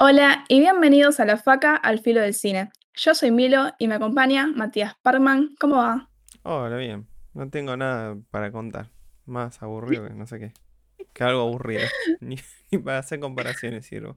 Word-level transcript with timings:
Hola 0.00 0.44
y 0.48 0.60
bienvenidos 0.60 1.20
a 1.20 1.24
La 1.24 1.36
Faca 1.36 1.76
al 1.76 1.98
Filo 1.98 2.20
del 2.20 2.32
Cine. 2.32 2.70
Yo 2.94 3.14
soy 3.14 3.30
Milo 3.30 3.72
y 3.78 3.88
me 3.88 3.96
acompaña 3.96 4.46
Matías 4.46 4.94
Parkman. 5.02 5.54
¿Cómo 5.60 5.76
va? 5.76 6.08
Hola, 6.44 6.76
bien. 6.76 7.06
No 7.34 7.50
tengo 7.50 7.76
nada 7.76 8.16
para 8.30 8.50
contar. 8.50 8.90
Más 9.26 9.62
aburrido 9.62 10.08
que 10.08 10.14
no 10.14 10.26
sé 10.26 10.38
qué. 10.38 10.52
Que 11.12 11.24
algo 11.24 11.42
aburrido. 11.42 11.82
Ni, 12.20 12.36
ni 12.70 12.78
para 12.78 12.98
hacer 12.98 13.20
comparaciones 13.20 13.86
sirvo. 13.86 14.16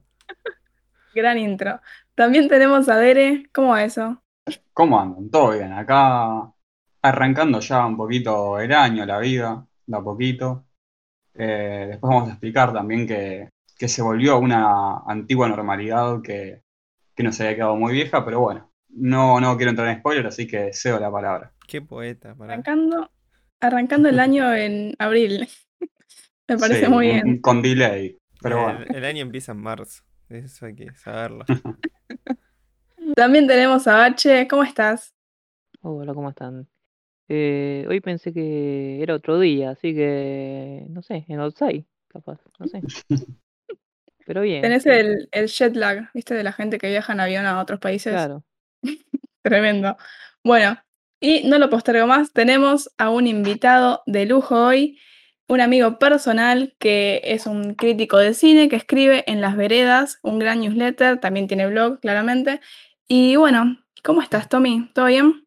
Gran 1.14 1.38
intro. 1.38 1.80
También 2.14 2.48
tenemos 2.48 2.88
a 2.88 2.96
Dere. 2.96 3.48
¿Cómo 3.52 3.68
va 3.70 3.84
eso? 3.84 4.22
¿Cómo 4.72 5.00
andan? 5.00 5.30
Todo 5.30 5.52
bien. 5.52 5.72
Acá 5.72 6.52
arrancando 7.02 7.60
ya 7.60 7.84
un 7.84 7.96
poquito 7.96 8.58
el 8.60 8.72
año, 8.72 9.04
la 9.04 9.18
vida, 9.18 9.66
de 9.86 9.96
a 9.96 10.00
poquito. 10.00 10.64
Eh, 11.34 11.86
después 11.90 12.10
vamos 12.10 12.28
a 12.28 12.32
explicar 12.32 12.72
también 12.72 13.06
que, 13.06 13.48
que 13.76 13.88
se 13.88 14.02
volvió 14.02 14.38
una 14.38 14.98
antigua 15.06 15.48
normalidad 15.48 16.22
que, 16.22 16.62
que 17.14 17.22
nos 17.22 17.40
había 17.40 17.56
quedado 17.56 17.76
muy 17.76 17.92
vieja, 17.92 18.24
pero 18.24 18.40
bueno, 18.40 18.70
no, 18.88 19.40
no 19.40 19.56
quiero 19.56 19.70
entrar 19.70 19.88
en 19.88 19.98
spoiler, 19.98 20.26
así 20.26 20.46
que 20.46 20.72
cedo 20.72 21.00
la 21.00 21.10
palabra. 21.10 21.52
Qué 21.66 21.82
poeta, 21.82 22.34
para. 22.34 22.52
Arrancando, 22.52 23.10
arrancando 23.60 24.08
el 24.08 24.20
año 24.20 24.54
en 24.54 24.94
abril. 24.98 25.48
Me 26.54 26.58
parece 26.58 26.84
Sí, 26.86 26.90
muy 26.90 27.08
un- 27.08 27.12
bien. 27.22 27.40
Con 27.40 27.62
delay, 27.62 28.18
pero 28.40 28.62
bueno. 28.62 28.80
El, 28.88 28.96
el 28.96 29.04
año 29.04 29.22
empieza 29.22 29.52
en 29.52 29.58
marzo. 29.58 30.02
Eso 30.28 30.66
hay 30.66 30.74
que 30.74 30.92
saberlo. 30.94 31.44
También 33.16 33.46
tenemos 33.46 33.86
a 33.86 33.96
Bache. 33.96 34.46
¿Cómo 34.48 34.62
estás? 34.64 35.14
Hola, 35.80 36.14
¿cómo 36.14 36.30
están? 36.30 36.68
Eh, 37.28 37.86
hoy 37.88 38.00
pensé 38.00 38.32
que 38.32 39.02
era 39.02 39.14
otro 39.14 39.38
día, 39.38 39.70
así 39.70 39.94
que 39.94 40.84
no 40.90 41.02
sé, 41.02 41.24
en 41.28 41.40
outside, 41.40 41.84
capaz, 42.08 42.40
no 42.58 42.66
sé. 42.66 42.80
Pero 44.26 44.42
bien, 44.42 44.62
Tenés 44.62 44.86
el, 44.86 45.28
el 45.32 45.48
jet 45.48 45.74
lag, 45.74 46.10
¿viste? 46.14 46.34
De 46.34 46.44
la 46.44 46.52
gente 46.52 46.78
que 46.78 46.88
viaja 46.88 47.12
en 47.12 47.20
avión 47.20 47.44
a 47.46 47.60
otros 47.60 47.80
países. 47.80 48.12
claro. 48.12 48.44
Tremendo. 49.42 49.96
Bueno, 50.44 50.78
y 51.20 51.48
no 51.48 51.58
lo 51.58 51.68
postergo 51.70 52.06
más, 52.06 52.32
tenemos 52.32 52.90
a 52.98 53.10
un 53.10 53.26
invitado 53.26 54.02
de 54.06 54.26
lujo 54.26 54.66
hoy, 54.66 54.98
un 55.48 55.60
amigo 55.60 55.98
personal 55.98 56.74
que 56.78 57.20
es 57.24 57.46
un 57.46 57.74
crítico 57.74 58.16
de 58.18 58.34
cine 58.34 58.68
que 58.68 58.76
escribe 58.76 59.24
en 59.26 59.40
Las 59.40 59.56
Veredas, 59.56 60.18
un 60.22 60.38
gran 60.38 60.60
newsletter, 60.60 61.18
también 61.20 61.46
tiene 61.48 61.66
blog, 61.66 62.00
claramente. 62.00 62.60
Y 63.08 63.36
bueno, 63.36 63.78
¿cómo 64.02 64.22
estás, 64.22 64.48
Tommy? 64.48 64.90
¿Todo 64.94 65.06
bien? 65.06 65.46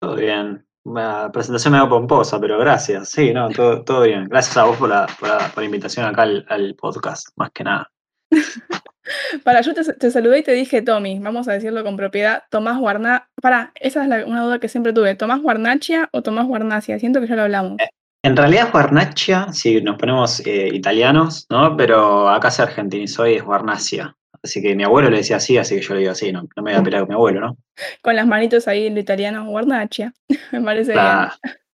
Todo 0.00 0.16
bien. 0.16 0.64
Una 0.82 1.30
presentación 1.30 1.72
medio 1.74 1.88
pomposa, 1.90 2.40
pero 2.40 2.58
gracias. 2.58 3.10
Sí, 3.10 3.34
no, 3.34 3.50
todo, 3.50 3.84
todo 3.84 4.02
bien. 4.02 4.26
Gracias 4.28 4.56
a 4.56 4.64
vos 4.64 4.78
por 4.78 4.88
la, 4.88 5.06
por 5.18 5.28
la, 5.28 5.38
por 5.52 5.58
la 5.58 5.64
invitación 5.66 6.06
acá 6.06 6.22
al, 6.22 6.46
al 6.48 6.74
podcast, 6.74 7.28
más 7.36 7.50
que 7.52 7.64
nada. 7.64 7.90
Para, 9.44 9.60
yo 9.60 9.74
te, 9.74 9.82
te 9.94 10.10
saludé 10.10 10.38
y 10.38 10.42
te 10.42 10.52
dije, 10.52 10.82
Tommy, 10.82 11.18
vamos 11.18 11.48
a 11.48 11.52
decirlo 11.52 11.82
con 11.82 11.96
propiedad, 11.96 12.44
Tomás 12.50 12.78
Guarna... 12.78 13.28
Para, 13.42 13.72
esa 13.74 14.02
es 14.02 14.08
la- 14.08 14.24
una 14.24 14.42
duda 14.44 14.58
que 14.60 14.68
siempre 14.68 14.92
tuve, 14.92 15.14
¿Tomás 15.16 15.42
Guarnachia 15.42 16.08
o 16.12 16.22
Tomás 16.22 16.46
Guarnacia? 16.46 16.98
Siento 16.98 17.20
que 17.20 17.26
ya 17.26 17.36
lo 17.36 17.42
hablamos. 17.42 17.76
En 18.22 18.36
realidad 18.36 18.66
es 18.66 18.72
Guarnaccia, 18.72 19.52
si 19.52 19.80
nos 19.80 19.96
ponemos 19.96 20.44
eh, 20.46 20.68
italianos, 20.72 21.46
¿no? 21.48 21.76
Pero 21.76 22.28
acá 22.28 22.50
se 22.50 22.62
argentinizó 22.62 23.26
y 23.26 23.34
es 23.34 23.42
Guarnacia. 23.42 24.14
Así 24.42 24.60
que 24.60 24.74
mi 24.74 24.84
abuelo 24.84 25.10
le 25.10 25.18
decía 25.18 25.36
así, 25.36 25.56
así 25.58 25.76
que 25.76 25.82
yo 25.82 25.94
le 25.94 26.00
digo 26.00 26.12
así, 26.12 26.32
no, 26.32 26.42
no 26.56 26.62
me 26.62 26.72
voy 26.72 26.80
a 26.80 26.82
pelear 26.82 27.02
con 27.02 27.08
mi 27.08 27.14
abuelo, 27.14 27.40
¿no? 27.40 27.56
Con 28.02 28.16
las 28.16 28.26
manitos 28.26 28.68
ahí 28.68 28.86
en 28.86 28.94
lo 28.94 29.00
italiano, 29.00 29.46
Guarnachia. 29.46 30.12
Me 30.52 30.60
parece 30.60 30.92
bien. 30.92 31.04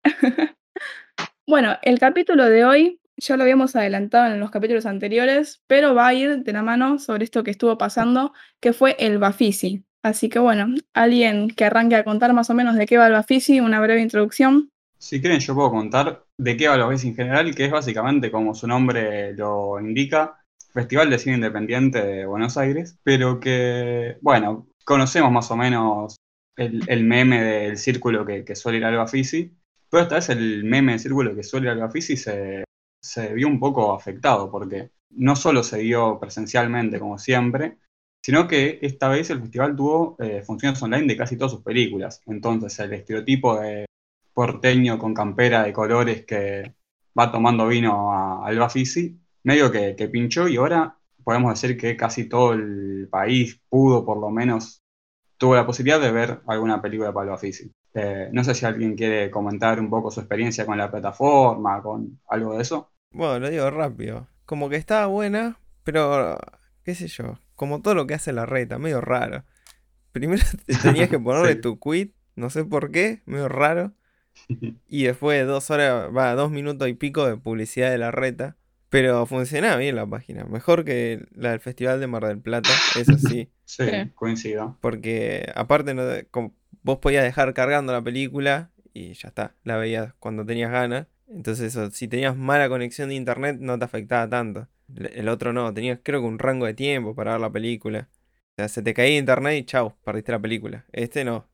Bueno, 1.47 1.77
el 1.81 1.99
capítulo 1.99 2.45
de 2.45 2.63
hoy 2.63 3.01
ya 3.17 3.35
lo 3.35 3.43
habíamos 3.43 3.75
adelantado 3.75 4.33
en 4.33 4.39
los 4.39 4.51
capítulos 4.51 4.85
anteriores, 4.85 5.61
pero 5.67 5.93
va 5.93 6.07
a 6.07 6.13
ir 6.13 6.43
de 6.43 6.53
la 6.53 6.63
mano 6.63 6.97
sobre 6.97 7.25
esto 7.25 7.43
que 7.43 7.51
estuvo 7.51 7.77
pasando, 7.77 8.31
que 8.61 8.71
fue 8.71 8.95
el 8.99 9.17
Bafisi. 9.17 9.83
Así 10.01 10.29
que 10.29 10.39
bueno, 10.39 10.73
alguien 10.93 11.49
que 11.49 11.65
arranque 11.65 11.95
a 11.95 12.05
contar 12.05 12.31
más 12.33 12.49
o 12.49 12.53
menos 12.53 12.75
de 12.75 12.85
qué 12.85 12.97
va 12.97 13.07
el 13.07 13.13
Bafisi, 13.13 13.59
una 13.59 13.81
breve 13.81 14.01
introducción. 14.01 14.70
Si 15.01 15.19
quieren, 15.19 15.39
yo 15.39 15.55
puedo 15.55 15.71
contar 15.71 16.25
de 16.37 16.55
qué 16.55 16.67
va 16.67 16.77
lo 16.77 16.89
ves 16.89 17.03
en 17.05 17.15
general, 17.15 17.55
que 17.55 17.65
es 17.65 17.71
básicamente, 17.71 18.29
como 18.29 18.53
su 18.53 18.67
nombre 18.67 19.33
lo 19.33 19.79
indica, 19.79 20.37
Festival 20.73 21.09
de 21.09 21.17
Cine 21.17 21.37
Independiente 21.37 22.05
de 22.05 22.25
Buenos 22.27 22.55
Aires, 22.55 22.99
pero 23.01 23.39
que, 23.39 24.17
bueno, 24.21 24.67
conocemos 24.85 25.31
más 25.31 25.49
o 25.49 25.57
menos 25.57 26.17
el, 26.55 26.83
el 26.87 27.03
meme 27.03 27.41
del 27.41 27.77
círculo 27.79 28.23
que, 28.27 28.45
que 28.45 28.55
suele 28.55 28.77
ir 28.77 28.85
al 28.85 28.95
Bafisi, 28.95 29.51
pero 29.89 30.03
esta 30.03 30.15
vez 30.15 30.29
el 30.29 30.63
meme 30.65 30.91
del 30.91 31.01
círculo 31.01 31.35
que 31.35 31.43
suele 31.43 31.71
ir 31.71 31.81
al 31.81 31.91
se, 31.91 32.63
se 33.01 33.33
vio 33.33 33.47
un 33.47 33.59
poco 33.59 33.95
afectado, 33.95 34.51
porque 34.51 34.91
no 35.09 35.35
solo 35.35 35.63
se 35.63 35.79
dio 35.79 36.19
presencialmente, 36.19 36.99
como 36.99 37.17
siempre, 37.17 37.79
sino 38.23 38.47
que 38.47 38.77
esta 38.83 39.09
vez 39.09 39.31
el 39.31 39.41
festival 39.41 39.75
tuvo 39.75 40.15
eh, 40.19 40.43
funciones 40.43 40.81
online 40.83 41.07
de 41.07 41.17
casi 41.17 41.37
todas 41.37 41.53
sus 41.53 41.63
películas. 41.63 42.21
Entonces, 42.27 42.77
el 42.79 42.93
estereotipo 42.93 43.59
de 43.59 43.85
porteño 44.33 44.97
con 44.99 45.13
campera 45.13 45.63
de 45.63 45.73
colores 45.73 46.25
que 46.25 46.75
va 47.17 47.31
tomando 47.31 47.67
vino 47.67 48.11
a- 48.13 48.45
al 48.47 48.57
Bafisi, 48.59 49.19
medio 49.43 49.71
que, 49.71 49.95
que 49.95 50.07
pinchó 50.09 50.47
y 50.47 50.57
ahora 50.57 50.97
podemos 51.23 51.53
decir 51.59 51.77
que 51.77 51.95
casi 51.97 52.27
todo 52.29 52.53
el 52.53 53.07
país 53.11 53.61
pudo, 53.69 54.05
por 54.05 54.17
lo 54.19 54.29
menos, 54.29 54.81
tuvo 55.37 55.55
la 55.55 55.65
posibilidad 55.65 56.01
de 56.01 56.11
ver 56.11 56.41
alguna 56.47 56.81
película 56.81 57.13
para 57.13 57.25
el 57.25 57.31
Bafisi. 57.31 57.71
Eh, 57.93 58.29
no 58.33 58.43
sé 58.43 58.55
si 58.55 58.65
alguien 58.65 58.95
quiere 58.95 59.31
comentar 59.31 59.79
un 59.79 59.89
poco 59.89 60.11
su 60.11 60.21
experiencia 60.21 60.65
con 60.65 60.77
la 60.77 60.91
plataforma, 60.91 61.81
con 61.81 62.19
algo 62.29 62.55
de 62.55 62.61
eso. 62.63 62.91
Bueno, 63.11 63.39
lo 63.39 63.49
digo 63.49 63.69
rápido. 63.69 64.27
Como 64.45 64.69
que 64.69 64.75
estaba 64.77 65.07
buena, 65.07 65.59
pero 65.83 66.37
qué 66.83 66.95
sé 66.95 67.07
yo. 67.07 67.39
Como 67.55 67.81
todo 67.81 67.95
lo 67.95 68.07
que 68.07 68.13
hace 68.13 68.33
la 68.33 68.45
reta, 68.45 68.77
medio 68.79 69.01
raro. 69.01 69.43
Primero 70.11 70.43
te 70.65 70.77
tenías 70.77 71.09
que 71.09 71.19
ponerle 71.21 71.55
Sí. 71.55 71.61
tu 71.61 71.79
quit, 71.79 72.15
no 72.35 72.49
sé 72.49 72.65
por 72.65 72.91
qué, 72.91 73.21
medio 73.25 73.49
raro. 73.49 73.93
Y 74.89 75.03
después 75.03 75.39
de 75.39 75.45
dos 75.45 75.69
horas, 75.69 76.09
va, 76.15 76.35
dos 76.35 76.51
minutos 76.51 76.87
y 76.87 76.93
pico 76.93 77.25
de 77.25 77.37
publicidad 77.37 77.91
de 77.91 77.97
la 77.97 78.11
reta. 78.11 78.57
Pero 78.89 79.25
funcionaba 79.25 79.77
bien 79.77 79.95
la 79.95 80.05
página. 80.05 80.43
Mejor 80.43 80.83
que 80.83 81.25
la 81.33 81.51
del 81.51 81.61
Festival 81.61 82.01
de 82.01 82.07
Mar 82.07 82.25
del 82.25 82.41
Plata, 82.41 82.69
eso 82.99 83.17
sí. 83.17 83.49
Sí, 83.63 83.85
coincido. 84.15 84.77
Porque 84.81 85.49
aparte 85.55 85.93
no, 85.93 86.03
como 86.29 86.53
vos 86.83 86.97
podías 86.99 87.23
dejar 87.23 87.53
cargando 87.53 87.93
la 87.93 88.03
película 88.03 88.71
y 88.93 89.13
ya 89.13 89.29
está, 89.29 89.55
la 89.63 89.77
veías 89.77 90.13
cuando 90.19 90.45
tenías 90.45 90.71
ganas. 90.71 91.07
Entonces 91.29 91.67
eso, 91.73 91.89
si 91.91 92.09
tenías 92.09 92.35
mala 92.35 92.67
conexión 92.67 93.09
de 93.09 93.15
internet 93.15 93.57
no 93.61 93.79
te 93.79 93.85
afectaba 93.85 94.27
tanto. 94.29 94.67
El 94.93 95.07
el 95.13 95.29
otro 95.29 95.53
no, 95.53 95.73
tenías 95.73 95.99
creo 96.03 96.19
que 96.19 96.27
un 96.27 96.39
rango 96.39 96.65
de 96.65 96.73
tiempo 96.73 97.15
para 97.15 97.31
ver 97.31 97.41
la 97.41 97.49
película. 97.49 98.09
O 98.11 98.55
sea, 98.57 98.67
se 98.67 98.81
te 98.81 98.93
caía 98.93 99.17
internet 99.17 99.57
y 99.57 99.65
chau, 99.65 99.95
perdiste 100.03 100.33
la 100.33 100.39
película. 100.39 100.85
Este 100.91 101.23
no, 101.23 101.47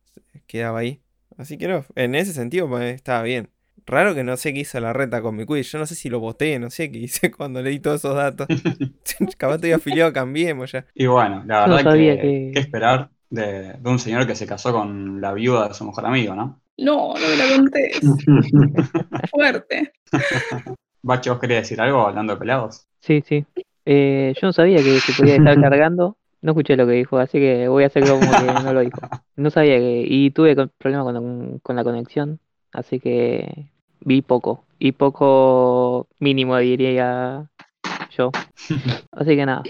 quedaba 0.47 0.79
ahí. 0.79 1.01
Así 1.37 1.57
que 1.57 1.67
no, 1.67 1.85
en 1.95 2.15
ese 2.15 2.33
sentido 2.33 2.67
pues, 2.67 2.95
estaba 2.95 3.21
bien. 3.23 3.49
Raro 3.85 4.13
que 4.15 4.23
no 4.23 4.35
sé 4.35 4.53
qué 4.53 4.61
hizo 4.61 4.79
la 4.79 4.91
reta 4.91 5.21
con 5.21 5.35
mi 5.35 5.45
quiz. 5.45 5.71
Yo 5.71 5.79
no 5.79 5.85
sé 5.85 5.95
si 5.95 6.09
lo 6.09 6.19
boté, 6.19 6.59
no 6.59 6.69
sé 6.69 6.91
qué 6.91 6.99
hice 6.99 7.31
cuando 7.37 7.61
le 7.61 7.69
di 7.69 7.79
todos 7.79 8.01
esos 8.01 8.15
datos. 8.15 8.47
Capaz 9.37 9.55
estoy 9.55 9.71
afiliado, 9.71 10.11
cambiemos 10.11 10.71
ya. 10.71 10.85
Y 10.93 11.05
bueno, 11.05 11.43
la 11.45 11.67
no 11.67 11.75
verdad 11.75 11.91
sabía 11.91 12.15
que, 12.15 12.21
que- 12.21 12.51
qué 12.53 12.59
esperar 12.59 13.09
de, 13.29 13.73
de 13.73 13.89
un 13.89 13.99
señor 13.99 14.25
que 14.27 14.35
se 14.35 14.47
casó 14.47 14.73
con 14.73 15.21
la 15.21 15.33
viuda 15.33 15.67
de 15.69 15.73
su 15.73 15.85
mejor 15.85 16.05
amigo, 16.05 16.35
¿no? 16.35 16.59
No, 16.77 17.13
no 17.13 17.19
me 17.27 17.37
la 17.37 17.55
contés. 17.55 17.99
Fuerte. 19.31 19.93
Bacho, 21.01 21.31
¿vos 21.31 21.39
querías 21.39 21.63
decir 21.63 21.79
algo 21.81 22.01
hablando 22.01 22.33
de 22.33 22.39
pelados? 22.39 22.87
Sí, 23.01 23.23
sí. 23.25 23.45
Eh, 23.85 24.33
yo 24.39 24.47
no 24.47 24.53
sabía 24.53 24.77
que 24.77 24.99
se 24.99 25.13
podía 25.13 25.35
estar 25.37 25.59
cargando, 25.59 26.17
no 26.41 26.51
escuché 26.51 26.75
lo 26.75 26.85
que 26.85 26.93
dijo, 26.93 27.17
así 27.17 27.39
que 27.39 27.67
voy 27.67 27.83
a 27.83 27.87
hacer 27.87 28.07
como 28.07 28.19
que 28.19 28.27
no 28.63 28.73
lo 28.73 28.81
dijo. 28.81 28.99
No 29.35 29.49
sabía 29.49 29.77
que, 29.77 30.05
y 30.07 30.31
tuve 30.31 30.55
problemas 30.77 31.05
con, 31.05 31.59
con 31.59 31.75
la 31.75 31.83
conexión, 31.83 32.39
así 32.71 32.99
que 32.99 33.69
vi 34.01 34.21
poco, 34.21 34.63
y 34.79 34.91
poco 34.93 36.07
mínimo 36.19 36.57
diría 36.57 37.49
yo. 38.11 38.31
Así 39.11 39.35
que 39.35 39.45
nada, 39.45 39.63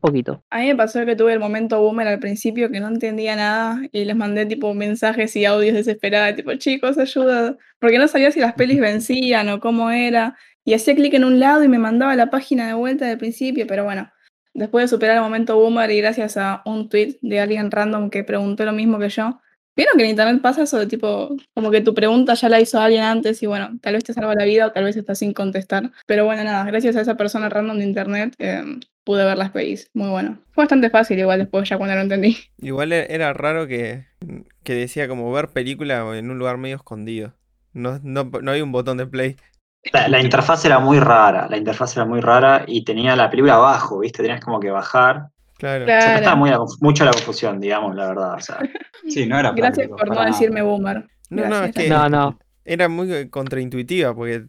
poquito. 0.00 0.42
A 0.50 0.60
mí 0.60 0.66
me 0.66 0.76
pasó 0.76 1.04
que 1.04 1.16
tuve 1.16 1.32
el 1.32 1.40
momento 1.40 1.80
boomer 1.80 2.08
al 2.08 2.18
principio 2.18 2.70
que 2.70 2.80
no 2.80 2.88
entendía 2.88 3.36
nada 3.36 3.80
y 3.92 4.04
les 4.04 4.16
mandé 4.16 4.46
tipo 4.46 4.72
mensajes 4.74 5.34
y 5.36 5.44
audios 5.44 5.74
desesperados, 5.74 6.36
tipo, 6.36 6.54
chicos, 6.54 6.98
ayuda, 6.98 7.56
porque 7.78 7.98
no 7.98 8.08
sabía 8.08 8.30
si 8.32 8.40
las 8.40 8.54
pelis 8.54 8.80
vencían 8.80 9.48
o 9.48 9.60
cómo 9.60 9.90
era. 9.90 10.36
Y 10.64 10.74
hacía 10.74 10.94
clic 10.94 11.14
en 11.14 11.24
un 11.24 11.40
lado 11.40 11.64
y 11.64 11.68
me 11.68 11.78
mandaba 11.78 12.14
la 12.16 12.30
página 12.30 12.66
de 12.66 12.74
vuelta 12.74 13.06
del 13.06 13.18
principio, 13.18 13.66
pero 13.66 13.84
bueno, 13.84 14.10
después 14.54 14.84
de 14.84 14.88
superar 14.88 15.16
el 15.16 15.22
momento 15.22 15.56
boomer 15.56 15.90
y 15.90 16.00
gracias 16.00 16.36
a 16.36 16.62
un 16.64 16.88
tweet 16.88 17.18
de 17.22 17.40
alguien 17.40 17.70
random 17.70 18.10
que 18.10 18.24
preguntó 18.24 18.64
lo 18.64 18.72
mismo 18.72 18.98
que 18.98 19.08
yo, 19.08 19.40
Vieron 19.76 19.96
que 19.96 20.04
en 20.04 20.10
internet 20.10 20.42
pasa 20.42 20.64
eso 20.64 20.78
de 20.78 20.86
tipo, 20.86 21.34
como 21.54 21.70
que 21.70 21.80
tu 21.80 21.94
pregunta 21.94 22.34
ya 22.34 22.48
la 22.48 22.60
hizo 22.60 22.78
alguien 22.80 23.02
antes 23.02 23.42
y 23.42 23.46
bueno, 23.46 23.78
tal 23.80 23.94
vez 23.94 24.04
te 24.04 24.12
salva 24.12 24.34
la 24.34 24.44
vida 24.44 24.66
o 24.66 24.72
tal 24.72 24.84
vez 24.84 24.96
estás 24.96 25.18
sin 25.18 25.32
contestar. 25.32 25.90
Pero 26.06 26.24
bueno, 26.24 26.44
nada, 26.44 26.64
gracias 26.64 26.96
a 26.96 27.00
esa 27.00 27.16
persona 27.16 27.48
random 27.48 27.78
de 27.78 27.84
internet 27.84 28.34
eh, 28.38 28.62
pude 29.04 29.24
ver 29.24 29.38
las 29.38 29.52
pelis. 29.52 29.88
Muy 29.94 30.10
bueno. 30.10 30.38
Fue 30.50 30.64
bastante 30.64 30.90
fácil 30.90 31.18
igual 31.18 31.38
después 31.38 31.68
ya 31.68 31.78
cuando 31.78 31.94
lo 31.94 32.02
entendí. 32.02 32.36
Igual 32.58 32.92
e- 32.92 33.06
era 33.14 33.32
raro 33.32 33.66
que, 33.66 34.06
que 34.64 34.74
decía 34.74 35.08
como 35.08 35.32
ver 35.32 35.48
película 35.48 36.04
en 36.18 36.30
un 36.30 36.38
lugar 36.38 36.58
medio 36.58 36.76
escondido. 36.76 37.34
No, 37.72 38.00
no, 38.02 38.24
no 38.24 38.50
hay 38.50 38.62
un 38.62 38.72
botón 38.72 38.98
de 38.98 39.06
play. 39.06 39.36
La, 39.92 40.08
la 40.08 40.20
interfaz 40.20 40.64
era 40.64 40.78
muy 40.78 41.00
rara, 41.00 41.48
la 41.48 41.56
interfaz 41.56 41.96
era 41.96 42.04
muy 42.04 42.20
rara 42.20 42.64
y 42.66 42.84
tenía 42.84 43.16
la 43.16 43.30
película 43.30 43.54
abajo, 43.54 44.00
¿viste? 44.00 44.22
Tenías 44.22 44.40
como 44.44 44.60
que 44.60 44.70
bajar. 44.70 45.28
Claro. 45.56 45.84
O 45.84 45.86
sea, 45.86 45.98
Claro. 46.00 46.16
estaba 46.16 46.36
muy, 46.36 46.50
mucho 46.80 47.04
la 47.04 47.12
confusión, 47.12 47.60
digamos, 47.60 47.94
la 47.96 48.08
verdad. 48.08 48.34
O 48.34 48.40
sea, 48.40 48.58
Sí, 49.08 49.26
no 49.26 49.38
era 49.38 49.52
Gracias 49.52 49.88
por 49.88 50.06
no 50.08 50.14
nada. 50.14 50.26
decirme 50.26 50.62
boomer. 50.62 51.06
No, 51.30 51.46
no, 51.48 51.64
es 51.64 51.74
que 51.74 51.88
No, 51.88 52.08
no. 52.08 52.38
era 52.64 52.88
muy 52.88 53.28
contraintuitiva 53.30 54.14
porque 54.14 54.44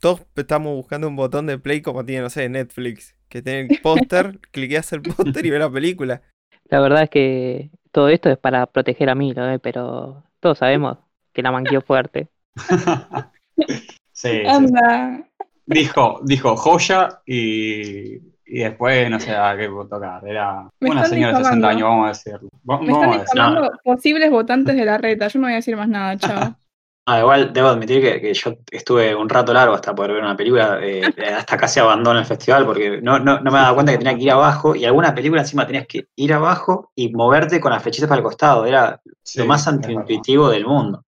todos 0.00 0.20
estamos 0.36 0.74
buscando 0.74 1.08
un 1.08 1.16
botón 1.16 1.46
de 1.46 1.58
play 1.58 1.80
como 1.80 2.04
tiene, 2.04 2.22
no 2.22 2.30
sé, 2.30 2.48
Netflix. 2.48 3.14
Que 3.28 3.42
tiene 3.42 3.60
el 3.72 3.80
póster, 3.80 4.38
cliqueas 4.52 4.92
el 4.92 5.02
póster 5.02 5.44
y 5.44 5.50
ves 5.50 5.60
la 5.60 5.70
película. 5.70 6.22
La 6.68 6.80
verdad 6.80 7.04
es 7.04 7.10
que 7.10 7.70
todo 7.92 8.08
esto 8.08 8.28
es 8.30 8.38
para 8.38 8.66
proteger 8.66 9.08
a 9.08 9.14
Milo, 9.14 9.48
¿eh? 9.50 9.58
pero 9.58 10.24
todos 10.40 10.58
sabemos 10.58 10.98
que 11.32 11.42
la 11.42 11.50
manqueó 11.50 11.80
fuerte. 11.80 12.28
Sí, 14.16 14.28
sí. 14.30 14.46
Anda. 14.46 15.28
Dijo, 15.66 16.20
dijo 16.24 16.56
joya 16.56 17.20
y, 17.26 18.14
y 18.46 18.58
después 18.60 19.10
no 19.10 19.20
sé 19.20 19.32
a 19.36 19.56
qué 19.56 19.68
tocar. 19.90 20.26
Era 20.26 20.70
Me 20.80 20.90
una 20.90 21.04
señora 21.04 21.32
de 21.32 21.44
60 21.44 21.68
difamando. 21.68 21.68
años, 21.68 21.88
vamos 21.88 22.04
a 22.04 22.08
decirlo. 22.08 22.48
Me 22.80 22.92
están 22.92 23.12
informando 23.14 23.70
posibles 23.84 24.30
votantes 24.30 24.74
de 24.76 24.84
la 24.84 24.96
reta. 24.98 25.28
Yo 25.28 25.38
no 25.40 25.46
voy 25.46 25.52
a 25.52 25.56
decir 25.56 25.76
más 25.76 25.88
nada, 25.88 26.16
chao. 26.16 26.56
ah, 27.06 27.18
igual 27.20 27.52
debo 27.52 27.68
admitir 27.68 28.00
que, 28.00 28.20
que 28.20 28.32
yo 28.32 28.54
estuve 28.70 29.14
un 29.14 29.28
rato 29.28 29.52
largo 29.52 29.74
hasta 29.74 29.94
poder 29.94 30.12
ver 30.12 30.22
una 30.22 30.36
película, 30.36 30.78
eh, 30.82 31.02
hasta 31.36 31.56
casi 31.56 31.80
abandono 31.80 32.18
el 32.18 32.24
festival 32.24 32.64
porque 32.64 33.00
no, 33.02 33.18
no, 33.18 33.40
no 33.40 33.50
me 33.50 33.58
daba 33.58 33.74
cuenta 33.74 33.92
que 33.92 33.98
tenía 33.98 34.16
que 34.16 34.22
ir 34.22 34.30
abajo 34.30 34.74
y 34.74 34.84
alguna 34.84 35.14
película 35.14 35.42
encima 35.42 35.66
tenías 35.66 35.86
que 35.86 36.08
ir 36.16 36.32
abajo 36.32 36.90
y 36.94 37.12
moverte 37.12 37.60
con 37.60 37.72
las 37.72 37.82
flechitas 37.82 38.08
para 38.08 38.20
el 38.20 38.24
costado. 38.24 38.64
Era 38.66 39.00
Sí, 39.22 39.40
lo 39.40 39.46
más 39.46 39.66
antiintuitivo 39.66 40.48
del 40.48 40.64
mundo. 40.64 41.04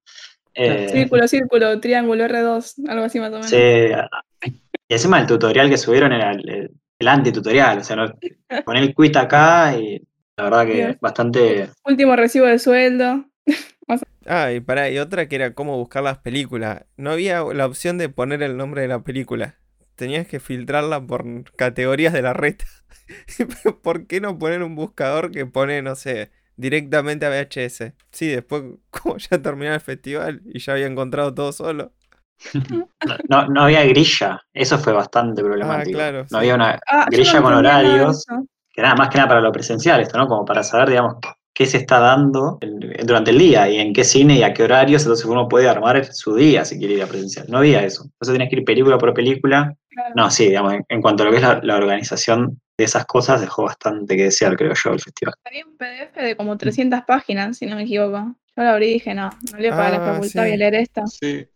Eh, 0.60 0.88
Círculo, 0.90 1.28
círculo, 1.28 1.80
triángulo, 1.80 2.24
R2, 2.24 2.88
algo 2.88 3.04
así 3.04 3.20
más 3.20 3.28
o 3.30 3.34
menos. 3.34 3.48
Sí, 3.48 3.56
y 4.88 4.94
encima 4.94 5.20
el 5.20 5.26
tutorial 5.26 5.70
que 5.70 5.78
subieron 5.78 6.12
era 6.12 6.32
el, 6.32 6.72
antitutorial, 7.06 7.78
o 7.78 7.84
sea, 7.84 7.94
no, 7.94 8.12
poner 8.64 8.82
el 8.82 8.94
quit 8.94 9.16
acá 9.16 9.76
y 9.78 10.02
la 10.36 10.44
verdad 10.44 10.66
que 10.66 10.74
Dios. 10.74 10.96
bastante... 11.00 11.70
Último 11.84 12.16
recibo 12.16 12.46
de 12.46 12.58
sueldo. 12.58 13.24
Ah, 14.30 14.52
y 14.52 14.60
pará, 14.60 14.90
y 14.90 14.98
otra 14.98 15.26
que 15.26 15.36
era 15.36 15.54
cómo 15.54 15.78
buscar 15.78 16.02
las 16.02 16.18
películas. 16.18 16.84
No 16.98 17.12
había 17.12 17.42
la 17.44 17.64
opción 17.64 17.96
de 17.96 18.10
poner 18.10 18.42
el 18.42 18.58
nombre 18.58 18.82
de 18.82 18.88
la 18.88 19.02
película. 19.02 19.58
Tenías 19.94 20.26
que 20.26 20.38
filtrarla 20.38 21.00
por 21.00 21.50
categorías 21.56 22.12
de 22.12 22.20
la 22.20 22.34
reta. 22.34 22.66
Pero 23.38 23.78
¿Por 23.82 24.06
qué 24.06 24.20
no 24.20 24.38
poner 24.38 24.62
un 24.62 24.74
buscador 24.74 25.30
que 25.30 25.46
pone, 25.46 25.80
no 25.80 25.96
sé, 25.96 26.30
directamente 26.58 27.26
a 27.26 27.30
VHS? 27.30 27.94
Sí, 28.12 28.28
después, 28.28 28.64
como 28.90 29.18
ya 29.18 29.42
terminó 29.42 29.74
el 29.74 29.80
festival 29.80 30.42
y 30.46 30.60
ya 30.60 30.74
había 30.74 30.88
encontrado 30.88 31.34
todo 31.34 31.52
solo. 31.52 31.94
No, 33.28 33.46
no 33.48 33.62
había 33.62 33.84
grilla, 33.84 34.40
eso 34.52 34.78
fue 34.78 34.92
bastante 34.92 35.42
problemático. 35.42 35.90
claro, 35.90 36.26
no 36.30 36.38
sí. 36.38 36.38
había 36.38 36.54
una 36.54 36.78
Ah, 36.86 37.06
grilla 37.10 37.40
no 37.40 37.42
con 37.42 37.54
nada 37.54 37.54
horarios, 37.54 38.24
que 38.72 38.82
nada 38.82 38.94
más 38.96 39.08
que 39.08 39.18
nada 39.18 39.28
para 39.28 39.40
lo 39.40 39.52
presencial 39.52 40.00
esto, 40.00 40.18
¿no? 40.18 40.26
Como 40.28 40.44
para 40.44 40.62
saber, 40.62 40.90
digamos, 40.90 41.16
qué 41.54 41.66
se 41.66 41.78
está 41.78 41.98
dando 42.00 42.58
durante 43.04 43.30
el 43.32 43.38
día 43.38 43.68
y 43.68 43.78
en 43.78 43.92
qué 43.92 44.04
cine 44.04 44.36
y 44.38 44.42
a 44.42 44.52
qué 44.54 44.62
horarios, 44.64 45.02
entonces 45.02 45.26
uno 45.26 45.48
puede 45.48 45.68
armar 45.68 46.04
su 46.12 46.34
día 46.36 46.64
si 46.64 46.78
quiere 46.78 46.94
ir 46.94 47.02
a 47.02 47.06
presencial. 47.06 47.46
No 47.48 47.58
había 47.58 47.84
eso. 47.84 48.04
Entonces 48.04 48.34
tenías 48.34 48.50
que 48.50 48.56
ir 48.56 48.64
película 48.64 48.98
por 48.98 49.14
película. 49.14 49.74
Claro. 49.98 50.14
No, 50.16 50.30
sí, 50.30 50.46
digamos, 50.46 50.74
en, 50.74 50.84
en 50.88 51.02
cuanto 51.02 51.22
a 51.22 51.26
lo 51.26 51.32
que 51.32 51.38
es 51.38 51.42
la, 51.42 51.60
la 51.62 51.76
organización 51.76 52.60
de 52.78 52.84
esas 52.84 53.04
cosas, 53.06 53.40
dejó 53.40 53.64
bastante 53.64 54.16
que 54.16 54.24
desear, 54.24 54.56
creo 54.56 54.72
yo, 54.74 54.92
el 54.92 55.00
festival. 55.00 55.34
Había 55.44 55.66
un 55.66 55.76
PDF 55.76 56.14
de 56.22 56.36
como 56.36 56.56
300 56.56 57.00
páginas, 57.06 57.56
si 57.58 57.66
no 57.66 57.74
me 57.74 57.82
equivoco. 57.82 58.36
Yo 58.56 58.62
lo 58.62 58.68
abrí 58.70 58.86
y 58.90 58.92
dije, 58.94 59.14
no, 59.14 59.30
no 59.52 59.58
leo 59.58 59.70
para 59.72 59.90
la 59.90 59.96
Ah, 59.96 60.12
facultad, 60.14 60.28
sí. 60.28 60.38
voy 60.38 60.52
a 60.52 60.56
leer 60.56 60.74
esto. 60.76 61.02
Sí. 61.06 61.46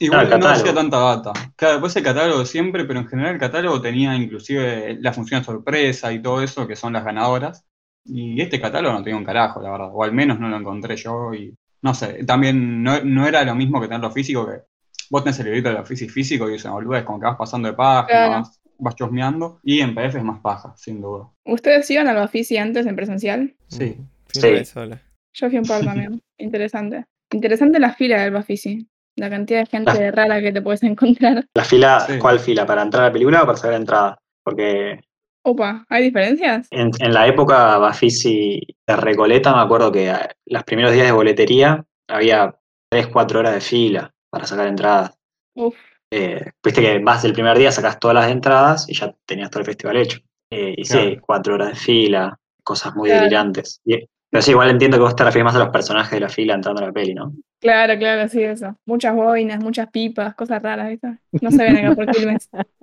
Igual 0.00 0.38
no 0.38 0.46
hacía 0.48 0.74
tanta 0.74 0.98
data. 0.98 1.32
Claro, 1.56 1.74
después 1.74 1.96
el 1.96 2.02
catálogo 2.04 2.44
siempre, 2.44 2.84
pero 2.84 3.00
en 3.00 3.08
general 3.08 3.34
el 3.34 3.40
catálogo 3.40 3.80
tenía 3.80 4.14
inclusive 4.14 4.96
la 5.00 5.12
función 5.12 5.42
sorpresa 5.42 6.12
y 6.12 6.20
todo 6.22 6.42
eso, 6.42 6.68
que 6.68 6.76
son 6.76 6.92
las 6.92 7.04
ganadoras. 7.04 7.64
Y 8.04 8.40
este 8.40 8.60
catálogo 8.60 8.94
no 8.94 9.02
tenía 9.02 9.18
un 9.18 9.24
carajo, 9.24 9.60
la 9.60 9.70
verdad. 9.72 9.88
O 9.92 10.04
al 10.04 10.12
menos 10.12 10.38
no 10.38 10.48
lo 10.48 10.56
encontré 10.56 10.96
yo. 10.96 11.34
Y 11.34 11.52
no 11.82 11.94
sé, 11.94 12.22
también 12.24 12.82
no, 12.82 13.02
no 13.02 13.26
era 13.26 13.42
lo 13.44 13.54
mismo 13.54 13.80
que 13.80 13.88
tenerlo 13.88 14.10
físico, 14.12 14.46
que 14.46 14.60
vos 15.10 15.24
tenés 15.24 15.38
el 15.40 15.46
librito 15.46 15.68
de 15.68 15.74
la 15.76 15.84
física 15.84 16.12
físico 16.12 16.48
y 16.50 16.54
es 16.54 16.64
una 16.64 16.74
boludez, 16.74 17.04
como 17.04 17.18
que 17.20 17.26
vas 17.26 17.36
pasando 17.36 17.68
de 17.68 17.74
páginas, 17.74 18.08
Claro. 18.10 18.30
vas, 18.32 18.60
vas 18.78 18.94
chusmeando. 18.96 19.60
Y 19.62 19.80
en 19.80 19.94
PDF 19.94 20.16
es 20.18 20.24
más 20.24 20.40
paja, 20.40 20.74
sin 20.76 21.00
duda. 21.00 21.28
¿Ustedes 21.44 21.90
iban 21.90 22.08
al 22.08 22.16
Bafisi 22.16 22.56
antes 22.56 22.86
en 22.86 22.96
presencial? 22.96 23.54
Sí. 23.68 23.96
Sí. 24.30 24.64
sola. 24.64 25.00
Yo 25.34 25.48
fui 25.48 25.58
un 25.58 25.64
par 25.64 25.80
también. 25.84 26.20
Interesante. 26.38 27.04
Interesante 27.32 27.78
la 27.78 27.92
fila 27.94 28.22
del 28.22 28.32
Bafisi. 28.32 28.88
La 29.16 29.28
cantidad 29.28 29.60
de 29.60 29.66
gente 29.66 30.10
rara 30.12 30.40
que 30.40 30.52
te 30.52 30.62
puedes 30.62 30.82
encontrar. 30.84 31.44
La 31.54 31.64
fila, 31.64 32.00
Sí. 32.06 32.18
¿cuál 32.18 32.38
fila? 32.38 32.64
¿Para 32.66 32.82
entrar 32.82 33.02
a 33.02 33.06
la 33.08 33.12
película 33.12 33.42
o 33.42 33.46
para 33.46 33.58
sacar 33.58 33.74
entrada? 33.74 34.18
Porque 34.44 35.00
Opa, 35.44 35.84
¿hay 35.88 36.04
diferencias? 36.04 36.68
en, 36.70 36.90
en 37.00 37.12
la 37.14 37.26
época 37.26 37.78
Bafisi 37.78 38.60
de 38.86 38.96
Recoleta, 38.96 39.54
me 39.54 39.62
acuerdo 39.62 39.90
que 39.90 40.08
eh, 40.10 40.14
los 40.46 40.62
primeros 40.64 40.92
días 40.92 41.06
de 41.06 41.12
boletería 41.12 41.84
había 42.08 42.54
3, 42.90 43.08
4 43.08 43.38
horas 43.40 43.54
de 43.54 43.60
fila 43.60 44.14
para 44.30 44.46
sacar 44.46 44.66
entradas. 44.68 45.12
Uf, 45.54 45.76
Eh, 46.10 46.42
Viste 46.64 46.80
que 46.80 46.98
vas 47.00 47.24
el 47.24 47.32
primer 47.34 47.58
día, 47.58 47.70
sacás 47.70 47.98
todas 47.98 48.14
las 48.14 48.30
entradas 48.30 48.88
y 48.88 48.94
ya 48.94 49.14
tenías 49.26 49.50
todo 49.50 49.60
el 49.60 49.66
festival 49.66 49.96
hecho. 49.98 50.20
Eh, 50.50 50.74
y 50.78 50.84
sí, 50.84 50.92
Claro. 50.92 51.22
4 51.26 51.54
horas 51.54 51.68
de 51.70 51.74
fila, 51.76 52.38
cosas 52.64 52.94
muy 52.96 53.08
Claro. 53.08 53.24
delirantes. 53.24 53.80
Y- 53.84 54.06
pero 54.30 54.42
sí, 54.42 54.50
igual 54.50 54.70
entiendo 54.70 54.96
que 54.98 55.02
vos 55.02 55.16
te 55.16 55.24
refieres 55.24 55.44
más 55.44 55.54
a 55.56 55.58
los 55.60 55.68
personajes 55.70 56.12
de 56.12 56.20
la 56.20 56.28
fila 56.28 56.54
entrando 56.54 56.82
a 56.82 56.86
la 56.86 56.92
peli, 56.92 57.14
¿no? 57.14 57.32
claro, 57.60 57.98
claro, 57.98 58.28
sí, 58.28 58.42
eso. 58.42 58.76
Muchas 58.86 59.14
boinas, 59.14 59.62
muchas 59.62 59.88
pipas, 59.90 60.34
cosas 60.34 60.62
raras, 60.62 60.88
¿viste? 60.88 61.18
No 61.40 61.50
se 61.50 61.62
ven 61.64 61.76
acá 61.76 61.94
por 61.94 62.10
Quilmes. 62.10 62.48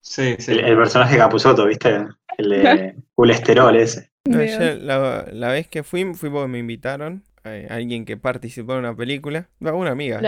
Sí, 0.00 0.36
sí. 0.38 0.52
El, 0.52 0.60
el 0.60 0.76
personaje 0.76 1.14
de 1.14 1.18
Capuzoto, 1.18 1.66
¿viste? 1.66 2.06
El 2.38 2.48
de 2.48 2.96
colesterol 3.14 3.74
ese. 3.76 4.10
No, 4.24 4.38
Dios. 4.40 4.58
yo 4.58 4.74
la, 4.84 5.26
la 5.32 5.48
vez 5.48 5.68
que 5.68 5.82
fui, 5.82 6.14
fui 6.14 6.30
porque 6.30 6.48
me 6.48 6.58
invitaron. 6.58 7.24
A 7.46 7.74
alguien 7.74 8.04
que 8.04 8.16
participó 8.16 8.72
en 8.74 8.80
una 8.80 8.96
película. 8.96 9.48
Una 9.60 9.90
amiga. 9.90 10.20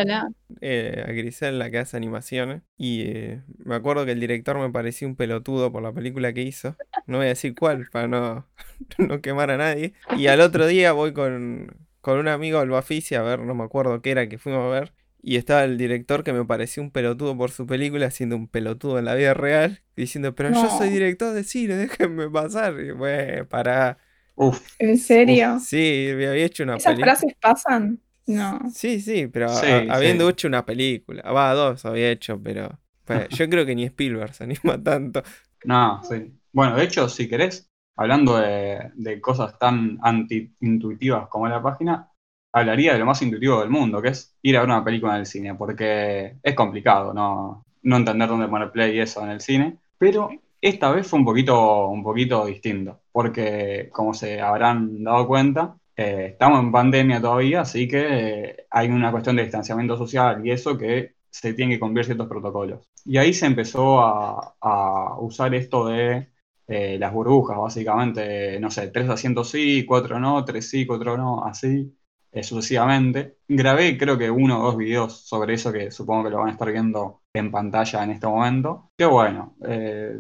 Eh, 0.61 1.05
a 1.07 1.13
Grisel, 1.13 1.59
la 1.59 1.71
que 1.71 1.79
hace 1.79 1.97
animaciones. 1.97 2.63
Y 2.77 3.03
eh, 3.03 3.43
me 3.59 3.75
acuerdo 3.75 4.05
que 4.05 4.13
el 4.13 4.21
director 4.21 4.59
me 4.59 4.71
parecía 4.71 5.09
un 5.09 5.17
pelotudo 5.17 5.73
por 5.73 5.83
la 5.83 5.93
película 5.93 6.33
que 6.33 6.43
hizo. 6.43 6.77
No 7.07 7.19
voy 7.19 7.27
a 7.27 7.31
decir 7.31 7.55
cuál 7.55 7.89
para 7.91 8.09
no, 8.09 8.47
no 8.99 9.21
quemar 9.21 9.51
a 9.51 9.57
nadie. 9.57 9.95
Y 10.17 10.27
al 10.29 10.41
otro 10.41 10.67
día 10.67 10.93
voy 10.93 11.13
con, 11.13 11.77
con 12.01 12.19
un 12.19 12.29
amigo 12.29 12.59
al 12.59 12.71
Bafisi 12.71 13.15
a 13.15 13.23
ver, 13.23 13.41
no 13.41 13.55
me 13.55 13.65
acuerdo 13.65 14.01
qué 14.01 14.11
era 14.13 14.29
que 14.29 14.39
fuimos 14.39 14.65
a 14.65 14.81
ver. 14.81 14.93
Y 15.21 15.37
estaba 15.37 15.65
el 15.65 15.77
director 15.77 16.23
que 16.23 16.33
me 16.33 16.45
pareció 16.45 16.83
un 16.83 16.91
pelotudo 16.91 17.37
por 17.37 17.51
su 17.51 17.67
película, 17.67 18.07
haciendo 18.07 18.37
un 18.37 18.49
pelotudo 18.49 18.99
en 18.99 19.05
la 19.05 19.15
vida 19.15 19.35
real, 19.35 19.83
diciendo, 19.97 20.35
pero 20.35 20.51
yo 20.51 20.71
soy 20.79 20.91
director 20.91 21.35
de 21.35 21.45
cine, 21.45 21.77
déjenme 21.77 22.31
pasar. 22.31 22.79
Y 22.81 22.93
bueno, 22.93 23.49
para. 23.49 23.99
Uf, 24.45 24.61
¿En 24.79 24.97
serio? 24.99 25.61
Sí, 25.61 26.11
me 26.17 26.29
había 26.29 26.47
hecho 26.47 26.63
una 26.65 26.79
¿Esas 26.79 26.99
película. 26.99 27.19
frases 27.21 27.35
pasan? 27.41 28.01
No. 28.27 28.59
Sí, 28.71 29.01
sí, 29.01 29.27
pero 29.29 29.51
Sí, 29.51 29.67
a- 29.67 29.79
habiendo 29.79 30.29
sí. 30.29 30.29
hecho 30.29 30.47
una 30.49 30.65
película. 30.65 31.23
Va, 31.33 31.55
dos 31.55 31.85
había 31.85 32.11
hecho, 32.11 32.41
pero. 32.43 32.79
pues, 33.05 33.29
yo 33.31 33.49
creo 33.49 33.65
que 33.67 33.75
ni 33.75 33.85
Spielberg 33.85 34.35
se 34.35 34.45
anima 34.45 34.83
tanto. 34.83 35.23
no, 35.63 36.03
sí. 36.03 36.33
Bueno, 36.53 36.77
de 36.77 36.85
hecho, 36.85 37.09
si 37.09 37.29
querés, 37.29 37.71
hablando 37.97 38.37
de, 38.39 38.91
de 38.95 39.21
cosas 39.21 39.59
tan 39.59 39.99
anti-intuitivas 40.03 41.29
como 41.29 41.49
la 41.49 41.63
página, 41.63 42.11
hablaría 42.53 42.93
de 42.95 42.99
lo 43.01 43.07
más 43.07 43.21
intuitivo 43.23 43.61
del 43.61 43.71
mundo, 43.71 44.01
que 44.03 44.09
es 44.09 44.37
ir 44.43 44.57
a 44.57 44.61
ver 44.61 44.69
una 44.71 44.85
película 44.85 45.15
en 45.15 45.21
el 45.21 45.27
cine, 45.27 45.55
porque 45.55 46.39
es 46.43 46.55
complicado 46.55 47.13
no, 47.13 47.65
no 47.83 47.97
entender 47.97 48.29
dónde 48.29 48.49
poner 48.49 48.71
play 48.73 48.97
y 48.97 49.01
eso 49.01 49.23
en 49.23 49.31
el 49.31 49.41
cine, 49.41 49.79
pero 49.99 50.41
esta 50.61 50.91
vez 50.91 51.07
fue 51.07 51.19
un 51.21 51.25
poquito, 51.25 51.89
un 51.89 52.03
poquito 52.03 52.47
distinto, 52.47 53.03
porque 53.19 53.89
como 53.93 54.15
se 54.15 54.41
habrán 54.41 55.03
dado 55.03 55.27
cuenta, 55.27 55.77
eh, 55.97 56.29
estamos 56.35 56.61
en 56.61 56.71
pandemia 56.71 57.21
todavía, 57.21 57.63
así 57.63 57.89
que 57.89 58.07
eh, 58.11 58.67
hay 58.71 58.91
una 58.91 59.11
cuestión 59.11 59.35
de 59.35 59.43
distanciamiento 59.43 59.97
social 59.97 60.47
y 60.47 60.53
eso 60.53 60.79
que 60.79 61.17
se 61.29 61.53
tiene 61.53 61.75
que 61.75 61.81
cumplir 61.81 62.05
ciertos 62.05 62.29
protocolos. 62.29 62.87
Y 63.05 63.17
ahí 63.17 63.35
se 63.35 63.47
empezó 63.47 64.01
a, 64.01 64.55
a 64.61 65.19
usar 65.19 65.53
esto 65.57 65.89
de 65.89 66.29
eh, 66.69 66.97
las 66.97 67.13
burbujas, 67.13 67.59
básicamente, 67.59 68.61
no 68.61 68.71
sé, 68.71 68.87
tres 68.87 69.09
asientos 69.11 69.51
sí, 69.51 69.85
cuatro 69.85 70.21
no, 70.21 70.45
tres 70.45 70.71
sí, 70.71 70.87
cuatro 70.87 71.17
no, 71.17 71.45
así 71.45 71.93
sucesivamente. 72.41 73.39
Grabé 73.49 73.99
creo 73.99 74.17
que 74.17 74.31
uno 74.31 74.61
o 74.61 74.63
dos 74.67 74.77
videos 74.77 75.27
sobre 75.27 75.55
eso 75.55 75.73
que 75.73 75.91
supongo 75.91 76.23
que 76.23 76.31
lo 76.31 76.39
van 76.39 76.51
a 76.51 76.53
estar 76.53 76.71
viendo 76.71 77.23
en 77.35 77.51
pantalla 77.51 78.05
en 78.05 78.11
este 78.13 78.29
momento. 78.29 78.93
Que 78.97 79.07
bueno, 79.07 79.57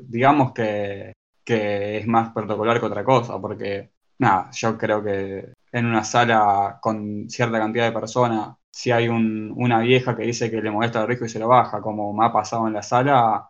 digamos 0.09 0.53
que, 0.53 1.13
que 1.49 1.99
es 1.99 2.07
más 2.07 2.33
protocolar 2.33 2.79
que 2.81 2.87
otra 2.87 3.05
cosa, 3.05 3.41
porque 3.41 3.91
nada, 4.19 4.51
yo 4.53 4.77
creo 4.79 5.03
que 5.05 5.55
en 5.73 5.87
una 5.87 6.05
sala 6.05 6.79
con 6.83 7.29
cierta 7.31 7.59
cantidad 7.59 7.87
de 7.87 7.93
personas, 7.93 8.57
si 8.71 8.91
hay 8.91 9.09
un- 9.09 9.53
una 9.57 9.81
vieja 9.81 10.17
que 10.17 10.25
dice 10.25 10.51
que 10.51 10.63
le 10.63 10.71
molesta 10.71 11.01
el 11.03 11.09
riesgo 11.09 11.27
y 11.27 11.29
se 11.31 11.39
lo 11.39 11.49
baja, 11.49 11.81
como 11.81 12.13
me 12.13 12.27
ha 12.27 12.33
pasado 12.33 12.67
en 12.69 12.75
la 12.75 12.83
sala, 12.83 13.49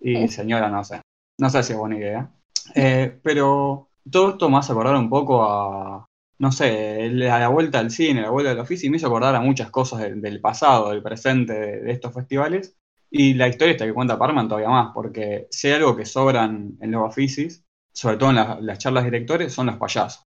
y 0.00 0.28
señora, 0.28 0.68
no 0.68 0.84
sé. 0.84 1.00
No 1.38 1.50
sé 1.50 1.62
si 1.62 1.72
es 1.72 1.78
buena 1.78 1.96
idea. 1.98 2.30
Eh, 2.74 3.18
pero 3.22 3.88
todo 4.10 4.30
esto 4.30 4.48
me 4.50 4.58
hace 4.58 4.72
acordar 4.72 4.96
un 4.96 5.08
poco 5.10 5.42
a, 5.44 6.06
no 6.38 6.52
sé, 6.52 7.04
a 7.30 7.38
la 7.38 7.48
vuelta 7.48 7.78
al 7.80 7.90
cine, 7.90 8.22
la 8.22 8.30
vuelta 8.30 8.52
al 8.52 8.58
oficio, 8.60 8.86
y 8.86 8.90
me 8.90 8.96
hizo 8.98 9.06
acordar 9.06 9.34
a 9.34 9.40
muchas 9.40 9.70
cosas 9.70 10.00
del, 10.00 10.20
del 10.20 10.40
pasado, 10.40 10.90
del 10.90 11.02
presente 11.02 11.52
de, 11.54 11.80
de 11.82 11.92
estos 11.92 12.12
festivales. 12.14 12.76
Y 13.14 13.34
la 13.34 13.48
historia 13.48 13.72
esta 13.72 13.86
que 13.86 13.94
cuenta 13.94 14.18
Parman 14.18 14.48
todavía 14.48 14.68
más, 14.70 14.92
porque 14.92 15.46
si 15.50 15.68
hay 15.68 15.74
algo 15.74 15.96
que 15.96 16.04
sobran 16.04 16.76
en 16.80 16.90
los 16.90 17.02
oficios, 17.08 17.62
sobre 17.92 18.16
todo 18.16 18.30
en 18.30 18.36
la- 18.36 18.58
las 18.60 18.78
charlas 18.78 19.04
de 19.04 19.10
directores, 19.10 19.52
son 19.52 19.66
los 19.66 19.76
payasos. 19.76 20.24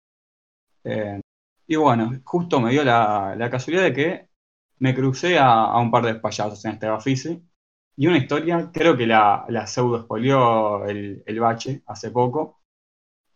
Eh, 0.84 1.20
y 1.66 1.76
bueno, 1.76 2.12
justo 2.24 2.60
me 2.60 2.72
dio 2.72 2.84
la, 2.84 3.34
la 3.36 3.50
casualidad 3.50 3.84
de 3.84 3.94
que 3.94 4.28
me 4.80 4.94
crucé 4.94 5.38
a, 5.38 5.48
a 5.64 5.80
un 5.80 5.90
par 5.90 6.04
de 6.06 6.16
payasos 6.16 6.64
en 6.64 6.72
este 6.72 6.88
oficio. 6.90 7.40
Y 7.96 8.06
una 8.08 8.18
historia, 8.18 8.70
creo 8.72 8.96
que 8.96 9.06
la, 9.06 9.44
la 9.48 9.66
pseudo 9.66 10.02
spoileó 10.04 10.86
el, 10.86 11.22
el 11.26 11.40
bache 11.40 11.82
hace 11.86 12.10
poco, 12.10 12.62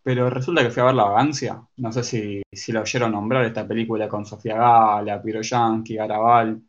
pero 0.03 0.29
resulta 0.29 0.63
que 0.63 0.71
fui 0.71 0.81
a 0.81 0.85
ver 0.87 0.95
La 0.95 1.05
Vagancia. 1.05 1.61
No 1.77 1.91
sé 1.91 2.03
si, 2.03 2.41
si 2.51 2.71
la 2.71 2.81
oyeron 2.81 3.11
nombrar 3.13 3.45
esta 3.45 3.67
película 3.67 4.09
con 4.09 4.25
Sofía 4.25 4.57
Gala, 4.57 5.21
Piro 5.21 5.41
Yankee, 5.41 5.95
Garabal 5.95 6.61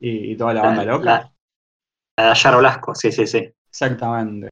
y, 0.00 0.32
y 0.32 0.36
toda 0.36 0.54
la 0.54 0.64
banda 0.64 0.84
La- 0.84 0.92
loca. 0.92 1.32
La- 2.22 2.28
de 2.30 2.34
Yaro 2.34 2.58
Blasco, 2.58 2.94
sí, 2.94 3.12
sí, 3.12 3.26
sí. 3.26 3.48
Exactamente. 3.70 4.48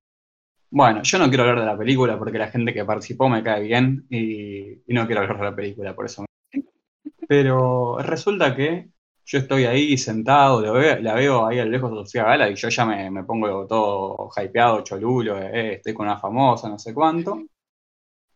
Bueno, 0.71 1.03
yo 1.03 1.19
no 1.19 1.29
quiero 1.29 1.45
hablar 1.45 1.61
de 1.61 1.67
la 1.67 1.79
película 1.79 2.19
porque 2.19 2.39
la 2.39 2.49
gente 2.49 2.75
que 2.75 2.85
participó 2.85 3.29
me 3.29 3.43
cae 3.43 3.63
bien 3.63 4.07
y, 4.11 4.83
no 4.95 5.07
quiero 5.07 5.23
hablar 5.23 5.39
de 5.39 5.45
la 5.45 5.57
película, 5.57 5.95
por 5.95 6.07
eso. 6.07 6.25
Pero 7.29 7.99
resulta 8.01 8.55
que 8.57 8.91
yo 9.25 9.39
estoy 9.39 9.65
ahí 9.65 9.99
sentado, 9.99 10.61
la 10.63 11.15
veo 11.15 11.47
ahí 11.47 11.59
a 11.59 11.65
lo 11.65 11.71
lejos 11.71 11.91
de 11.91 11.97
Sofía 11.99 12.25
Gala 12.25 12.51
y 12.51 12.55
yo 12.57 12.69
ya 12.69 12.85
me, 12.87 13.11
me 13.11 13.25
pongo 13.25 13.67
todo 13.67 14.31
hypeado, 14.37 14.83
cholulo, 14.83 15.39
eh, 15.39 15.75
estoy 15.75 15.95
con 15.95 16.07
una 16.07 16.19
famosa, 16.19 16.69
no 16.69 16.79
sé 16.79 16.95
cuánto. 16.95 17.43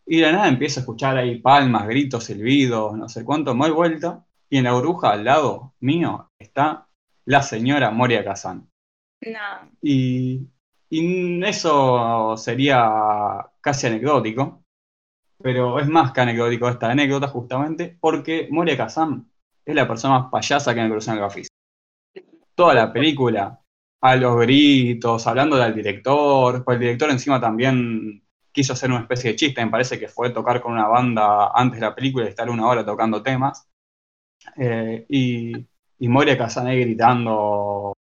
Y 0.06 0.20
de 0.20 0.32
nada 0.32 0.49
empiezo 0.49 0.80
a 0.80 0.82
escuchar 0.82 1.16
ahí 1.16 1.40
palmas, 1.40 1.87
gritos, 1.87 2.25
silbidos, 2.25 2.96
no 2.99 3.08
sé 3.08 3.25
cuánto, 3.25 3.54
me 3.54 3.66
doy 3.66 3.75
vuelta 3.75 4.26
y 4.50 4.58
en 4.58 4.64
la 4.64 4.72
burbuja 4.72 5.12
al 5.12 5.25
lado 5.25 5.75
mío 5.80 6.30
está 6.38 6.88
la 7.26 7.42
señora 7.42 7.90
Moria 7.90 8.25
Kazan. 8.25 8.69
No. 9.22 9.70
Y, 9.82 10.48
y 10.88 11.44
eso 11.44 12.36
sería 12.36 13.46
casi 13.60 13.86
anecdótico, 13.86 14.62
pero 15.42 15.78
es 15.78 15.88
más 15.88 16.12
que 16.12 16.20
anecdótico 16.20 16.68
esta 16.68 16.90
anécdota 16.90 17.28
justamente 17.28 17.96
porque 18.00 18.48
Moria 18.50 18.76
Kazan 18.76 19.30
es 19.64 19.74
la 19.74 19.86
persona 19.86 20.18
más 20.18 20.30
payasa 20.30 20.74
que 20.74 20.82
me 20.82 20.90
cruzó 20.90 21.10
en 21.10 21.16
el 21.16 21.22
Gafis. 21.22 21.48
Toda 22.54 22.74
la 22.74 22.92
película, 22.92 23.60
a 24.02 24.16
los 24.16 24.38
gritos, 24.40 25.26
hablando 25.26 25.56
del 25.56 25.74
director, 25.74 26.64
pues 26.64 26.76
el 26.76 26.80
director 26.80 27.10
encima 27.10 27.40
también 27.40 28.22
quiso 28.52 28.72
hacer 28.72 28.90
una 28.90 29.00
especie 29.00 29.30
de 29.30 29.36
chiste, 29.36 29.64
me 29.64 29.70
parece 29.70 29.98
que 29.98 30.08
fue 30.08 30.30
tocar 30.30 30.60
con 30.60 30.72
una 30.72 30.88
banda 30.88 31.52
antes 31.54 31.78
de 31.78 31.86
la 31.86 31.94
película 31.94 32.24
y 32.24 32.28
estar 32.28 32.50
una 32.50 32.66
hora 32.66 32.84
tocando 32.84 33.22
temas. 33.22 33.68
Eh, 34.56 35.04
y, 35.08 35.52
y 35.98 36.08
Moria 36.08 36.36
Kazan 36.36 36.66
ahí 36.66 36.80
gritando 36.80 37.94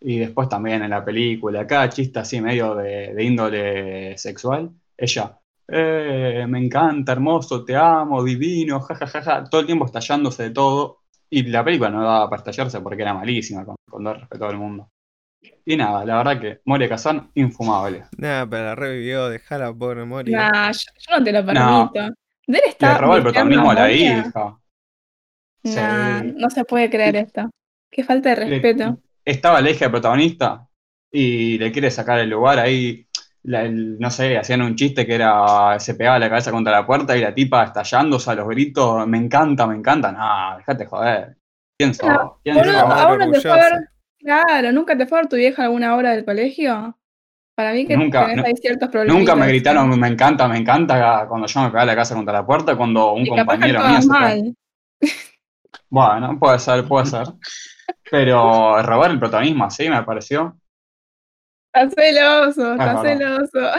y 0.00 0.18
después 0.18 0.48
también 0.48 0.82
en 0.82 0.90
la 0.90 1.04
película, 1.04 1.66
cada 1.66 1.88
chiste 1.88 2.18
así 2.20 2.40
medio 2.40 2.74
de, 2.74 3.14
de 3.14 3.24
índole 3.24 4.16
sexual, 4.18 4.70
ella, 4.96 5.38
"Eh, 5.68 6.46
me 6.48 6.58
encanta, 6.64 7.12
hermoso, 7.12 7.64
te 7.64 7.76
amo, 7.76 8.24
divino, 8.24 8.80
jajajaja, 8.80 9.44
todo 9.44 9.60
el 9.60 9.66
tiempo 9.66 9.84
estallándose 9.86 10.44
de 10.44 10.50
todo, 10.50 10.98
y 11.28 11.42
la 11.44 11.62
película 11.64 11.90
no 11.90 12.02
daba 12.02 12.28
para 12.28 12.40
estallarse 12.40 12.80
porque 12.80 13.02
era 13.02 13.14
malísima, 13.14 13.64
con, 13.64 13.76
con 13.88 14.02
todo 14.02 14.14
el 14.14 14.20
respeto 14.20 14.46
del 14.48 14.56
mundo. 14.56 14.88
Y 15.64 15.76
nada, 15.76 16.04
la 16.04 16.16
verdad 16.18 16.40
que 16.40 16.60
Moria 16.64 16.88
Kazan, 16.88 17.30
infumable. 17.34 18.04
Nada, 18.18 18.46
pero 18.48 18.64
la 18.64 18.74
revivió, 18.74 19.28
dejala 19.28 19.72
pobre 19.72 20.04
Moria. 20.04 20.50
Nah, 20.50 20.72
yo, 20.72 20.78
yo 20.98 21.18
no 21.18 21.24
te 21.24 21.32
lo 21.32 21.42
No. 21.52 21.90
permito. 21.92 22.14
Debe 22.46 22.62
Le 22.64 22.70
estar 22.70 23.00
robó 23.00 23.16
el 23.16 23.22
protagonismo 23.22 23.70
a 23.70 23.74
la 23.74 23.92
hija. 23.92 24.58
Nah, 25.62 26.20
Sí. 26.22 26.32
no 26.36 26.50
se 26.50 26.64
puede 26.64 26.90
creer 26.90 27.16
esto. 27.16 27.50
Qué 27.90 28.02
falta 28.04 28.30
de 28.30 28.36
Le- 28.36 28.50
respeto. 28.50 28.98
Estaba 29.24 29.60
la 29.60 29.70
hija 29.70 29.80
del 29.86 29.90
protagonista 29.92 30.66
y 31.10 31.58
le 31.58 31.72
quiere 31.72 31.90
sacar 31.90 32.18
el 32.20 32.30
lugar 32.30 32.58
ahí. 32.58 33.06
la- 33.42 33.62
el- 33.62 33.98
no 33.98 34.10
sé, 34.10 34.36
hacían 34.36 34.60
un 34.60 34.76
chiste 34.76 35.06
que 35.06 35.14
era 35.14 35.78
se 35.80 35.94
pegaba 35.94 36.18
la 36.18 36.28
cabeza 36.28 36.50
contra 36.50 36.72
la 36.72 36.86
puerta 36.86 37.16
y 37.16 37.22
la 37.22 37.34
tipa 37.34 37.64
estallándose 37.64 38.30
a 38.30 38.34
los 38.34 38.46
gritos. 38.46 39.06
Me 39.06 39.16
encanta, 39.16 39.66
me 39.66 39.76
encanta. 39.76 40.12
No, 40.12 40.58
dejate 40.58 40.84
joder. 40.84 41.36
Orgullosa. 41.80 43.56
ver. 43.56 43.88
Claro, 44.18 44.72
¿nunca 44.72 44.96
te 44.98 45.06
fue 45.06 45.18
a 45.18 45.22
ver 45.22 45.28
tu 45.30 45.36
vieja 45.36 45.62
a 45.62 45.64
alguna 45.66 45.96
hora 45.96 46.10
del 46.10 46.26
colegio? 46.26 46.98
Para 47.54 47.72
mí 47.72 47.86
que 47.86 47.96
Nunca, 47.96 48.26
tenés 48.26 48.36
no- 48.38 48.44
ahí 48.44 48.54
ciertos 48.56 48.88
problemas. 48.90 49.18
Nunca 49.18 49.34
me 49.36 49.48
gritaron 49.48 49.98
me 49.98 50.08
encanta, 50.08 50.48
me 50.48 50.58
encanta 50.58 51.26
cuando 51.28 51.46
yo 51.46 51.60
me 51.60 51.66
pegaba 51.68 51.86
la 51.86 51.94
cabeza 51.94 52.14
contra 52.14 52.34
la 52.34 52.46
puerta, 52.46 52.76
cuando 52.76 53.12
un 53.12 53.26
Y 53.26 53.28
compañero 53.30 53.80
mío 53.88 54.02
se 54.02 54.08
mal. 54.08 54.54
Bueno, 55.88 56.38
puede 56.38 56.58
ser, 56.58 56.86
puede 56.86 57.06
ser. 57.06 57.26
Pero 58.10 58.82
robar 58.82 59.10
el 59.10 59.18
protagonismo 59.18 59.64
así 59.64 59.88
me 59.88 60.02
pareció. 60.02 60.56
Estás 61.72 61.94
celoso, 61.94 62.72
estás 62.72 63.02
verdad. 63.02 63.18
celoso. 63.48 63.72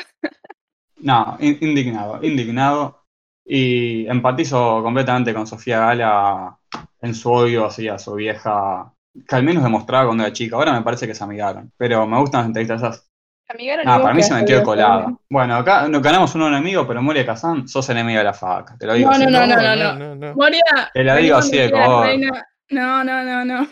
No, 0.98 1.38
in- 1.40 1.58
indignado, 1.62 2.20
indignado. 2.24 2.98
Y 3.44 4.08
empatizo 4.08 4.82
completamente 4.84 5.34
con 5.34 5.48
Sofía 5.48 5.80
Gala 5.80 6.58
en 7.02 7.14
su 7.16 7.32
odio 7.32 7.66
hacia 7.66 7.98
su 7.98 8.14
vieja, 8.14 8.94
que 9.28 9.36
al 9.36 9.44
menos 9.44 9.64
demostraba 9.64 10.06
cuando 10.06 10.24
era 10.24 10.32
chica. 10.32 10.56
Ahora 10.56 10.74
me 10.74 10.84
parece 10.84 11.08
que 11.08 11.16
se 11.16 11.24
amigaron. 11.24 11.72
Pero 11.76 12.06
me 12.08 12.18
gustan 12.20 12.42
las 12.42 12.48
entrevistas 12.48 12.82
esas. 12.82 13.08
Amigaron 13.50 13.86
Ah, 13.90 14.02
para 14.02 14.14
mí 14.14 14.24
se 14.24 14.34
metió 14.34 14.58
celoso, 14.60 14.66
colada. 14.66 15.14
Bueno, 15.30 15.56
acá 15.58 15.88
nos 15.90 16.02
ganamos 16.02 16.34
un 16.36 16.44
enemigo, 16.44 16.88
pero 16.88 17.02
Moria 17.02 17.26
Kazan, 17.26 17.68
sos 17.68 17.90
enemigo 17.90 18.20
de 18.20 18.24
la 18.24 18.34
faca. 18.34 18.78
Te 18.78 18.86
lo 18.86 18.94
digo 18.94 19.10
No, 19.10 19.16
así. 19.16 19.26
no, 19.26 19.32
no, 19.32 19.76
No, 19.76 19.96
no, 19.96 20.16
no. 20.16 20.36
Moria, 20.36 20.62
Te 20.94 21.04
vení 21.04 21.24
digo 21.24 21.36
así 21.38 21.58
de. 21.58 21.70
No, 22.70 23.04
no, 23.04 23.24
no, 23.24 23.44
no. 23.44 23.68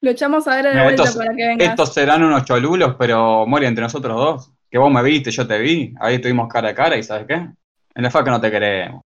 Lo 0.00 0.10
echamos 0.10 0.46
a 0.46 0.56
ver 0.56 0.82
vuelta 0.82 1.04
estos, 1.04 1.16
para 1.16 1.34
que 1.34 1.46
vengas. 1.46 1.68
estos 1.68 1.94
serán 1.94 2.22
unos 2.22 2.44
cholulos, 2.44 2.96
pero 2.98 3.46
Moria 3.46 3.68
entre 3.68 3.82
nosotros 3.82 4.16
dos. 4.16 4.52
Que 4.70 4.78
vos 4.78 4.90
me 4.90 5.02
viste, 5.02 5.30
yo 5.30 5.46
te 5.46 5.58
vi. 5.58 5.94
Ahí 6.00 6.16
estuvimos 6.16 6.48
cara 6.48 6.70
a 6.70 6.74
cara 6.74 6.96
y 6.96 7.02
¿sabes 7.02 7.26
qué? 7.26 7.34
En 7.34 8.02
la 8.02 8.10
faca 8.10 8.30
no 8.30 8.40
te 8.40 8.50
queremos. 8.50 9.02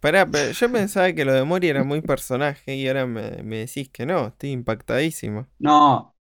Pará, 0.00 0.26
pero 0.26 0.52
yo 0.52 0.70
pensaba 0.70 1.12
que 1.12 1.24
lo 1.24 1.32
de 1.32 1.42
Moria 1.44 1.70
era 1.70 1.84
muy 1.84 2.00
personaje 2.02 2.76
y 2.76 2.86
ahora 2.86 3.06
me, 3.06 3.42
me 3.42 3.56
decís 3.58 3.88
que 3.88 4.06
no, 4.06 4.28
estoy 4.28 4.50
impactadísimo. 4.50 5.46
No, 5.58 6.14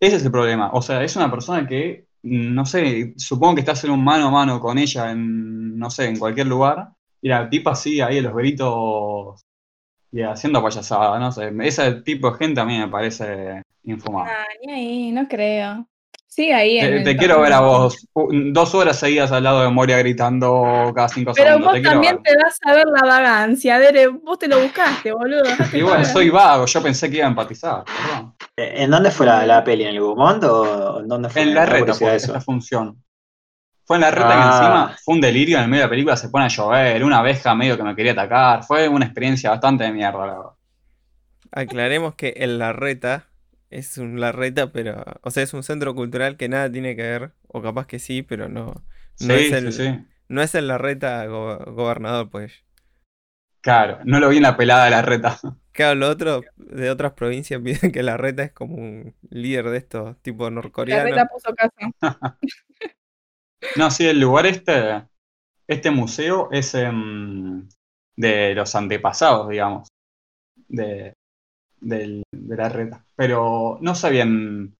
ese 0.00 0.16
es 0.16 0.24
el 0.24 0.30
problema. 0.30 0.70
O 0.72 0.80
sea, 0.80 1.02
es 1.02 1.14
una 1.16 1.30
persona 1.30 1.66
que, 1.66 2.06
no 2.22 2.64
sé, 2.64 3.14
supongo 3.16 3.56
que 3.56 3.60
estás 3.60 3.84
en 3.84 3.90
un 3.90 4.02
mano 4.02 4.28
a 4.28 4.30
mano 4.30 4.60
con 4.60 4.78
ella 4.78 5.10
en, 5.10 5.78
no 5.78 5.90
sé, 5.90 6.06
en 6.06 6.18
cualquier 6.18 6.46
lugar. 6.46 6.90
Y 7.20 7.28
la 7.28 7.50
tipa 7.50 7.74
sigue 7.74 8.02
ahí 8.02 8.18
a 8.18 8.22
los 8.22 8.34
gritos 8.34 9.44
y 10.12 10.22
haciendo 10.22 10.62
payasada, 10.62 11.18
no 11.18 11.30
sé. 11.32 11.52
Ese 11.62 11.92
tipo 12.02 12.30
de 12.30 12.38
gente 12.38 12.60
a 12.60 12.64
mí 12.64 12.78
me 12.78 12.88
parece 12.88 13.62
infumable. 13.84 14.32
Ah, 14.32 14.44
ni 14.66 14.72
ahí, 14.72 15.12
no 15.12 15.26
creo. 15.28 15.86
Sigue 16.26 16.54
ahí 16.54 16.78
en 16.78 17.02
Te, 17.02 17.16
quiero 17.16 17.40
ver 17.40 17.52
a 17.52 17.60
vos 17.60 18.06
dos 18.14 18.74
horas 18.74 18.98
seguidas 19.00 19.32
al 19.32 19.42
lado 19.42 19.62
de 19.62 19.70
Moria 19.70 19.98
gritando 19.98 20.92
cada 20.94 21.08
cinco 21.08 21.32
Pero 21.34 21.48
segundos. 21.48 21.66
vos 21.66 21.74
Te 21.74 21.80
quiero 21.80 21.94
también 21.94 22.14
ver. 22.16 22.22
te 22.22 22.42
vas 22.42 22.58
a 22.64 22.74
ver 22.74 22.86
la 22.86 23.08
vagancia, 23.08 23.78
Dere, 23.80 24.06
vos 24.06 24.38
te 24.38 24.46
lo 24.46 24.60
buscaste, 24.60 25.10
boludo. 25.10 25.42
Y 25.72 25.82
bueno, 25.82 26.04
soy 26.04 26.30
vago, 26.30 26.66
yo 26.66 26.82
pensé 26.82 27.10
que 27.10 27.16
iba 27.16 27.26
a 27.26 27.30
empatizar, 27.30 27.82
perdón. 27.84 28.34
Eh, 28.56 28.72
¿En 28.84 28.90
dónde 28.90 29.10
fue 29.10 29.26
la, 29.26 29.44
la 29.46 29.64
peli? 29.64 29.82
¿En 29.84 29.88
el 29.96 30.00
Gumont 30.00 30.44
o 30.44 31.00
en 31.00 31.08
dónde 31.08 31.28
fue? 31.28 31.42
En 31.42 31.54
la 31.54 31.60
da 31.60 31.66
reta 31.66 32.14
esta 32.14 32.40
función. 32.40 33.02
Fue 33.88 33.96
en 33.96 34.02
la 34.02 34.12
reta 34.12 34.28
que 34.28 34.34
Ah. 34.34 34.46
encima 34.52 34.96
fue 35.04 35.14
un 35.16 35.20
delirio 35.20 35.56
en 35.58 35.64
el 35.64 35.68
medio 35.70 35.82
de 35.82 35.86
la 35.88 35.90
película, 35.90 36.16
se 36.16 36.28
pone 36.28 36.44
a 36.44 36.48
llover, 36.48 37.02
una 37.04 37.18
abeja 37.18 37.54
medio 37.56 37.76
que 37.76 37.82
me 37.82 37.96
quería 37.96 38.12
atacar. 38.12 38.62
Fue 38.64 38.88
una 38.88 39.06
experiencia 39.06 39.50
bastante 39.50 39.84
de 39.84 39.92
mierda, 39.92 40.26
la 40.26 40.32
verdad. 40.34 40.50
Aclaremos 41.50 42.14
que 42.14 42.30
el 42.36 42.58
Larreta 42.58 43.28
es 43.70 43.98
un 43.98 44.20
Larreta, 44.20 44.72
pero. 44.72 45.04
O 45.22 45.30
sea, 45.30 45.42
es 45.42 45.54
un 45.54 45.62
centro 45.62 45.94
cultural 45.94 46.36
que 46.36 46.48
nada 46.48 46.70
tiene 46.70 46.96
que 46.96 47.02
ver, 47.02 47.32
o 47.48 47.62
capaz 47.62 47.86
que 47.86 47.98
sí, 47.98 48.22
pero 48.22 48.48
no. 48.48 48.84
No 49.20 49.34
Sí, 49.34 49.46
es 49.46 49.52
el, 49.52 49.72
sí, 49.72 49.72
sí. 49.72 49.98
No 50.28 50.42
es 50.42 50.54
el 50.54 50.68
Larreta 50.68 51.24
go- 51.26 51.58
gobernador, 51.72 52.30
pues. 52.30 52.64
Claro, 53.60 53.98
no 54.04 54.20
lo 54.20 54.28
vi 54.30 54.36
en 54.38 54.44
la 54.44 54.56
pelada 54.56 54.84
de 54.86 54.90
la 54.90 55.02
reta. 55.02 55.38
Claro, 55.72 55.94
lo 55.94 56.08
otro 56.08 56.42
de 56.56 56.90
otras 56.90 57.12
provincias 57.12 57.60
piden 57.64 57.92
que 57.92 58.02
Larreta 58.02 58.42
es 58.42 58.52
como 58.52 58.74
un 58.76 59.14
líder 59.30 59.66
de 59.70 59.78
estos, 59.78 60.20
tipo 60.22 60.44
La 60.44 60.50
norcoreano. 60.50 61.04
reta 61.04 61.26
puso 61.26 61.54
caso. 61.54 61.76
No, 63.74 63.90
sí, 63.90 64.06
el 64.06 64.20
lugar 64.20 64.46
este, 64.46 65.04
este 65.68 65.90
museo 65.90 66.50
es 66.52 66.74
em, 66.74 67.68
de 68.16 68.54
los 68.54 68.74
antepasados, 68.74 69.48
digamos, 69.50 69.88
de, 70.68 71.14
del- 71.80 72.24
de 72.32 72.56
la 72.56 72.68
reta. 72.70 73.06
Pero 73.16 73.78
no 73.82 73.94
sé 73.94 74.10
bien, 74.10 74.76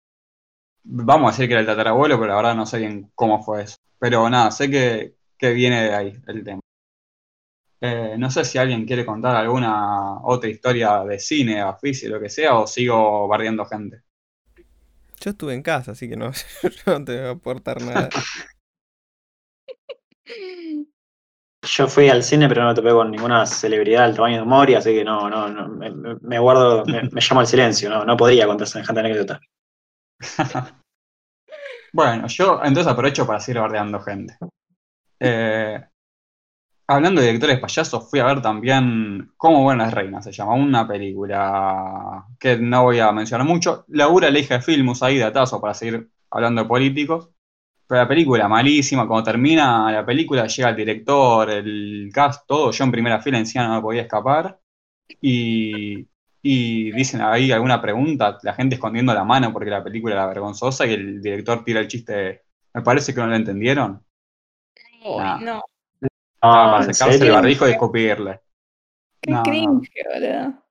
vamos 0.84 1.28
a 1.30 1.32
decir 1.32 1.48
que 1.48 1.54
era 1.54 1.60
el 1.62 1.66
tatarabuelo, 1.68 2.16
pero 2.18 2.28
la 2.30 2.36
verdad 2.36 2.56
no 2.56 2.66
sé 2.66 2.78
bien 2.80 3.10
cómo 3.14 3.42
fue 3.42 3.64
eso. 3.64 3.76
Pero 3.98 4.28
nada, 4.30 4.50
sé 4.52 4.70
que, 4.70 5.16
que 5.38 5.52
viene 5.52 5.84
de 5.84 5.94
ahí 5.94 6.18
el 6.28 6.44
tema. 6.44 6.60
Eh, 7.80 8.14
no 8.18 8.30
sé 8.30 8.44
si 8.44 8.56
alguien 8.58 8.84
quiere 8.86 9.04
contar 9.06 9.34
alguna 9.36 10.20
otra 10.22 10.48
historia 10.50 11.02
de 11.04 11.18
cine, 11.18 11.62
oficio, 11.64 12.08
lo 12.10 12.20
que 12.20 12.28
sea, 12.28 12.56
o 12.58 12.66
sigo 12.68 13.26
bardeando 13.28 13.64
gente. 13.66 14.02
Yo 15.20 15.30
estuve 15.30 15.54
en 15.54 15.62
casa, 15.62 15.92
así 15.92 16.08
que 16.08 16.16
no, 16.16 16.32
yo 16.62 16.70
no 16.98 17.04
te 17.04 17.16
voy 17.18 17.26
a 17.26 17.30
aportar 17.30 17.80
nada. 17.80 18.12
Yo 21.62 21.88
fui 21.88 22.08
al 22.08 22.22
cine, 22.22 22.48
pero 22.48 22.62
no 22.62 22.68
me 22.68 22.74
topé 22.74 22.90
con 22.90 23.10
ninguna 23.10 23.44
celebridad 23.44 24.06
del 24.06 24.16
tamaño 24.16 24.38
de 24.38 24.44
Mori, 24.44 24.74
así 24.74 24.94
que 24.94 25.04
no, 25.04 25.28
no, 25.28 25.48
no 25.48 25.68
me, 26.22 26.38
guardo, 26.38 26.84
me, 26.86 27.02
llamo 27.02 27.40
al 27.40 27.46
silencio, 27.46 27.90
no, 27.90 28.04
no 28.04 28.16
podría 28.16 28.46
contar 28.46 28.68
semejante 28.68 29.00
anécdota. 29.00 29.40
Bueno, 31.92 32.26
yo 32.28 32.60
entonces 32.62 32.86
aprovecho 32.92 33.26
para 33.26 33.40
seguir 33.40 33.60
bardeando 33.62 34.00
gente. 34.00 34.36
Eh, 35.18 35.82
hablando 36.86 37.20
de 37.20 37.28
directores 37.28 37.60
payasos, 37.60 38.10
fui 38.10 38.20
a 38.20 38.26
ver 38.26 38.42
también 38.42 39.32
Cómo 39.36 39.62
mueren 39.62 39.78
las 39.78 39.94
reinas, 39.94 40.24
se 40.24 40.32
llama, 40.32 40.54
una 40.54 40.86
película 40.86 42.26
que 42.38 42.58
no 42.58 42.84
voy 42.84 43.00
a 43.00 43.12
mencionar 43.12 43.46
mucho. 43.46 43.84
Laura, 43.88 44.30
la 44.30 44.38
hija 44.38 44.56
de 44.56 44.62
Filmus, 44.62 45.02
ahí 45.02 45.16
de 45.16 45.24
atazo 45.24 45.60
para 45.60 45.74
seguir 45.74 46.10
hablando 46.30 46.62
de 46.62 46.68
políticos. 46.68 47.30
Pero 47.88 48.02
la 48.02 48.08
película, 48.08 48.48
malísima, 48.48 49.08
cuando 49.08 49.24
termina 49.32 49.90
la 49.92 50.06
película 50.06 50.46
llega 50.48 50.70
el 50.70 50.76
director, 50.76 51.50
el 51.50 52.10
cast, 52.14 52.46
todo, 52.46 52.72
yo 52.72 52.84
en 52.84 52.92
primera 52.92 53.20
fila 53.22 53.38
encima 53.38 53.66
no 53.68 53.76
me 53.76 53.82
podía 53.82 54.02
escapar. 54.02 54.60
Y, 55.20 56.08
y 56.42 56.92
dicen 56.92 57.22
ahí 57.22 57.52
alguna 57.52 57.80
pregunta, 57.82 58.38
la 58.42 58.54
gente 58.54 58.76
escondiendo 58.76 59.14
la 59.14 59.24
mano 59.24 59.52
porque 59.52 59.70
la 59.70 59.84
película 59.84 60.14
era 60.16 60.26
vergonzosa 60.26 60.86
y 60.86 60.94
el 60.94 61.22
director 61.22 61.64
tira 61.64 61.80
el 61.80 61.88
chiste, 61.88 62.44
me 62.74 62.82
parece 62.82 63.14
que 63.14 63.20
no 63.20 63.28
lo 63.28 63.36
entendieron. 63.36 64.04
Uy, 65.04 65.24
Nah. 65.24 65.38
no. 65.38 65.62
No, 66.00 66.08
para 66.42 66.84
¿en 66.84 66.94
sacarse 66.94 67.24
el 67.24 67.32
barbijo 67.32 67.68
y 67.68 67.72
escupirle. 67.72 68.40
Qué 69.22 69.32
no. 69.32 69.42
cringe, 69.42 69.90
boludo. 70.12 70.64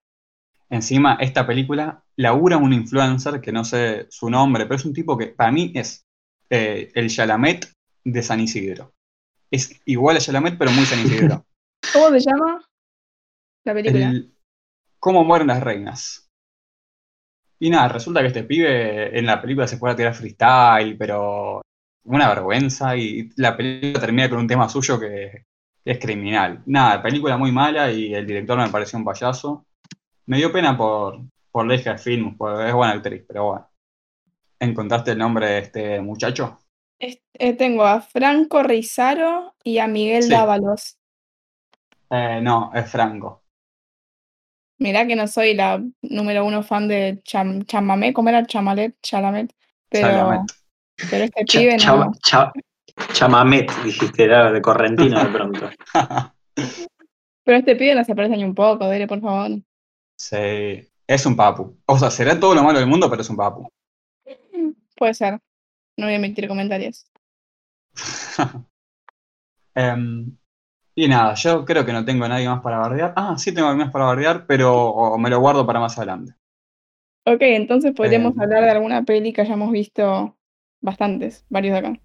Encima, 0.70 1.18
esta 1.20 1.46
película 1.48 2.04
labura 2.18 2.58
un 2.58 2.74
influencer 2.74 3.42
que 3.42 3.52
no 3.52 3.64
sé 3.66 4.08
su 4.10 4.30
nombre, 4.30 4.66
pero 4.66 4.76
es 4.76 4.86
un 4.86 4.94
tipo 4.94 5.18
que 5.18 5.28
para 5.28 5.52
mí 5.52 5.72
es 5.76 6.07
eh, 6.50 6.92
el 6.94 7.10
Chalamet 7.10 7.72
de 8.04 8.24
San 8.24 8.40
Isidro. 8.40 8.94
Es 9.50 9.80
igual 9.86 10.18
a 10.18 10.20
Chalamet, 10.20 10.58
pero 10.58 10.72
muy 10.72 10.86
San 10.86 11.00
Isidro. 11.00 11.46
¿Cómo 11.94 12.10
se 12.10 12.20
llama 12.20 12.62
la 13.66 13.74
película? 13.74 14.10
El- 14.10 14.34
¿Cómo 15.00 15.24
mueren 15.24 15.48
las 15.48 15.64
reinas? 15.64 16.28
Y 17.60 17.70
nada, 17.70 17.88
resulta 17.90 18.22
que 18.22 18.28
este 18.28 18.44
pibe 18.44 19.18
en 19.18 19.26
la 19.26 19.42
película 19.42 19.68
se 19.68 19.78
puede 19.78 19.96
tirar 19.96 20.14
freestyle, 20.14 20.98
pero 20.98 21.62
una 22.04 22.30
vergüenza 22.30 22.96
y 22.96 23.30
la 23.36 23.56
película 23.56 24.00
termina 24.00 24.30
con 24.30 24.40
un 24.40 24.48
tema 24.48 24.70
suyo 24.70 25.00
que, 25.00 25.46
es 25.88 26.00
criminal. 26.00 26.62
Nada, 26.66 27.02
película 27.02 27.38
muy 27.38 27.52
mala 27.52 27.92
y 27.92 28.14
el 28.14 28.28
director 28.28 28.58
me 28.58 28.70
pareció 28.70 29.00
un 29.00 29.06
payaso. 29.06 29.66
Me 30.26 30.38
dio 30.38 30.52
pena 30.52 30.78
por, 30.78 31.22
por 31.50 31.66
la 31.66 31.76
hija 31.76 31.94
de 31.94 31.98
Film, 31.98 32.36
porque 32.36 32.68
es 32.68 32.74
buena 32.74 32.94
actriz, 32.94 33.24
pero 33.26 33.46
bueno. 33.46 33.70
¿Encontraste 34.60 35.12
el 35.12 35.18
nombre 35.20 35.48
de 35.48 35.60
este 35.60 36.02
muchacho? 36.02 36.60
Es- 37.00 37.22
eh, 37.34 37.54
tengo 37.54 37.84
a 37.86 38.02
Franco 38.02 38.64
Rizaro 38.64 39.56
y 39.64 39.78
a 39.78 39.88
Miguel 39.88 40.24
Sí. 40.24 40.30
Dávalos. 40.30 40.98
Eh, 42.10 42.40
no, 42.42 42.72
es 42.74 42.90
Franco. 42.90 43.44
Mirá 44.80 45.08
que 45.08 45.16
no 45.16 45.28
soy 45.28 45.56
la 45.56 45.84
número 46.02 46.46
uno 46.46 46.62
fan 46.64 46.88
de 46.88 47.22
Cham 47.24 47.64
Chamamé, 47.66 48.14
¿cómo 48.14 48.30
era? 48.30 48.46
Chamalet, 48.46 48.96
Chalamet. 49.02 49.54
Pero, 49.90 50.08
Chalamet. 50.08 50.52
pero 51.10 51.24
este 51.24 51.46
pibe 51.46 51.78
no. 51.78 52.12
chamamet, 53.14 53.72
dijiste, 53.84 54.24
era 54.24 54.52
de 54.52 54.62
Correntino 54.62 55.24
de 55.24 55.30
pronto. 55.30 55.70
Pero 57.44 57.60
este 57.60 57.78
pibe 57.78 57.96
no 57.96 58.04
se 58.04 58.14
parece 58.14 58.36
ni 58.36 58.44
un 58.44 58.54
poco, 58.54 58.90
Dele, 58.90 59.08
por 59.08 59.22
favor. 59.22 59.52
Sí, 60.20 60.36
es 61.08 61.26
un 61.26 61.36
papu. 61.38 61.78
O 61.86 61.98
sea, 61.98 62.12
será 62.12 62.38
todo 62.38 62.54
lo 62.54 62.62
malo 62.62 62.78
del 62.80 62.90
mundo, 62.90 63.10
pero 63.10 63.22
es 63.22 63.30
un 63.30 63.38
papu. 63.38 63.70
Puede 64.98 65.14
ser. 65.14 65.40
No 65.98 66.06
voy 66.08 66.14
a 66.14 66.18
emitir 66.18 66.48
comentarios. 66.48 67.06
Em, 69.76 70.36
y 70.96 71.08
nada, 71.10 71.36
yo 71.36 71.66
creo 71.66 71.86
que 71.86 71.94
no 71.94 72.06
tengo 72.06 72.26
a 72.26 72.30
nadie 72.30 72.50
más 72.50 72.62
para 72.62 72.80
bardear. 72.80 73.14
Ah, 73.18 73.36
sí 73.38 73.54
tengo 73.54 73.68
algo 73.70 73.84
más 73.84 73.92
para 73.92 74.06
bardear, 74.06 74.48
pero 74.48 75.18
me 75.20 75.30
lo 75.30 75.40
guardo 75.42 75.66
para 75.68 75.80
más 75.80 75.98
adelante. 75.98 76.34
Ok, 77.26 77.42
entonces 77.42 77.94
podríamos 77.94 78.36
Eh. 78.38 78.42
hablar 78.42 78.64
de 78.64 78.72
alguna 78.72 79.04
peli 79.04 79.34
que 79.34 79.42
hayamos 79.42 79.72
visto 79.72 80.36
bastantes, 80.82 81.46
varios 81.50 81.74
de 81.74 81.80
acá. 81.80 82.02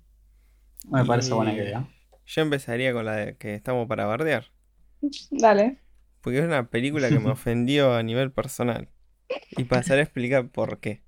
Me 0.90 1.04
parece 1.04 1.34
buena 1.34 1.52
idea. 1.54 1.88
Yo 2.26 2.42
empezaría 2.42 2.92
con 2.92 3.04
la 3.04 3.16
de 3.16 3.36
que 3.36 3.54
estamos 3.54 3.88
para 3.88 4.06
bardear. 4.06 4.52
Dale. 5.30 5.78
Porque 6.20 6.38
es 6.38 6.44
una 6.44 6.70
película 6.70 7.12
que 7.12 7.18
me 7.18 7.30
ofendió 7.32 7.94
a 7.94 8.02
nivel 8.02 8.32
personal. 8.32 8.88
Y 9.56 9.64
pasaré 9.64 10.00
a 10.00 10.04
explicar 10.04 10.50
por 10.50 10.80
qué. 10.80 11.02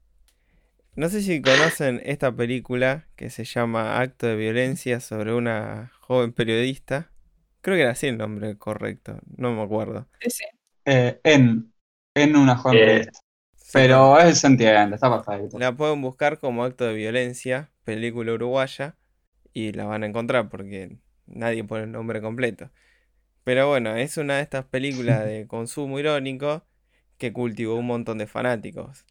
No 0.97 1.09
sé 1.09 1.23
si 1.23 1.43
conocen 1.43 2.01
esta 2.05 2.35
película 2.35 3.09
que 3.17 3.31
se 3.31 3.45
llama 3.45 4.01
Acto 4.01 4.27
de 4.27 4.37
Violencia 4.37 5.01
sobre 5.01 5.35
una 5.35 5.93
joven 6.01 6.33
periodista. 6.33 7.11
Creo 7.63 7.77
que 7.77 7.83
era 7.83 7.93
así 7.93 8.07
el 8.09 8.19
nombre 8.19 8.57
correcto, 8.59 9.19
no 9.37 9.53
me 9.55 9.63
acuerdo. 9.63 10.09
Sí, 10.21 10.31
sí. 10.31 10.45
Eh, 10.85 11.21
en, 11.25 11.73
en 12.15 12.37
una 12.37 12.57
joven 12.57 12.79
Eh, 12.79 12.81
periodista. 12.81 13.21
Sí, 13.57 13.81
Pero 13.81 14.19
es 14.21 14.39
se 14.41 14.47
entiende, 14.49 14.95
está 14.97 15.11
perfecto. 15.11 15.59
La 15.59 15.77
pueden 15.77 16.03
buscar 16.03 16.39
como 16.39 16.65
Acto 16.65 16.85
de 16.85 16.95
Violencia, 16.95 17.71
película 17.85 18.33
uruguaya, 18.35 18.97
y 19.55 19.73
la 19.73 19.85
van 19.87 20.03
a 20.05 20.07
encontrar 20.07 20.49
porque 20.51 20.99
nadie 21.27 21.65
pone 21.65 21.85
el 21.85 21.93
nombre 21.93 22.21
completo. 22.23 22.71
Pero 23.45 23.69
bueno, 23.69 23.97
es 23.97 24.17
una 24.19 24.37
de 24.37 24.43
estas 24.43 24.67
películas 24.67 25.25
de 25.27 25.47
consumo 25.49 25.99
irónico 26.01 26.65
que 27.19 27.33
cultivó 27.33 27.77
un 27.77 27.87
montón 27.89 28.19
de 28.19 28.27
fanáticos. 28.29 29.07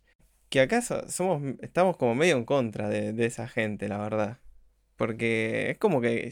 Que 0.54 0.62
acaso 0.62 1.10
somos, 1.10 1.56
estamos 1.62 1.98
como 1.98 2.14
medio 2.14 2.38
en 2.38 2.46
contra 2.46 2.88
de, 2.88 3.12
de 3.12 3.26
esa 3.26 3.48
gente, 3.48 3.88
la 3.88 3.98
verdad. 3.98 4.38
Porque 4.98 5.72
es 5.72 5.80
como 5.80 6.00
que 6.00 6.32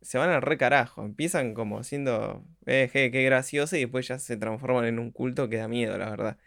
se 0.00 0.16
van 0.16 0.30
al 0.30 0.42
re 0.42 0.56
carajo. 0.56 1.04
Empiezan 1.04 1.54
como 1.54 1.82
siendo, 1.82 2.44
eh, 2.66 2.88
je, 2.92 3.10
qué 3.10 3.24
gracioso, 3.24 3.74
y 3.74 3.80
después 3.80 4.06
ya 4.06 4.20
se 4.20 4.36
transforman 4.36 4.84
en 4.84 5.00
un 5.00 5.10
culto 5.10 5.48
que 5.48 5.56
da 5.56 5.66
miedo, 5.66 5.98
la 5.98 6.08
verdad. 6.08 6.38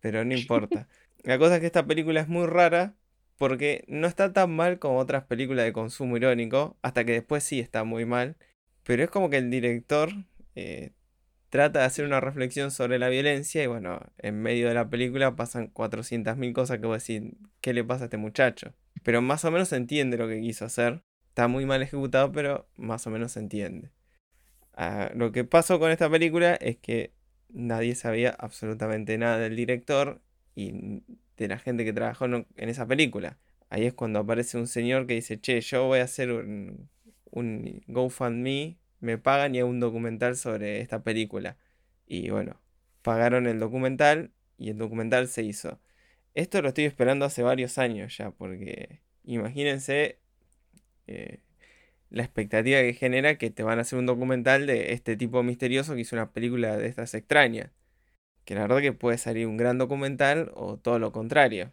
Pero 0.00 0.26
no 0.26 0.34
importa. 0.34 0.88
La 1.24 1.38
cosa 1.38 1.54
es 1.54 1.60
que 1.60 1.66
esta 1.68 1.86
película 1.86 2.20
es 2.20 2.28
muy 2.28 2.46
rara 2.46 2.96
porque 3.38 3.86
no 3.88 4.06
está 4.06 4.34
tan 4.34 4.54
mal 4.54 4.78
como 4.78 4.98
otras 4.98 5.24
películas 5.24 5.64
de 5.64 5.72
consumo 5.72 6.18
irónico, 6.18 6.76
hasta 6.82 7.06
que 7.06 7.12
después 7.12 7.42
sí 7.44 7.60
está 7.60 7.84
muy 7.84 8.04
mal. 8.04 8.36
Pero 8.82 9.02
es 9.04 9.08
como 9.08 9.30
que 9.30 9.38
el 9.38 9.48
director 9.48 10.10
eh, 10.54 10.92
trata 11.52 11.80
de 11.80 11.84
hacer 11.84 12.06
una 12.06 12.18
reflexión 12.18 12.70
sobre 12.70 12.98
la 12.98 13.10
violencia 13.10 13.62
y 13.62 13.66
bueno, 13.66 14.00
en 14.16 14.40
medio 14.40 14.68
de 14.68 14.74
la 14.74 14.88
película 14.88 15.36
pasan 15.36 15.70
400.000 15.70 16.54
cosas 16.54 16.78
que 16.78 16.86
vos 16.86 17.06
decís, 17.06 17.30
¿qué 17.60 17.74
le 17.74 17.84
pasa 17.84 18.04
a 18.04 18.06
este 18.06 18.16
muchacho? 18.16 18.72
Pero 19.02 19.20
más 19.20 19.44
o 19.44 19.50
menos 19.50 19.68
se 19.68 19.76
entiende 19.76 20.16
lo 20.16 20.26
que 20.28 20.40
quiso 20.40 20.64
hacer. 20.64 21.02
Está 21.28 21.48
muy 21.48 21.66
mal 21.66 21.82
ejecutado, 21.82 22.32
pero 22.32 22.66
más 22.78 23.06
o 23.06 23.10
menos 23.10 23.32
se 23.32 23.40
entiende. 23.40 23.90
Ah, 24.72 25.10
lo 25.14 25.30
que 25.30 25.44
pasó 25.44 25.78
con 25.78 25.90
esta 25.90 26.08
película 26.08 26.54
es 26.54 26.78
que 26.78 27.12
nadie 27.50 27.96
sabía 27.96 28.30
absolutamente 28.30 29.18
nada 29.18 29.36
del 29.36 29.54
director 29.54 30.22
y 30.54 31.02
de 31.36 31.48
la 31.48 31.58
gente 31.58 31.84
que 31.84 31.92
trabajó 31.92 32.24
en, 32.24 32.46
esa 32.56 32.86
película. 32.86 33.36
Ahí 33.68 33.84
es 33.84 33.92
cuando 33.92 34.20
aparece 34.20 34.56
un 34.56 34.68
señor 34.68 35.06
que 35.06 35.16
dice, 35.16 35.38
che, 35.38 35.60
yo 35.60 35.84
voy 35.84 35.98
a 35.98 36.04
hacer 36.04 36.32
un, 36.32 36.88
un 37.30 37.82
GoFundMe, 37.88 38.78
me 39.02 39.18
pagan 39.18 39.54
y 39.54 39.58
hago 39.58 39.68
un 39.68 39.80
documental 39.80 40.36
sobre 40.36 40.80
esta 40.80 41.02
película. 41.02 41.56
Y 42.06 42.30
bueno, 42.30 42.60
pagaron 43.02 43.46
el 43.46 43.58
documental 43.58 44.30
y 44.58 44.70
el 44.70 44.78
documental 44.78 45.28
se 45.28 45.42
hizo. 45.42 45.80
Esto 46.34 46.62
lo 46.62 46.68
estoy 46.68 46.84
esperando 46.84 47.24
hace 47.26 47.42
varios 47.42 47.78
años 47.78 48.16
ya, 48.16 48.30
porque 48.30 49.00
imagínense 49.24 50.18
eh, 51.08 51.40
la 52.10 52.22
expectativa 52.22 52.80
que 52.80 52.94
genera 52.94 53.38
que 53.38 53.50
te 53.50 53.64
van 53.64 53.78
a 53.78 53.82
hacer 53.82 53.98
un 53.98 54.06
documental 54.06 54.66
de 54.66 54.92
este 54.92 55.16
tipo 55.16 55.42
misterioso 55.42 55.94
que 55.94 56.02
hizo 56.02 56.16
una 56.16 56.32
película 56.32 56.76
de 56.76 56.86
estas 56.86 57.14
extrañas. 57.14 57.70
Que 58.44 58.54
la 58.54 58.62
verdad 58.62 58.80
que 58.80 58.92
puede 58.92 59.18
salir 59.18 59.46
un 59.46 59.56
gran 59.56 59.78
documental 59.78 60.52
o 60.54 60.78
todo 60.78 60.98
lo 60.98 61.12
contrario. 61.12 61.72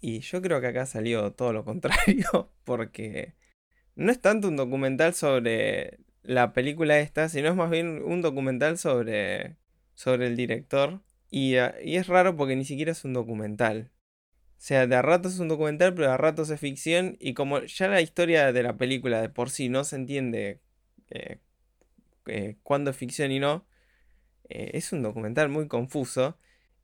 Y 0.00 0.20
yo 0.20 0.42
creo 0.42 0.60
que 0.60 0.68
acá 0.68 0.86
salió 0.86 1.32
todo 1.32 1.52
lo 1.52 1.64
contrario, 1.66 2.50
porque 2.64 3.34
no 3.96 4.10
es 4.10 4.20
tanto 4.20 4.48
un 4.48 4.56
documental 4.56 5.14
sobre 5.14 5.98
la 6.24 6.52
película 6.52 6.98
esta, 6.98 7.28
sino 7.28 7.48
es 7.48 7.54
más 7.54 7.70
bien 7.70 8.02
un 8.02 8.22
documental 8.22 8.78
sobre, 8.78 9.56
sobre 9.94 10.26
el 10.26 10.36
director. 10.36 11.02
Y, 11.30 11.56
ah, 11.56 11.74
y 11.82 11.96
es 11.96 12.06
raro 12.08 12.36
porque 12.36 12.56
ni 12.56 12.64
siquiera 12.64 12.92
es 12.92 13.04
un 13.04 13.12
documental. 13.12 13.92
O 14.58 14.66
sea, 14.66 14.86
de 14.86 14.96
a 14.96 15.02
ratos 15.02 15.34
es 15.34 15.40
un 15.40 15.48
documental, 15.48 15.94
pero 15.94 16.08
de 16.08 16.14
a 16.14 16.16
ratos 16.16 16.50
es 16.50 16.60
ficción. 16.60 17.16
Y 17.20 17.34
como 17.34 17.60
ya 17.62 17.88
la 17.88 18.00
historia 18.00 18.52
de 18.52 18.62
la 18.62 18.76
película 18.76 19.20
de 19.20 19.28
por 19.28 19.50
sí 19.50 19.68
no 19.68 19.84
se 19.84 19.96
entiende 19.96 20.60
eh, 21.10 21.38
eh, 22.26 22.56
cuándo 22.62 22.90
es 22.90 22.96
ficción 22.96 23.30
y 23.32 23.40
no, 23.40 23.66
eh, 24.48 24.70
es 24.74 24.92
un 24.92 25.02
documental 25.02 25.48
muy 25.48 25.68
confuso. 25.68 26.38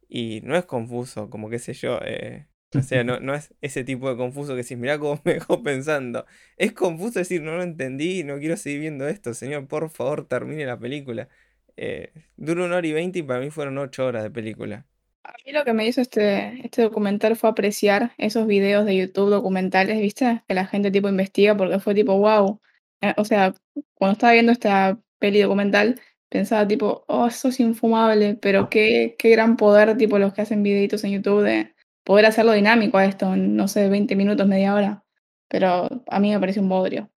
Y 0.09 0.41
no 0.43 0.57
es 0.57 0.65
confuso, 0.67 1.31
como 1.31 1.49
qué 1.51 1.59
sé 1.59 1.73
yo, 1.73 1.99
eh, 2.03 2.49
O 2.79 2.83
sea, 2.83 3.05
no, 3.05 3.21
no 3.21 3.35
es 3.35 3.55
ese 3.61 3.85
tipo 3.85 4.09
de 4.11 4.17
confuso 4.17 4.53
que 4.53 4.63
decís, 4.63 4.79
mirá 4.79 4.99
cómo 4.99 5.21
me 5.25 5.35
dejó 5.35 5.63
pensando. 5.63 6.27
Es 6.57 6.73
confuso 6.73 7.19
decir, 7.19 7.43
no 7.43 7.57
lo 7.57 7.63
entendí, 7.63 8.25
no 8.25 8.39
quiero 8.39 8.57
seguir 8.57 8.81
viendo 8.81 9.09
esto, 9.09 9.35
señor, 9.35 9.67
por 9.69 9.91
favor, 9.91 10.27
termine 10.27 10.65
la 10.67 10.79
película. 10.79 11.29
Eh, 11.77 12.13
dura 12.37 12.65
una 12.65 12.77
hora 12.77 12.87
y 12.87 12.93
veinte 12.93 13.21
y 13.21 13.23
para 13.23 13.41
mí 13.41 13.51
fueron 13.51 13.79
ocho 13.79 14.07
horas 14.07 14.23
de 14.23 14.31
película. 14.31 14.87
A 15.23 15.35
mí 15.45 15.53
lo 15.53 15.65
que 15.65 15.73
me 15.73 15.87
hizo 15.87 16.01
este, 16.01 16.65
este 16.65 16.83
documental 16.83 17.37
fue 17.37 17.51
apreciar 17.51 18.13
esos 18.19 18.47
videos 18.47 18.87
de 18.87 18.97
YouTube 18.97 19.31
documentales, 19.31 20.01
¿viste? 20.01 20.43
Que 20.49 20.55
la 20.55 20.67
gente 20.67 20.91
tipo 20.91 21.09
investiga 21.09 21.57
porque 21.57 21.79
fue 21.79 21.95
tipo, 21.95 22.17
wow. 22.19 22.61
Eh, 23.03 23.15
o 23.17 23.25
sea, 23.25 23.55
cuando 23.95 24.13
estaba 24.15 24.33
viendo 24.33 24.53
esta 24.53 24.99
peli 25.19 25.41
documental, 25.41 26.01
pensaba 26.29 26.67
tipo, 26.67 27.05
oh, 27.09 27.27
eso 27.27 27.49
es 27.49 27.61
infumable, 27.61 28.37
pero 28.41 28.71
qué, 28.71 29.17
qué 29.19 29.31
gran 29.31 29.57
poder, 29.57 29.97
tipo 29.97 30.19
los 30.19 30.33
que 30.33 30.43
hacen 30.43 30.63
videitos 30.63 31.05
en 31.05 31.13
YouTube 31.13 31.43
de 31.43 31.75
poder 32.11 32.27
hacerlo 32.27 32.51
dinámico 32.55 32.99
a 32.99 33.05
esto, 33.05 33.37
no 33.37 33.69
sé, 33.69 33.89
20 33.89 34.17
minutos, 34.17 34.45
media 34.49 34.75
hora. 34.75 35.05
Pero 35.47 35.89
a 36.09 36.19
mí 36.19 36.33
me 36.33 36.41
parece 36.41 36.59
un 36.59 36.69
bodrio. 36.69 37.09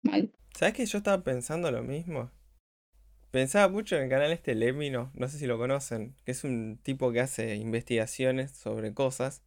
¿Sabes 0.53 0.75
que 0.75 0.85
yo 0.85 0.99
estaba 0.99 1.23
pensando 1.23 1.71
lo 1.71 1.81
mismo? 1.81 2.29
Pensaba 3.31 3.69
mucho 3.69 3.95
en 3.95 4.03
el 4.03 4.09
canal 4.09 4.31
este 4.31 4.53
Lemino, 4.53 5.09
no 5.15 5.27
sé 5.27 5.39
si 5.39 5.47
lo 5.47 5.57
conocen, 5.57 6.13
que 6.25 6.31
es 6.31 6.43
un 6.43 6.77
tipo 6.83 7.11
que 7.11 7.21
hace 7.21 7.55
investigaciones 7.55 8.51
sobre 8.51 8.93
cosas, 8.93 9.41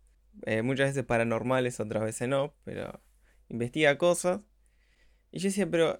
eh, 0.47 0.63
muchas 0.63 0.89
veces 0.89 1.05
paranormales, 1.05 1.79
otras 1.79 2.03
veces 2.03 2.29
no, 2.29 2.53
pero 2.65 3.01
investiga 3.49 3.99
cosas. 3.99 4.41
Y 5.31 5.39
yo 5.39 5.49
decía, 5.51 5.71
pero, 5.71 5.97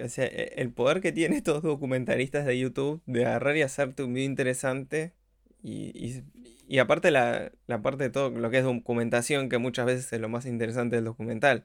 o 0.00 0.08
sea, 0.08 0.26
e- 0.26 0.52
el 0.54 0.72
poder 0.72 1.00
que 1.00 1.10
tienen 1.10 1.36
estos 1.38 1.64
documentalistas 1.64 2.46
de 2.46 2.56
YouTube 2.56 3.02
de 3.06 3.26
agarrar 3.26 3.56
y 3.56 3.62
hacerte 3.62 4.04
un 4.04 4.14
video 4.14 4.30
interesante 4.30 5.14
y, 5.62 5.92
y- 5.94 6.24
y 6.70 6.78
aparte 6.80 7.10
la, 7.10 7.50
la 7.66 7.80
parte 7.80 8.04
de 8.04 8.10
todo 8.10 8.28
lo 8.30 8.50
que 8.50 8.58
es 8.58 8.64
documentación, 8.64 9.48
que 9.48 9.56
muchas 9.58 9.86
veces 9.86 10.12
es 10.12 10.20
lo 10.20 10.28
más 10.28 10.44
interesante 10.46 10.96
del 10.96 11.06
documental, 11.06 11.64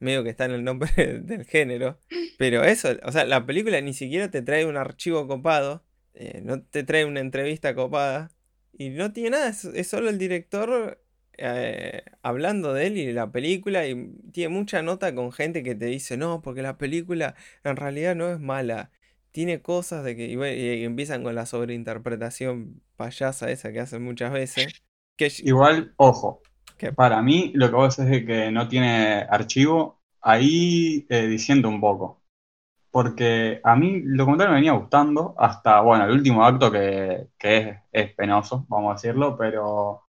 medio 0.00 0.24
que 0.24 0.30
está 0.30 0.44
en 0.44 0.52
el 0.52 0.64
nombre 0.64 0.90
del 1.22 1.44
género. 1.44 1.98
Pero 2.38 2.64
eso, 2.64 2.90
o 3.04 3.12
sea, 3.12 3.24
la 3.24 3.46
película 3.46 3.80
ni 3.80 3.94
siquiera 3.94 4.30
te 4.30 4.42
trae 4.42 4.66
un 4.66 4.76
archivo 4.76 5.26
copado, 5.28 5.84
eh, 6.14 6.40
no 6.44 6.62
te 6.62 6.84
trae 6.84 7.04
una 7.04 7.20
entrevista 7.20 7.74
copada, 7.74 8.30
y 8.72 8.90
no 8.90 9.12
tiene 9.12 9.30
nada, 9.30 9.48
es, 9.50 9.86
solo 9.88 10.08
el 10.08 10.18
director 10.18 11.02
eh, 11.38 12.02
hablando 12.22 12.72
de 12.74 12.86
él 12.86 12.96
y 12.98 13.12
la 13.12 13.30
película, 13.32 13.86
y 13.86 14.12
tiene 14.32 14.54
mucha 14.54 14.82
nota 14.82 15.14
con 15.14 15.32
gente 15.32 15.62
que 15.62 15.74
te 15.74 15.86
dice, 15.86 16.16
no, 16.16 16.42
porque 16.42 16.62
la 16.62 16.78
película 16.78 17.34
en 17.64 17.76
realidad 17.76 18.14
no 18.16 18.30
es 18.32 18.40
mala, 18.40 18.90
tiene 19.32 19.62
cosas 19.62 20.04
de 20.04 20.16
que, 20.16 20.26
y, 20.26 20.36
bueno, 20.36 20.56
y 20.56 20.84
empiezan 20.84 21.22
con 21.24 21.34
la 21.34 21.46
sobreinterpretación 21.46 22.82
payasa 22.96 23.50
esa 23.50 23.72
que 23.72 23.80
hacen 23.80 24.02
muchas 24.04 24.32
veces. 24.32 24.74
Que, 25.16 25.30
Igual, 25.40 25.94
ojo, 25.96 26.42
que- 26.78 26.92
para 26.92 27.22
mí 27.22 27.52
lo 27.54 27.68
que 27.68 27.74
vos 27.76 27.96
decís 27.96 28.10
de 28.12 28.24
que 28.26 28.50
no 28.52 28.68
tiene 28.68 29.26
archivo, 29.28 30.00
ahí 30.20 31.06
eh, 31.08 31.26
diciendo 31.26 31.68
un 31.68 31.80
poco. 31.80 32.22
Porque 32.92 33.60
a 33.64 33.76
mí 33.76 34.02
lo 34.04 34.26
contrario 34.26 34.52
me 34.54 34.60
venía 34.60 34.72
gustando 34.74 35.34
hasta, 35.38 35.80
bueno, 35.82 36.06
el 36.06 36.12
último 36.12 36.44
acto 36.46 36.72
que, 36.72 37.28
que 37.38 37.58
es, 37.58 37.78
es 37.92 38.14
penoso, 38.14 38.66
vamos 38.68 38.92
a 38.92 38.94
decirlo, 38.94 39.36
pero 39.38 40.04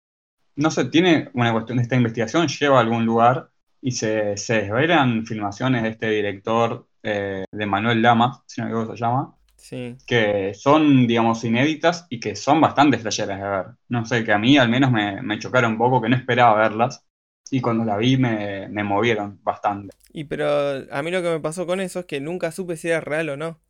no 0.56 0.70
sé, 0.72 0.86
tiene 0.86 1.30
una 1.34 1.52
cuestión 1.52 1.78
de 1.78 1.82
esta 1.84 1.96
investigación, 1.96 2.48
lleva 2.48 2.78
a 2.78 2.82
algún 2.82 3.06
lugar 3.06 3.50
y 3.80 3.92
se, 3.92 4.36
se 4.38 4.62
desvelan 4.62 5.26
filmaciones 5.26 5.84
de 5.84 5.90
este 5.90 6.10
director 6.10 6.87
eh, 7.02 7.44
de 7.50 7.66
Manuel 7.66 8.02
Lamas, 8.02 8.40
si 8.46 8.60
no 8.60 8.66
me 8.68 8.72
equivoco 8.72 8.96
se 8.96 9.00
llama, 9.04 9.34
sí. 9.56 9.98
que 10.06 10.54
son, 10.54 11.06
digamos, 11.06 11.44
inéditas 11.44 12.06
y 12.10 12.20
que 12.20 12.36
son 12.36 12.60
bastante 12.60 12.98
flasheras 12.98 13.40
de 13.40 13.48
ver. 13.48 13.66
No 13.88 14.04
sé, 14.06 14.24
que 14.24 14.32
a 14.32 14.38
mí 14.38 14.58
al 14.58 14.68
menos 14.70 14.90
me, 14.92 15.22
me 15.22 15.38
chocaron 15.38 15.72
un 15.72 15.78
poco, 15.78 16.02
que 16.02 16.08
no 16.10 16.16
esperaba 16.16 16.56
verlas 16.58 17.06
y 17.50 17.60
cuando 17.60 17.84
la 17.84 17.96
vi 17.98 18.16
me, 18.18 18.68
me 18.68 18.84
movieron 18.84 19.40
bastante. 19.42 19.94
Y 20.12 20.24
pero 20.24 20.46
a 20.92 21.02
mí 21.02 21.10
lo 21.10 21.22
que 21.22 21.30
me 21.30 21.40
pasó 21.40 21.66
con 21.66 21.80
eso 21.80 22.00
es 22.00 22.06
que 22.06 22.20
nunca 22.20 22.52
supe 22.52 22.76
si 22.76 22.88
era 22.88 23.00
real 23.00 23.30
o 23.30 23.36
no. 23.38 23.60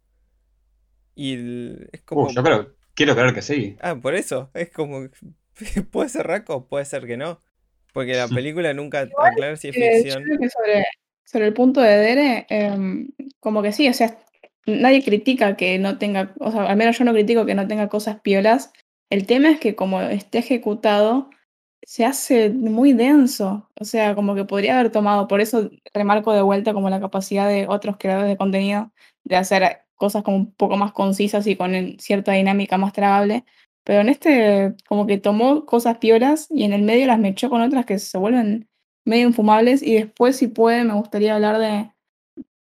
Y 1.15 1.35
el- 1.35 1.89
es 1.93 2.03
como... 2.03 2.23
Uh, 2.23 2.33
yo 2.33 2.43
creo, 2.43 2.75
quiero 2.95 3.15
creer 3.15 3.35
que 3.35 3.43
sí. 3.43 3.79
Ah, 3.79 3.97
por 3.97 4.15
eso. 4.15 4.51
Es 4.55 4.71
como... 4.71 5.09
Puede 5.91 6.09
ser 6.09 6.27
raco, 6.27 6.69
puede 6.69 6.85
ser 6.85 7.07
que 7.07 7.17
no. 7.17 7.43
Porque 7.93 8.17
la 8.17 8.31
película 8.33 8.75
nunca 8.75 9.13
aclara 9.19 9.57
si 9.57 9.69
es 9.69 9.77
Eh, 9.77 10.05
yo 10.09 10.17
ficción. 10.17 10.25
creo 10.25 10.39
que 10.39 10.51
sobre, 10.51 10.85
sobre 11.29 11.47
el 11.47 11.55
punto 11.55 11.83
de 11.83 11.97
Dere, 11.99 12.47
em, 12.49 13.11
como 13.41 13.61
que 13.63 13.73
sí, 13.73 13.87
o 13.89 13.93
sea, 13.93 14.19
nadie 14.67 15.05
critica 15.05 15.57
que 15.57 15.79
no 15.79 15.99
tenga, 15.99 16.35
o 16.41 16.51
sea, 16.51 16.65
al 16.65 16.77
menos 16.79 16.99
yo 16.99 17.05
no 17.05 17.13
critico 17.13 17.45
que 17.45 17.55
no 17.55 17.69
tenga 17.69 17.89
cosas 17.89 18.21
piolas. 18.21 18.73
El 19.11 19.27
tema 19.27 19.51
es 19.51 19.61
que 19.61 19.75
como 19.77 20.01
esté 20.01 20.39
ejecutado, 20.39 21.31
se 21.85 22.05
hace 22.07 22.51
muy 22.51 22.93
denso. 22.95 23.71
O 23.81 23.85
sea, 23.85 24.15
como 24.15 24.35
que 24.35 24.45
podría 24.45 24.79
haber 24.79 24.91
tomado, 24.93 25.29
por 25.29 25.41
eso 25.41 25.71
remarco 25.95 26.33
de 26.33 26.43
vuelta 26.43 26.73
como 26.75 26.91
la 26.91 27.01
capacidad 27.01 27.49
de 27.49 27.67
otros 27.69 27.97
creadores 27.99 28.31
de 28.31 28.37
contenido 28.39 28.93
de 29.25 29.37
hacer 29.37 29.83
cosas 29.97 30.23
como 30.23 30.37
un 30.39 30.55
poco 30.55 30.77
más 30.77 30.93
concisas 30.93 31.47
y 31.47 31.57
con 31.57 31.99
cierta 31.99 32.33
dinámica 32.33 32.79
más 32.79 32.93
tragable. 32.95 33.45
Pero 33.85 34.01
en 34.01 34.09
este, 34.11 34.75
como 34.89 35.07
que 35.07 35.19
tomó 35.19 35.67
cosas 35.67 35.99
piolas 35.99 36.49
y 36.51 36.65
en 36.65 36.73
el 36.73 36.83
medio 36.83 37.07
las 37.07 37.19
mechó 37.19 37.51
con 37.51 37.63
otras 37.63 37.87
que 37.87 37.99
se 37.99 38.19
vuelven 38.19 38.68
medio 39.09 39.29
infumables. 39.29 39.83
Y 39.83 39.95
después, 39.95 40.37
si 40.37 40.49
puede, 40.49 40.85
me 40.85 40.95
gustaría 40.95 41.35
hablar 41.35 41.59
de, 41.59 41.91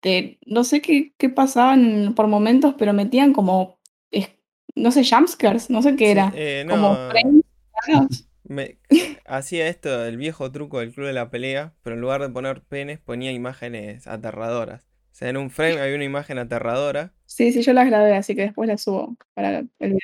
de 0.02 0.40
no 0.46 0.64
sé 0.64 0.82
qué, 0.82 1.14
qué 1.18 1.30
pasaban 1.30 2.14
por 2.16 2.28
momentos, 2.28 2.76
pero 2.78 2.94
metían 2.94 3.34
como, 3.34 3.80
es- 4.12 4.30
no 4.76 4.92
sé, 4.92 5.04
jumpscares, 5.10 5.70
no 5.70 5.82
sé 5.82 5.96
qué 5.96 6.12
Sí, 6.12 6.12
era. 6.12 6.34
eh, 6.36 6.64
Como 6.68 6.90
no, 6.90 7.10
frames 7.10 7.44
raros. 7.88 8.28
me- 8.44 8.78
hacía 9.26 9.68
esto, 9.68 10.06
el 10.06 10.18
viejo 10.18 10.52
truco 10.52 10.80
del 10.80 10.94
club 10.94 11.08
de 11.08 11.14
la 11.14 11.30
pelea, 11.30 11.74
pero 11.84 11.96
en 11.96 12.02
lugar 12.02 12.22
de 12.22 12.30
poner 12.30 12.62
penes 12.64 13.00
ponía 13.00 13.32
imágenes 13.32 14.08
aterradoras. 14.08 14.84
O 15.12 15.16
sea, 15.18 15.30
en 15.30 15.38
un 15.38 15.50
frame 15.50 15.82
había 15.82 15.96
una 15.96 16.04
imagen 16.06 16.38
aterradora. 16.38 17.14
Sí, 17.26 17.52
sí, 17.52 17.62
yo 17.62 17.74
las 17.74 17.88
grabé, 17.88 18.16
así 18.16 18.36
que 18.36 18.44
después 18.44 18.68
las 18.70 18.82
subo 18.82 19.16
para 19.34 19.60
el 19.60 19.70
video. 19.80 20.00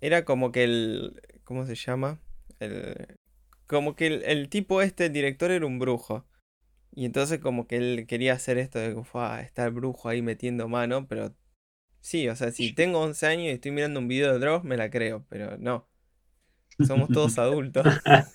Era 0.00 0.24
como 0.24 0.52
que 0.52 0.64
el... 0.64 1.20
¿Cómo 1.44 1.66
se 1.66 1.74
llama? 1.74 2.20
El, 2.58 3.18
como 3.74 3.96
que 3.96 4.06
el, 4.06 4.22
el 4.24 4.48
tipo 4.48 4.80
este, 4.82 5.06
el 5.06 5.12
director, 5.12 5.50
era 5.50 5.66
un 5.66 5.78
brujo. 5.78 6.24
Y 6.94 7.06
entonces 7.06 7.40
como 7.40 7.66
que 7.66 7.76
él 7.76 8.06
quería 8.08 8.34
hacer 8.34 8.58
esto 8.58 8.78
de 8.78 8.94
que 8.94 9.04
"Fua, 9.04 9.42
está 9.42 9.64
el 9.66 9.72
brujo 9.72 10.08
ahí 10.08 10.22
metiendo 10.22 10.68
mano, 10.68 11.08
pero... 11.08 11.34
Sí, 12.00 12.28
o 12.28 12.36
sea, 12.36 12.52
si 12.52 12.74
tengo 12.74 13.00
11 13.00 13.26
años 13.26 13.46
y 13.46 13.50
estoy 13.50 13.72
mirando 13.72 14.00
un 14.00 14.08
video 14.08 14.32
de 14.32 14.38
Dross, 14.38 14.64
me 14.64 14.76
la 14.76 14.90
creo, 14.90 15.26
pero 15.28 15.56
no. 15.58 15.88
Somos 16.86 17.08
todos 17.12 17.38
adultos. 17.38 17.86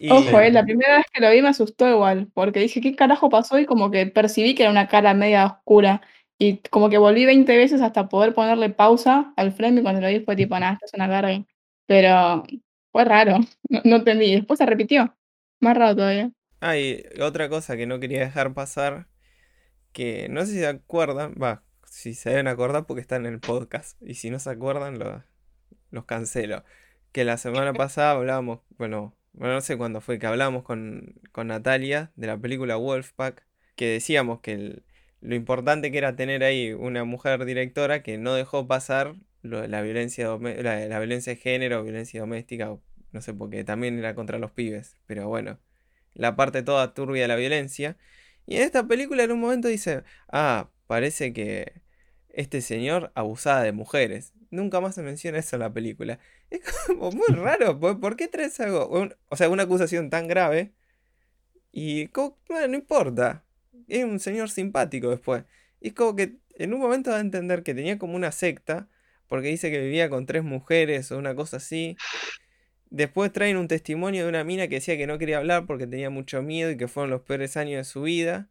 Y... 0.00 0.10
Ojo, 0.12 0.38
eh, 0.40 0.52
la 0.52 0.64
primera 0.64 0.98
vez 0.98 1.06
que 1.12 1.20
lo 1.20 1.30
vi 1.30 1.42
me 1.42 1.48
asustó 1.48 1.88
igual, 1.88 2.30
porque 2.32 2.60
dije, 2.60 2.80
¿qué 2.80 2.94
carajo 2.94 3.30
pasó? 3.30 3.58
Y 3.58 3.66
como 3.66 3.90
que 3.90 4.06
percibí 4.06 4.54
que 4.54 4.62
era 4.62 4.70
una 4.70 4.86
cara 4.86 5.12
media 5.14 5.46
oscura. 5.46 6.02
Y 6.38 6.58
como 6.70 6.88
que 6.88 6.98
volví 6.98 7.24
20 7.26 7.56
veces 7.56 7.80
hasta 7.82 8.08
poder 8.08 8.32
ponerle 8.34 8.70
pausa 8.70 9.32
al 9.36 9.52
frame 9.52 9.80
y 9.80 9.82
cuando 9.82 10.00
lo 10.00 10.06
vi 10.08 10.20
fue 10.20 10.36
tipo, 10.36 10.58
nada, 10.58 10.74
esto 10.74 10.86
es 10.86 10.94
una 10.94 11.08
carga. 11.08 11.44
Pero 11.86 12.44
fue 12.98 13.04
raro, 13.04 13.38
no, 13.68 13.80
no 13.84 13.96
entendí. 13.96 14.34
Después 14.34 14.58
se 14.58 14.66
repitió, 14.66 15.14
más 15.60 15.76
raro 15.76 15.94
todavía. 15.96 16.32
Ah, 16.60 16.76
y 16.76 17.04
otra 17.20 17.48
cosa 17.48 17.76
que 17.76 17.86
no 17.86 18.00
quería 18.00 18.20
dejar 18.20 18.52
pasar, 18.54 19.06
que 19.92 20.28
no 20.28 20.42
sé 20.44 20.52
si 20.52 20.58
se 20.58 20.66
acuerdan, 20.66 21.34
va, 21.42 21.62
si 21.84 22.14
se 22.14 22.30
deben 22.30 22.48
acordar 22.48 22.86
porque 22.86 23.00
están 23.00 23.26
en 23.26 23.34
el 23.34 23.40
podcast, 23.40 24.00
y 24.02 24.14
si 24.14 24.30
no 24.30 24.38
se 24.38 24.50
acuerdan, 24.50 24.98
lo- 24.98 25.22
los 25.90 26.04
cancelo. 26.04 26.64
Que 27.12 27.24
la 27.24 27.36
semana 27.38 27.72
pasada 27.74 28.12
hablábamos, 28.12 28.60
bueno, 28.78 29.16
bueno, 29.32 29.54
no 29.54 29.60
sé 29.60 29.76
cuándo 29.78 30.00
fue, 30.00 30.18
que 30.18 30.26
hablábamos 30.26 30.64
con, 30.64 31.14
con 31.32 31.48
Natalia 31.48 32.12
de 32.16 32.26
la 32.26 32.38
película 32.38 32.76
Wolfpack, 32.76 33.46
que 33.76 33.86
decíamos 33.86 34.40
que 34.40 34.52
el- 34.54 34.84
lo 35.20 35.34
importante 35.36 35.90
que 35.92 35.98
era 35.98 36.16
tener 36.16 36.44
ahí 36.44 36.72
una 36.72 37.04
mujer 37.04 37.44
directora 37.44 38.02
que 38.02 38.18
no 38.18 38.34
dejó 38.34 38.66
pasar 38.68 39.14
lo 39.42 39.60
de 39.60 39.68
la 39.68 39.82
violencia, 39.82 40.28
la, 40.40 40.86
la 40.86 40.98
violencia 41.00 41.34
de 41.34 41.40
género, 41.40 41.82
violencia 41.84 42.20
doméstica, 42.20 42.70
o 42.72 42.82
no 43.12 43.20
sé, 43.22 43.34
porque 43.34 43.64
también 43.64 43.98
era 43.98 44.14
contra 44.14 44.38
los 44.38 44.50
pibes, 44.52 44.96
pero 45.06 45.28
bueno 45.28 45.58
la 46.14 46.36
parte 46.36 46.62
toda 46.62 46.94
turbia 46.94 47.22
de 47.22 47.28
la 47.28 47.36
violencia. 47.36 47.96
Y 48.46 48.56
en 48.56 48.62
esta 48.62 48.86
película 48.86 49.22
en 49.24 49.32
un 49.32 49.40
momento 49.40 49.68
dice, 49.68 50.02
ah, 50.32 50.70
parece 50.86 51.32
que 51.32 51.82
este 52.30 52.60
señor 52.60 53.12
abusaba 53.14 53.62
de 53.62 53.72
mujeres. 53.72 54.32
Nunca 54.50 54.80
más 54.80 54.94
se 54.94 55.02
menciona 55.02 55.38
eso 55.38 55.56
en 55.56 55.60
la 55.60 55.72
película. 55.72 56.18
Es 56.50 56.62
como 56.86 57.12
muy 57.12 57.26
raro, 57.36 57.78
¿por, 57.78 58.00
por 58.00 58.16
qué 58.16 58.28
traes 58.28 58.58
algo? 58.60 58.88
Un- 58.88 59.14
o 59.28 59.36
sea, 59.36 59.50
una 59.50 59.64
acusación 59.64 60.10
tan 60.10 60.28
grave 60.28 60.72
y 61.72 62.08
como, 62.08 62.38
bueno, 62.48 62.68
no 62.68 62.74
importa. 62.76 63.44
Es 63.88 64.04
un 64.04 64.20
señor 64.20 64.50
simpático 64.50 65.10
después. 65.10 65.44
Y 65.80 65.88
es 65.88 65.94
como 65.94 66.16
que 66.16 66.36
en 66.56 66.74
un 66.74 66.80
momento 66.80 67.10
va 67.10 67.18
a 67.18 67.20
entender 67.20 67.62
que 67.62 67.74
tenía 67.74 67.98
como 67.98 68.16
una 68.16 68.32
secta, 68.32 68.88
porque 69.28 69.48
dice 69.48 69.70
que 69.70 69.80
vivía 69.80 70.10
con 70.10 70.26
tres 70.26 70.42
mujeres 70.44 71.12
o 71.12 71.18
una 71.18 71.34
cosa 71.34 71.58
así. 71.58 71.96
Después 72.90 73.32
traen 73.32 73.56
un 73.58 73.68
testimonio 73.68 74.22
de 74.24 74.28
una 74.28 74.44
mina 74.44 74.66
que 74.68 74.76
decía 74.76 74.96
que 74.96 75.06
no 75.06 75.18
quería 75.18 75.38
hablar 75.38 75.66
porque 75.66 75.86
tenía 75.86 76.10
mucho 76.10 76.42
miedo 76.42 76.70
y 76.70 76.76
que 76.76 76.88
fueron 76.88 77.10
los 77.10 77.20
peores 77.22 77.56
años 77.56 77.76
de 77.78 77.84
su 77.84 78.02
vida. 78.02 78.48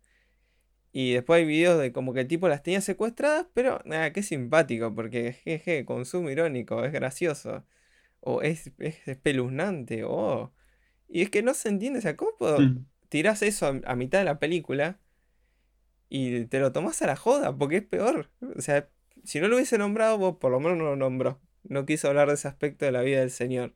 Y 0.91 1.13
después 1.13 1.39
hay 1.39 1.45
videos 1.45 1.80
de 1.80 1.91
como 1.91 2.13
que 2.13 2.21
el 2.21 2.28
tipo 2.28 2.47
las 2.47 2.63
tenía 2.63 2.82
secuestradas, 2.82 3.47
pero 3.54 3.82
nada, 3.86 4.13
qué 4.13 4.23
simpático, 4.23 4.93
porque 4.95 5.34
jeje, 5.34 5.86
consumo 5.86 6.30
irónico, 6.30 6.84
es 6.86 6.91
gracioso. 6.91 7.65
O 8.19 8.41
es, 8.41 8.71
es 8.80 9.08
espeluznante, 9.08 10.04
oh. 10.06 10.54
Y 11.08 11.21
es 11.21 11.30
que 11.30 11.41
no 11.43 11.54
se 11.54 11.69
entiende, 11.69 12.00
o 12.00 12.02
sea, 12.02 12.15
¿cómo 12.17 12.32
puedo- 12.38 12.60
Mm. 12.60 12.86
tirás 13.10 13.41
eso 13.41 13.67
a, 13.67 13.91
a 13.91 13.95
mitad 13.95 14.19
de 14.19 14.26
la 14.26 14.39
película 14.39 15.00
y 16.10 16.45
te 16.45 16.60
lo 16.60 16.71
tomás 16.71 17.02
a 17.02 17.08
la 17.08 17.15
joda? 17.15 17.56
Porque 17.58 17.78
es 17.78 17.84
peor. 17.84 18.30
O 18.56 18.62
sea, 18.62 18.89
si 19.23 19.39
no 19.39 19.47
lo 19.47 19.56
hubiese 19.56 19.78
nombrado, 19.78 20.17
vos 20.17 20.38
por 20.39 20.52
lo 20.52 20.60
menos 20.60 20.78
no 20.78 20.86
lo 20.86 20.95
nombró. 20.95 21.39
No 21.63 21.86
quiso 21.86 22.08
hablar 22.08 22.28
de 22.30 22.36
ese 22.36 22.47
aspecto 22.47 22.86
de 22.86 22.91
la 22.91 23.02
vida 23.02 23.19
del 23.19 23.32
Señor. 23.32 23.73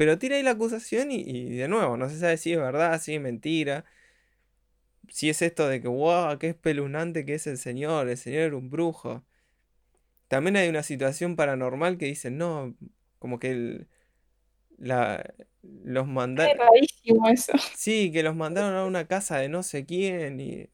Pero 0.00 0.18
tira 0.18 0.36
ahí 0.36 0.42
la 0.42 0.52
acusación 0.52 1.10
y, 1.12 1.16
y 1.26 1.56
de 1.58 1.68
nuevo, 1.68 1.96
no 1.98 2.08
se 2.08 2.18
sabe 2.18 2.38
si 2.38 2.52
es 2.52 2.58
verdad, 2.58 3.00
si 3.02 3.14
es 3.16 3.20
mentira. 3.20 3.84
Si 5.10 5.28
es 5.28 5.42
esto 5.42 5.68
de 5.68 5.82
que, 5.82 5.88
wow, 5.88 6.38
qué 6.38 6.48
espeluznante 6.48 7.26
que 7.26 7.34
es 7.34 7.46
el 7.46 7.58
Señor, 7.58 8.08
el 8.08 8.16
Señor 8.16 8.40
era 8.44 8.56
un 8.56 8.70
brujo. 8.70 9.22
También 10.28 10.56
hay 10.56 10.68
una 10.68 10.82
situación 10.82 11.34
paranormal 11.36 11.98
que 11.98 12.06
dicen, 12.06 12.38
no, 12.38 12.76
como 13.18 13.38
que 13.38 13.50
el- 13.50 13.88
la, 14.78 15.24
los 15.62 16.06
mandaron. 16.08 16.58
rarísimo 16.58 17.28
eso. 17.28 17.52
Sí, 17.76 18.12
que 18.12 18.22
los 18.22 18.36
mandaron 18.36 18.74
a 18.76 18.84
una 18.86 19.06
casa 19.08 19.38
de 19.38 19.48
no 19.48 19.62
sé 19.62 19.86
quién 19.86 20.40
y. 20.40 20.70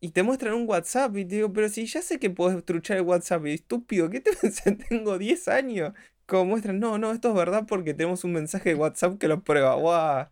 Y 0.00 0.10
te 0.10 0.22
muestran 0.24 0.54
un 0.54 0.68
WhatsApp 0.68 1.16
y 1.16 1.24
te 1.24 1.36
digo, 1.36 1.52
pero 1.52 1.68
si 1.68 1.86
ya 1.86 2.02
sé 2.02 2.18
que 2.18 2.28
puedes 2.30 2.64
truchar 2.64 2.96
el 2.96 3.04
WhatsApp, 3.04 3.46
y 3.46 3.52
estúpido, 3.54 4.10
¿qué 4.10 4.20
te 4.20 4.32
pensás? 4.40 4.74
Tengo 4.88 5.16
10 5.18 5.46
años. 5.48 5.92
Como 6.26 6.46
muestran, 6.46 6.78
no, 6.80 6.98
no, 6.98 7.12
esto 7.12 7.28
es 7.30 7.34
verdad 7.34 7.64
porque 7.66 7.94
tenemos 7.94 8.24
un 8.24 8.32
mensaje 8.32 8.70
de 8.70 8.74
WhatsApp 8.76 9.18
que 9.18 9.28
lo 9.28 9.42
prueba. 9.42 9.74
¡Guau! 9.74 10.26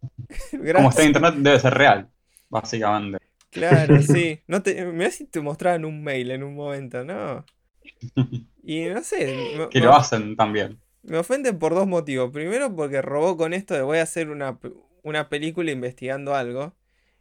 Como 0.74 0.90
está 0.90 1.02
en 1.02 1.08
internet, 1.08 1.34
debe 1.38 1.60
ser 1.60 1.74
real, 1.74 2.10
básicamente. 2.48 3.18
Claro, 3.50 3.98
sí. 4.02 4.40
No 4.46 4.62
te, 4.62 4.84
mirá 4.86 5.10
si 5.10 5.26
te 5.26 5.40
mostraban 5.40 5.84
un 5.84 6.02
mail 6.02 6.30
en 6.30 6.42
un 6.42 6.54
momento, 6.54 7.04
¿no? 7.04 7.44
Y 8.62 8.84
no 8.86 9.02
sé, 9.02 9.54
me, 9.56 9.68
Que 9.68 9.80
lo 9.80 9.94
hacen 9.94 10.36
también. 10.36 10.80
me 11.02 11.18
ofenden 11.18 11.58
por 11.58 11.74
dos 11.74 11.86
motivos. 11.86 12.30
Primero, 12.32 12.74
porque 12.74 13.02
robó 13.02 13.36
con 13.36 13.54
esto 13.54 13.74
de 13.74 13.82
voy 13.82 13.98
a 13.98 14.02
hacer 14.02 14.30
una, 14.30 14.58
una 15.02 15.28
película 15.28 15.70
investigando 15.70 16.34
algo. 16.34 16.74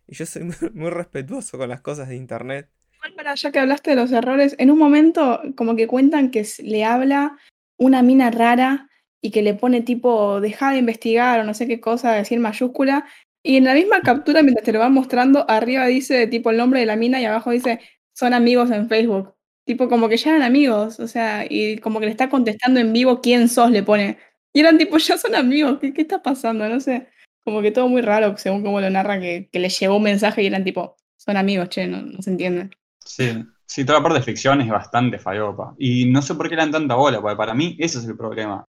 Y 0.07 0.15
yo 0.15 0.25
soy 0.25 0.43
muy, 0.43 0.55
muy 0.73 0.89
respetuoso 0.89 1.57
con 1.57 1.69
las 1.69 1.81
cosas 1.81 2.10
de 2.10 2.15
internet. 2.15 2.69
Igual 2.95 3.13
para 3.13 3.36
ya 3.36 3.51
que 3.51 3.60
hablaste 3.60 3.91
de 3.91 3.95
los 3.95 4.12
errores, 4.12 4.55
en 4.60 4.71
un 4.71 4.79
momento 4.79 5.41
como 5.55 5.75
que 5.75 5.88
cuentan 5.88 6.31
que 6.31 6.45
le 6.63 6.83
habla 6.83 7.38
una 7.77 8.01
mina 8.01 8.31
rara 8.31 8.89
y 9.21 9.31
que 9.31 9.41
le 9.41 9.53
pone 9.53 9.81
tipo 9.81 10.41
deja 10.41 10.71
de 10.71 10.79
investigar 10.79 11.39
o 11.39 11.43
no 11.43 11.53
sé 11.53 11.67
qué 11.67 11.79
cosa, 11.79 12.13
decir 12.13 12.39
mayúscula. 12.39 13.05
Y 13.43 13.57
en 13.57 13.63
la 13.65 13.73
misma 13.73 14.01
captura, 14.01 14.41
mientras 14.41 14.65
te 14.65 14.73
lo 14.73 14.79
van 14.79 14.93
mostrando, 14.93 15.49
arriba 15.49 15.85
dice 15.85 16.27
tipo 16.27 16.49
el 16.51 16.57
nombre 16.57 16.79
de 16.79 16.85
la 16.85 16.95
mina 16.95 17.21
y 17.21 17.25
abajo 17.25 17.51
dice 17.51 17.79
son 18.13 18.33
amigos 18.33 18.71
en 18.71 18.89
Facebook. 18.89 19.35
Tipo 19.65 19.89
como 19.89 20.09
que 20.09 20.17
ya 20.17 20.31
eran 20.31 20.43
amigos, 20.43 20.99
o 20.99 21.07
sea, 21.07 21.45
y 21.47 21.77
como 21.79 21.99
que 21.99 22.05
le 22.05 22.11
está 22.11 22.29
contestando 22.29 22.79
en 22.79 22.93
vivo 22.93 23.21
quién 23.21 23.49
sos, 23.49 23.69
le 23.69 23.83
pone. 23.83 24.17
Y 24.53 24.61
eran 24.61 24.77
tipo, 24.77 24.97
ya 24.97 25.17
son 25.17 25.35
amigos, 25.35 25.77
¿qué, 25.79 25.93
qué 25.93 26.01
está 26.01 26.21
pasando? 26.23 26.67
No 26.67 26.79
sé. 26.79 27.07
Como 27.43 27.61
que 27.61 27.71
todo 27.71 27.87
muy 27.87 28.01
raro, 28.01 28.37
según 28.37 28.63
cómo 28.63 28.81
lo 28.81 28.89
narra, 28.89 29.19
que, 29.19 29.49
que 29.51 29.59
le 29.59 29.69
llegó 29.69 29.97
un 29.97 30.03
mensaje 30.03 30.41
y 30.41 30.47
eran 30.47 30.63
tipo, 30.63 30.95
son 31.17 31.37
amigos, 31.37 31.69
che, 31.69 31.85
no, 31.85 32.01
no 32.01 32.21
se 32.21 32.29
entiende. 32.29 32.69
Sí, 33.05 33.43
sí, 33.67 33.86
toda 33.86 33.99
la 33.99 34.03
parte 34.03 34.19
de 34.19 34.25
ficción 34.25 34.62
es 34.62 34.69
bastante 34.69 35.19
fallopa. 35.19 35.75
Y 35.77 36.06
no 36.06 36.21
sé 36.21 36.36
por 36.36 36.49
qué 36.49 36.56
le 36.56 36.62
dan 36.62 36.71
tanta 36.71 36.95
bola, 36.95 37.21
porque 37.21 37.36
para 37.36 37.53
mí 37.53 37.75
ese 37.80 37.99
es 37.99 38.06
el 38.06 38.17
problema. 38.17 38.65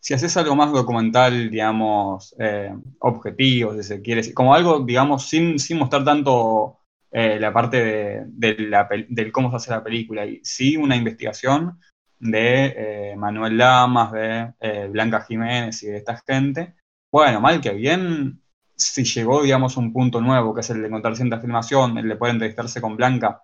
Si 0.00 0.14
haces 0.14 0.36
algo 0.36 0.56
más 0.56 0.72
documental, 0.72 1.50
digamos, 1.50 2.34
eh, 2.38 2.74
objetivo, 3.00 3.74
si 3.74 3.82
se 3.84 4.02
quiere, 4.02 4.34
como 4.34 4.54
algo, 4.54 4.80
digamos, 4.80 5.28
sin, 5.28 5.58
sin 5.58 5.78
mostrar 5.78 6.04
tanto 6.04 6.78
eh, 7.10 7.38
la 7.40 7.52
parte 7.52 7.84
de, 7.84 8.24
de 8.26 8.56
la 8.68 8.88
cómo 9.32 9.50
se 9.50 9.56
hace 9.56 9.70
la 9.70 9.84
película, 9.84 10.26
y 10.26 10.40
sí 10.42 10.76
una 10.76 10.96
investigación 10.96 11.78
de 12.18 12.74
eh, 12.76 13.16
Manuel 13.16 13.58
Lamas, 13.58 14.12
de 14.12 14.88
Blanca 14.88 15.22
Jiménez 15.22 15.82
y 15.82 15.86
de 15.86 15.98
esta 15.98 16.20
gente. 16.26 16.74
Bueno, 17.12 17.40
mal 17.40 17.60
que 17.60 17.70
bien, 17.72 18.40
si 18.76 19.04
llegó, 19.04 19.42
digamos, 19.42 19.76
un 19.76 19.92
punto 19.92 20.20
nuevo, 20.20 20.54
que 20.54 20.60
es 20.60 20.70
el 20.70 20.80
de 20.80 20.88
encontrar 20.88 21.16
cierta 21.16 21.40
filmación, 21.40 21.98
el 21.98 22.08
de 22.08 22.16
poder 22.16 22.34
entrevistarse 22.34 22.80
con 22.80 22.96
Blanca, 22.96 23.42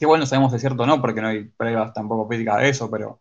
que 0.00 0.06
bueno, 0.06 0.24
sabemos 0.24 0.50
de 0.50 0.58
cierto 0.58 0.84
o 0.84 0.86
no, 0.86 0.98
porque 1.02 1.20
no 1.20 1.28
hay 1.28 1.44
pruebas 1.44 1.92
tampoco 1.92 2.26
físicas 2.26 2.58
de 2.58 2.70
eso, 2.70 2.90
pero 2.90 3.20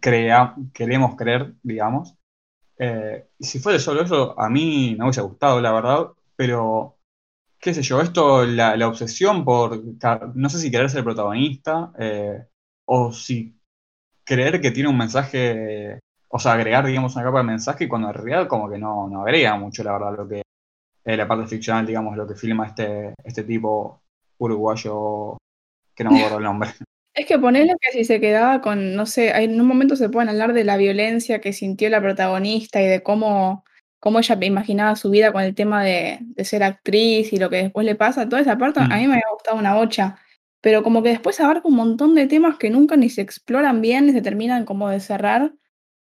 crea, 0.00 0.54
queremos 0.72 1.16
creer, 1.16 1.54
digamos. 1.64 2.14
Eh, 2.78 3.28
si 3.40 3.58
fuera 3.58 3.80
solo 3.80 4.02
eso, 4.02 4.38
a 4.38 4.48
mí 4.48 4.94
me 4.96 5.04
hubiese 5.04 5.22
gustado, 5.22 5.60
la 5.60 5.72
verdad, 5.72 6.06
pero 6.36 6.98
qué 7.58 7.74
sé 7.74 7.82
yo, 7.82 8.00
esto, 8.00 8.44
la, 8.46 8.86
obsesión 8.86 9.44
por, 9.44 9.82
no 10.36 10.48
sé 10.48 10.60
si 10.60 10.70
querer 10.70 10.90
ser 10.90 11.02
protagonista, 11.02 11.92
eh, 11.98 12.46
o 12.84 13.12
si 13.12 13.58
creer 14.24 14.60
que 14.60 14.70
tiene 14.70 14.88
un 14.88 14.98
mensaje, 14.98 15.98
o 16.28 16.38
sea, 16.38 16.52
agregar, 16.52 16.86
digamos, 16.86 17.16
una 17.16 17.24
capa 17.24 17.38
de 17.38 17.44
mensaje, 17.44 17.88
cuando 17.88 18.08
en 18.08 18.14
realidad 18.14 18.46
como 18.46 18.70
que 18.70 18.78
no, 18.78 19.08
no 19.08 19.22
agrega 19.22 19.56
mucho, 19.56 19.82
la 19.82 19.92
verdad, 19.94 20.16
lo 20.18 20.28
que, 20.28 20.42
eh, 21.04 21.16
la 21.16 21.26
parte 21.26 21.48
ficcional, 21.48 21.84
digamos, 21.84 22.16
lo 22.16 22.28
que 22.28 22.36
filma 22.36 22.66
este, 22.68 23.12
este 23.24 23.42
tipo 23.42 24.02
uruguayo, 24.38 25.38
que 25.96 26.04
no 26.04 26.10
me 26.12 26.18
acuerdo 26.18 26.38
el 26.38 26.44
nombre. 26.44 26.70
Es 27.14 27.24
que 27.24 27.38
ponerle 27.38 27.72
que 27.80 27.92
si 27.92 28.04
se 28.04 28.20
quedaba 28.20 28.60
con, 28.60 28.94
no 28.94 29.06
sé, 29.06 29.30
en 29.42 29.58
un 29.58 29.66
momento 29.66 29.96
se 29.96 30.10
pueden 30.10 30.28
hablar 30.28 30.52
de 30.52 30.64
la 30.64 30.76
violencia 30.76 31.40
que 31.40 31.54
sintió 31.54 31.88
la 31.88 32.02
protagonista 32.02 32.82
y 32.82 32.86
de 32.86 33.02
cómo, 33.02 33.64
cómo 34.00 34.18
ella 34.18 34.36
imaginaba 34.42 34.96
su 34.96 35.08
vida 35.08 35.32
con 35.32 35.42
el 35.42 35.54
tema 35.54 35.82
de, 35.82 36.18
de 36.20 36.44
ser 36.44 36.62
actriz 36.62 37.32
y 37.32 37.38
lo 37.38 37.48
que 37.48 37.56
después 37.56 37.86
le 37.86 37.94
pasa, 37.94 38.28
toda 38.28 38.42
esa 38.42 38.58
parte 38.58 38.80
a 38.80 38.82
mí 38.88 39.06
Mm. 39.06 39.08
me 39.08 39.14
había 39.14 39.30
gustado 39.32 39.56
una 39.56 39.74
bocha, 39.74 40.18
pero 40.60 40.82
como 40.82 41.02
que 41.02 41.08
después 41.08 41.40
abarca 41.40 41.66
un 41.66 41.76
montón 41.76 42.14
de 42.14 42.26
temas 42.26 42.58
que 42.58 42.68
nunca 42.68 42.96
ni 42.96 43.08
se 43.08 43.22
exploran 43.22 43.80
bien 43.80 44.04
ni 44.04 44.12
se 44.12 44.20
terminan 44.20 44.66
como 44.66 44.90
de 44.90 45.00
cerrar 45.00 45.54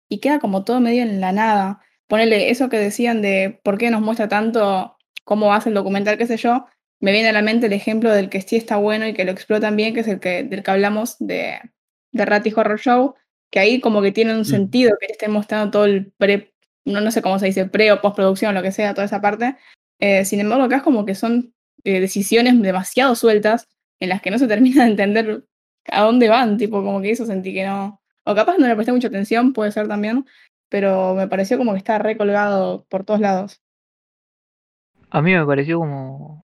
y 0.10 0.20
queda 0.20 0.40
como 0.40 0.66
todo 0.66 0.82
medio 0.82 1.02
en 1.04 1.22
la 1.22 1.32
nada. 1.32 1.80
Ponerle 2.08 2.50
eso 2.50 2.68
que 2.68 2.78
decían 2.78 3.22
de 3.22 3.62
por 3.64 3.78
qué 3.78 3.90
nos 3.90 4.02
muestra 4.02 4.28
tanto 4.28 4.98
cómo 5.24 5.54
hace 5.54 5.70
el 5.70 5.76
documental, 5.76 6.18
qué 6.18 6.28
sé 6.28 6.36
yo, 6.36 6.66
me 7.00 7.12
viene 7.12 7.30
a 7.30 7.34
la 7.34 7.42
mente 7.42 7.68
el 7.68 7.74
ejemplo 7.74 8.12
del 8.12 8.30
que 8.30 8.42
sí 8.42 8.56
está 8.56 8.78
bueno 8.78 9.08
y 9.08 9.14
que 9.14 9.26
lo 9.26 9.32
explotan 9.32 9.76
bien, 9.76 9.94
que 9.94 10.02
es 10.02 10.08
el 10.08 10.20
que, 10.20 10.44
del 10.44 10.64
que 10.64 10.72
hablamos 10.72 11.18
de, 11.20 11.60
de 12.12 12.26
Ratty 12.26 12.54
Horror 12.56 12.80
Show, 12.80 13.16
que 13.52 13.60
ahí 13.60 13.80
como 13.80 14.02
que 14.02 14.12
tiene 14.12 14.34
un 14.34 14.42
Mm. 14.42 14.46
sentido 14.46 14.98
que 15.00 15.08
le 15.08 15.14
estén 15.14 15.32
mostrando 15.32 15.72
todo 15.72 15.86
el 15.86 16.12
pre, 16.14 16.54
no, 16.86 17.02
no 17.02 17.12
sé 17.12 17.22
cómo 17.22 17.40
se 17.40 17.48
dice, 17.48 17.66
pre 17.66 17.92
o 17.92 18.02
postproducción, 18.02 18.56
lo 18.56 18.62
que 18.62 18.72
sea, 18.72 18.94
toda 18.94 19.06
esa 19.06 19.22
parte. 19.22 19.58
Eh, 20.00 20.26
sin 20.26 20.40
embargo, 20.40 20.66
acá 20.66 20.78
es 20.78 20.84
como 20.84 21.06
que 21.06 21.16
son 21.16 21.54
eh, 21.84 22.00
decisiones 22.00 22.60
demasiado 22.62 23.16
sueltas 23.16 23.68
en 24.00 24.10
las 24.10 24.22
que 24.22 24.32
no 24.32 24.40
se 24.40 24.48
termina 24.48 24.84
de 24.86 24.92
entender 24.92 25.46
a 25.88 26.02
dónde 26.02 26.30
van, 26.30 26.58
tipo, 26.58 26.84
como 26.84 27.02
que 27.02 27.12
eso 27.12 27.26
sentí 27.26 27.54
que 27.54 27.66
no. 27.66 28.02
O 28.24 28.34
capaz 28.36 28.58
no 28.58 28.68
le 28.68 28.76
presté 28.76 28.92
mucha 28.92 29.08
atención, 29.08 29.54
puede 29.54 29.72
ser 29.72 29.88
también, 29.88 30.26
pero 30.70 31.14
me 31.14 31.28
pareció 31.28 31.58
como 31.58 31.74
que 31.74 31.78
está 31.80 32.00
recolgado 32.00 32.86
por 32.90 33.06
todos 33.06 33.20
lados. 33.20 33.62
A 35.12 35.22
mí 35.22 35.34
me 35.34 35.46
pareció 35.46 35.80
como, 35.80 36.45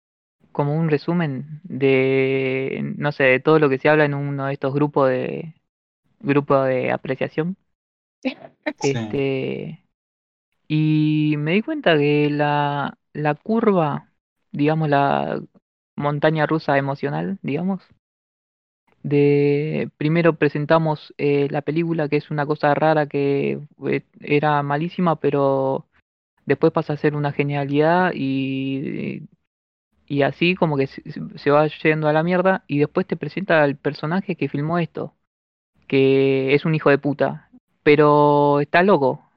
como 0.58 0.74
un 0.74 0.90
resumen 0.90 1.60
de, 1.62 2.80
no 2.96 3.12
sé, 3.12 3.22
de 3.22 3.38
todo 3.38 3.60
lo 3.60 3.68
que 3.68 3.78
se 3.78 3.88
habla 3.88 4.06
en 4.06 4.14
uno 4.14 4.46
de 4.46 4.54
estos 4.54 4.74
grupos 4.74 5.08
de 5.08 5.54
grupos 6.18 6.66
de 6.66 6.90
apreciación. 6.90 7.56
Sí. 8.80 8.90
Este, 8.90 9.84
y 10.68 11.36
me 11.38 11.52
di 11.52 11.62
cuenta 11.62 11.96
que 11.96 12.28
la, 12.28 12.98
la 13.12 13.34
curva, 13.34 14.10
digamos, 14.50 14.88
la 14.88 15.40
montaña 15.96 16.44
rusa 16.46 16.76
emocional, 16.76 17.38
digamos, 17.42 17.82
de 19.02 19.90
primero 19.96 20.36
presentamos 20.36 21.14
eh, 21.18 21.48
la 21.50 21.62
película, 21.62 22.08
que 22.08 22.16
es 22.16 22.30
una 22.30 22.46
cosa 22.46 22.74
rara 22.74 23.06
que 23.06 23.60
eh, 23.88 24.02
era 24.20 24.62
malísima, 24.62 25.16
pero 25.16 25.86
después 26.46 26.72
pasa 26.72 26.94
a 26.94 26.98
ser 26.98 27.14
una 27.14 27.32
genialidad 27.32 28.12
y, 28.14 29.22
y 30.08 30.22
así 30.22 30.54
como 30.54 30.76
que 30.76 30.86
se, 30.86 31.50
va 31.50 31.66
yendo 31.66 32.08
a 32.08 32.12
la 32.12 32.22
mierda 32.22 32.64
y 32.66 32.78
después 32.78 33.06
te 33.06 33.16
presenta 33.16 33.62
al 33.62 33.76
personaje 33.76 34.36
que 34.36 34.48
filmó 34.48 34.78
esto, 34.78 35.14
que 35.86 36.54
es 36.54 36.64
un 36.64 36.74
hijo 36.74 36.90
de 36.90 36.98
puta, 36.98 37.50
pero 37.82 38.60
está 38.60 38.82
loco. 38.82 39.30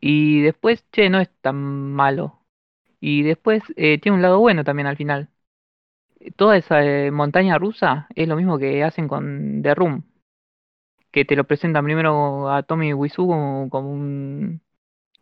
Y 0.00 0.42
después, 0.42 0.84
che, 0.92 1.10
no 1.10 1.20
es 1.20 1.30
tan 1.40 1.56
malo. 1.56 2.40
Y 3.00 3.22
después 3.22 3.62
eh, 3.76 3.98
tiene 4.00 4.16
un 4.16 4.22
lado 4.22 4.38
bueno 4.40 4.64
también 4.64 4.86
al 4.86 4.96
final. 4.96 5.30
Toda 6.36 6.56
esa 6.56 6.84
eh, 6.84 7.10
montaña 7.10 7.58
rusa 7.58 8.06
es 8.14 8.28
lo 8.28 8.36
mismo 8.36 8.58
que 8.58 8.84
hacen 8.84 9.08
con 9.08 9.62
The 9.62 9.74
Room. 9.74 10.04
Que 11.10 11.24
te 11.24 11.36
lo 11.36 11.44
presentan 11.44 11.84
primero 11.84 12.50
a 12.50 12.62
Tommy 12.62 12.92
Wiseau 12.92 13.26
como, 13.26 13.70
como 13.70 13.90
un 13.92 14.60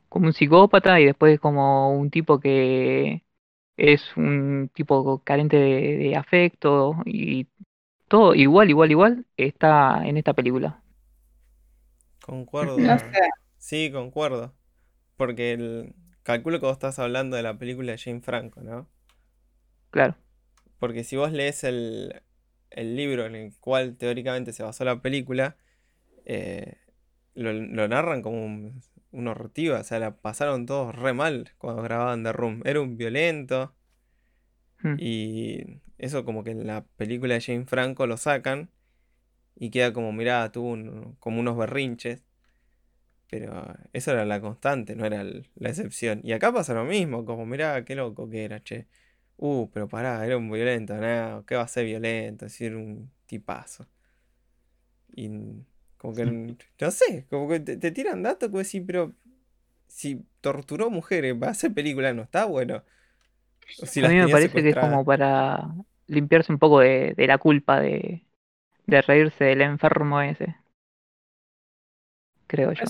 como 0.08 0.26
un 0.26 0.32
psicópata 0.32 1.00
y 1.00 1.06
después 1.06 1.40
como 1.40 1.90
un 1.92 2.10
tipo 2.10 2.38
que 2.38 3.23
es 3.76 4.16
un 4.16 4.70
tipo 4.74 5.22
carente 5.24 5.56
de, 5.56 5.96
de 5.98 6.16
afecto 6.16 6.96
y 7.06 7.48
todo 8.08 8.34
igual, 8.34 8.70
igual, 8.70 8.90
igual 8.92 9.26
está 9.36 10.06
en 10.06 10.16
esta 10.18 10.34
película. 10.34 10.82
Concuerdo. 12.20 12.78
No 12.80 12.98
sé. 12.98 13.06
Sí, 13.58 13.90
concuerdo. 13.92 14.54
Porque 15.16 15.52
el... 15.52 15.94
calculo 16.22 16.60
que 16.60 16.66
vos 16.66 16.74
estás 16.74 16.98
hablando 17.00 17.36
de 17.36 17.42
la 17.44 17.58
película 17.58 17.92
de 17.92 17.98
Jane 17.98 18.20
Franco, 18.22 18.62
¿no? 18.62 18.88
Claro. 19.90 20.16
Porque 20.78 21.04
si 21.04 21.16
vos 21.16 21.32
lees 21.32 21.64
el, 21.64 22.22
el 22.70 22.96
libro 22.96 23.26
en 23.26 23.34
el 23.36 23.54
cual 23.60 23.96
teóricamente 23.96 24.52
se 24.52 24.62
basó 24.62 24.84
la 24.84 25.00
película, 25.02 25.56
eh, 26.26 26.78
lo, 27.34 27.52
lo 27.52 27.88
narran 27.88 28.22
como 28.22 28.44
un, 28.44 28.82
un 29.14 29.28
hortivo, 29.28 29.76
o 29.76 29.84
sea, 29.84 29.98
la 29.98 30.16
pasaron 30.16 30.66
todos 30.66 30.94
re 30.94 31.12
mal 31.14 31.52
cuando 31.58 31.82
grababan 31.82 32.22
The 32.24 32.32
Room. 32.32 32.62
Era 32.64 32.80
un 32.80 32.96
violento. 32.96 33.74
Hmm. 34.82 34.96
Y 34.98 35.80
eso 35.98 36.24
como 36.24 36.44
que 36.44 36.50
en 36.50 36.66
la 36.66 36.84
película 36.96 37.34
de 37.34 37.40
Jane 37.40 37.66
Franco 37.66 38.06
lo 38.06 38.16
sacan 38.16 38.70
y 39.56 39.70
queda 39.70 39.92
como, 39.92 40.12
mirá, 40.12 40.50
tuvo 40.52 40.70
un- 40.72 41.16
como 41.20 41.40
unos 41.40 41.56
berrinches. 41.56 42.24
Pero 43.30 43.74
eso 43.92 44.12
era 44.12 44.24
la 44.24 44.40
constante, 44.40 44.94
no 44.96 45.06
era 45.06 45.20
el- 45.22 45.48
la 45.56 45.70
excepción. 45.70 46.20
Y 46.22 46.32
acá 46.32 46.52
pasa 46.52 46.74
lo 46.74 46.84
mismo, 46.84 47.24
como, 47.24 47.46
mirá, 47.46 47.84
qué 47.84 47.94
loco 47.94 48.28
que 48.28 48.44
era, 48.44 48.62
che. 48.62 48.86
Uh, 49.36 49.68
pero 49.72 49.88
pará, 49.88 50.24
era 50.24 50.36
un 50.36 50.50
violento, 50.50 50.94
no, 50.96 51.44
¿qué 51.46 51.56
va 51.56 51.62
a 51.62 51.68
ser 51.68 51.86
violento? 51.86 52.46
Es 52.46 52.52
decir, 52.52 52.76
un 52.76 53.10
tipazo. 53.26 53.88
Y 55.16 55.28
como 56.04 56.14
que, 56.14 56.24
no 56.26 56.90
sé, 56.90 57.26
como 57.30 57.48
que 57.48 57.60
te, 57.60 57.76
te 57.78 57.90
tiran 57.92 58.22
datos 58.22 58.50
que 58.50 58.52
vos 58.56 58.64
decís, 58.66 58.84
pero 58.86 59.14
si 59.88 60.24
torturó 60.42 60.90
mujeres, 60.90 61.34
va 61.42 61.48
a 61.48 61.50
hacer 61.52 61.74
película, 61.74 62.14
no 62.14 62.22
está 62.24 62.46
bueno. 62.46 62.84
O 63.82 63.86
si 63.86 64.00
A 64.02 64.08
mí 64.08 64.16
me 64.16 64.28
parece 64.28 64.62
que 64.62 64.68
es 64.70 64.76
como 64.76 65.04
para 65.04 65.74
limpiarse 66.06 66.52
un 66.52 66.58
poco 66.58 66.80
de, 66.80 67.14
de 67.16 67.26
la 67.26 67.38
culpa 67.38 67.80
de, 67.80 68.24
de 68.86 69.02
reírse 69.02 69.44
del 69.44 69.62
enfermo 69.62 70.20
ese. 70.22 70.56
Creo 72.46 72.72
yo. 72.72 72.84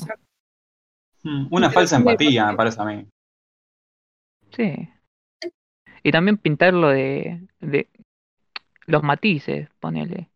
Mm, 1.24 1.48
Una 1.50 1.70
falsa 1.72 1.96
empatía, 1.96 2.46
me 2.46 2.56
parece 2.56 2.80
a 2.80 2.84
mí. 2.84 3.06
Sí. 4.56 4.88
Y 6.04 6.12
también 6.12 6.36
pintarlo 6.38 6.88
de, 6.88 7.48
de 7.60 7.88
los 8.86 9.02
matices, 9.02 9.68
ponele. 9.80 10.30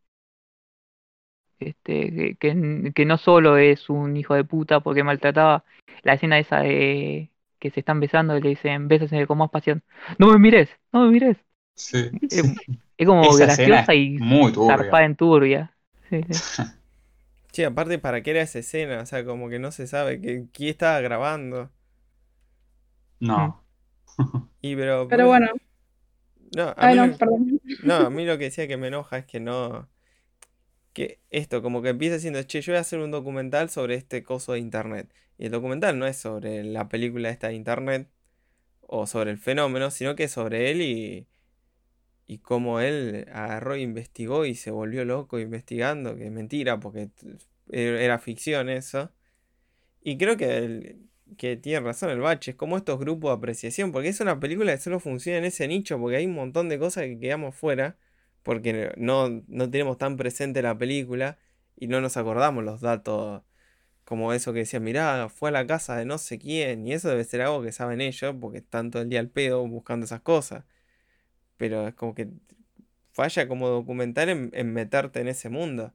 Este, 1.60 2.12
que, 2.14 2.36
que, 2.36 2.48
n- 2.50 2.92
que 2.92 3.04
no 3.04 3.18
solo 3.18 3.56
es 3.58 3.88
un 3.90 4.16
hijo 4.16 4.34
de 4.34 4.44
puta 4.44 4.80
porque 4.80 5.04
maltrataba 5.04 5.64
la 6.02 6.14
escena 6.14 6.38
esa 6.38 6.60
de 6.60 7.30
que 7.58 7.70
se 7.70 7.80
están 7.80 8.00
besando 8.00 8.36
y 8.36 8.40
le 8.42 8.50
dicen 8.50 8.88
bésese 8.88 9.26
con 9.26 9.38
más 9.38 9.50
pasión. 9.50 9.82
No 10.18 10.28
me 10.32 10.38
mires, 10.38 10.70
no 10.92 11.02
me 11.04 11.10
mires. 11.10 11.36
Sí. 11.74 12.10
Es, 12.30 12.44
es 12.98 13.06
como 13.06 13.34
Esa 13.34 13.44
graciosa 13.44 13.94
es 13.94 13.94
y 13.94 14.20
muy 14.20 14.52
zarpada 14.66 15.04
turbia. 15.04 15.06
en 15.06 15.16
turbia. 15.16 15.76
Sí, 16.10 16.22
sí. 16.28 16.42
Che, 17.52 17.64
aparte, 17.66 17.98
¿para 17.98 18.22
qué 18.22 18.30
era 18.32 18.42
esa 18.42 18.58
escena? 18.60 19.02
O 19.02 19.06
sea, 19.06 19.24
como 19.24 19.48
que 19.48 19.58
no 19.58 19.72
se 19.72 19.86
sabe 19.86 20.20
que, 20.20 20.46
quién 20.52 20.70
estaba 20.70 21.00
grabando. 21.00 21.70
No. 23.20 23.64
Y 24.62 24.76
pero, 24.76 25.08
Pero 25.08 25.26
pues, 25.28 25.28
bueno, 25.28 25.46
no, 26.52 26.74
a 26.76 26.86
ay 26.86 26.94
mí 26.94 26.98
no, 26.98 27.06
lo- 27.08 27.18
perdón. 27.18 27.60
No, 27.82 27.96
a 27.96 28.10
mí 28.10 28.26
lo 28.26 28.38
que 28.38 28.44
decía 28.44 28.68
que 28.68 28.76
me 28.78 28.88
enoja 28.88 29.18
es 29.18 29.26
que 29.26 29.40
no. 29.40 29.88
Que 30.98 31.20
esto, 31.30 31.62
como 31.62 31.80
que 31.80 31.90
empieza 31.90 32.16
diciendo, 32.16 32.42
che, 32.42 32.60
yo 32.60 32.72
voy 32.72 32.78
a 32.78 32.80
hacer 32.80 32.98
un 32.98 33.12
documental 33.12 33.70
sobre 33.70 33.94
este 33.94 34.24
coso 34.24 34.54
de 34.54 34.58
internet. 34.58 35.08
Y 35.38 35.44
el 35.46 35.52
documental 35.52 35.96
no 35.96 36.08
es 36.08 36.16
sobre 36.16 36.64
la 36.64 36.88
película 36.88 37.30
esta 37.30 37.46
de 37.46 37.54
internet 37.54 38.08
o 38.82 39.06
sobre 39.06 39.30
el 39.30 39.38
fenómeno, 39.38 39.92
sino 39.92 40.16
que 40.16 40.24
es 40.24 40.32
sobre 40.32 40.72
él 40.72 40.82
y, 40.82 41.28
y 42.26 42.38
cómo 42.38 42.80
él 42.80 43.28
agarró 43.32 43.74
e 43.74 43.80
investigó 43.80 44.44
y 44.44 44.56
se 44.56 44.72
volvió 44.72 45.04
loco 45.04 45.38
investigando, 45.38 46.16
que 46.16 46.26
es 46.26 46.32
mentira, 46.32 46.80
porque 46.80 47.06
t- 47.06 47.28
e- 47.70 48.04
era 48.04 48.18
ficción 48.18 48.68
eso. 48.68 49.12
Y 50.02 50.18
creo 50.18 50.36
que, 50.36 50.56
el- 50.58 51.08
que 51.36 51.56
tiene 51.56 51.80
razón 51.80 52.10
el 52.10 52.18
bache, 52.20 52.52
es 52.52 52.56
como 52.56 52.76
estos 52.76 52.98
grupos 52.98 53.30
de 53.30 53.36
apreciación, 53.36 53.92
porque 53.92 54.08
es 54.08 54.20
una 54.20 54.40
película 54.40 54.72
que 54.72 54.78
solo 54.82 54.98
funciona 55.00 55.38
en 55.38 55.44
ese 55.44 55.68
nicho, 55.68 55.96
porque 56.00 56.16
hay 56.16 56.26
un 56.26 56.34
montón 56.34 56.68
de 56.68 56.80
cosas 56.80 57.04
que 57.04 57.20
quedamos 57.20 57.54
fuera, 57.54 57.96
porque 58.42 58.92
no, 58.96 59.42
no 59.46 59.70
tenemos 59.70 59.98
tan 59.98 60.16
presente 60.16 60.62
la 60.62 60.76
película 60.78 61.38
y 61.76 61.88
no 61.88 62.00
nos 62.00 62.16
acordamos 62.16 62.64
los 62.64 62.80
datos, 62.80 63.42
como 64.04 64.32
eso 64.32 64.52
que 64.54 64.60
decían, 64.60 64.84
mirá, 64.84 65.28
fue 65.28 65.50
a 65.50 65.52
la 65.52 65.66
casa 65.66 65.96
de 65.96 66.06
no 66.06 66.18
sé 66.18 66.38
quién, 66.38 66.86
y 66.86 66.94
eso 66.94 67.10
debe 67.10 67.24
ser 67.24 67.42
algo 67.42 67.62
que 67.62 67.72
saben 67.72 68.00
ellos, 68.00 68.34
porque 68.40 68.58
están 68.58 68.90
todo 68.90 69.02
el 69.02 69.10
día 69.10 69.20
al 69.20 69.28
pedo 69.28 69.66
buscando 69.68 70.06
esas 70.06 70.22
cosas. 70.22 70.64
Pero 71.58 71.88
es 71.88 71.94
como 71.94 72.14
que 72.14 72.28
falla 73.12 73.48
como 73.48 73.68
documental 73.68 74.28
en, 74.30 74.72
meterte 74.72 75.20
en 75.20 75.28
ese 75.28 75.50
mundo. 75.50 75.92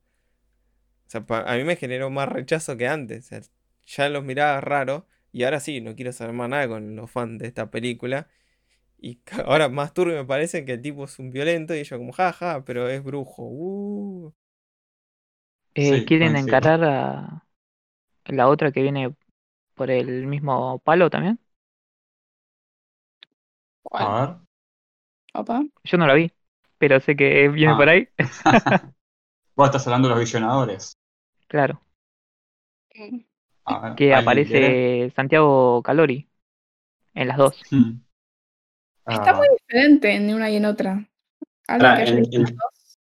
O 1.07 1.09
sea, 1.09 1.25
a 1.27 1.55
mí 1.57 1.63
me 1.63 1.75
generó 1.75 2.09
más 2.09 2.29
rechazo 2.29 2.77
que 2.77 2.87
antes. 2.87 3.25
O 3.25 3.27
sea, 3.29 3.41
ya 3.85 4.09
los 4.09 4.23
miraba 4.23 4.61
raro 4.61 5.07
y 5.31 5.43
ahora 5.43 5.59
sí, 5.59 5.81
no 5.81 5.95
quiero 5.95 6.11
saber 6.13 6.33
más 6.35 6.49
nada 6.49 6.67
con 6.67 6.95
los 6.95 7.09
fans 7.09 7.39
de 7.39 7.47
esta 7.47 7.71
película. 7.71 8.27
Y 9.03 9.19
ahora 9.45 9.69
más 9.69 9.93
turbio 9.93 10.15
me 10.15 10.25
parece 10.25 10.65
que 10.65 10.73
el 10.73 10.81
tipo 10.81 11.03
es 11.03 11.19
un 11.19 11.29
violento 11.29 11.75
y 11.75 11.83
yo 11.83 11.97
como, 11.99 12.13
jaja, 12.13 12.63
pero 12.65 12.87
es 12.89 13.03
brujo. 13.03 13.43
Uh. 13.45 14.33
Eh, 15.75 15.99
Sí, 15.99 16.05
¿quieren 16.05 16.35
coincido. 16.35 16.47
encarar 16.47 16.83
a 16.83 17.45
la 18.27 18.49
otra 18.49 18.71
que 18.71 18.81
viene 18.83 19.15
por 19.75 19.91
el 19.91 20.27
mismo 20.27 20.79
palo 20.81 21.09
también? 21.09 21.39
¿Cuál? 23.83 24.03
A 24.05 24.25
ver. 24.27 24.37
Opa. 25.33 25.63
Yo 25.83 25.97
no 25.97 26.07
la 26.07 26.13
vi, 26.13 26.31
pero 26.77 26.99
sé 26.99 27.15
que 27.15 27.47
viene 27.49 27.73
Ah. 27.73 27.77
por 27.77 27.89
ahí. 27.89 28.07
Vos 29.55 29.67
estás 29.67 29.87
hablando 29.87 30.07
de 30.09 30.15
los 30.15 30.21
visionadores. 30.23 30.93
Claro. 31.47 31.81
Mm. 32.95 33.19
Ver, 33.81 33.95
Que 33.95 34.13
aparece 34.15 35.11
Santiago 35.15 35.81
Calori 35.83 36.29
en 37.15 37.27
las 37.29 37.37
dos. 37.37 37.65
Mm. 37.71 38.03
Es 39.05 39.13
Está 39.15 39.25
verdad. 39.33 39.37
muy 39.37 39.47
diferente 39.57 40.11
en 40.11 40.33
una 40.33 40.49
y 40.49 40.55
en 40.55 40.65
otra. 40.65 40.91
¿Alguien 41.67 41.91
Pará, 41.91 41.95
que 42.05 42.11
haya 42.11 42.19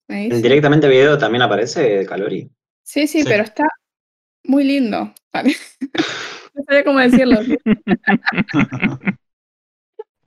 en- 0.08 0.42
directamente 0.42 0.88
video 0.88 1.16
también 1.18 1.42
aparece 1.42 2.04
Calori. 2.06 2.50
Sí, 2.82 3.06
sí, 3.06 3.22
Sí. 3.22 3.28
pero 3.28 3.44
está 3.44 3.64
muy 4.44 4.64
lindo. 4.64 5.12
Vale. 5.32 5.54
No 6.54 6.62
sabía 6.64 6.84
cómo 6.84 6.98
decirlo. 6.98 7.38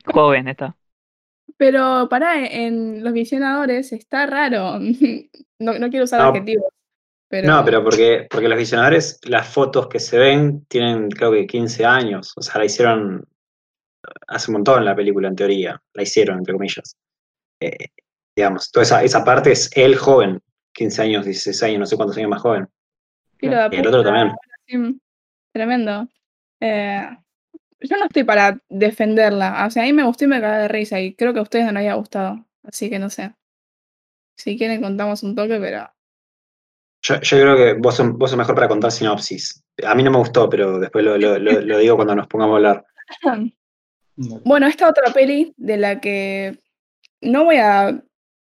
Joven 0.05 0.47
está. 0.47 0.75
Pero 1.57 2.07
pará, 2.09 2.45
en 2.45 3.03
Los 3.03 3.13
Visionadores 3.13 3.91
está 3.93 4.25
raro. 4.25 4.79
No, 5.57 5.79
no 5.79 5.89
quiero 5.89 6.03
usar 6.03 6.19
No. 6.21 6.27
adjetivos. 6.29 6.65
Pero, 7.29 7.47
No, 7.47 7.63
pero 7.63 7.81
porque, 7.81 8.27
porque 8.29 8.49
los 8.49 8.57
visionadores, 8.57 9.19
las 9.23 9.47
fotos 9.47 9.87
que 9.87 9.99
se 9.99 10.17
ven 10.19 10.65
tienen 10.65 11.09
creo 11.09 11.31
que 11.31 11.47
15 11.47 11.85
años. 11.85 12.33
O 12.35 12.41
sea, 12.41 12.59
la 12.59 12.65
hicieron 12.65 13.25
hace 14.27 14.51
un 14.51 14.53
montón 14.53 14.83
la 14.85 14.95
película, 14.95 15.27
en 15.27 15.35
teoría. 15.35 15.81
La 15.93 16.03
hicieron, 16.03 16.37
entre 16.39 16.53
comillas. 16.53 16.95
Eh, 17.61 17.87
digamos, 18.35 18.71
toda 18.71 18.83
esa, 18.83 19.03
esa 19.03 19.23
parte 19.23 19.51
es 19.51 19.69
él 19.75 19.95
joven. 19.95 20.41
15 20.73 21.01
años, 21.03 21.25
16 21.25 21.63
años, 21.63 21.79
no 21.79 21.85
sé 21.85 21.95
cuántos 21.95 22.17
años 22.17 22.29
más 22.29 22.41
joven. 22.41 22.67
Y 23.39 23.47
el 23.47 23.87
otro 23.87 24.03
también. 24.03 24.33
sí, 24.67 24.99
tremendo. 25.53 26.07
Eh, 26.59 27.07
yo 27.79 27.97
no 27.97 28.05
estoy 28.05 28.23
para 28.23 28.59
defenderla. 28.69 29.65
O 29.65 29.69
sea, 29.71 29.83
a 29.83 29.85
mí 29.85 29.93
me 29.93 30.03
gustó 30.03 30.25
y 30.25 30.27
me 30.27 30.41
cagué 30.41 30.63
de 30.63 30.67
risa. 30.67 30.99
Y 30.99 31.13
creo 31.15 31.33
que 31.33 31.39
a 31.39 31.43
ustedes 31.43 31.65
no 31.65 31.71
les 31.73 31.81
haya 31.81 31.93
gustado. 31.93 32.45
Así 32.63 32.89
que 32.89 32.99
no 32.99 33.09
sé. 33.09 33.33
Si 34.37 34.57
quieren 34.57 34.81
contamos 34.81 35.23
un 35.23 35.35
toque, 35.35 35.57
pero. 35.59 35.89
Yo, 37.03 37.21
yo 37.21 37.37
creo 37.39 37.55
que 37.55 37.73
vos 37.79 37.95
sos, 37.95 38.11
vos 38.13 38.31
sos 38.31 38.37
mejor 38.37 38.55
para 38.55 38.67
contar 38.67 38.91
sinopsis. 38.91 39.63
A 39.85 39.93
mí 39.95 40.03
no 40.03 40.11
me 40.11 40.17
gustó, 40.17 40.49
pero 40.49 40.79
después 40.79 41.05
lo, 41.05 41.17
lo- 41.17 41.37
lo- 41.37 41.61
lo 41.61 41.77
digo 41.77 41.95
cuando 41.95 42.15
nos 42.15 42.27
pongamos 42.27 42.53
a 42.53 42.57
hablar. 42.57 42.85
Bueno, 44.17 44.67
esta 44.67 44.89
otra 44.89 45.13
peli 45.13 45.53
de 45.57 45.77
la 45.77 45.99
que 45.99 46.59
no 47.21 47.43
voy 47.43 47.57
a 47.57 48.01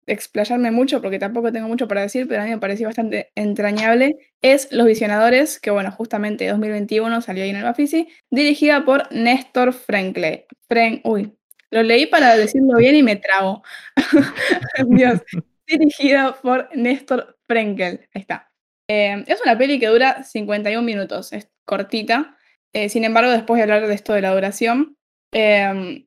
explayarme 0.06 0.70
mucho 0.70 1.00
porque 1.00 1.18
tampoco 1.18 1.52
tengo 1.52 1.68
mucho 1.68 1.86
para 1.86 2.02
decir, 2.02 2.26
pero 2.28 2.42
a 2.42 2.44
mí 2.44 2.50
me 2.50 2.58
pareció 2.58 2.88
bastante 2.88 3.30
entrañable, 3.34 4.16
es 4.40 4.68
Los 4.72 4.86
Visionadores, 4.86 5.60
que 5.60 5.70
bueno, 5.70 5.92
justamente 5.92 6.48
2021 6.48 7.20
salió 7.20 7.44
ahí 7.44 7.50
en 7.50 7.56
el 7.56 7.62
Bafisi, 7.62 8.08
dirigida 8.30 8.84
por 8.84 9.12
Néstor 9.12 9.72
Franklin. 9.72 10.42
Fren 10.68 11.00
uy, 11.04 11.32
lo 11.70 11.82
leí 11.82 12.06
para 12.06 12.36
decirlo 12.36 12.76
bien 12.78 12.96
y 12.96 13.02
me 13.02 13.16
trago. 13.16 13.62
Dios, 14.88 15.22
dirigida 15.66 16.34
por 16.42 16.68
Néstor 16.76 17.38
Frenkel. 17.46 18.08
Ahí 18.14 18.20
está. 18.20 18.50
Eh, 18.88 19.24
es 19.26 19.40
una 19.42 19.56
peli 19.56 19.78
que 19.78 19.86
dura 19.86 20.22
51 20.22 20.82
minutos, 20.84 21.32
es 21.32 21.48
cortita. 21.64 22.36
Eh, 22.74 22.88
sin 22.88 23.04
embargo, 23.04 23.30
después 23.30 23.58
de 23.58 23.62
hablar 23.62 23.86
de 23.86 23.94
esto 23.94 24.12
de 24.12 24.20
la 24.20 24.34
duración, 24.34 24.96
eh, 25.32 26.06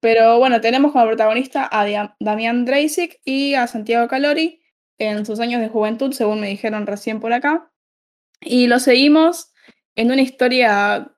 pero 0.00 0.38
bueno, 0.38 0.60
tenemos 0.60 0.92
como 0.92 1.06
protagonista 1.06 1.68
a 1.70 2.14
Damián 2.20 2.64
Dreisig 2.64 3.18
y 3.24 3.54
a 3.54 3.66
Santiago 3.66 4.08
Calori 4.08 4.60
en 4.98 5.24
sus 5.24 5.40
años 5.40 5.60
de 5.60 5.68
juventud, 5.68 6.12
según 6.12 6.40
me 6.40 6.48
dijeron 6.48 6.86
recién 6.86 7.20
por 7.20 7.32
acá. 7.32 7.70
Y 8.40 8.66
lo 8.66 8.78
seguimos 8.80 9.52
en 9.96 10.10
una 10.12 10.22
historia, 10.22 11.12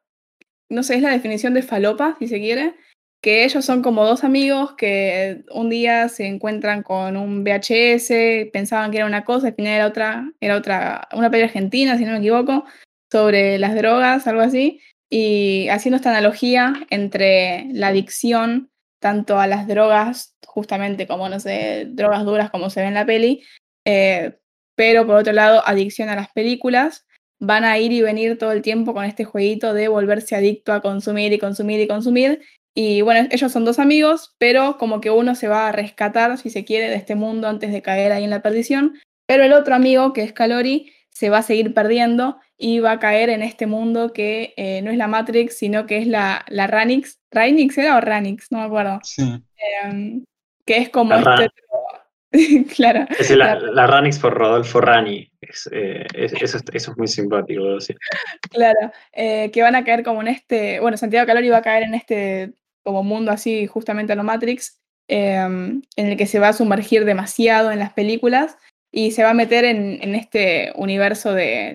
no 0.69 0.83
sé, 0.83 0.97
es 0.97 1.03
la 1.03 1.11
definición 1.11 1.55
de 1.55 1.63
falopa, 1.63 2.17
si 2.19 2.29
se 2.29 2.41
quiere, 2.41 2.75
que 3.23 3.45
ellos 3.45 3.65
son 3.65 3.83
como 3.83 4.07
dos 4.07 4.25
amigos 4.25 4.75
que 4.75 5.45
un 5.53 5.69
día 5.69 6.09
se 6.09 6.27
encuentran 6.27 6.83
con 6.83 7.17
un 7.17 7.45
VHS, 7.45 8.51
pensaban 8.53 8.91
que 8.91 8.99
era 8.99 9.07
una 9.07 9.25
cosa, 9.25 9.49
al 9.49 9.55
final 9.55 9.75
era 9.75 9.87
otra, 9.87 10.33
era 10.41 10.57
otra, 10.57 11.09
una 11.13 11.31
peli 11.31 11.45
argentina, 11.45 11.99
si 11.99 12.05
no 12.05 12.13
me 12.13 12.19
equivoco, 12.19 12.65
sobre 13.11 13.59
las 13.59 13.75
drogas, 13.75 14.27
algo 14.27 14.41
así, 14.41 14.81
y 15.11 15.69
haciendo 15.69 15.97
esta 15.97 16.11
analogía 16.11 16.87
entre 16.89 17.67
la 17.73 17.89
adicción 17.89 18.71
tanto 19.01 19.41
a 19.41 19.47
las 19.47 19.67
drogas, 19.67 20.37
justamente 20.47 21.07
como, 21.07 21.29
no 21.29 21.41
sé, 21.41 21.87
drogas 21.89 22.25
duras 22.25 22.51
como 22.51 22.71
se 22.71 22.81
ve 22.81 22.87
en 22.87 22.95
la 22.95 23.07
peli, 23.07 23.43
eh, 23.85 24.39
pero 24.77 25.07
por 25.07 25.17
otro 25.17 25.33
lado, 25.33 25.63
adicción 25.67 26.09
a 26.11 26.17
las 26.17 26.31
películas, 26.31 27.07
van 27.41 27.65
a 27.65 27.79
ir 27.79 27.93
y 27.93 28.03
venir 28.03 28.39
todo 28.39 28.53
el 28.53 28.63
tiempo 28.63 28.95
con 28.95 29.05
este 29.05 29.25
jueguito 29.25 29.75
de 29.75 29.89
volverse 29.89 30.37
adicto 30.37 30.73
a 30.73 30.83
consumir 30.83 31.33
y 31.33 31.39
consumir 31.39 31.81
y 31.81 31.89
consumir. 31.89 32.43
Y 32.75 33.01
bueno, 33.01 33.27
ellos 33.33 33.51
son 33.51 33.65
dos 33.65 33.79
amigos, 33.79 34.35
pero 34.39 34.79
como 34.79 35.01
que 35.01 35.11
uno 35.11 35.35
se 35.35 35.49
va 35.49 35.69
a 35.69 35.73
rescatar, 35.73 36.39
si 36.39 36.51
se 36.51 36.65
quiere, 36.65 36.89
de 36.89 36.97
este 36.97 37.15
mundo 37.15 37.49
antes 37.49 37.73
de 37.73 37.83
caer 37.83 38.13
ahí 38.13 38.25
en 38.25 38.31
la 38.31 38.43
perdición. 38.43 38.99
Pero 39.27 39.43
el 39.43 39.55
otro 39.55 39.75
amigo, 39.75 40.13
que 40.13 40.23
es 40.23 40.33
Calori, 40.33 40.93
se 41.09 41.31
va 41.31 41.39
a 41.39 41.43
seguir 41.43 41.75
perdiendo 41.75 42.39
y 42.63 42.79
va 42.81 42.93
a 42.93 42.99
caer 42.99 43.31
en 43.31 43.43
este 43.43 43.67
mundo 43.67 44.13
que 44.13 44.53
eh, 44.59 44.83
no 44.83 44.91
es 44.91 44.99
la 44.99 45.09
Matrix, 45.09 45.57
sino 45.57 45.87
que 45.87 45.97
es 45.99 46.07
la, 46.07 46.45
la 46.49 46.67
Ranix. 46.67 47.19
¿Ranix 47.33 47.79
era 47.79 47.97
o 47.97 48.01
Ranix? 48.03 48.53
No 48.53 48.59
me 48.59 48.65
acuerdo. 48.65 49.01
Sí. 49.03 49.23
Em, 49.83 50.25
que 50.67 50.77
es 50.77 50.91
como 50.91 51.15
La 51.15 51.23
Ra- 51.23 51.45
este... 51.45 51.55
claro. 52.77 53.07
Es 53.19 53.31
la, 53.31 53.55
la 53.59 53.87
Ranix 53.87 54.19
por 54.19 54.35
Rodolfo 54.35 54.81
Rani. 54.81 55.29
Es, 55.41 55.69
eh, 55.73 56.05
es- 56.15 56.35
eso, 56.35 56.59
es- 56.59 56.65
eso 56.73 56.91
es 56.93 56.99
muy 56.99 57.09
simpático, 57.09 57.75
decir. 57.75 57.97
Claro, 58.51 58.93
eh, 59.13 59.51
que 59.53 59.63
van 59.63 59.75
a 59.75 59.83
caer 59.85 60.03
como 60.05 60.21
en 60.21 60.29
este, 60.29 60.81
bueno, 60.81 60.97
Santiago 60.97 61.27
Calori 61.27 61.49
va 61.49 61.57
a 61.59 61.63
caer 61.63 61.85
en 61.85 61.95
este 61.95 62.53
como 62.85 63.03
mundo 63.03 63.31
así, 63.33 63.67
justamente 63.67 64.13
a 64.13 64.17
lo 64.17 64.23
Matrix, 64.25 64.81
em, 65.09 65.83
en 65.97 66.07
el 66.07 66.17
que 66.17 66.27
se 66.27 66.39
va 66.39 66.49
a 66.49 66.53
sumergir 66.53 67.05
demasiado 67.05 67.73
en 67.73 67.79
las 67.79 67.93
películas 67.93 68.57
y 68.93 69.11
se 69.13 69.23
va 69.23 69.31
a 69.31 69.35
meter 69.35 69.65
en, 69.65 69.99
en 70.03 70.15
este 70.15 70.73
universo 70.77 71.33
de- 71.33 71.75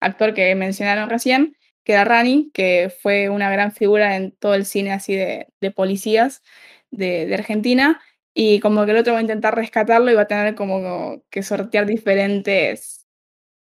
actor 0.00 0.34
que 0.34 0.54
mencionaron 0.54 1.10
recién, 1.10 1.56
que 1.84 1.94
era 1.94 2.04
Rani, 2.04 2.50
que 2.52 2.92
fue 3.00 3.30
una 3.30 3.50
gran 3.50 3.72
figura 3.72 4.16
en 4.16 4.32
todo 4.32 4.54
el 4.54 4.66
cine 4.66 4.92
así 4.92 5.14
de, 5.14 5.48
de 5.60 5.70
policías 5.70 6.42
de, 6.90 7.32
Argentina, 7.34 8.00
y 8.34 8.60
como 8.60 8.84
que 8.84 8.92
el 8.92 8.98
otro 8.98 9.14
va 9.14 9.20
a 9.20 9.22
intentar 9.22 9.56
rescatarlo 9.56 10.10
y 10.10 10.14
va 10.14 10.22
a 10.22 10.26
tener 10.28 10.54
como 10.54 11.22
que 11.30 11.42
sortear 11.42 11.86
diferentes 11.86 13.06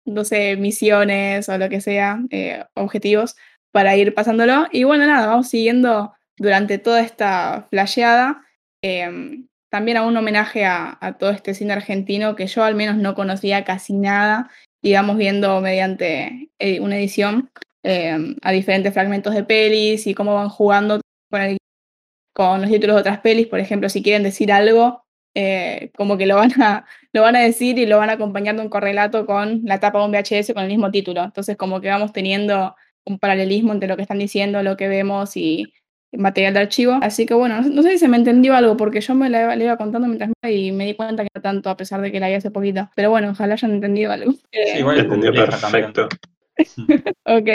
no 0.04 0.24
sé, 0.24 0.56
misiones 0.56 1.48
o 1.48 1.58
lo 1.58 1.68
que 1.68 1.80
sea, 1.80 2.20
eh, 2.30 2.64
objetivos, 2.74 3.36
para 3.72 3.96
ir 3.96 4.14
pasándolo. 4.14 4.66
Y 4.72 4.84
bueno, 4.84 5.06
nada, 5.06 5.26
vamos 5.28 5.48
siguiendo 5.48 6.12
durante 6.36 6.78
toda 6.78 7.00
esta 7.02 7.66
flasheada. 7.70 8.42
em, 8.82 9.48
también 9.70 9.96
a 9.96 10.06
un 10.06 10.16
homenaje 10.16 10.64
a 10.66 11.16
todo 11.18 11.30
este 11.30 11.54
cine 11.54 11.72
argentino 11.72 12.36
que 12.36 12.46
yo 12.46 12.64
al 12.64 12.74
menos 12.74 12.96
no 12.96 13.14
conocía 13.14 13.64
casi 13.64 13.94
nada 13.94 14.50
y 14.82 14.94
viendo 15.16 15.60
mediante 15.60 16.50
eh, 16.58 16.80
una 16.80 16.96
edición 16.98 17.50
em, 17.82 18.36
a 18.42 18.52
diferentes 18.52 18.92
fragmentos 18.92 19.34
de 19.34 19.44
pelis 19.44 20.06
y 20.06 20.14
cómo 20.14 20.34
van 20.34 20.48
jugando 20.48 21.00
con, 22.34 22.60
los 22.60 22.70
títulos 22.70 22.96
de 22.96 23.00
otras 23.00 23.20
pelis. 23.20 23.46
Por 23.46 23.60
ejemplo, 23.60 23.88
si 23.88 24.02
quieren 24.02 24.22
decir 24.22 24.52
algo, 24.52 25.04
eh, 25.34 25.90
como 25.96 26.18
que 26.18 26.26
lo 26.26 26.36
van 26.36 26.52
a 26.60 26.84
lo 27.12 27.22
van 27.22 27.36
a 27.36 27.40
decir 27.40 27.78
y 27.78 27.86
lo 27.86 27.98
van 27.98 28.10
a 28.10 28.14
acompañar 28.14 28.56
de 28.56 28.62
un 28.62 28.68
correlato 28.68 29.26
con 29.26 29.62
la 29.64 29.80
tapa 29.80 29.98
de 30.00 30.04
un 30.06 30.12
VHS 30.12 30.52
con 30.54 30.64
el 30.64 30.68
mismo 30.68 30.90
título. 30.90 31.22
Entonces, 31.22 31.56
como 31.56 31.80
que 31.80 31.88
vamos 31.88 32.12
teniendo 32.12 32.74
un 33.04 33.18
paralelismo 33.18 33.72
entre 33.72 33.88
lo 33.88 33.96
que 33.96 34.02
están 34.02 34.18
diciendo, 34.18 34.62
lo 34.62 34.76
que 34.76 34.88
vemos 34.88 35.36
y 35.36 35.72
material 36.12 36.54
de 36.54 36.60
archivo. 36.60 36.98
Así 37.02 37.26
que 37.26 37.34
bueno, 37.34 37.60
no, 37.60 37.68
no 37.68 37.82
sé 37.82 37.92
si 37.92 37.98
se 37.98 38.08
me 38.08 38.16
entendió 38.16 38.54
algo, 38.54 38.76
porque 38.76 39.00
yo 39.00 39.14
me 39.14 39.28
la, 39.28 39.54
la 39.56 39.64
iba 39.64 39.76
contando 39.76 40.08
mientras 40.08 40.30
me 40.42 40.52
y 40.52 40.72
me 40.72 40.86
di 40.86 40.94
cuenta 40.94 41.22
que 41.22 41.30
no 41.34 41.42
tanto, 41.42 41.70
a 41.70 41.76
pesar 41.76 42.00
de 42.00 42.12
que 42.12 42.20
la 42.20 42.28
vi 42.28 42.34
hace 42.34 42.50
poquito. 42.50 42.90
Pero 42.94 43.10
bueno, 43.10 43.30
ojalá 43.30 43.54
hayan 43.54 43.72
entendido 43.72 44.12
algo. 44.12 44.32
Sí, 44.32 44.78
igual 44.78 44.98
entendió 44.98 45.32
perfecto. 45.32 46.08
ok. 47.24 47.48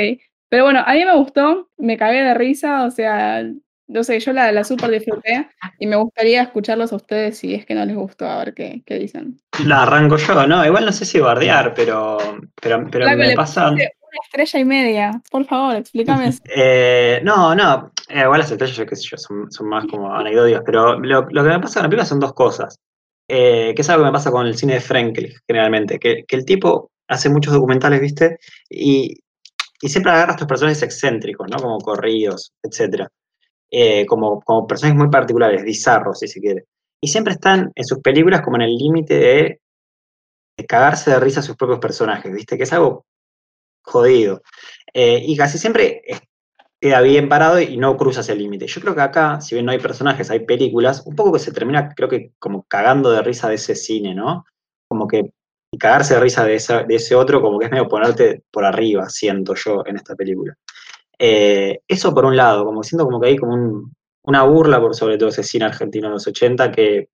Pero 0.49 0.64
bueno, 0.64 0.82
a 0.86 0.93
mí 0.93 1.03
me 1.03 1.16
gustó, 1.16 1.70
me 1.78 1.97
cagué 1.97 2.24
de 2.24 2.34
risa, 2.34 2.86
o 2.86 2.91
sea, 2.91 3.43
no 3.88 4.03
sé, 4.03 4.20
yo 4.20 4.34
la, 4.34 4.51
la 4.51 4.64
súper 4.64 4.91
disfruté 4.91 5.49
y 5.80 5.88
me 5.88 5.95
gustaría 5.95 6.41
escucharlos 6.41 6.93
a 6.93 6.97
ustedes 6.97 7.38
si 7.38 7.53
es 7.53 7.66
que 7.66 7.74
no 7.74 7.86
les 7.86 7.95
gustó, 7.95 8.26
a 8.26 8.39
ver 8.39 8.53
qué, 8.53 8.82
qué 8.86 8.95
dicen. 8.95 9.39
La 9.66 9.84
arranco 9.84 10.18
yo, 10.18 10.47
¿no? 10.47 10.66
Igual 10.66 10.86
no 10.86 10.91
sé 10.91 11.05
si 11.05 11.20
bardear, 11.20 11.74
pero, 11.74 12.18
pero, 12.62 12.86
pero 12.89 13.18
me 13.18 13.34
pasa. 13.34 13.72
Una 13.72 13.84
estrella 14.24 14.60
y 14.60 14.66
media, 14.66 15.22
por 15.30 15.45
favor, 15.45 15.76
explícame 15.76 16.28
eso. 16.28 16.41
Eh, 16.55 17.20
no, 17.24 17.53
no, 17.55 17.91
eh, 18.10 18.22
igual 18.22 18.39
las 18.39 18.51
estrellas, 18.51 18.78
yo 18.78 18.86
qué 18.86 18.95
sé 18.95 19.10
yo, 19.12 19.18
son, 19.18 19.70
más 19.70 19.86
como 19.88 20.14
anecdóticas, 20.14 20.64
pero 20.66 20.99
lo, 20.99 21.28
que 21.28 21.41
me 21.41 21.60
pasa 21.60 21.76
con 21.76 21.84
la 21.84 21.89
película 21.89 22.05
son 22.05 22.20
dos 22.20 22.34
cosas. 22.34 22.80
Eh, 23.30 23.74
que 23.76 23.82
es 23.82 23.89
algo 23.89 24.03
que 24.03 24.08
me 24.08 24.14
pasa 24.14 24.32
con 24.32 24.47
el 24.47 24.58
cine 24.58 24.76
de 24.76 24.80
Frankel, 24.82 25.34
generalmente, 25.45 25.99
que, 25.99 26.24
el 26.28 26.45
tipo 26.45 26.91
hace 27.08 27.30
muchos 27.30 27.53
documentales, 27.53 27.99
¿viste? 28.01 28.39
Y, 28.70 29.20
siempre 29.82 30.12
agarra 30.12 30.32
a 30.32 30.36
estos 30.36 30.47
personajes 30.47 30.82
excéntricos, 30.84 31.47
¿no? 31.49 31.58
Como 31.58 31.78
corridos, 31.80 32.53
etcétera. 32.64 33.10
Eh, 33.70 34.05
como, 34.05 34.41
como 34.41 34.66
personajes 34.68 34.97
muy 34.97 35.10
particulares, 35.10 35.64
bizarros, 35.64 36.20
si 36.20 36.28
se 36.28 36.39
quiere. 36.39 36.66
Y 37.01 37.10
siempre 37.10 37.34
están 37.34 37.72
en 37.76 37.86
sus 37.86 37.99
películas 37.99 38.41
como 38.41 38.58
en 38.58 38.64
el 38.64 38.76
límite 38.76 39.14
de, 39.20 39.62
de 40.58 40.66
cagarse 40.66 41.12
de 41.12 41.20
risa 41.20 41.41
a 41.41 41.43
sus 41.43 41.55
propios 41.58 41.80
personajes, 41.80 42.32
¿viste? 42.34 42.58
Que 42.58 42.64
es 42.64 42.74
algo 42.74 43.05
jodido. 43.84 44.41
Eh, 44.93 45.22
y 45.26 45.38
casi 45.38 45.58
siempre 45.58 46.01
queda 46.80 47.01
bien 47.01 47.30
parado 47.30 47.59
y 47.59 47.78
no 47.78 47.97
cruza 47.97 48.21
ese 48.21 48.36
límite. 48.36 48.67
Yo 48.67 48.82
creo 48.82 48.95
que 48.95 49.01
acá, 49.01 49.41
si 49.41 49.55
bien 49.55 49.65
no 49.65 49.71
hay 49.71 49.80
personajes, 49.80 50.30
hay 50.30 50.41
películas, 50.45 51.03
un 51.05 51.15
poco 51.15 51.34
que 51.34 51.39
se 51.39 51.51
termina, 51.51 51.93
creo 51.95 52.09
que 52.09 52.32
como 52.39 52.63
cagando 52.63 53.11
de 53.11 53.21
risa 53.23 53.49
de 53.49 53.55
ese 53.55 53.75
cine, 53.75 54.13
¿no? 54.13 54.45
Como 54.88 55.07
que 55.07 55.32
y 55.69 55.78
cagarse 55.78 56.13
de 56.13 56.21
risa 56.21 56.45
de, 56.45 56.55
ese 56.55 57.15
otro, 57.15 57.41
como 57.41 57.59
que 57.59 57.65
es 57.65 57.71
medio 57.71 57.88
ponerte 57.89 58.43
por 58.51 58.63
arriba, 58.63 59.09
siento 59.09 59.53
yo, 59.55 59.84
en 59.86 59.97
esta 59.97 60.15
película. 60.15 60.55
Eh, 61.19 61.82
eso 61.88 62.13
por 62.13 62.25
un 62.25 62.38
lado, 62.38 62.65
como 62.65 62.84
siento 62.84 63.05
como 63.05 63.19
que 63.19 63.30
hay 63.30 63.38
como 63.38 63.53
un- 63.53 63.93
una 64.25 64.43
burla 64.43 64.80
por 64.80 64.95
sobre 64.95 65.17
todo 65.17 65.30
ese 65.30 65.43
cine 65.43 65.65
argentino 65.65 66.07
de 66.07 66.13
los 66.15 66.28
80, 66.28 66.71
que, 66.71 67.09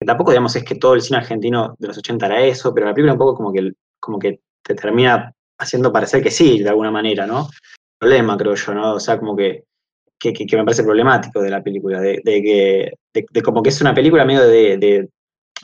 que 0.00 0.06
tampoco 0.06 0.30
digamos 0.32 0.56
es 0.56 0.64
que 0.64 0.76
todo 0.76 0.94
el 0.94 1.02
cine 1.02 1.18
argentino 1.18 1.76
de 1.78 1.88
los 1.88 1.98
80 1.98 2.26
era 2.26 2.42
eso, 2.42 2.74
pero 2.74 2.86
la 2.86 2.94
película 2.94 3.12
un 3.14 3.18
poco 3.18 3.36
como 3.36 3.52
que, 3.52 3.72
como 4.00 4.18
que 4.18 4.40
te 4.62 4.74
termina 4.74 5.32
haciendo 5.58 5.92
parecer 5.92 6.22
que 6.22 6.30
sí, 6.30 6.60
de 6.62 6.68
alguna 6.70 6.90
manera, 6.90 7.26
¿no? 7.26 7.48
Problema, 7.98 8.36
creo 8.36 8.54
yo, 8.54 8.74
¿no? 8.74 8.94
O 8.94 9.00
sea, 9.00 9.18
como 9.18 9.34
que, 9.36 9.64
que, 10.18 10.32
que- 10.32 10.56
me 10.56 10.64
parece 10.64 10.82
problemático 10.84 11.40
de 11.42 11.50
la 11.50 11.62
película, 11.62 12.00
de, 12.00 12.20
de 12.24 12.42
que, 12.42 12.92
de, 13.32 13.42
como 13.42 13.62
que 13.62 13.70
es 13.70 13.80
una 13.80 13.94
película 13.94 14.24
medio 14.24 14.46
de, 14.46 15.08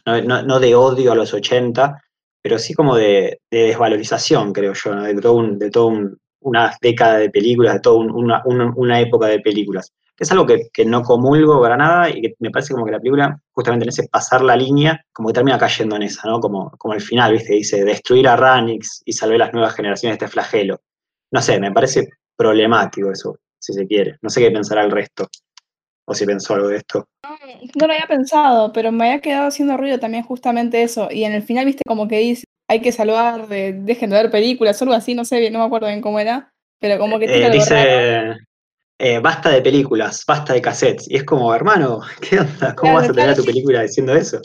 no, 0.06 0.42
no- 0.42 0.60
de 0.60 0.74
odio 0.74 1.12
a 1.12 1.14
los 1.14 1.34
80, 1.34 2.00
pero 2.42 2.58
sí 2.58 2.74
como 2.74 2.96
de, 2.96 3.40
de 3.50 3.58
desvalorización, 3.68 4.52
creo 4.52 4.72
yo, 4.74 4.94
¿no? 4.94 5.02
de 5.04 5.14
todo, 5.20 5.34
un- 5.34 5.58
de 5.58 5.70
todo 5.70 5.86
un- 5.88 6.18
una 6.40 6.74
década 6.80 7.18
de 7.18 7.30
películas, 7.30 7.74
de 7.74 7.80
toda 7.80 7.96
un- 7.98 8.10
una, 8.10 8.42
una- 8.76 9.00
época 9.00 9.26
de 9.28 9.40
películas. 9.40 9.92
Que 10.16 10.24
es 10.24 10.32
algo 10.32 10.46
que, 10.46 10.70
no 10.86 11.02
comulgo 11.02 11.60
para 11.62 11.76
nada 11.76 12.10
y 12.10 12.20
que 12.22 12.34
me 12.40 12.50
parece 12.50 12.74
como 12.74 12.84
que 12.86 12.92
la 12.92 12.98
película, 12.98 13.38
justamente 13.52 13.84
en 13.84 13.88
ese 13.90 14.08
pasar 14.08 14.42
la 14.42 14.56
línea, 14.56 15.00
como 15.12 15.28
que 15.28 15.34
termina 15.34 15.58
cayendo 15.58 15.96
en 15.96 16.02
esa, 16.02 16.28
¿no? 16.28 16.40
Como, 16.40 16.70
como 16.78 16.94
el 16.94 17.00
final, 17.00 17.32
¿viste? 17.32 17.54
Dice, 17.54 17.84
destruir 17.84 18.28
a 18.28 18.36
Ranix 18.36 19.02
y 19.04 19.12
salvar 19.12 19.38
las 19.38 19.52
nuevas 19.54 19.74
generaciones 19.74 20.18
de 20.18 20.24
este 20.26 20.32
flagelo. 20.32 20.80
No 21.32 21.40
sé, 21.42 21.58
me 21.60 21.72
parece 21.72 22.08
problemático 22.36 23.10
eso, 23.12 23.38
si 23.58 23.72
se 23.72 23.86
quiere. 23.86 24.16
No 24.22 24.30
sé 24.30 24.40
qué 24.40 24.50
pensará 24.50 24.84
el 24.84 24.90
resto, 24.90 25.28
o 26.06 26.14
si 26.14 26.26
pensó 26.26 26.54
algo 26.54 26.68
de 26.68 26.78
esto. 26.78 27.06
No 27.74 27.86
lo 27.86 27.92
había 27.92 28.06
pensado, 28.06 28.72
pero 28.72 28.92
me 28.92 29.06
había 29.06 29.20
quedado 29.20 29.48
haciendo 29.48 29.76
ruido 29.76 29.98
también 29.98 30.24
justamente 30.24 30.82
eso. 30.82 31.08
Y 31.10 31.24
en 31.24 31.32
el 31.32 31.42
final, 31.42 31.66
viste, 31.66 31.82
como 31.86 32.08
que 32.08 32.18
dice, 32.18 32.44
hay 32.68 32.80
que 32.80 32.92
salvar, 32.92 33.48
de, 33.48 33.72
dejen 33.72 34.10
de 34.10 34.16
ver 34.16 34.30
películas 34.30 34.80
algo 34.82 34.94
así, 34.94 35.14
no 35.14 35.24
sé, 35.24 35.38
bien, 35.38 35.52
no 35.52 35.60
me 35.60 35.66
acuerdo 35.66 35.86
bien 35.88 36.00
cómo 36.00 36.18
era, 36.18 36.50
pero 36.80 36.98
como 36.98 37.18
que 37.18 37.26
Eh, 37.26 37.50
dice, 37.50 38.34
eh, 38.98 39.18
basta 39.20 39.50
de 39.50 39.62
películas, 39.62 40.24
basta 40.26 40.52
de 40.54 40.62
cassettes. 40.62 41.08
Y 41.10 41.16
es 41.16 41.24
como, 41.24 41.54
hermano, 41.54 42.00
¿qué 42.20 42.40
onda? 42.40 42.74
¿Cómo 42.74 42.92
Claro, 42.92 42.94
vas 42.94 43.04
a 43.04 43.06
terminar 43.08 43.34
claro, 43.34 43.42
tu 43.42 43.44
película 43.44 43.82
diciendo 43.82 44.14
eso? 44.14 44.40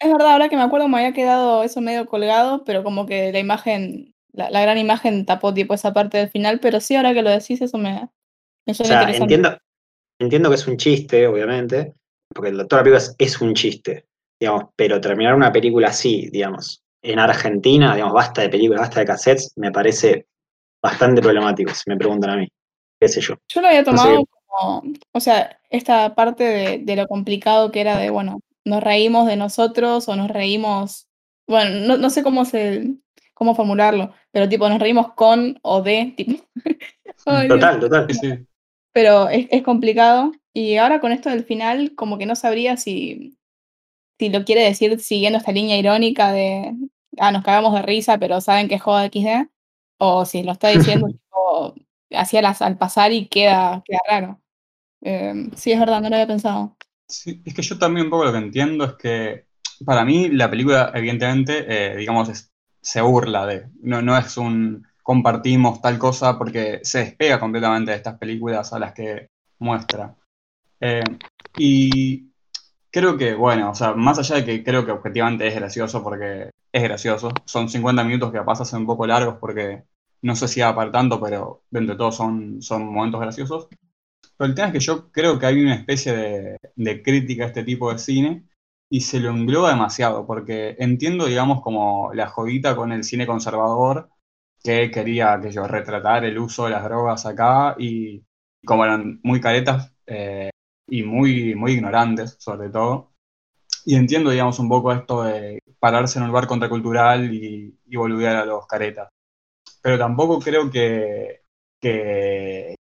Es 0.00 0.12
verdad, 0.12 0.32
ahora 0.32 0.48
que 0.48 0.56
me 0.56 0.62
acuerdo 0.62 0.88
me 0.88 0.98
había 0.98 1.12
quedado 1.12 1.62
eso 1.62 1.80
medio 1.80 2.06
colgado, 2.06 2.64
pero 2.64 2.84
como 2.84 3.06
que 3.06 3.32
la 3.32 3.38
imagen, 3.38 4.13
la, 4.34 4.50
la 4.50 4.62
gran 4.62 4.78
imagen 4.78 5.24
tapó 5.24 5.54
tipo 5.54 5.74
esa 5.74 5.92
parte 5.92 6.18
del 6.18 6.28
final, 6.28 6.60
pero 6.60 6.80
sí, 6.80 6.96
ahora 6.96 7.14
que 7.14 7.22
lo 7.22 7.30
decís, 7.30 7.62
eso 7.62 7.78
me, 7.78 8.08
me 8.66 8.72
O 8.72 8.74
sea, 8.74 9.10
entiendo, 9.10 9.56
entiendo 10.18 10.48
que 10.48 10.56
es 10.56 10.66
un 10.66 10.76
chiste, 10.76 11.26
obviamente, 11.26 11.94
porque 12.34 12.50
el 12.50 12.56
Doctor 12.56 12.80
película 12.80 12.98
es, 12.98 13.14
es 13.18 13.40
un 13.40 13.54
chiste, 13.54 14.06
digamos, 14.38 14.64
pero 14.76 15.00
terminar 15.00 15.34
una 15.34 15.52
película 15.52 15.88
así, 15.88 16.28
digamos, 16.30 16.82
en 17.02 17.18
Argentina, 17.18 17.94
digamos, 17.94 18.14
basta 18.14 18.42
de 18.42 18.48
películas, 18.48 18.82
basta 18.82 19.00
de 19.00 19.06
cassettes, 19.06 19.52
me 19.56 19.70
parece 19.70 20.26
bastante 20.82 21.22
problemático, 21.22 21.72
si 21.74 21.88
me 21.88 21.96
preguntan 21.96 22.30
a 22.30 22.36
mí. 22.36 22.48
¿Qué 23.00 23.08
sé 23.08 23.20
yo? 23.20 23.36
Yo 23.48 23.60
lo 23.60 23.68
había 23.68 23.82
No 23.82 23.92
sé 23.92 23.96
tomado 23.96 24.24
como, 24.26 24.82
o 25.12 25.20
sea, 25.20 25.58
esta 25.70 26.14
parte 26.14 26.44
de, 26.44 26.78
de 26.78 26.96
lo 26.96 27.06
complicado 27.06 27.70
que 27.70 27.80
era 27.80 27.98
de, 27.98 28.10
bueno, 28.10 28.40
nos 28.64 28.82
reímos 28.82 29.26
de 29.26 29.36
nosotros 29.36 30.08
o 30.08 30.16
nos 30.16 30.30
reímos, 30.30 31.06
bueno, 31.46 31.86
no, 31.86 31.96
no 31.98 32.10
sé 32.10 32.22
cómo 32.22 32.44
se, 32.44 32.96
cómo 33.34 33.54
formularlo, 33.54 34.14
pero 34.32 34.48
tipo, 34.48 34.68
nos 34.68 34.78
reímos 34.80 35.12
con 35.14 35.58
o 35.62 35.82
de, 35.82 36.14
tipo. 36.16 36.44
Ay, 37.26 37.50
Dios. 37.50 37.68
Total, 37.68 37.80
total. 37.80 38.06
Sí, 38.08 38.14
sí. 38.14 38.46
Pero 38.92 39.28
es, 39.28 39.46
es 39.50 39.62
complicado. 39.62 40.32
Y 40.52 40.76
ahora 40.76 41.00
con 41.00 41.12
esto 41.12 41.30
del 41.30 41.44
final, 41.44 41.94
como 41.96 42.16
que 42.18 42.26
no 42.26 42.36
sabría 42.36 42.76
si, 42.76 43.36
si 44.18 44.30
lo 44.30 44.44
quiere 44.44 44.62
decir 44.62 45.00
siguiendo 45.00 45.38
esta 45.38 45.52
línea 45.52 45.78
irónica 45.78 46.32
de, 46.32 46.74
ah, 47.18 47.32
nos 47.32 47.44
cagamos 47.44 47.74
de 47.74 47.82
risa, 47.82 48.18
pero 48.18 48.40
saben 48.42 48.68
que 48.68 48.76
es 48.76 48.82
joda 48.82 49.06
XD, 49.06 49.50
o 49.98 50.26
si 50.26 50.42
lo 50.44 50.52
está 50.52 50.68
diciendo 50.70 51.08
tipo, 51.12 51.74
así 52.12 52.36
al, 52.38 52.46
al 52.60 52.78
pasar 52.78 53.12
y 53.12 53.28
queda, 53.28 53.82
queda 53.86 54.00
raro. 54.08 54.42
Eh, 55.02 55.34
sí, 55.56 55.72
es 55.72 55.80
verdad, 55.80 56.02
no 56.02 56.10
lo 56.10 56.16
había 56.16 56.28
pensado. 56.28 56.76
Sí, 57.08 57.42
es 57.44 57.54
que 57.54 57.62
yo 57.62 57.78
también 57.78 58.06
un 58.06 58.10
poco 58.10 58.24
lo 58.24 58.32
que 58.32 58.38
entiendo 58.38 58.84
es 58.84 58.94
que 58.94 59.46
para 59.84 60.04
mí 60.04 60.30
la 60.30 60.50
película 60.50 60.90
evidentemente, 60.94 61.64
eh, 61.94 61.96
digamos, 61.96 62.28
es- 62.30 62.52
se 62.84 63.00
burla 63.00 63.46
de, 63.46 63.66
no, 63.80 64.02
no 64.02 64.16
es 64.16 64.36
un, 64.36 64.86
compartimos 65.02 65.80
tal 65.80 65.98
cosa, 65.98 66.38
porque 66.38 66.80
se 66.82 66.98
despega 66.98 67.40
completamente 67.40 67.90
de 67.90 67.96
estas 67.96 68.18
películas 68.18 68.72
a 68.72 68.78
las 68.78 68.92
que 68.92 69.28
muestra. 69.58 70.14
Eh, 70.80 71.02
y 71.56 72.30
creo 72.90 73.16
que, 73.16 73.34
bueno, 73.34 73.70
o 73.70 73.74
sea, 73.74 73.94
más 73.94 74.18
allá 74.18 74.36
de 74.36 74.44
que 74.44 74.62
creo 74.62 74.84
que 74.84 74.92
objetivamente 74.92 75.48
es 75.48 75.54
gracioso, 75.54 76.02
porque 76.02 76.50
es 76.72 76.82
gracioso, 76.82 77.30
son 77.46 77.70
50 77.70 78.04
minutos 78.04 78.30
que 78.30 78.42
pasan 78.42 78.80
un 78.80 78.86
poco 78.86 79.06
largos 79.06 79.36
porque 79.40 79.84
no 80.22 80.36
sé 80.36 80.46
si 80.46 80.60
va 80.60 80.74
para 80.74 80.92
tanto, 80.92 81.20
pero 81.20 81.62
dentro 81.70 81.94
de 81.94 81.98
todo 81.98 82.12
son, 82.12 82.60
son 82.60 82.84
momentos 82.92 83.20
graciosos. 83.20 83.68
Pero 84.36 84.48
el 84.48 84.54
tema 84.54 84.68
es 84.68 84.72
que 84.74 84.80
yo 84.80 85.10
creo 85.10 85.38
que 85.38 85.46
hay 85.46 85.62
una 85.62 85.74
especie 85.74 86.14
de, 86.14 86.56
de 86.76 87.02
crítica 87.02 87.44
a 87.44 87.46
este 87.46 87.64
tipo 87.64 87.90
de 87.90 87.98
cine 87.98 88.44
y 88.94 89.00
se 89.00 89.18
lo 89.18 89.30
engloba 89.30 89.70
demasiado, 89.70 90.24
porque 90.24 90.76
entiendo, 90.78 91.26
digamos, 91.26 91.62
como 91.62 92.14
la 92.14 92.28
jodita 92.28 92.76
con 92.76 92.92
el 92.92 93.02
cine 93.02 93.26
conservador 93.26 94.08
que 94.62 94.88
quería 94.92 95.40
que 95.42 95.50
yo 95.50 95.66
retratar 95.66 96.24
el 96.24 96.38
uso 96.38 96.66
de 96.66 96.70
las 96.70 96.84
drogas 96.84 97.26
acá 97.26 97.74
y 97.76 98.24
como 98.64 98.84
eran 98.84 99.18
muy 99.24 99.40
caretas 99.40 99.92
eh, 100.06 100.50
y 100.86 101.02
muy, 101.02 101.56
muy 101.56 101.72
ignorantes, 101.72 102.36
sobre 102.38 102.70
todo. 102.70 103.14
Y 103.84 103.96
entiendo, 103.96 104.30
digamos, 104.30 104.60
un 104.60 104.68
poco 104.68 104.92
esto 104.92 105.24
de 105.24 105.58
pararse 105.80 106.20
en 106.20 106.24
un 106.24 106.28
lugar 106.28 106.46
contracultural 106.46 107.34
y, 107.34 107.76
y 107.86 107.96
boludear 107.96 108.36
a 108.36 108.44
los 108.44 108.64
caretas. 108.68 109.08
Pero 109.82 109.98
tampoco 109.98 110.38
creo 110.40 110.70
que, 110.70 111.42
que... 111.80 112.76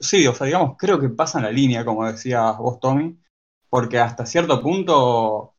Sí, 0.00 0.26
o 0.28 0.34
sea, 0.34 0.46
digamos, 0.46 0.76
creo 0.78 1.00
que 1.00 1.08
pasa 1.08 1.38
en 1.38 1.44
la 1.46 1.50
línea, 1.50 1.84
como 1.84 2.06
decías 2.06 2.56
vos, 2.58 2.78
Tommy, 2.80 3.18
porque 3.70 3.98
hasta 3.98 4.26
cierto 4.26 4.60
punto, 4.62 5.54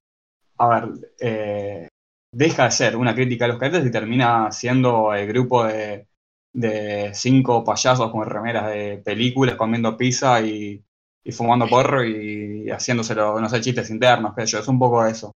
a 0.57 0.67
ver, 0.67 0.89
eh, 1.19 1.87
deja 2.31 2.65
de 2.65 2.71
ser 2.71 2.95
una 2.95 3.15
crítica 3.15 3.45
a 3.45 3.47
los 3.49 3.57
caretas 3.57 3.85
y 3.85 3.91
termina 3.91 4.51
siendo 4.51 5.13
el 5.13 5.27
grupo 5.27 5.63
de, 5.65 6.07
de 6.53 7.11
cinco 7.13 7.63
payasos 7.63 8.11
con 8.11 8.27
remeras 8.27 8.67
de 8.71 9.01
películas 9.03 9.55
comiendo 9.55 9.97
pizza 9.97 10.41
y, 10.41 10.83
y 11.23 11.31
fumando 11.31 11.67
porro 11.67 12.03
y 12.03 12.69
haciéndoselo, 12.69 13.39
no 13.39 13.49
sé, 13.49 13.61
chistes 13.61 13.89
internos, 13.89 14.33
que 14.35 14.45
yo, 14.45 14.59
es 14.59 14.67
un 14.67 14.79
poco 14.79 15.05
eso. 15.05 15.35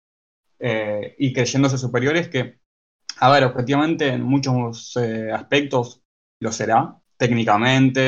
Eh, 0.59 1.17
y 1.19 1.33
creyéndose 1.33 1.79
superiores 1.79 2.29
que, 2.29 2.61
a 3.21 3.31
ver, 3.31 3.45
objetivamente 3.45 4.09
en 4.09 4.23
muchos 4.23 4.97
eh, 4.97 5.31
aspectos 5.33 6.03
lo 6.41 6.53
será, 6.53 6.97
técnicamente 7.17 8.01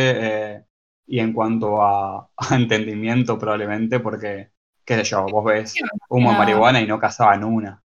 eh, 0.54 0.64
y 1.06 1.18
en 1.20 1.32
cuanto 1.32 1.82
a, 1.82 2.30
a, 2.36 2.54
entendimiento 2.56 3.38
probablemente, 3.38 4.00
porque, 4.00 4.50
qué 4.84 4.96
sé 4.96 5.04
yo, 5.04 5.26
vos 5.26 5.44
ves 5.44 5.74
humo 6.08 6.30
de 6.32 6.38
marihuana 6.38 6.80
y 6.80 6.86
no 6.86 6.98
cazaban 6.98 7.44
una. 7.44 7.82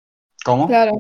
¿Cómo? 0.46 0.68
Claro. 0.68 1.00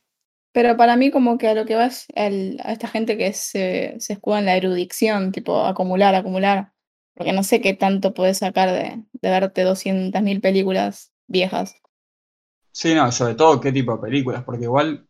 Pero 0.53 0.77
para 0.77 0.97
mí 0.97 1.11
como 1.11 1.37
que 1.37 1.49
a 1.49 1.55
lo 1.55 1.65
que 1.65 1.75
vas 1.75 2.05
el, 2.15 2.59
a 2.63 2.73
esta 2.73 2.87
gente 2.87 3.17
que 3.17 3.33
se, 3.33 3.95
se 3.99 4.13
escuda 4.13 4.39
en 4.39 4.45
la 4.45 4.55
erudición, 4.57 5.31
tipo 5.31 5.65
acumular, 5.65 6.15
acumular, 6.15 6.73
porque 7.15 7.33
no 7.33 7.43
sé 7.43 7.61
qué 7.61 7.73
tanto 7.73 8.13
puedes 8.13 8.39
sacar 8.39 8.71
de, 8.71 9.03
de 9.13 9.29
verte 9.29 9.63
200.000 9.63 10.41
películas 10.41 11.13
viejas. 11.27 11.75
Sí, 12.71 12.93
no, 12.95 13.11
sobre 13.11 13.35
todo 13.35 13.59
qué 13.61 13.71
tipo 13.71 13.93
de 13.93 14.01
películas, 14.01 14.43
porque 14.43 14.63
igual 14.63 15.07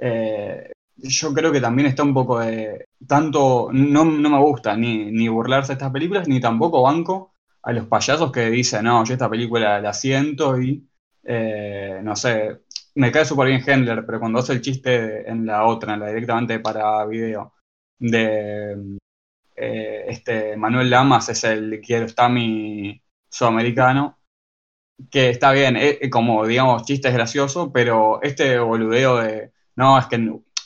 eh, 0.00 0.72
yo 0.96 1.32
creo 1.34 1.52
que 1.52 1.60
también 1.60 1.88
está 1.88 2.02
un 2.02 2.14
poco 2.14 2.40
de... 2.40 2.86
Tanto, 3.06 3.68
no, 3.72 4.04
no 4.04 4.30
me 4.30 4.38
gusta 4.40 4.76
ni, 4.76 5.10
ni 5.10 5.28
burlarse 5.28 5.72
de 5.72 5.74
estas 5.74 5.92
películas, 5.92 6.28
ni 6.28 6.40
tampoco 6.40 6.82
banco 6.82 7.31
a 7.62 7.72
los 7.72 7.86
payasos 7.86 8.32
que 8.32 8.50
dicen, 8.50 8.84
no, 8.84 9.04
yo 9.04 9.14
esta 9.14 9.30
película 9.30 9.80
la 9.80 9.92
siento 9.92 10.60
y, 10.60 10.86
eh, 11.24 12.00
no 12.02 12.16
sé, 12.16 12.62
me 12.94 13.12
cae 13.12 13.24
súper 13.24 13.48
bien 13.48 13.62
Hendler, 13.66 14.04
pero 14.04 14.20
cuando 14.20 14.40
hace 14.40 14.52
el 14.54 14.60
chiste 14.60 15.28
en 15.30 15.46
la 15.46 15.64
otra, 15.64 15.94
en 15.94 16.00
la 16.00 16.08
directamente 16.08 16.60
para 16.60 17.04
video, 17.06 17.54
de 17.98 18.98
eh, 19.56 20.04
este 20.08 20.56
Manuel 20.56 20.90
Lamas 20.90 21.28
es 21.28 21.44
el 21.44 21.80
Kiarostami 21.80 23.00
sudamericano, 23.28 24.18
que 25.10 25.30
está 25.30 25.52
bien, 25.52 25.76
es, 25.76 25.98
como 26.10 26.46
digamos 26.46 26.84
chiste 26.84 27.08
es 27.08 27.14
gracioso, 27.14 27.72
pero 27.72 28.20
este 28.22 28.58
boludeo 28.58 29.18
de 29.18 29.52
no, 29.76 29.98
es 29.98 30.06
que 30.06 30.18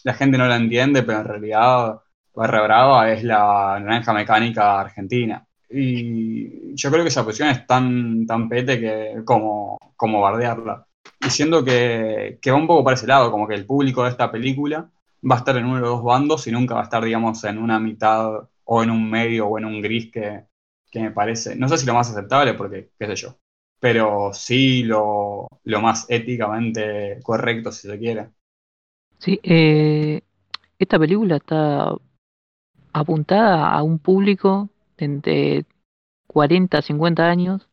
la 0.05 0.15
gente 0.15 0.39
no 0.39 0.47
la 0.47 0.57
entiende, 0.57 1.03
pero 1.03 1.21
en 1.21 1.25
realidad 1.27 2.01
Barra 2.35 2.63
Brava 2.63 3.11
es 3.13 3.25
la 3.25 3.79
naranja 3.81 4.13
mecánica 4.13 4.81
argentina. 4.81 5.47
Y 5.69 6.75
yo 6.75 6.91
creo 6.91 7.03
que 7.03 7.09
esa 7.09 7.25
posición 7.25 7.49
es 7.49 7.67
tan, 7.67 8.27
tan 8.27 8.49
pete 8.49 8.81
que 8.81 9.23
como, 9.25 9.79
como 9.97 10.21
bardearla 10.21 10.87
diciendo 11.21 11.65
que, 11.65 12.39
que 12.41 12.51
va 12.51 12.57
un 12.57 12.67
poco 12.67 12.85
para 12.85 12.97
ese 12.97 13.07
lado, 13.07 13.31
como 13.31 13.47
que 13.49 13.55
el 13.55 13.67
público 13.67 14.05
de 14.05 14.11
esta 14.11 14.31
película 14.31 14.91
va 15.29 15.37
a 15.37 15.39
estar 15.39 15.57
en 15.57 15.65
uno 15.65 15.77
de 15.77 15.81
los 15.83 15.91
dos 15.91 16.05
bandos 16.05 16.47
y 16.47 16.53
nunca 16.53 16.75
va 16.75 16.81
a 16.81 16.85
estar, 16.85 17.05
digamos, 17.05 17.43
en 17.45 17.59
una 17.59 17.81
mitad 17.81 18.49
o 18.65 18.83
en 18.83 18.91
un 18.91 19.11
medio 19.11 19.47
o 19.49 19.59
en 19.59 19.65
un 19.65 19.81
gris 19.81 20.11
que, 20.13 20.45
que 20.91 21.01
me 21.01 21.11
parece, 21.11 21.57
no 21.57 21.69
sé 21.69 21.79
si 21.79 21.87
lo 21.87 21.95
más 21.95 22.11
aceptable, 22.11 22.55
porque 22.55 22.91
qué 22.99 23.07
sé 23.07 23.17
yo, 23.17 23.39
pero 23.81 24.31
sí 24.33 24.83
lo, 24.85 25.49
lo 25.65 25.81
más 25.81 26.07
éticamente 26.09 27.21
correcto, 27.23 27.73
si 27.73 27.89
se 27.89 27.99
quiere. 27.99 28.31
Sí, 29.19 29.41
eh, 29.43 30.21
esta 30.79 30.99
película 30.99 31.37
está 31.37 31.95
apuntada 32.93 33.71
a 33.71 33.83
un 33.83 33.99
público 33.99 34.69
de 34.99 35.05
entre 35.07 35.67
40 36.29 36.79
a 36.79 36.83
50 36.83 37.29
años 37.31 37.69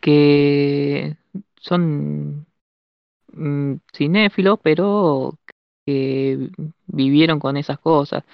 que 0.00 1.16
son 1.60 2.46
mm, 3.32 3.74
cinéfilos, 3.94 4.58
pero 4.62 5.38
que 5.86 6.50
vivieron 6.86 7.40
con 7.40 7.56
esas 7.56 7.78
cosas. 7.78 8.24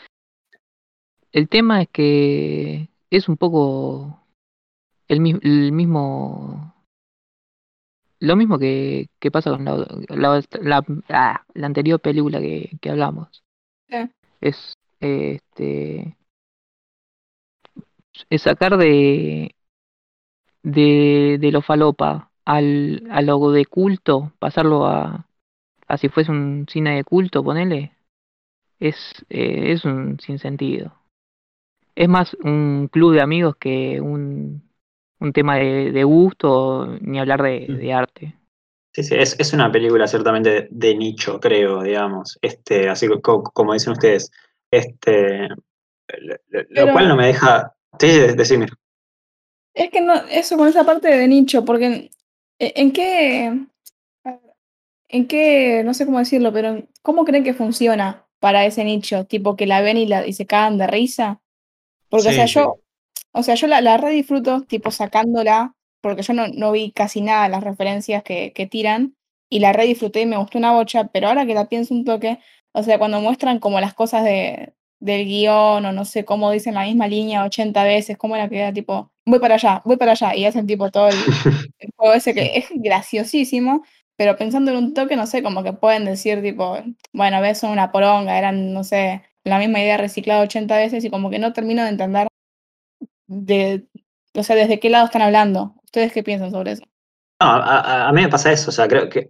El 1.32 1.48
tema 1.48 1.82
es 1.82 1.88
que 1.90 2.88
es 3.10 3.28
un 3.28 3.36
poco 3.36 4.26
el, 5.08 5.20
mi- 5.20 5.38
el 5.42 5.72
mismo, 5.72 6.74
lo 8.20 8.36
mismo 8.36 8.58
que, 8.58 9.08
que 9.20 9.30
pasa 9.30 9.50
con 9.50 9.64
la, 9.64 9.76
la, 10.08 10.42
la- 10.62 10.84
ah, 11.10 11.44
la 11.54 11.66
anterior 11.66 12.00
película 12.00 12.40
que, 12.40 12.70
que 12.80 12.90
hablamos. 12.90 13.42
Es 14.40 14.74
este 15.00 16.00
es 16.00 16.14
sacar 18.38 18.76
de 18.78 19.54
de, 20.62 21.38
de 21.40 21.50
lo 21.52 21.62
falopa 21.62 22.30
al, 22.44 23.06
a 23.10 23.22
lo 23.22 23.50
de 23.50 23.66
culto, 23.66 24.32
pasarlo 24.38 24.86
a, 24.86 25.26
a 25.88 25.98
si 25.98 26.08
fuese 26.08 26.30
un 26.30 26.66
cine 26.70 26.96
de 26.96 27.04
culto, 27.04 27.42
ponele, 27.44 27.92
es, 28.80 28.96
eh, 29.30 29.72
es 29.72 29.84
un 29.84 30.20
sinsentido. 30.20 30.94
Es 31.94 32.08
más 32.08 32.34
un 32.44 32.88
club 32.92 33.12
de 33.14 33.22
amigos 33.22 33.56
que 33.56 34.00
un, 34.00 34.62
un 35.18 35.32
tema 35.32 35.56
de, 35.56 35.92
de 35.92 36.04
gusto, 36.04 36.86
ni 37.00 37.18
hablar 37.18 37.42
de, 37.42 37.66
de 37.68 37.92
arte. 37.92 38.36
Sí, 38.92 39.02
sí, 39.04 39.14
es, 39.16 39.38
es 39.38 39.52
una 39.52 39.70
película 39.70 40.06
ciertamente 40.06 40.68
de 40.70 40.94
nicho, 40.94 41.38
creo, 41.38 41.82
digamos. 41.82 42.38
Este, 42.40 42.88
así 42.88 43.08
co- 43.20 43.42
como 43.42 43.74
dicen 43.74 43.92
ustedes. 43.92 44.30
Este, 44.70 45.48
lo, 45.48 46.36
lo- 46.48 46.62
lo 46.62 46.66
Pero- 46.74 46.92
cual 46.92 47.08
no 47.08 47.16
me 47.16 47.26
deja. 47.28 47.75
Sí, 47.98 48.06
de- 48.08 48.34
decime. 48.34 48.66
Es 49.74 49.90
que 49.90 50.00
no, 50.00 50.14
eso 50.28 50.56
con 50.56 50.68
esa 50.68 50.84
parte 50.84 51.08
de 51.08 51.28
nicho, 51.28 51.64
porque 51.64 51.86
en, 51.86 52.10
en 52.58 52.92
qué, 52.92 53.52
en 55.08 55.26
qué, 55.28 55.82
no 55.84 55.94
sé 55.94 56.04
cómo 56.06 56.18
decirlo, 56.18 56.52
pero 56.52 56.82
¿cómo 57.02 57.24
creen 57.24 57.44
que 57.44 57.54
funciona 57.54 58.26
para 58.40 58.64
ese 58.66 58.84
nicho? 58.84 59.26
Tipo 59.26 59.56
que 59.56 59.66
la 59.66 59.80
ven 59.80 59.96
y, 59.96 60.06
la, 60.06 60.26
y 60.26 60.32
se 60.32 60.46
cagan 60.46 60.78
de 60.78 60.86
risa. 60.86 61.40
Porque, 62.10 62.30
o 62.30 62.32
sea, 62.32 62.46
sí. 62.46 62.54
yo, 62.54 62.80
o 63.32 63.44
sea, 63.44 63.54
yo 63.56 63.68
la, 63.68 63.80
la 63.80 63.96
re 63.98 64.10
disfruto, 64.12 64.62
tipo 64.64 64.90
sacándola, 64.90 65.74
porque 66.02 66.22
yo 66.22 66.34
no, 66.34 66.48
no 66.48 66.72
vi 66.72 66.92
casi 66.92 67.20
nada 67.22 67.44
de 67.44 67.50
las 67.50 67.64
referencias 67.64 68.22
que, 68.24 68.52
que 68.54 68.66
tiran, 68.66 69.16
y 69.50 69.60
la 69.60 69.72
re 69.72 69.86
disfruté 69.86 70.22
y 70.22 70.26
me 70.26 70.38
gustó 70.38 70.58
una 70.58 70.72
bocha, 70.72 71.08
pero 71.08 71.28
ahora 71.28 71.46
que 71.46 71.54
la 71.54 71.68
pienso 71.68 71.94
un 71.94 72.04
toque, 72.04 72.38
o 72.72 72.82
sea, 72.82 72.98
cuando 72.98 73.20
muestran 73.20 73.60
como 73.60 73.80
las 73.80 73.94
cosas 73.94 74.24
de, 74.24 74.74
del 75.00 75.26
guion, 75.26 75.84
o 75.86 75.92
no 75.92 76.04
sé 76.04 76.24
cómo 76.24 76.50
dicen 76.50 76.74
la 76.74 76.84
misma 76.84 77.08
línea 77.08 77.44
80 77.44 77.84
veces, 77.84 78.16
cómo 78.18 78.36
era 78.36 78.48
que 78.48 78.58
era 78.58 78.72
tipo, 78.72 79.10
voy 79.26 79.38
para 79.38 79.54
allá, 79.56 79.82
voy 79.84 79.96
para 79.96 80.12
allá, 80.12 80.34
y 80.34 80.44
hacen 80.46 80.66
tipo 80.66 80.90
todo 80.90 81.08
el, 81.08 81.14
el 81.78 81.90
juego 81.96 82.14
ese 82.14 82.34
que 82.34 82.56
es 82.58 82.66
graciosísimo, 82.74 83.84
pero 84.16 84.36
pensando 84.36 84.70
en 84.70 84.78
un 84.78 84.94
toque, 84.94 85.16
no 85.16 85.26
sé, 85.26 85.42
como 85.42 85.62
que 85.62 85.72
pueden 85.74 86.04
decir 86.06 86.42
tipo, 86.42 86.78
bueno, 87.12 87.40
ves, 87.40 87.58
son 87.58 87.70
una 87.70 87.92
poronga, 87.92 88.38
eran, 88.38 88.72
no 88.72 88.84
sé, 88.84 89.22
la 89.44 89.58
misma 89.58 89.80
idea 89.80 89.96
reciclada 89.98 90.42
80 90.42 90.76
veces 90.78 91.04
y 91.04 91.10
como 91.10 91.30
que 91.30 91.38
no 91.38 91.52
termino 91.52 91.82
de 91.82 91.90
entender 91.90 92.28
de, 93.26 93.86
o 94.34 94.42
sea, 94.42 94.56
desde 94.56 94.80
qué 94.80 94.90
lado 94.90 95.06
están 95.06 95.22
hablando. 95.22 95.74
¿Ustedes 95.84 96.12
qué 96.12 96.22
piensan 96.22 96.50
sobre 96.50 96.72
eso? 96.72 96.84
No, 97.40 97.46
a- 97.48 98.08
a 98.08 98.12
mí 98.12 98.22
me 98.22 98.28
pasa 98.28 98.52
eso, 98.52 98.70
o 98.70 98.72
sea, 98.72 98.88
creo 98.88 99.08
que 99.08 99.28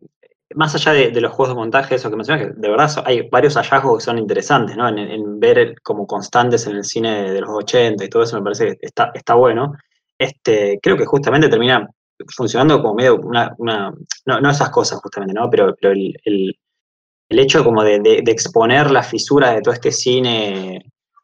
más 0.55 0.75
allá 0.75 0.93
de, 0.93 1.21
los 1.21 1.33
juegos 1.33 1.55
de 1.55 1.61
montaje, 1.61 1.95
eso 1.97 2.11
que 2.11 2.17
mencionas, 2.17 2.55
de 2.57 2.69
verdad 2.69 2.91
hay 3.05 3.29
varios 3.29 3.55
hallazgos 3.57 3.99
que 3.99 4.05
son 4.05 4.19
interesantes, 4.19 4.77
¿no? 4.77 4.89
En, 4.89 5.41
ver 5.41 5.75
como 5.83 6.07
constantes 6.07 6.67
en 6.67 6.77
el 6.77 6.85
cine 6.85 7.33
de 7.33 7.41
los 7.41 7.51
80 7.51 8.05
y 8.05 8.09
todo 8.09 8.23
eso 8.23 8.37
me 8.37 8.43
parece 8.45 8.77
que 8.77 8.87
está, 8.87 9.11
está 9.15 9.35
bueno. 9.35 9.75
Este, 10.19 10.79
creo 10.83 10.97
que 10.97 11.05
justamente 11.05 11.49
termina 11.49 11.87
funcionando 12.35 12.81
como 12.81 12.95
medio 12.95 13.17
una, 13.17 13.55
una 13.59 13.93
no, 14.27 14.41
no 14.41 14.51
esas 14.51 14.71
cosas 14.71 15.01
justamente, 15.01 15.35
¿no? 15.35 15.51
Pero, 15.51 15.75
pero 15.81 15.93
el, 15.93 16.15
el- 16.25 16.57
hecho 17.29 17.65
como 17.65 17.83
de, 17.83 17.97
exponer 18.27 18.91
las 18.91 19.09
fisuras 19.09 19.55
de 19.55 19.63
todo 19.63 19.75
este 19.75 19.93
cine, 19.93 20.81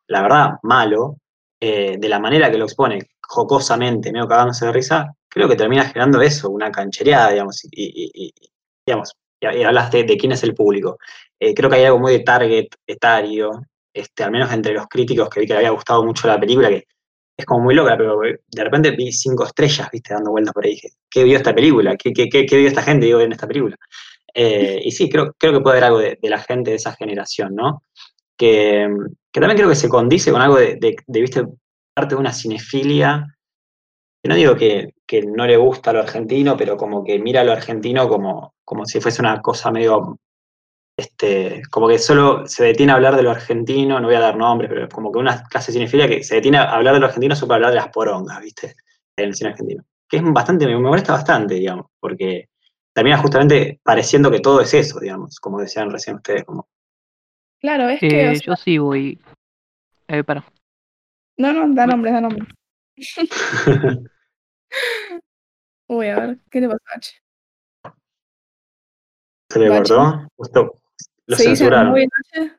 la 0.08 0.22
verdad, 0.22 0.50
malo, 0.62 1.16
eh, 1.60 1.96
de 1.98 2.08
la 2.08 2.18
manera 2.18 2.50
que 2.50 2.58
lo 2.58 2.64
expone, 2.64 2.98
jocosamente, 3.20 4.12
medio 4.12 4.26
cagándose 4.28 4.66
de 4.66 4.72
risa, 4.72 5.14
creo 5.28 5.48
que 5.48 5.56
termina 5.56 5.84
generando 5.84 6.20
eso, 6.20 6.50
una 6.50 6.70
canchereada, 6.70 7.30
digamos, 7.30 7.62
digamos, 8.86 9.12
y, 9.40 9.46
y 9.46 9.62
hablas 9.62 9.90
de, 9.90 10.04
de 10.04 10.16
quién 10.16 10.32
es 10.32 10.42
el 10.42 10.54
público. 10.54 10.98
Eh, 11.40 11.54
creo 11.54 11.68
que 11.68 11.76
hay 11.76 11.84
algo 11.84 11.98
muy 11.98 12.12
de 12.12 12.20
target 12.20 12.68
etario, 12.86 13.62
este, 13.94 14.24
al 14.24 14.30
menos 14.30 14.52
entre 14.52 14.72
los 14.74 14.86
críticos 14.86 15.28
que 15.28 15.40
vi 15.40 15.46
que 15.46 15.52
le 15.54 15.58
había 15.58 15.70
gustado 15.70 16.04
mucho 16.04 16.28
la 16.28 16.38
película, 16.40 16.68
que 16.68 16.86
es 17.36 17.46
como 17.46 17.64
muy 17.64 17.74
loca, 17.74 17.96
pero 17.96 18.20
de 18.20 18.64
repente 18.64 18.90
vi 18.92 19.10
cinco 19.12 19.44
estrellas, 19.44 19.88
viste, 19.90 20.14
dando 20.14 20.30
vueltas 20.30 20.54
por 20.54 20.64
ahí. 20.64 20.72
Dije, 20.72 20.90
¿qué 21.10 21.24
vio 21.24 21.36
esta 21.36 21.54
película? 21.54 21.96
¿Qué, 21.96 22.12
qué, 22.12 22.28
qué, 22.28 22.46
qué 22.46 22.56
vio 22.56 22.68
esta 22.68 22.82
gente 22.82 23.06
digo, 23.06 23.20
en 23.20 23.32
esta 23.32 23.48
película? 23.48 23.76
Eh, 24.34 24.80
y 24.84 24.90
sí, 24.92 25.10
creo, 25.10 25.34
creo 25.38 25.52
que 25.52 25.60
puede 25.60 25.78
haber 25.78 25.84
algo 25.84 25.98
de, 25.98 26.18
de 26.20 26.30
la 26.30 26.38
gente 26.38 26.70
de 26.70 26.76
esa 26.76 26.92
generación, 26.92 27.54
¿no? 27.54 27.82
Que, 28.36 28.88
que 29.30 29.40
también 29.40 29.56
creo 29.56 29.68
que 29.68 29.76
se 29.76 29.88
condice 29.88 30.30
con 30.30 30.40
algo 30.40 30.56
de, 30.56 30.76
de, 30.76 30.96
de, 31.06 31.20
viste, 31.20 31.44
parte 31.94 32.14
de 32.14 32.20
una 32.20 32.32
cinefilia, 32.32 33.31
que 34.22 34.28
no 34.28 34.34
digo 34.36 34.54
que, 34.54 34.94
que 35.06 35.22
no 35.22 35.46
le 35.46 35.56
gusta 35.56 35.92
lo 35.92 36.00
argentino, 36.00 36.56
pero 36.56 36.76
como 36.76 37.02
que 37.02 37.18
mira 37.18 37.42
lo 37.42 37.52
argentino 37.52 38.08
como, 38.08 38.54
como 38.64 38.86
si 38.86 39.00
fuese 39.00 39.20
una 39.20 39.40
cosa 39.40 39.70
medio 39.70 40.18
este, 40.96 41.62
como 41.70 41.88
que 41.88 41.98
solo 41.98 42.46
se 42.46 42.64
detiene 42.64 42.92
a 42.92 42.96
hablar 42.96 43.16
de 43.16 43.22
lo 43.22 43.30
argentino, 43.30 43.98
no 43.98 44.06
voy 44.06 44.16
a 44.16 44.20
dar 44.20 44.36
nombres, 44.36 44.70
pero 44.70 44.88
como 44.88 45.10
que 45.10 45.18
una 45.18 45.42
clase 45.44 45.72
de 45.72 45.78
cinefilia 45.78 46.08
que 46.08 46.22
se 46.22 46.36
detiene 46.36 46.58
a 46.58 46.70
hablar 46.70 46.94
de 46.94 47.00
lo 47.00 47.06
argentino 47.06 47.34
solo 47.34 47.48
para 47.48 47.56
hablar 47.56 47.70
de 47.72 47.76
las 47.76 47.88
porongas, 47.88 48.40
¿viste? 48.40 48.76
En 49.16 49.28
el 49.28 49.34
cine 49.34 49.50
argentino. 49.50 49.84
Que 50.08 50.18
es 50.18 50.22
bastante, 50.22 50.66
me 50.66 50.78
molesta 50.78 51.14
bastante, 51.14 51.54
digamos, 51.54 51.86
porque 51.98 52.48
termina 52.92 53.18
justamente 53.18 53.80
pareciendo 53.82 54.30
que 54.30 54.40
todo 54.40 54.60
es 54.60 54.72
eso, 54.74 55.00
digamos, 55.00 55.40
como 55.40 55.60
decían 55.60 55.90
recién 55.90 56.16
ustedes. 56.16 56.44
Como... 56.44 56.68
Claro, 57.60 57.88
es 57.88 58.00
que. 58.00 58.06
Eh, 58.06 58.30
o 58.30 58.34
sea, 58.34 58.46
Yo 58.46 58.56
sí 58.56 58.78
voy. 58.78 59.18
Eh, 60.08 60.22
para. 60.24 60.44
No, 61.38 61.52
no, 61.52 61.74
da 61.74 61.86
nombres, 61.86 62.12
da 62.12 62.20
nombres. 62.20 62.48
Uy, 65.88 66.08
a 66.08 66.18
ver, 66.20 66.38
¿qué 66.50 66.60
le 66.60 66.68
pasó 66.68 66.82
a 66.94 66.96
H? 66.96 67.12
¿Se 69.50 69.58
le 69.58 69.68
Bache. 69.68 69.94
cortó? 69.94 70.28
Justo 70.36 70.74
lo 71.26 71.36
Se 71.36 71.42
dice 71.42 71.56
censuraron. 71.56 71.90
muy 71.90 72.06
noche. 72.06 72.52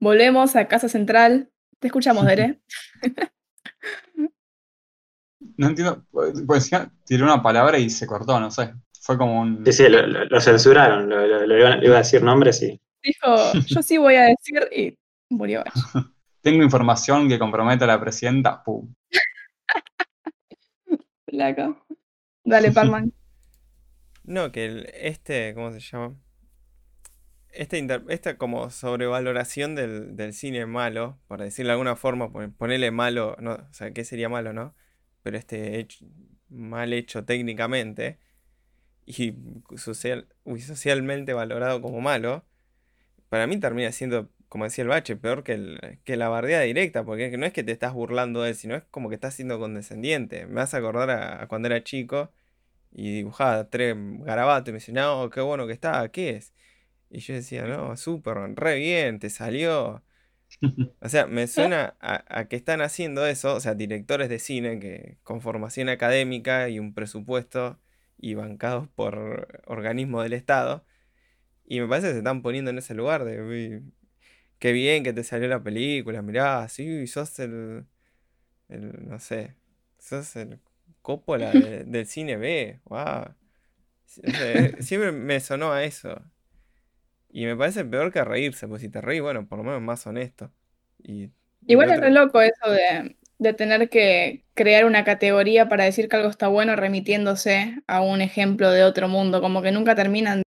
Volvemos 0.00 0.54
a 0.56 0.68
Casa 0.68 0.88
Central. 0.88 1.50
Te 1.80 1.88
escuchamos, 1.88 2.24
Dere. 2.26 2.60
No 5.56 5.68
entiendo. 5.68 6.04
Pues 6.10 6.34
encima 6.38 6.92
tiró 7.04 7.24
una 7.24 7.42
palabra 7.42 7.78
y 7.78 7.90
se 7.90 8.06
cortó, 8.06 8.38
no 8.38 8.50
sé. 8.50 8.74
Fue 9.00 9.16
como 9.16 9.40
un. 9.40 9.64
Sí, 9.66 9.72
sí, 9.72 9.88
lo, 9.88 10.06
lo- 10.06 10.24
lo 10.24 10.40
censuraron, 10.40 11.08
lo, 11.08 11.26
lo- 11.26 11.46
lo 11.46 11.58
iba, 11.58 11.76
le 11.76 11.86
iba 11.86 11.94
a 11.96 11.98
decir 11.98 12.22
nombres 12.22 12.62
y... 12.62 12.80
Dijo, 13.02 13.52
yo 13.66 13.82
sí 13.82 13.98
voy 13.98 14.16
a 14.16 14.22
decir 14.24 14.68
y 14.72 14.96
murió. 15.30 15.62
Tengo 16.42 16.62
información 16.62 17.28
que 17.28 17.38
compromete 17.38 17.84
a 17.84 17.88
la 17.88 18.00
presidenta. 18.00 18.62
Pum. 18.62 18.92
Flaco. 21.28 21.76
Dale, 22.44 22.72
Palman. 22.72 23.12
No, 24.24 24.52
que 24.52 24.64
el- 24.66 24.90
este, 24.94 25.54
¿cómo 25.54 25.72
se 25.72 25.80
llama? 25.80 26.16
Este 27.50 27.78
inter- 27.78 28.04
esta 28.08 28.36
como 28.36 28.70
sobrevaloración 28.70 29.74
del, 29.74 30.16
del 30.16 30.34
cine 30.34 30.66
malo, 30.66 31.18
por 31.28 31.40
decirlo 31.40 31.68
de 31.70 31.72
alguna 31.72 31.96
forma, 31.96 32.30
pon- 32.32 32.52
ponerle 32.52 32.90
malo, 32.90 33.36
no, 33.40 33.52
o 33.54 33.72
sea, 33.72 33.90
¿qué 33.92 34.04
sería 34.04 34.28
malo, 34.28 34.52
no? 34.52 34.74
Pero 35.22 35.38
este 35.38 35.78
hecho, 35.78 36.04
mal 36.48 36.92
hecho 36.92 37.24
técnicamente 37.24 38.18
y 39.06 39.34
social, 39.76 40.28
uy, 40.44 40.60
socialmente 40.60 41.34
valorado 41.34 41.82
como 41.82 42.00
malo, 42.00 42.46
para 43.30 43.46
mí 43.46 43.58
termina 43.60 43.92
siendo, 43.92 44.30
como 44.48 44.64
decía 44.64 44.82
el 44.82 44.88
bache, 44.88 45.16
peor 45.16 45.44
que, 45.44 45.52
el- 45.54 46.00
que 46.04 46.16
la 46.16 46.28
bardeada 46.28 46.64
directa, 46.64 47.04
porque 47.04 47.36
no 47.36 47.46
es 47.46 47.52
que 47.52 47.64
te 47.64 47.72
estás 47.72 47.92
burlando 47.94 48.42
de 48.42 48.50
él, 48.50 48.54
sino 48.56 48.76
es 48.76 48.84
como 48.90 49.08
que 49.08 49.14
estás 49.16 49.34
siendo 49.34 49.58
condescendiente. 49.58 50.46
Me 50.46 50.54
vas 50.56 50.74
a 50.74 50.78
acordar 50.78 51.10
a, 51.10 51.46
cuando 51.48 51.68
era 51.68 51.82
chico 51.84 52.32
y 52.92 53.12
dibujaba 53.14 53.70
tres 53.70 53.96
garabatos 54.20 54.68
y 54.70 54.72
me 54.72 54.78
decía, 54.78 54.94
no, 54.94 55.30
qué 55.30 55.40
bueno 55.42 55.66
que 55.66 55.72
está, 55.74 56.08
¿qué 56.10 56.30
es? 56.30 56.54
Y 57.10 57.20
yo 57.20 57.34
decía, 57.34 57.66
no, 57.66 57.96
súper, 57.96 58.36
re 58.56 58.76
bien, 58.78 59.18
te 59.20 59.30
salió. 59.30 60.04
O 61.00 61.08
sea, 61.08 61.26
me 61.26 61.46
suena 61.46 61.96
a, 62.00 62.24
a 62.40 62.48
que 62.48 62.56
están 62.56 62.80
haciendo 62.80 63.24
eso, 63.26 63.54
o 63.54 63.60
sea, 63.60 63.74
directores 63.74 64.28
de 64.28 64.38
cine 64.40 64.80
que 64.80 65.18
con 65.22 65.40
formación 65.40 65.88
académica 65.88 66.68
y 66.68 66.78
un 66.80 66.92
presupuesto 66.94 67.78
y 68.18 68.34
bancados 68.34 68.88
por 68.88 69.62
organismos 69.66 70.24
del 70.24 70.32
Estado. 70.32 70.84
Y 71.66 71.80
me 71.80 71.88
parece 71.88 72.08
que 72.08 72.12
se 72.14 72.18
están 72.18 72.42
poniendo 72.42 72.70
en 72.70 72.78
ese 72.78 72.94
lugar 72.94 73.24
de, 73.24 73.42
"Uy, 73.42 73.82
qué 74.58 74.72
bien 74.72 75.04
que 75.04 75.12
te 75.12 75.24
salió 75.24 75.48
la 75.48 75.62
película, 75.62 76.22
mirá, 76.22 76.68
sí, 76.68 77.06
sos 77.06 77.38
el, 77.40 77.86
el, 78.68 79.08
no 79.08 79.20
sé, 79.20 79.56
sos 79.98 80.36
el 80.36 80.60
Coppola 81.02 81.56
de- 81.56 81.84
del 81.84 82.06
cine 82.06 82.36
B, 82.38 82.80
wow. 82.86 83.34
siempre 84.80 85.12
me 85.12 85.40
sonó 85.40 85.72
a 85.72 85.84
eso. 85.84 86.22
Y 87.30 87.44
me 87.46 87.56
parece 87.56 87.84
peor 87.84 88.12
que 88.12 88.24
reírse, 88.24 88.66
pues 88.68 88.80
si 88.82 88.88
te 88.88 89.00
reís, 89.00 89.20
bueno, 89.22 89.46
por 89.48 89.58
lo 89.58 89.64
menos 89.64 89.82
más 89.82 90.06
honesto. 90.06 90.52
Y, 90.98 91.30
Igual 91.66 91.90
es 91.90 92.00
re 92.00 92.10
loco 92.10 92.40
eso 92.40 92.70
de, 92.70 93.16
de 93.38 93.52
tener 93.54 93.88
que 93.90 94.44
crear 94.54 94.84
una 94.84 95.04
categoría 95.04 95.68
para 95.68 95.84
decir 95.84 96.08
que 96.08 96.16
algo 96.16 96.30
está 96.30 96.48
bueno 96.48 96.76
remitiéndose 96.76 97.82
a 97.86 98.00
un 98.00 98.20
ejemplo 98.22 98.70
de 98.70 98.84
otro 98.84 99.08
mundo, 99.08 99.40
como 99.40 99.60
que 99.62 99.72
nunca 99.72 99.94
terminan 99.94 100.42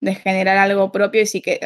de 0.00 0.14
generar 0.14 0.56
algo 0.56 0.92
propio 0.92 1.22
y 1.22 1.26
sí 1.26 1.42
que 1.42 1.60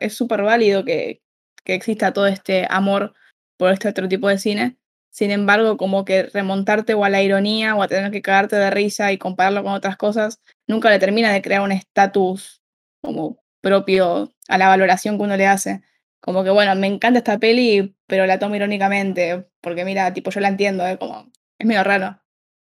es 0.00 0.14
súper 0.14 0.42
válido 0.42 0.84
que, 0.84 1.22
que 1.64 1.74
exista 1.74 2.12
todo 2.12 2.26
este 2.26 2.66
amor 2.68 3.14
por 3.56 3.72
este 3.72 3.88
otro 3.88 4.08
tipo 4.08 4.28
de 4.28 4.38
cine. 4.38 4.76
Sin 5.10 5.30
embargo, 5.30 5.76
como 5.76 6.04
que 6.04 6.24
remontarte 6.24 6.94
o 6.94 7.04
a 7.04 7.10
la 7.10 7.22
ironía 7.22 7.74
o 7.74 7.82
a 7.82 7.88
tener 7.88 8.10
que 8.10 8.22
cagarte 8.22 8.56
de 8.56 8.70
risa 8.70 9.12
y 9.12 9.18
compararlo 9.18 9.62
con 9.62 9.72
otras 9.72 9.96
cosas, 9.96 10.40
nunca 10.66 10.90
le 10.90 10.98
termina 10.98 11.32
de 11.32 11.42
crear 11.42 11.60
un 11.60 11.72
estatus 11.72 12.62
como 13.02 13.42
propio 13.60 14.32
a 14.48 14.58
la 14.58 14.68
valoración 14.68 15.16
que 15.16 15.24
uno 15.24 15.36
le 15.36 15.46
hace. 15.46 15.82
Como 16.20 16.44
que, 16.44 16.50
bueno, 16.50 16.74
me 16.76 16.86
encanta 16.86 17.18
esta 17.18 17.38
peli, 17.38 17.94
pero 18.06 18.26
la 18.26 18.38
tomo 18.38 18.54
irónicamente, 18.56 19.46
porque 19.60 19.84
mira, 19.84 20.12
tipo, 20.14 20.30
yo 20.30 20.40
la 20.40 20.48
entiendo, 20.48 20.86
¿eh? 20.86 20.96
Como, 20.96 21.30
es 21.58 21.66
medio 21.66 21.84
raro. 21.84 22.18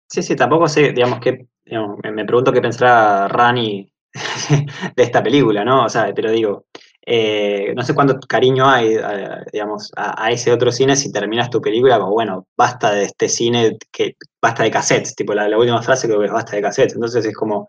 Sí, 0.09 0.23
sí, 0.23 0.35
tampoco 0.35 0.67
sé, 0.67 0.93
digamos, 0.93 1.19
que 1.19 1.47
digamos, 1.65 1.99
me 2.03 2.25
pregunto 2.25 2.51
qué 2.51 2.61
pensará 2.61 3.27
Rani 3.27 3.90
de 4.95 5.03
esta 5.03 5.23
película, 5.23 5.63
¿no? 5.63 5.85
O 5.85 5.89
sea, 5.89 6.11
pero 6.13 6.31
digo, 6.31 6.65
eh, 7.05 7.73
no 7.75 7.83
sé 7.83 7.93
cuánto 7.95 8.19
cariño 8.27 8.67
hay, 8.69 8.95
a- 8.95 9.43
digamos, 9.51 9.91
a, 9.95 10.25
a 10.25 10.31
ese 10.31 10.51
otro 10.51 10.71
cine 10.71 10.95
si 10.95 11.11
terminas 11.11 11.49
tu 11.49 11.61
película 11.61 11.99
como, 11.99 12.11
bueno, 12.11 12.47
basta 12.57 12.91
de 12.91 13.03
este 13.05 13.29
cine, 13.29 13.77
que 13.91 14.15
basta 14.41 14.63
de 14.63 14.71
cassettes, 14.71 15.15
tipo 15.15 15.33
la, 15.33 15.47
la 15.47 15.57
última 15.57 15.81
frase 15.81 16.07
que 16.07 16.25
es 16.25 16.31
basta 16.31 16.55
de 16.55 16.61
cassettes. 16.61 16.95
Entonces 16.95 17.25
es 17.25 17.35
como, 17.35 17.67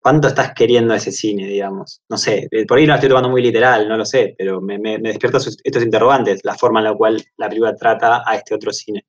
¿cuánto 0.00 0.28
estás 0.28 0.52
queriendo 0.54 0.94
ese 0.94 1.12
cine, 1.12 1.46
digamos? 1.48 2.02
No 2.08 2.16
sé, 2.18 2.48
eh, 2.50 2.66
por 2.66 2.78
ahí 2.78 2.86
lo 2.86 2.94
estoy 2.94 3.08
tomando 3.10 3.30
muy 3.30 3.42
literal, 3.42 3.88
no 3.88 3.96
lo 3.96 4.04
sé, 4.06 4.34
pero 4.38 4.60
me, 4.60 4.78
me, 4.78 4.98
me 4.98 5.10
despierta 5.10 5.40
sus- 5.40 5.58
estos 5.64 5.82
interrogantes, 5.84 6.40
la 6.44 6.56
forma 6.56 6.80
en 6.80 6.84
la 6.86 6.94
cual 6.94 7.22
la 7.36 7.48
película 7.48 7.74
trata 7.76 8.22
a 8.26 8.36
este 8.36 8.54
otro 8.54 8.72
cine. 8.72 9.04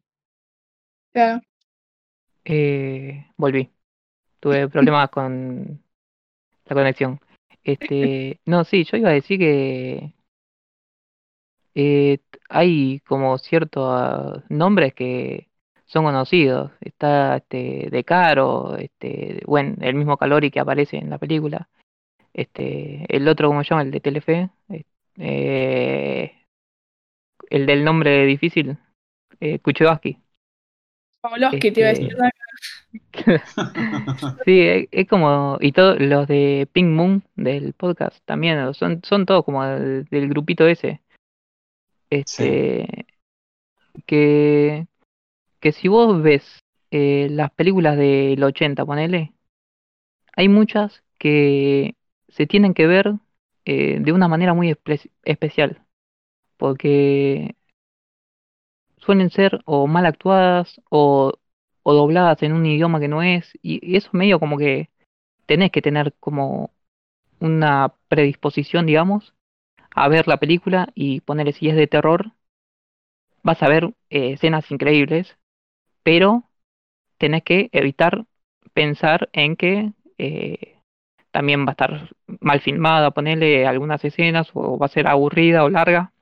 Claro. 1.11 1.41
Eh, 2.45 3.27
volví. 3.37 3.71
Tuve 4.41 4.69
problemas 4.69 5.09
con 5.11 5.82
la 6.73 6.81
conexión. 6.81 7.19
Este, 7.63 8.39
no, 8.45 8.63
sí, 8.65 8.83
yo 8.83 8.97
iba 8.97 9.09
a 9.09 9.13
decir 9.13 9.39
que 9.39 10.13
eh, 11.75 12.19
hay 12.49 12.99
como 13.01 13.37
ciertos 13.37 14.43
nombres 14.49 14.93
que 14.93 15.49
son 15.85 16.05
conocidos. 16.05 16.71
Está 16.81 17.37
este 17.37 17.89
De 17.89 18.03
Caro, 18.03 18.77
este, 18.77 19.41
bueno, 19.45 19.75
el 19.81 19.95
mismo 19.95 20.17
Calori 20.17 20.51
que 20.51 20.59
aparece 20.59 20.97
en 20.97 21.09
la 21.09 21.17
película. 21.17 21.69
Este, 22.33 23.05
el 23.15 23.27
otro, 23.27 23.47
¿cómo 23.49 23.63
se 23.63 23.69
llama? 23.69 23.83
El 23.83 23.91
de 23.91 23.99
Telefe. 23.99 24.49
Eh, 25.17 26.33
el 27.49 27.65
del 27.67 27.83
nombre 27.83 28.25
difícil, 28.25 28.77
eh, 29.39 29.59
Kuchevaski. 29.59 30.17
Pavlovsky 31.21 31.71
te 31.71 31.79
iba 31.79 31.89
a 31.89 31.93
decir. 31.93 32.15
Sí, 34.45 34.87
es, 34.91 35.07
como, 35.07 35.57
y 35.61 35.71
todos 35.71 35.99
los 35.99 36.27
de 36.27 36.67
Pink 36.71 36.89
Moon 36.89 37.23
del 37.35 37.73
podcast 37.73 38.17
también, 38.25 38.73
son, 38.73 39.01
son 39.03 39.25
todos 39.25 39.45
como 39.45 39.63
del, 39.65 40.05
del 40.05 40.29
grupito 40.29 40.67
ese. 40.67 41.01
Este, 42.09 43.05
que, 44.05 44.87
que 45.59 45.71
si 45.71 45.87
vos 45.87 46.21
ves 46.21 46.63
eh, 46.91 47.27
las 47.31 47.51
películas 47.51 47.97
del 47.97 48.43
80, 48.43 48.85
ponele, 48.85 49.33
hay 50.35 50.49
muchas 50.49 51.03
que 51.17 51.95
se 52.27 52.45
tienen 52.47 52.73
que 52.73 52.87
ver 52.87 53.13
eh, 53.65 53.99
de 53.99 54.11
una 54.11 54.27
manera 54.27 54.53
muy 54.53 54.71
espe- 54.71 55.09
especial, 55.23 55.81
porque 56.57 57.55
suelen 58.97 59.29
ser 59.29 59.61
o 59.65 59.87
mal 59.87 60.05
actuadas 60.05 60.81
o, 60.89 61.33
o 61.83 61.93
dobladas 61.93 62.41
en 62.43 62.53
un 62.53 62.65
idioma 62.65 62.99
que 62.99 63.07
no 63.07 63.21
es, 63.21 63.51
y, 63.61 63.95
eso 63.97 64.09
medio 64.13 64.39
como 64.39 64.57
que 64.57 64.89
tenés 65.45 65.71
que 65.71 65.81
tener 65.81 66.13
como 66.19 66.71
una 67.39 67.93
predisposición, 68.07 68.85
digamos, 68.85 69.33
a 69.95 70.07
ver 70.07 70.27
la 70.27 70.37
película 70.37 70.89
y 70.95 71.21
ponerle 71.21 71.53
si 71.53 71.69
es 71.69 71.75
de 71.75 71.87
terror, 71.87 72.33
vas 73.43 73.61
a 73.61 73.69
ver 73.69 73.93
eh, 74.09 74.33
escenas 74.33 74.69
increíbles, 74.71 75.37
pero 76.03 76.45
tenés 77.17 77.43
que 77.43 77.69
evitar 77.71 78.25
pensar 78.73 79.29
en 79.33 79.55
que 79.55 79.93
eh, 80.17 80.79
también 81.31 81.65
va 81.65 81.69
a 81.69 81.71
estar 81.71 82.15
mal 82.39 82.61
filmada, 82.61 83.11
ponerle 83.11 83.67
algunas 83.67 84.03
escenas 84.05 84.49
o 84.53 84.77
va 84.77 84.85
a 84.87 84.89
ser 84.89 85.07
aburrida 85.07 85.63
o 85.63 85.69
larga, 85.69 86.13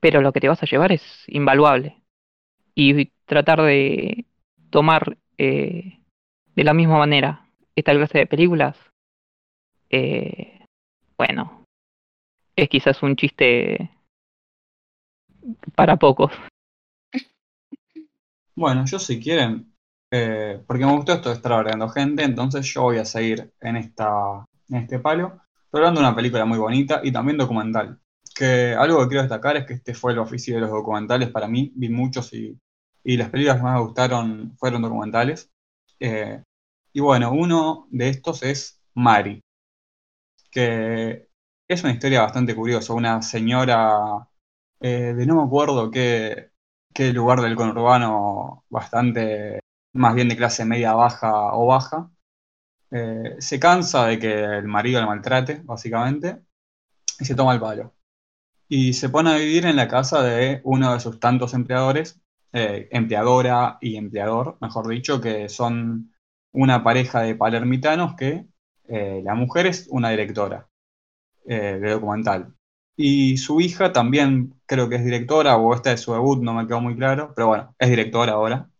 pero 0.00 0.20
lo 0.20 0.32
que 0.32 0.40
te 0.40 0.48
vas 0.48 0.62
a 0.62 0.66
llevar 0.66 0.92
es 0.92 1.02
invaluable. 1.28 2.02
Y 2.74 3.10
tratar 3.26 3.62
de 3.62 4.26
tomar 4.70 5.16
eh, 5.38 6.00
de 6.54 6.64
la 6.64 6.74
misma 6.74 6.98
manera 6.98 7.46
esta 7.76 7.92
clase 7.92 8.18
de 8.18 8.26
películas, 8.26 8.76
eh, 9.90 10.66
bueno, 11.16 11.64
es 12.56 12.68
quizás 12.68 13.02
un 13.02 13.16
chiste 13.16 13.90
para 15.74 15.96
pocos. 15.96 16.32
Bueno, 18.54 18.84
yo 18.86 18.98
si 18.98 19.20
quieren, 19.20 19.74
eh, 20.10 20.62
porque 20.66 20.86
me 20.86 20.92
gustó 20.92 21.12
esto 21.12 21.30
de 21.30 21.34
estar 21.34 21.52
agregando 21.52 21.88
gente, 21.88 22.22
entonces 22.22 22.66
yo 22.72 22.82
voy 22.82 22.98
a 22.98 23.04
seguir 23.04 23.52
en, 23.60 23.76
esta, 23.76 24.44
en 24.68 24.76
este 24.76 25.00
palo, 25.00 25.40
hablando 25.72 26.00
de 26.00 26.06
una 26.06 26.16
película 26.16 26.44
muy 26.44 26.58
bonita 26.58 27.00
y 27.02 27.10
también 27.10 27.38
documental. 27.38 27.98
Que 28.32 28.74
algo 28.74 29.00
que 29.00 29.08
quiero 29.08 29.22
destacar 29.22 29.56
es 29.56 29.66
que 29.66 29.74
este 29.74 29.94
fue 29.94 30.12
el 30.12 30.18
oficio 30.18 30.54
de 30.54 30.60
los 30.60 30.70
documentales 30.70 31.30
para 31.30 31.48
mí, 31.48 31.72
vi 31.74 31.88
muchos 31.88 32.32
y, 32.32 32.56
y 33.04 33.16
las 33.16 33.30
películas 33.30 33.58
que 33.58 33.62
más 33.62 33.74
me 33.74 33.84
gustaron 33.84 34.56
fueron 34.58 34.82
documentales. 34.82 35.50
Eh, 36.00 36.42
y 36.92 37.00
bueno, 37.00 37.32
uno 37.32 37.86
de 37.90 38.08
estos 38.08 38.42
es 38.42 38.80
Mari, 38.94 39.42
que 40.50 41.28
es 41.68 41.82
una 41.84 41.92
historia 41.92 42.22
bastante 42.22 42.54
curiosa, 42.54 42.94
una 42.94 43.22
señora 43.22 44.28
eh, 44.80 45.14
de 45.14 45.26
no 45.26 45.36
me 45.36 45.42
acuerdo 45.44 45.90
qué, 45.90 46.50
qué 46.92 47.12
lugar 47.12 47.40
del 47.40 47.56
conurbano 47.56 48.64
bastante 48.70 49.60
más 49.94 50.14
bien 50.14 50.28
de 50.28 50.36
clase 50.36 50.64
media 50.64 50.94
baja 50.94 51.54
o 51.54 51.66
baja, 51.66 52.10
eh, 52.90 53.36
se 53.38 53.58
cansa 53.60 54.06
de 54.06 54.18
que 54.18 54.32
el 54.32 54.66
marido 54.66 55.00
la 55.00 55.06
maltrate, 55.06 55.62
básicamente, 55.64 56.42
y 57.20 57.24
se 57.24 57.34
toma 57.34 57.54
el 57.54 57.60
palo. 57.60 57.94
Y 58.68 58.94
se 58.94 59.08
pone 59.08 59.32
a 59.32 59.36
vivir 59.38 59.66
en 59.66 59.76
la 59.76 59.88
casa 59.88 60.22
de 60.22 60.60
uno 60.64 60.94
de 60.94 61.00
sus 61.00 61.20
tantos 61.20 61.54
empleadores, 61.54 62.20
eh, 62.54 62.88
empleadora 62.90 63.76
y 63.82 63.96
empleador, 63.96 64.56
mejor 64.62 64.88
dicho, 64.88 65.20
que 65.20 65.50
son 65.50 66.14
una 66.52 66.82
pareja 66.82 67.20
de 67.20 67.34
palermitanos 67.34 68.14
que 68.14 68.46
eh, 68.88 69.20
la 69.22 69.34
mujer 69.34 69.66
es 69.66 69.86
una 69.90 70.10
directora 70.10 70.68
de 71.44 71.90
documental. 71.90 72.54
Y 72.96 73.36
su 73.36 73.60
hija 73.60 73.92
también 73.92 74.54
creo 74.64 74.88
que 74.88 74.96
es 74.96 75.04
directora, 75.04 75.58
o 75.58 75.74
esta 75.74 75.92
es 75.92 76.00
su 76.00 76.14
debut, 76.14 76.42
no 76.42 76.54
me 76.54 76.66
quedó 76.66 76.80
muy 76.80 76.96
claro, 76.96 77.34
pero 77.36 77.48
bueno, 77.48 77.74
es 77.78 77.90
directora 77.90 78.32
ahora. 78.32 78.70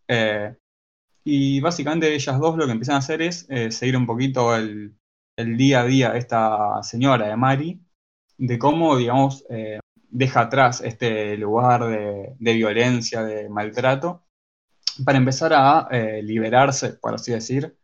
Y 1.24 1.60
básicamente 1.60 2.14
ellas 2.14 2.38
dos 2.38 2.56
lo 2.56 2.66
que 2.66 2.72
empiezan 2.72 2.96
a 2.96 2.98
hacer 2.98 3.22
es 3.22 3.46
eh, 3.48 3.70
seguir 3.70 3.96
un 3.96 4.06
poquito 4.06 4.54
el, 4.54 4.94
día 5.36 5.80
a 5.80 5.86
día 5.86 6.12
de 6.12 6.18
esta 6.18 6.82
señora, 6.82 7.28
de 7.28 7.36
Mari, 7.36 7.80
de 8.36 8.58
cómo, 8.58 8.96
digamos, 8.96 9.44
eh, 9.48 9.80
deja 10.14 10.42
atrás 10.42 10.80
este 10.80 11.36
lugar 11.36 11.84
de, 11.84 12.52
violencia, 12.54 13.22
de 13.24 13.48
maltrato, 13.48 14.22
para 15.04 15.18
empezar 15.18 15.52
a 15.52 15.88
eh, 15.90 16.22
liberarse, 16.22 16.94
por 16.94 17.14
así 17.14 17.32
decir, 17.32 17.76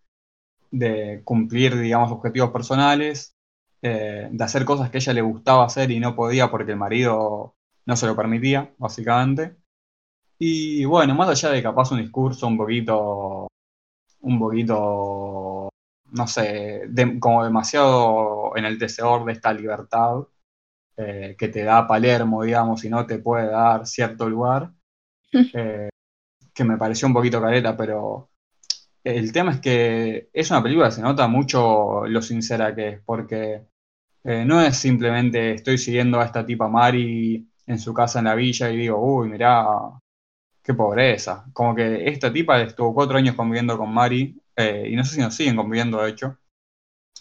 de 0.70 1.22
cumplir, 1.24 1.76
digamos, 1.76 2.12
objetivos 2.12 2.50
personales, 2.50 3.34
de 3.82 4.44
hacer 4.44 4.66
cosas 4.66 4.90
que 4.90 4.98
ella 4.98 5.14
le 5.14 5.22
gustaba 5.22 5.64
hacer 5.64 5.90
y 5.90 6.00
no 6.00 6.14
podía 6.14 6.50
porque 6.50 6.72
el 6.72 6.76
marido 6.76 7.56
no 7.86 7.96
se 7.96 8.06
lo 8.06 8.14
permitía, 8.14 8.72
básicamente. 8.78 9.56
Y 10.38 10.84
bueno, 10.84 11.14
más 11.14 11.28
allá 11.28 11.50
de 11.50 11.62
capaz 11.62 11.92
un 11.92 12.00
discurso 12.00 12.46
un 12.46 12.56
poquito, 12.56 13.48
un 14.20 14.38
poquito, 14.38 15.68
no 16.12 16.26
sé, 16.26 16.82
como 17.20 17.44
demasiado 17.44 18.56
en 18.56 18.64
el 18.64 18.78
deseor 18.78 19.24
de 19.24 19.32
esta 19.32 19.52
libertad 19.52 20.26
eh, 21.00 21.34
que 21.38 21.48
te 21.48 21.64
da 21.64 21.86
Palermo, 21.86 22.42
digamos, 22.42 22.84
y 22.84 22.90
no 22.90 23.06
te 23.06 23.18
puede 23.18 23.46
dar 23.46 23.86
cierto 23.86 24.28
lugar, 24.28 24.70
eh, 25.32 25.88
que 26.52 26.64
me 26.64 26.76
pareció 26.76 27.08
un 27.08 27.14
poquito 27.14 27.40
careta, 27.40 27.76
pero 27.76 28.30
el 29.02 29.32
tema 29.32 29.52
es 29.52 29.60
que 29.60 30.28
es 30.32 30.50
una 30.50 30.62
película 30.62 30.88
que 30.88 30.96
se 30.96 31.02
nota 31.02 31.26
mucho 31.26 32.06
lo 32.06 32.20
sincera 32.20 32.74
que 32.74 32.88
es, 32.88 33.00
porque 33.04 33.66
eh, 34.24 34.44
no 34.44 34.60
es 34.60 34.76
simplemente 34.76 35.54
estoy 35.54 35.78
siguiendo 35.78 36.20
a 36.20 36.26
esta 36.26 36.44
tipa 36.44 36.68
Mari 36.68 37.48
en 37.66 37.78
su 37.78 37.94
casa 37.94 38.18
en 38.18 38.26
la 38.26 38.34
villa 38.34 38.70
y 38.70 38.76
digo, 38.76 38.98
uy, 38.98 39.30
mirá, 39.30 39.64
qué 40.62 40.74
pobreza. 40.74 41.46
Como 41.52 41.74
que 41.74 42.08
esta 42.08 42.32
tipa 42.32 42.60
estuvo 42.60 42.94
cuatro 42.94 43.16
años 43.16 43.36
conviviendo 43.36 43.78
con 43.78 43.92
Mari, 43.92 44.36
y 44.58 44.94
no 44.94 45.04
sé 45.04 45.14
si 45.14 45.20
nos 45.22 45.34
siguen 45.34 45.56
conviviendo, 45.56 46.02
de 46.02 46.10
hecho, 46.10 46.38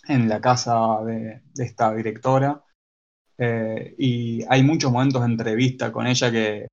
en 0.10 0.28
la 0.28 0.42
casa 0.42 1.02
de, 1.06 1.42
esta 1.58 1.94
directora. 1.94 2.64
Eh, 3.40 3.96
y 3.98 4.44
hay 4.50 4.64
muchos 4.64 4.92
momentos 4.92 5.22
de 5.22 5.28
entrevista 5.30 5.92
con 5.92 6.08
ella 6.08 6.32
que, 6.32 6.68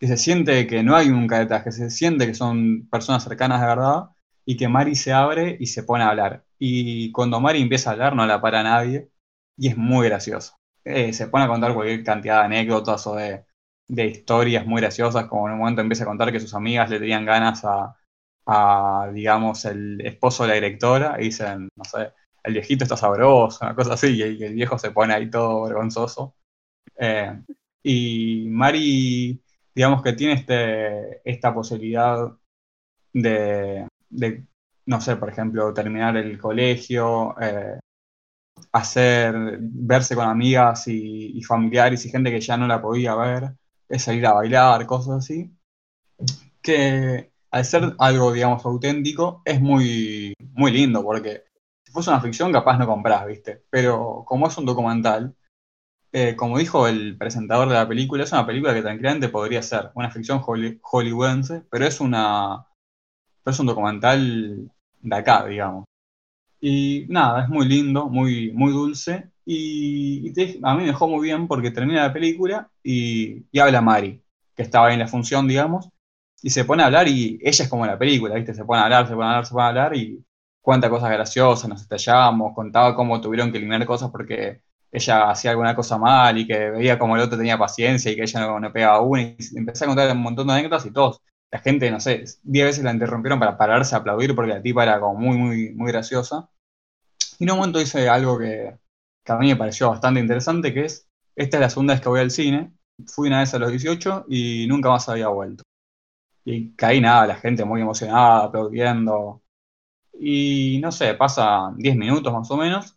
se 0.00 0.16
siente 0.16 0.66
que 0.66 0.82
no 0.82 0.96
hay 0.96 1.10
un 1.10 1.26
caretaje, 1.26 1.72
se 1.72 1.90
siente 1.90 2.26
que 2.26 2.34
son 2.34 2.88
personas 2.88 3.24
cercanas 3.24 3.60
de 3.60 3.66
verdad 3.68 4.10
y 4.44 4.56
que 4.56 4.68
Mari 4.68 4.94
se 4.94 5.12
abre 5.12 5.56
y 5.60 5.66
se 5.66 5.82
pone 5.84 6.04
a 6.04 6.10
hablar. 6.10 6.44
Y 6.58 7.12
cuando 7.12 7.40
Mari 7.40 7.62
empieza 7.62 7.90
a 7.90 7.92
hablar 7.94 8.16
no 8.16 8.26
la 8.26 8.40
para 8.40 8.62
nadie 8.62 9.10
y 9.56 9.68
es 9.68 9.76
muy 9.76 10.08
gracioso. 10.08 10.56
Eh, 10.84 11.12
se 11.12 11.28
pone 11.28 11.44
a 11.44 11.48
contar 11.48 11.74
cualquier 11.74 12.04
cantidad 12.04 12.40
de 12.40 12.46
anécdotas 12.46 13.06
o 13.06 13.16
de, 13.16 13.44
de 13.88 14.06
historias 14.06 14.66
muy 14.66 14.80
graciosas, 14.80 15.26
como 15.26 15.46
en 15.48 15.54
un 15.54 15.60
momento 15.60 15.80
empieza 15.82 16.04
a 16.04 16.06
contar 16.06 16.30
que 16.32 16.40
sus 16.40 16.54
amigas 16.54 16.90
le 16.90 16.98
tenían 17.00 17.24
ganas 17.24 17.64
a, 17.64 19.10
digamos, 19.12 19.64
el 19.64 20.00
esposo 20.02 20.44
de 20.44 20.48
la 20.50 20.54
directora, 20.54 21.16
y 21.20 21.24
dicen, 21.24 21.68
no 21.76 21.84
sé, 21.84 22.12
el 22.42 22.54
viejito 22.54 22.84
está 22.84 22.96
sabroso, 22.96 23.58
una 23.62 23.74
cosa 23.74 23.94
así, 23.94 24.08
y, 24.16 24.22
el 24.22 24.54
viejo 24.54 24.78
se 24.78 24.90
pone 24.90 25.14
ahí 25.14 25.30
todo 25.30 25.64
vergonzoso. 25.64 26.34
Eh, 26.96 27.42
y 27.82 28.46
Mari, 28.48 29.42
digamos 29.74 30.02
que 30.02 30.12
tiene 30.12 30.34
este, 30.34 31.20
esta 31.30 31.54
posibilidad 31.54 32.32
de, 33.12 33.86
no 34.86 35.00
sé, 35.00 35.16
por 35.16 35.28
ejemplo, 35.30 35.72
terminar 35.74 36.16
el 36.16 36.38
colegio, 36.38 37.34
eh, 37.40 37.78
hacer, 38.72 39.58
verse 39.60 40.14
con 40.14 40.28
amigas 40.28 40.88
y, 40.88 41.42
familiares 41.42 42.04
y 42.04 42.10
gente 42.10 42.30
que 42.30 42.40
ya 42.40 42.56
no 42.56 42.66
la 42.66 42.82
podía 42.82 43.14
ver, 43.14 43.52
es 43.88 44.02
salir 44.02 44.26
a 44.26 44.34
bailar, 44.34 44.86
cosas 44.86 45.18
así, 45.18 45.50
que 46.62 47.32
al 47.50 47.64
ser 47.64 47.94
algo, 47.98 48.32
digamos, 48.32 48.64
auténtico, 48.64 49.42
es 49.44 49.60
muy, 49.60 50.34
muy 50.54 50.72
lindo, 50.72 51.02
porque 51.02 51.44
fuese 51.98 52.10
una 52.10 52.20
ficción 52.20 52.52
capaz 52.52 52.78
no 52.78 52.86
compras, 52.86 53.26
¿viste? 53.26 53.64
Pero 53.70 54.22
como 54.24 54.46
es 54.46 54.56
un 54.56 54.66
documental, 54.66 55.34
eh, 56.12 56.36
como 56.36 56.58
dijo 56.58 56.86
el 56.86 57.18
presentador 57.18 57.68
de 57.68 57.74
la 57.74 57.88
película, 57.88 58.22
es 58.22 58.32
una 58.32 58.46
película 58.46 58.72
que 58.72 58.82
tranquilamente 58.82 59.28
podría 59.28 59.62
ser 59.62 59.90
una 59.94 60.10
ficción 60.10 60.40
hollywoodense, 60.40 61.62
pero 61.70 61.86
es 61.86 62.00
una 62.00 62.66
es 63.44 63.58
un 63.58 63.66
documental 63.66 64.70
de 65.00 65.16
acá, 65.16 65.46
digamos. 65.46 65.86
Y 66.60 67.06
nada, 67.08 67.44
es 67.44 67.48
muy 67.48 67.66
lindo, 67.66 68.08
muy, 68.08 68.52
muy 68.52 68.72
dulce, 68.72 69.30
y, 69.44 70.32
a 70.62 70.74
mí 70.74 70.82
me 70.82 70.86
dejó 70.86 71.08
muy 71.08 71.22
bien 71.26 71.48
porque 71.48 71.70
termina 71.70 72.02
la 72.02 72.12
película 72.12 72.70
y, 72.82 73.44
habla 73.58 73.80
Mari, 73.80 74.22
que 74.54 74.62
estaba 74.62 74.92
en 74.92 75.00
la 75.00 75.08
función, 75.08 75.48
digamos, 75.48 75.88
y 76.42 76.50
se 76.50 76.64
pone 76.64 76.82
a 76.82 76.86
hablar 76.86 77.08
y 77.08 77.40
ella 77.42 77.64
es 77.64 77.68
como 77.68 77.86
la 77.86 77.98
película, 77.98 78.36
¿viste? 78.36 78.54
Se 78.54 78.64
pone 78.64 78.80
a 78.80 78.84
hablar, 78.84 79.08
se 79.08 79.14
pone 79.14 79.26
a 79.26 79.30
hablar, 79.30 79.46
se 79.46 79.52
pone 79.52 79.64
a 79.64 79.68
hablar 79.68 79.96
y 79.96 80.24
cuenta 80.68 80.90
cosas 80.90 81.10
graciosas, 81.10 81.66
nos 81.66 81.80
estallamos, 81.80 82.54
contaba 82.54 82.94
cómo 82.94 83.22
tuvieron 83.22 83.50
que 83.50 83.56
eliminar 83.56 83.86
cosas 83.86 84.10
porque 84.10 84.60
ella 84.92 85.30
hacía 85.30 85.52
alguna 85.52 85.74
cosa 85.74 85.96
mal 85.96 86.36
y 86.36 86.46
que 86.46 86.68
veía 86.68 86.98
como 86.98 87.16
el 87.16 87.22
otro 87.22 87.38
tenía 87.38 87.56
paciencia 87.56 88.12
y 88.12 88.16
que 88.16 88.24
ella 88.24 88.40
no, 88.40 88.60
no 88.60 88.70
pegaba 88.70 89.00
una 89.00 89.22
empecé 89.22 89.84
a 89.84 89.86
contar 89.86 90.12
un 90.12 90.20
montón 90.20 90.46
de 90.46 90.52
anécdotas 90.52 90.84
y 90.84 90.92
todos, 90.92 91.22
la 91.50 91.58
gente, 91.60 91.90
no 91.90 92.00
sé, 92.00 92.22
diez 92.42 92.66
veces 92.66 92.84
la 92.84 92.92
interrumpieron 92.92 93.38
para 93.40 93.56
pararse 93.56 93.94
a 93.94 93.98
aplaudir 94.00 94.34
porque 94.34 94.52
la 94.52 94.60
tipa 94.60 94.82
era 94.82 95.00
como 95.00 95.18
muy, 95.18 95.38
muy, 95.38 95.74
muy 95.74 95.90
graciosa. 95.90 96.50
Y 97.38 97.44
en 97.44 97.52
un 97.52 97.56
momento 97.60 97.78
dice 97.78 98.06
algo 98.10 98.38
que, 98.38 98.76
que 99.24 99.32
a 99.32 99.36
mí 99.36 99.48
me 99.48 99.56
pareció 99.56 99.88
bastante 99.88 100.20
interesante, 100.20 100.74
que 100.74 100.84
es, 100.84 101.08
esta 101.34 101.56
es 101.56 101.60
la 101.62 101.70
segunda 101.70 101.94
vez 101.94 102.02
que 102.02 102.10
voy 102.10 102.20
al 102.20 102.30
cine, 102.30 102.74
fui 103.06 103.28
una 103.28 103.40
vez 103.40 103.54
a 103.54 103.58
los 103.58 103.70
18 103.70 104.26
y 104.28 104.66
nunca 104.68 104.90
más 104.90 105.08
había 105.08 105.28
vuelto. 105.28 105.62
Y 106.44 106.74
caí 106.74 107.00
nada, 107.00 107.26
la 107.26 107.36
gente 107.36 107.64
muy 107.64 107.80
emocionada, 107.80 108.44
aplaudiendo. 108.44 109.42
Y 110.18 110.80
no 110.82 110.92
sé, 110.92 111.14
pasan 111.14 111.76
10 111.78 111.96
minutos 111.96 112.32
más 112.32 112.50
o 112.50 112.56
menos, 112.56 112.96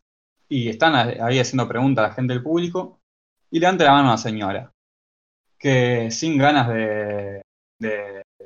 y 0.50 0.70
están 0.70 0.96
ahí 0.96 1.40
haciendo 1.40 1.68
preguntas 1.68 2.06
a 2.06 2.08
la 2.10 2.14
gente 2.14 2.34
del 2.34 2.44
público, 2.44 3.00
y 3.52 3.60
levanta 3.60 3.86
la 3.86 3.92
mano 3.94 4.10
a 4.10 4.12
una 4.14 4.18
señora, 4.18 4.74
que 5.58 6.12
sin 6.12 6.38
ganas 6.38 6.70
de, 6.70 7.44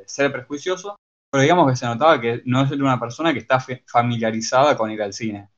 ser 0.06 0.32
prejuicioso, 0.32 0.98
pero 1.32 1.42
digamos 1.44 1.70
que 1.70 1.76
se 1.78 1.86
notaba 1.86 2.22
que 2.22 2.42
no 2.46 2.64
es 2.64 2.72
una 2.72 3.00
persona 3.00 3.34
que 3.34 3.40
está 3.40 3.60
familiarizada 3.88 4.78
con 4.78 4.92
ir 4.92 5.02
al 5.02 5.14
cine 5.14 5.50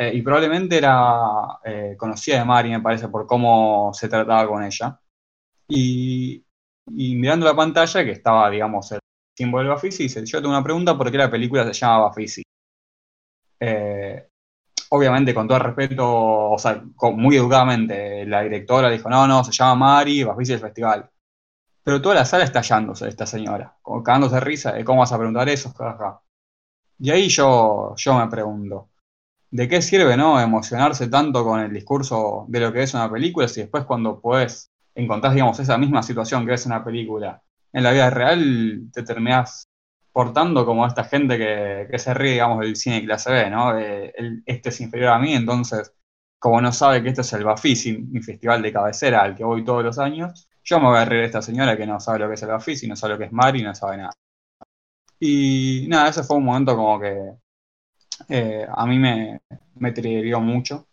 eh, 0.00 0.12
y 0.14 0.22
probablemente 0.22 0.78
era 0.78 1.58
eh, 1.64 1.96
conocida 1.98 2.38
de 2.38 2.44
Mari, 2.44 2.70
me 2.70 2.80
parece, 2.80 3.08
por 3.08 3.26
cómo 3.26 3.92
se 3.92 4.08
trataba 4.08 4.46
con 4.48 4.62
ella. 4.62 5.00
Y, 5.68 6.44
y 6.86 7.16
mirando 7.16 7.46
la 7.46 7.56
pantalla, 7.56 8.04
que 8.04 8.12
estaba, 8.12 8.48
digamos, 8.48 8.92
el 8.92 9.00
símbolo 9.36 9.64
de 9.64 9.70
Bafisi, 9.70 10.04
dice, 10.04 10.24
yo 10.24 10.38
tengo 10.40 10.54
una 10.54 10.62
pregunta, 10.62 10.96
¿por 10.96 11.10
qué 11.10 11.18
la 11.18 11.30
película 11.30 11.64
se 11.66 11.72
llama 11.72 12.04
Bafisi? 12.04 12.42
Eh, 13.60 14.28
obviamente, 14.90 15.34
con 15.34 15.46
todo 15.48 15.58
el 15.58 15.64
respeto, 15.64 16.50
o 16.50 16.58
sea, 16.58 16.82
muy 17.14 17.36
educadamente, 17.36 18.24
la 18.26 18.42
directora 18.42 18.90
dijo, 18.90 19.08
no, 19.08 19.26
no, 19.26 19.44
se 19.44 19.52
llama 19.52 19.74
Mari, 19.74 20.24
Bafisi 20.24 20.54
el 20.54 20.60
festival. 20.60 21.10
Pero 21.82 22.02
toda 22.02 22.16
la 22.16 22.24
sala 22.24 22.44
está 22.44 22.60
hallándose 22.60 23.04
de 23.04 23.10
esta 23.10 23.26
señora, 23.26 23.76
como 23.82 24.02
cagándose 24.02 24.36
de 24.36 24.40
risa, 24.40 24.84
cómo 24.84 25.00
vas 25.00 25.12
a 25.12 25.18
preguntar 25.18 25.48
eso, 25.48 25.72
jajaja. 25.72 26.20
Y 26.98 27.10
ahí 27.10 27.28
yo, 27.28 27.94
yo 27.96 28.18
me 28.18 28.28
pregunto, 28.28 28.90
¿de 29.50 29.68
qué 29.68 29.80
sirve, 29.82 30.16
no, 30.16 30.40
emocionarse 30.40 31.08
tanto 31.08 31.44
con 31.44 31.60
el 31.60 31.72
discurso 31.72 32.44
de 32.48 32.60
lo 32.60 32.72
que 32.72 32.82
es 32.82 32.94
una 32.94 33.10
película 33.10 33.48
si 33.48 33.60
después 33.62 33.84
cuando 33.84 34.20
podés 34.20 34.70
encontrás, 34.94 35.32
digamos, 35.32 35.58
esa 35.60 35.78
misma 35.78 36.02
situación 36.02 36.44
que 36.46 36.54
es 36.54 36.66
una 36.66 36.84
película 36.84 37.42
en 37.72 37.82
la 37.84 37.92
vida 37.92 38.10
real, 38.10 38.90
te 38.92 39.02
terminás 39.02 39.67
portando 40.18 40.64
como 40.66 40.86
esta 40.86 41.04
gente 41.04 41.38
que, 41.38 41.86
que 41.90 41.98
se 41.98 42.12
ríe, 42.14 42.32
digamos, 42.32 42.60
del 42.60 42.76
cine 42.76 43.04
clase 43.04 43.30
B, 43.32 43.50
¿no? 43.50 43.76
El- 43.78 44.42
este 44.46 44.70
es 44.70 44.80
inferior 44.80 45.10
a 45.10 45.18
mí, 45.18 45.34
entonces, 45.34 45.92
como 46.38 46.60
no 46.60 46.72
sabe 46.72 47.02
que 47.02 47.10
este 47.10 47.20
es 47.22 47.32
el 47.34 47.44
Bafisi, 47.44 47.98
mi 47.98 48.20
festival 48.22 48.62
de 48.62 48.72
cabecera 48.72 49.22
al 49.22 49.36
que 49.36 49.44
voy 49.44 49.64
todos 49.64 49.84
los 49.84 49.98
años, 49.98 50.48
yo 50.64 50.80
me 50.80 50.86
voy 50.88 50.98
a 50.98 51.04
reír 51.04 51.20
de 51.22 51.26
esta 51.26 51.42
señora 51.42 51.76
que 51.76 51.86
no 51.86 52.00
sabe 52.00 52.18
lo 52.20 52.28
que 52.28 52.34
es 52.34 52.42
el 52.42 52.48
Bafisi, 52.50 52.86
no 52.88 52.96
sabe 52.96 53.14
lo 53.14 53.18
que 53.18 53.24
es 53.26 53.32
Mari, 53.32 53.62
no 53.62 53.74
sabe 53.74 53.96
nada. 53.98 54.12
Y 55.20 55.86
nada, 55.88 56.08
ese 56.10 56.22
fue 56.24 56.36
un 56.38 56.44
momento 56.44 56.74
como 56.76 56.98
que 57.00 57.34
eh, 58.28 58.66
a 58.68 58.86
mí 58.86 58.98
me, 58.98 59.40
me 59.76 59.92
mucho 60.40 60.88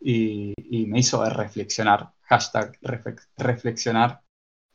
y, 0.00 0.54
y 0.58 0.86
me 0.86 1.00
hizo 1.00 1.24
reflexionar, 1.28 2.12
hashtag 2.22 2.78
reflex- 2.82 3.28
reflexionar 3.38 4.22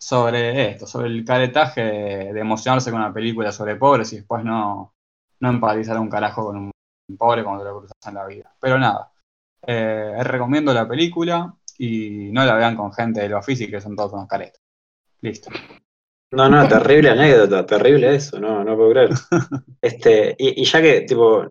sobre 0.01 0.71
esto, 0.71 0.87
sobre 0.87 1.07
el 1.09 1.23
caretaje 1.23 1.81
de, 1.81 2.33
de 2.33 2.39
emocionarse 2.39 2.89
con 2.89 2.99
una 2.99 3.13
película 3.13 3.51
sobre 3.51 3.75
pobres 3.75 4.11
y 4.13 4.17
después 4.17 4.43
no, 4.43 4.95
no 5.39 5.49
empatizar 5.49 5.99
un 5.99 6.09
carajo 6.09 6.45
con 6.45 6.57
un 6.57 6.71
pobre 7.17 7.43
cuando 7.43 7.63
te 7.63 7.69
lo 7.69 7.79
cruzas 7.79 7.97
en 8.07 8.15
la 8.15 8.25
vida. 8.25 8.51
Pero 8.59 8.79
nada, 8.79 9.11
eh, 9.65 10.15
recomiendo 10.23 10.73
la 10.73 10.87
película 10.87 11.53
y 11.77 12.31
no 12.31 12.43
la 12.43 12.55
vean 12.55 12.75
con 12.75 12.91
gente 12.91 13.21
de 13.21 13.29
lo 13.29 13.43
físico 13.43 13.71
que 13.71 13.81
son 13.81 13.95
todos 13.95 14.13
unos 14.13 14.27
caretas. 14.27 14.59
Listo. 15.21 15.51
No, 16.31 16.49
no, 16.49 16.67
terrible 16.67 17.09
anécdota, 17.09 17.65
terrible 17.65 18.15
eso, 18.15 18.39
no, 18.39 18.63
no 18.63 18.75
puedo 18.75 18.91
creer. 18.91 19.09
Este, 19.81 20.35
y, 20.37 20.61
y 20.61 20.65
ya 20.65 20.81
que, 20.81 21.01
tipo, 21.01 21.47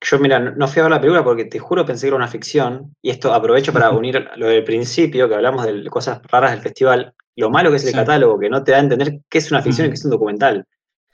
yo 0.00 0.18
mira, 0.18 0.38
no 0.38 0.52
no 0.52 0.66
fui 0.66 0.80
a 0.80 0.84
ver 0.84 0.92
la 0.92 1.00
película 1.00 1.22
porque 1.22 1.44
te 1.44 1.58
juro 1.58 1.84
pensé 1.84 2.02
que 2.02 2.08
era 2.08 2.16
una 2.16 2.28
ficción, 2.28 2.94
y 3.02 3.10
esto 3.10 3.32
aprovecho 3.32 3.72
para 3.72 3.90
unir 3.92 4.28
lo 4.36 4.48
del 4.48 4.64
principio, 4.64 5.28
que 5.28 5.34
hablamos 5.34 5.64
de 5.64 5.84
cosas 5.88 6.20
raras 6.24 6.52
del 6.52 6.60
festival, 6.60 7.14
lo 7.36 7.50
malo 7.50 7.70
que 7.70 7.76
es 7.76 7.84
el 7.84 7.90
Sí. 7.90 7.96
catálogo, 7.96 8.38
que 8.38 8.48
no 8.50 8.62
te 8.64 8.72
da 8.72 8.78
a 8.78 8.80
entender 8.80 9.20
qué 9.28 9.38
es 9.38 9.50
una 9.50 9.62
ficción 9.62 9.86
y 9.86 9.90
qué 9.90 9.94
es 9.94 10.04
un 10.04 10.10
documental. 10.10 10.64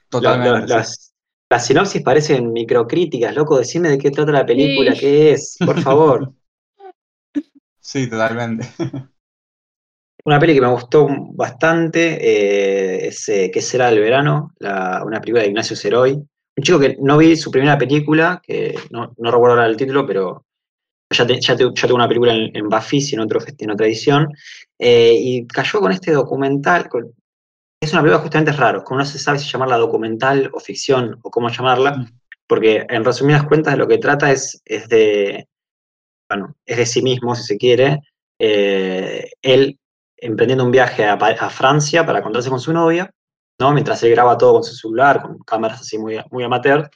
Totalmente. 0.09 0.67
Las, 0.67 1.13
las 1.49 1.65
sinopsis 1.65 2.01
parecen 2.01 2.51
microcríticas, 2.53 3.35
loco, 3.35 3.57
decime 3.57 3.89
de 3.89 3.97
qué 3.97 4.11
trata 4.11 4.31
la 4.31 4.45
película, 4.45 4.93
Sí. 4.93 4.99
qué 5.01 5.31
es, 5.33 5.57
por 5.65 5.79
favor. 5.81 6.31
Sí, 7.79 8.09
totalmente. 8.09 8.65
Una 10.25 10.39
peli 10.39 10.53
que 10.53 10.61
me 10.61 10.69
gustó 10.71 11.07
bastante 11.33 12.17
eh, 12.21 13.07
es 13.07 13.27
eh, 13.27 13.51
¿Qué 13.53 13.61
será 13.61 13.89
el 13.89 13.99
verano? 13.99 14.53
La- 14.59 15.03
una 15.05 15.19
película 15.19 15.43
de 15.43 15.49
Ignacio 15.49 15.75
Ceroy. 15.75 16.13
Un 16.13 16.63
chico 16.63 16.79
que 16.79 16.95
no 17.01 17.17
vi 17.17 17.35
su 17.35 17.51
primera 17.51 17.77
película, 17.77 18.39
que 18.41 18.73
no, 18.91 19.13
no 19.17 19.31
recuerdo 19.31 19.55
ahora 19.55 19.65
el 19.65 19.75
título, 19.75 20.05
pero 20.07 20.45
ya, 21.09 21.27
te- 21.27 21.41
ya, 21.41 21.57
te- 21.57 21.65
ya 21.73 21.87
tuvo 21.87 21.95
una 21.95 22.07
película 22.07 22.33
en, 22.33 22.55
en 22.55 22.69
Bafisi, 22.69 23.15
en, 23.15 23.21
otro, 23.21 23.41
en 23.57 23.71
otra 23.71 23.85
edición, 23.85 24.29
eh, 24.83 25.13
y 25.17 25.47
cayó 25.47 25.79
con 25.79 25.91
este 25.91 26.11
documental. 26.11 26.89
con- 26.89 27.13
es 27.81 27.91
una 27.93 28.01
película 28.01 28.21
justamente 28.23 28.51
raro, 28.53 28.83
como 28.83 28.99
no 28.99 29.05
se 29.05 29.19
sabe 29.19 29.39
si 29.39 29.49
llamarla 29.49 29.77
documental 29.77 30.49
o 30.53 30.59
ficción 30.59 31.19
o 31.23 31.29
cómo 31.29 31.49
llamarla, 31.49 31.91
Mm. 31.97 32.05
porque 32.47 32.85
en 32.89 33.03
resumidas 33.03 33.43
cuentas 33.43 33.77
lo 33.77 33.87
que 33.87 33.97
trata 33.97 34.31
es, 34.31 34.61
es 34.65 34.87
de, 34.89 35.47
bueno, 36.29 36.55
es 36.65 36.77
de 36.77 36.85
sí 36.85 37.01
mismo, 37.01 37.35
si 37.35 37.43
se 37.43 37.57
quiere, 37.57 37.99
eh, 38.39 39.29
él 39.41 39.77
emprendiendo 40.17 40.63
un 40.65 40.71
viaje 40.71 41.03
a, 41.05 41.13
a 41.15 41.49
Francia 41.49 42.05
para 42.05 42.19
encontrarse 42.19 42.49
con 42.49 42.59
su 42.59 42.71
novia, 42.73 43.09
¿no? 43.59 43.71
Mientras 43.73 44.01
él 44.03 44.11
graba 44.11 44.37
todo 44.37 44.53
con 44.53 44.63
su 44.63 44.75
celular, 44.75 45.21
con 45.21 45.37
cámaras 45.39 45.81
así 45.81 45.97
muy, 45.97 46.17
muy 46.31 46.43
amateur. 46.43 46.89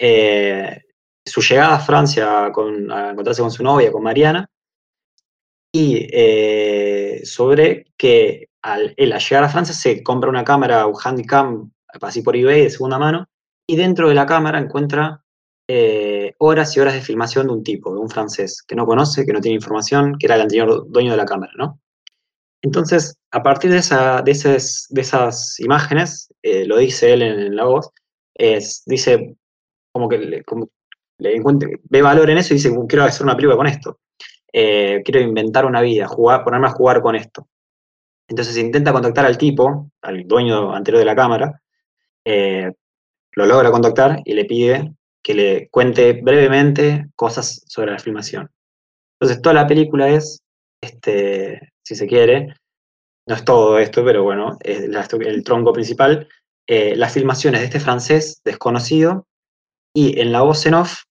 eh, 0.00 0.82
su 1.26 1.40
llegada 1.42 1.74
a 1.74 1.80
Francia 1.80 2.50
con- 2.52 2.90
a 2.92 3.10
encontrarse 3.10 3.42
con 3.42 3.50
su 3.50 3.62
novia, 3.64 3.90
con 3.92 4.02
Mariana, 4.02 4.48
y 5.72 6.08
eh, 6.12 7.20
sobre 7.24 7.86
que 7.96 8.48
al, 8.62 8.94
él 8.96 9.12
al 9.12 9.20
llegar 9.20 9.44
a 9.44 9.48
Francia 9.48 9.74
se 9.74 10.02
compra 10.02 10.30
una 10.30 10.44
cámara, 10.44 10.86
un 10.86 10.96
handicam, 11.02 11.70
así 12.00 12.22
por 12.22 12.36
eBay 12.36 12.62
de 12.62 12.70
segunda 12.70 12.98
mano, 12.98 13.26
y 13.66 13.76
dentro 13.76 14.08
de 14.08 14.14
la 14.14 14.26
cámara 14.26 14.58
encuentra 14.58 15.22
eh, 15.68 16.34
horas 16.38 16.76
y 16.76 16.80
horas 16.80 16.94
de 16.94 17.02
filmación 17.02 17.46
de 17.46 17.52
un 17.52 17.62
tipo, 17.62 17.92
de 17.92 18.00
un 18.00 18.08
francés, 18.08 18.62
que 18.66 18.74
no 18.74 18.86
conoce, 18.86 19.26
que 19.26 19.32
no 19.32 19.40
tiene 19.40 19.56
información, 19.56 20.16
que 20.18 20.26
era 20.26 20.36
el 20.36 20.42
anterior 20.42 20.86
dueño 20.88 21.10
de 21.10 21.18
la 21.18 21.26
cámara, 21.26 21.52
¿no? 21.56 21.78
Entonces, 22.62 23.16
a 23.30 23.42
partir 23.42 23.70
de, 23.70 23.78
esa, 23.78 24.22
de, 24.22 24.32
esas, 24.32 24.86
de 24.90 25.00
esas 25.02 25.60
imágenes, 25.60 26.32
eh, 26.42 26.64
lo 26.66 26.78
dice 26.78 27.12
él 27.12 27.22
en, 27.22 27.54
la 27.54 27.64
voz, 27.64 27.90
es, 28.34 28.82
dice 28.86 29.36
como 29.92 30.08
que 30.08 30.18
le, 30.18 30.42
encuentra- 31.36 31.68
ve 31.84 32.02
valor 32.02 32.30
en 32.30 32.38
eso 32.38 32.54
y 32.54 32.56
dice, 32.56 32.74
quiero 32.88 33.04
hacer 33.04 33.24
una 33.24 33.36
película 33.36 33.56
con 33.56 33.66
esto. 33.66 34.00
Eh, 34.52 35.02
quiero 35.04 35.20
inventar 35.20 35.66
una 35.66 35.80
vida, 35.80 36.06
jugar, 36.06 36.44
ponerme 36.44 36.68
a 36.68 36.72
jugar 36.72 37.00
con 37.02 37.14
esto. 37.14 37.48
Entonces 38.28 38.56
intenta 38.58 38.92
contactar 38.92 39.24
al 39.26 39.38
tipo, 39.38 39.90
al 40.02 40.26
dueño 40.26 40.74
anterior 40.74 41.00
de 41.00 41.06
la 41.06 41.16
cámara, 41.16 41.62
eh, 42.24 42.72
lo 43.32 43.46
logra 43.46 43.70
contactar 43.70 44.20
y 44.24 44.34
le 44.34 44.44
pide 44.44 44.92
que 45.22 45.34
le 45.34 45.68
cuente 45.70 46.12
brevemente 46.12 47.06
cosas 47.16 47.62
sobre 47.66 47.92
la 47.92 47.98
filmación. 47.98 48.50
Entonces 49.18 49.42
toda 49.42 49.54
la 49.54 49.66
película 49.66 50.08
es, 50.08 50.42
este, 50.80 51.72
si 51.82 51.94
se 51.94 52.06
quiere, 52.06 52.54
no 53.26 53.34
es 53.34 53.44
todo 53.44 53.78
esto, 53.78 54.04
pero 54.04 54.22
bueno, 54.22 54.56
es 54.60 54.80
el 54.80 55.44
tronco 55.44 55.72
principal, 55.72 56.28
eh, 56.66 56.96
las 56.96 57.12
filmaciones 57.12 57.60
de 57.60 57.66
este 57.66 57.80
francés 57.80 58.40
desconocido 58.44 59.26
y 59.94 60.20
en 60.20 60.32
la 60.32 60.42
voz 60.42 60.64
en 60.66 60.74
off, 60.74 61.02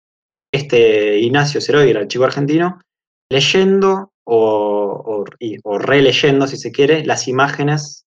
este 0.52 1.20
Ignacio 1.20 1.62
Ceroy, 1.62 1.90
el 1.90 2.08
chico 2.08 2.26
argentino, 2.26 2.80
leyendo 3.30 4.12
o, 4.26 5.24
o, 5.24 5.26
o 5.64 5.78
releyendo, 5.80 6.48
si 6.48 6.58
se 6.58 6.72
quiere, 6.72 7.06
las 7.06 7.28
imágenes 7.28 8.06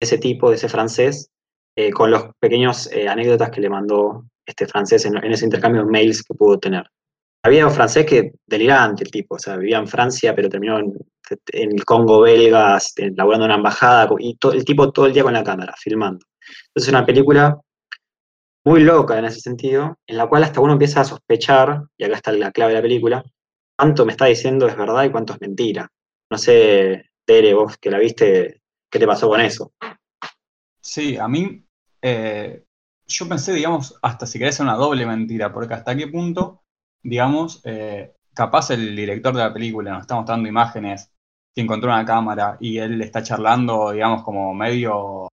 de 0.00 0.06
ese 0.06 0.18
tipo, 0.18 0.50
de 0.50 0.56
ese 0.56 0.68
francés, 0.68 1.30
eh, 1.76 1.90
con 1.90 2.10
los 2.10 2.26
pequeños 2.40 2.90
eh, 2.92 3.08
anécdotas 3.08 3.50
que 3.50 3.60
le 3.60 3.70
mandó 3.70 4.24
este 4.46 4.66
francés 4.66 5.04
en, 5.06 5.16
en 5.16 5.32
ese 5.32 5.44
intercambio 5.44 5.84
de 5.84 5.90
mails 5.90 6.22
que 6.22 6.34
pudo 6.34 6.58
tener. 6.58 6.84
Había 7.42 7.66
un 7.66 7.72
francés 7.72 8.06
que 8.06 8.32
delirante 8.46 9.04
el 9.04 9.10
tipo, 9.10 9.34
o 9.34 9.38
sea, 9.38 9.56
vivía 9.56 9.78
en 9.78 9.86
Francia, 9.88 10.34
pero 10.34 10.48
terminó 10.48 10.78
en, 10.78 10.94
en 11.52 11.72
el 11.72 11.84
Congo 11.84 12.20
belga, 12.22 12.76
este, 12.78 13.10
laburando 13.14 13.44
en 13.44 13.50
una 13.50 13.58
embajada, 13.58 14.08
y 14.18 14.36
to- 14.36 14.52
el 14.52 14.64
tipo 14.64 14.90
todo 14.92 15.06
el 15.06 15.12
día 15.12 15.22
con 15.24 15.34
la 15.34 15.44
cámara, 15.44 15.74
filmando. 15.78 16.24
Entonces, 16.68 16.90
una 16.90 17.04
película 17.04 17.58
muy 18.64 18.82
loca 18.82 19.18
en 19.18 19.26
ese 19.26 19.40
sentido, 19.40 19.98
en 20.06 20.16
la 20.16 20.26
cual 20.26 20.44
hasta 20.44 20.60
uno 20.60 20.72
empieza 20.72 21.02
a 21.02 21.04
sospechar, 21.04 21.82
y 21.98 22.04
acá 22.04 22.16
está 22.16 22.32
la 22.32 22.50
clave 22.50 22.72
de 22.72 22.78
la 22.78 22.82
película, 22.82 23.24
cuánto 23.76 24.04
me 24.04 24.12
está 24.12 24.26
diciendo 24.26 24.66
es 24.66 24.76
verdad 24.76 25.04
y 25.04 25.10
cuánto 25.10 25.34
es 25.34 25.40
mentira. 25.40 25.90
No 26.30 26.38
sé, 26.38 27.10
Tere, 27.24 27.54
vos 27.54 27.76
que 27.78 27.90
la 27.90 27.98
viste, 27.98 28.60
¿qué 28.90 28.98
te 28.98 29.06
pasó 29.06 29.28
con 29.28 29.40
eso? 29.40 29.72
Sí, 30.80 31.16
a 31.16 31.28
mí, 31.28 31.64
eh, 32.02 32.64
yo 33.06 33.28
pensé, 33.28 33.52
digamos, 33.52 33.98
hasta 34.02 34.26
si 34.26 34.38
querés 34.38 34.60
una 34.60 34.74
doble 34.74 35.06
mentira, 35.06 35.52
porque 35.52 35.74
hasta 35.74 35.96
qué 35.96 36.08
punto, 36.08 36.62
digamos, 37.02 37.60
eh, 37.64 38.14
capaz 38.34 38.70
el 38.70 38.94
director 38.94 39.34
de 39.34 39.40
la 39.40 39.52
película 39.52 39.92
nos 39.92 40.02
está 40.02 40.16
mostrando 40.16 40.48
imágenes 40.48 41.10
que 41.54 41.62
encontró 41.62 41.90
una 41.90 42.04
cámara 42.04 42.56
y 42.60 42.78
él 42.78 43.00
está 43.00 43.22
charlando, 43.22 43.92
digamos, 43.92 44.24
como 44.24 44.52
medio 44.54 45.28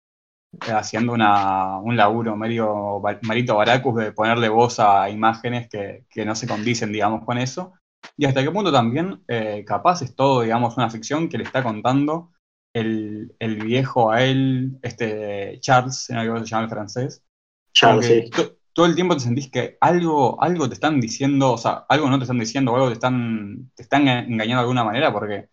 eh, 0.67 0.73
haciendo 0.73 1.13
una, 1.13 1.79
un 1.79 1.97
laburo 1.97 2.37
medio 2.37 3.01
Marito 3.23 3.57
Baracus 3.57 3.97
de 3.97 4.13
ponerle 4.13 4.49
voz 4.49 4.81
a 4.81 5.09
imágenes 5.11 5.69
que, 5.69 6.05
que 6.11 6.25
no 6.25 6.35
se 6.35 6.49
condicen, 6.49 6.93
digamos, 6.93 7.25
con 7.25 7.39
eso. 7.39 7.75
Y 8.17 8.27
hasta 8.27 8.43
qué 8.43 8.51
punto 8.51 8.73
también, 8.73 9.23
eh, 9.29 9.65
capaz 9.67 10.03
es 10.03 10.15
todo, 10.15 10.43
digamos, 10.43 10.77
una 10.77 10.91
ficción 10.91 11.29
que 11.29 11.39
le 11.39 11.45
está 11.45 11.63
contando 11.63 12.33
el, 12.75 13.35
el 13.39 13.57
viejo 13.63 14.11
a 14.11 14.25
él, 14.25 14.79
este 14.83 15.59
Charles, 15.61 16.07
me 16.11 16.21
equivoco, 16.21 16.41
se 16.41 16.47
llama 16.47 16.65
el 16.65 16.71
francés. 16.71 17.25
Charles, 17.73 18.07
sí. 18.07 18.31
to- 18.31 18.57
todo 18.73 18.87
el 18.87 18.95
tiempo 18.95 19.15
te 19.15 19.21
sentís 19.21 19.51
que 19.51 19.77
algo, 19.81 20.41
algo 20.43 20.69
te 20.69 20.75
están 20.75 21.01
diciendo, 21.01 21.53
o 21.53 21.59
sea, 21.59 21.85
algo 21.89 22.09
no 22.09 22.19
te 22.19 22.25
están 22.25 22.39
diciendo, 22.39 22.73
o 22.73 22.77
algo 22.77 22.89
te 22.89 22.95
están, 22.95 23.71
te 23.75 23.83
están 23.83 24.07
engañando 24.07 24.57
de 24.57 24.61
alguna 24.61 24.85
manera, 24.85 25.13
porque 25.13 25.49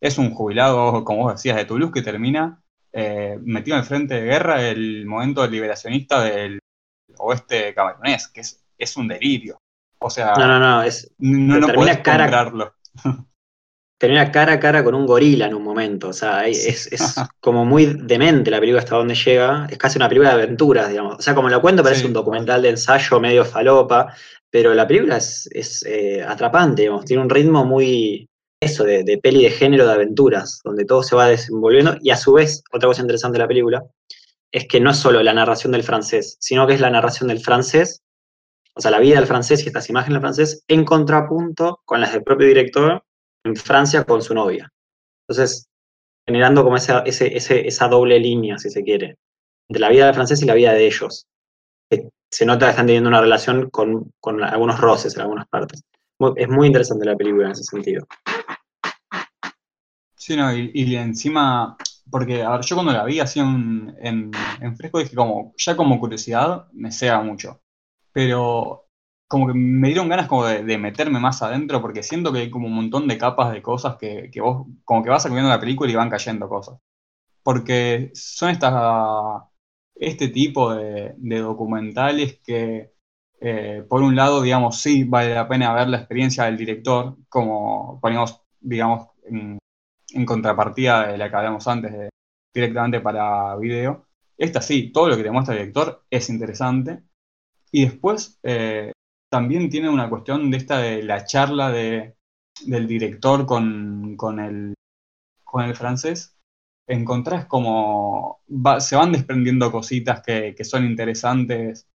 es 0.00 0.16
un 0.18 0.30
jubilado, 0.34 1.04
como 1.04 1.24
vos 1.24 1.34
decías, 1.34 1.56
de 1.56 1.66
Toulouse 1.66 1.92
que 1.92 2.02
termina 2.02 2.62
eh, 2.92 3.38
metido 3.42 3.76
en 3.76 3.82
el 3.82 3.86
frente 3.86 4.14
de 4.14 4.22
guerra 4.22 4.62
el 4.66 5.06
momento 5.06 5.46
liberacionista 5.46 6.22
del 6.22 6.58
oeste 7.18 7.74
camerunés, 7.74 8.28
que 8.28 8.40
es, 8.40 8.64
es 8.78 8.96
un 8.96 9.08
delirio. 9.08 9.58
O 10.00 10.10
sea, 10.10 10.32
No, 10.38 10.46
no, 10.46 10.58
no, 10.58 10.82
es, 10.82 11.10
no, 11.18 11.58
no 11.60 11.68
podés 11.68 11.98
cara- 11.98 12.24
comprarlo. 12.24 12.74
termina 13.98 14.30
cara 14.32 14.54
a 14.54 14.60
cara 14.60 14.82
con 14.82 14.94
un 14.94 15.04
gorila 15.06 15.46
en 15.46 15.54
un 15.54 15.62
momento. 15.62 16.08
O 16.08 16.12
sea, 16.12 16.46
es, 16.46 16.90
es 16.90 17.14
como 17.40 17.64
muy 17.64 17.84
demente 17.86 18.50
la 18.50 18.58
película 18.60 18.80
hasta 18.80 18.96
donde 18.96 19.14
llega. 19.14 19.66
Es 19.70 19.78
casi 19.78 19.98
una 19.98 20.08
película 20.08 20.34
de 20.34 20.42
aventuras, 20.42 20.88
digamos. 20.88 21.16
O 21.18 21.22
sea, 21.22 21.34
como 21.34 21.48
lo 21.48 21.60
cuento, 21.60 21.82
parece 21.82 22.02
Sí. 22.02 22.06
un 22.06 22.12
documental 22.14 22.62
de 22.62 22.70
ensayo 22.70 23.20
medio 23.20 23.44
falopa, 23.44 24.14
pero 24.50 24.72
la 24.74 24.86
película 24.86 25.18
es, 25.18 25.48
es, 25.52 25.84
eh, 25.86 26.22
atrapante, 26.26 26.82
digamos. 26.82 27.04
Tiene 27.04 27.22
un 27.22 27.30
ritmo 27.30 27.64
muy. 27.64 28.26
Eso, 28.62 28.84
de, 28.84 29.04
de 29.04 29.16
peli 29.16 29.42
de 29.44 29.50
género 29.50 29.86
de 29.86 29.92
aventuras, 29.94 30.60
donde 30.62 30.84
todo 30.84 31.02
se 31.02 31.16
va 31.16 31.26
desenvolviendo. 31.28 31.96
Y 32.02 32.10
a 32.10 32.16
su 32.16 32.34
vez, 32.34 32.62
otra 32.72 32.88
cosa 32.88 33.00
interesante 33.00 33.38
de 33.38 33.44
la 33.44 33.48
película 33.48 33.82
es 34.52 34.66
que 34.68 34.80
no 34.80 34.90
es 34.90 34.98
solo 34.98 35.22
la 35.22 35.32
narración 35.32 35.72
del 35.72 35.82
francés, 35.82 36.36
sino 36.40 36.66
que 36.66 36.74
es 36.74 36.80
la 36.80 36.90
narración 36.90 37.28
del 37.28 37.40
francés, 37.40 38.02
o 38.74 38.80
sea, 38.80 38.90
la 38.90 38.98
vida 38.98 39.16
del 39.16 39.26
francés 39.26 39.64
y 39.64 39.66
estas 39.66 39.88
imágenes 39.90 40.14
del 40.14 40.22
francés, 40.22 40.64
en 40.68 40.84
contrapunto 40.84 41.80
con 41.84 42.00
las 42.00 42.12
del 42.12 42.22
propio 42.22 42.46
director 42.46 43.02
en 43.44 43.56
Francia 43.56 44.04
con 44.04 44.22
su 44.22 44.34
novia. 44.34 44.70
Entonces, 45.26 45.68
generando 46.26 46.62
como 46.62 46.76
esa, 46.76 47.00
ese, 47.00 47.66
esa 47.66 47.88
doble 47.88 48.18
línea, 48.18 48.58
si 48.58 48.70
se 48.70 48.82
quiere, 48.82 49.16
entre 49.68 49.80
la 49.80 49.88
vida 49.88 50.06
del 50.06 50.14
francés 50.14 50.42
y 50.42 50.46
la 50.46 50.54
vida 50.54 50.72
de 50.72 50.86
ellos. 50.86 51.26
Se 52.32 52.46
nota 52.46 52.66
que 52.66 52.70
están 52.70 52.86
teniendo 52.86 53.08
una 53.08 53.20
relación 53.20 53.70
con, 53.70 54.12
con 54.20 54.42
algunos 54.44 54.80
roces 54.80 55.16
en 55.16 55.22
algunas 55.22 55.48
partes. 55.48 55.82
Es 56.36 56.48
muy 56.48 56.68
interesante 56.68 57.04
la 57.04 57.16
película 57.16 57.46
en 57.46 57.52
ese 57.52 57.64
sentido. 57.64 58.06
Sí, 60.14 60.36
no, 60.36 60.54
y, 60.54 60.96
encima, 60.96 61.76
porque, 62.10 62.42
a 62.42 62.50
ver, 62.50 62.60
yo 62.60 62.76
cuando 62.76 62.92
la 62.92 63.04
vi 63.04 63.20
así 63.20 63.40
en, 63.40 64.30
fresco 64.76 64.98
dije 64.98 65.16
como, 65.16 65.54
ya 65.56 65.74
como 65.74 65.98
curiosidad, 65.98 66.66
me 66.72 66.92
cega 66.92 67.22
mucho. 67.22 67.60
Pero 68.12 68.86
como 69.28 69.46
que 69.46 69.54
me 69.54 69.88
dieron 69.88 70.08
ganas 70.08 70.28
como 70.28 70.44
de, 70.46 70.78
meterme 70.78 71.20
más 71.20 71.42
adentro, 71.42 71.80
porque 71.80 72.02
siento 72.02 72.32
que 72.32 72.40
hay 72.40 72.50
como 72.50 72.66
un 72.66 72.74
montón 72.74 73.06
de 73.08 73.18
capas 73.18 73.52
de 73.52 73.62
cosas 73.62 73.96
que, 73.96 74.30
que 74.32 74.40
vos, 74.40 74.66
como 74.84 75.04
que 75.04 75.10
vas 75.10 75.24
viendo 75.30 75.48
la 75.48 75.60
película 75.60 75.90
y 75.90 75.94
van 75.94 76.10
cayendo 76.10 76.48
cosas. 76.48 76.78
Porque 77.42 78.10
son 78.14 78.50
estas, 78.50 78.74
este 80.00 80.28
tipo 80.28 80.74
de, 80.74 81.14
documentales 81.18 82.40
que, 82.44 82.92
eh, 83.40 83.84
por 83.88 84.02
un 84.02 84.16
lado, 84.16 84.42
digamos, 84.42 84.80
sí 84.80 85.04
vale 85.04 85.34
la 85.34 85.48
pena 85.48 85.74
ver 85.74 85.88
la 85.88 85.98
experiencia 85.98 86.44
del 86.44 86.56
director, 86.56 87.16
como 87.28 88.00
ponemos, 88.00 88.42
digamos, 88.60 89.08
en, 89.24 89.58
contrapartida 90.26 91.08
de 91.08 91.18
la 91.18 91.30
que 91.30 91.36
hablamos 91.36 91.68
antes, 91.68 92.10
directamente 92.54 93.00
para 93.00 93.56
video. 93.56 94.06
Esta 94.36 94.60
sí, 94.62 94.90
todo 94.92 95.08
lo 95.08 95.16
que 95.16 95.22
te 95.22 95.30
muestra 95.30 95.54
el 95.54 95.60
director 95.60 96.04
es 96.10 96.30
interesante. 96.30 97.02
Y 97.72 97.84
después 97.84 98.38
eh, 98.42 98.92
también 99.30 99.70
tiene 99.70 99.88
una 99.88 100.08
cuestión 100.08 100.50
de 100.50 100.56
esta 100.56 100.78
de 100.78 101.02
la 101.02 101.24
charla 101.24 101.70
de, 101.70 102.16
del 102.66 102.86
director 102.86 103.46
con, 103.46 104.16
con, 104.16 104.40
el, 104.40 104.74
con 105.44 105.64
el 105.64 105.74
francés. 105.76 106.36
Encontrás 106.86 107.46
como 107.46 108.40
se 108.80 108.96
van 108.96 109.12
desprendiendo 109.12 109.70
cositas 109.70 110.22
que, 110.22 110.54
que 110.56 110.64
son 110.64 110.84
interesantes 110.84 111.88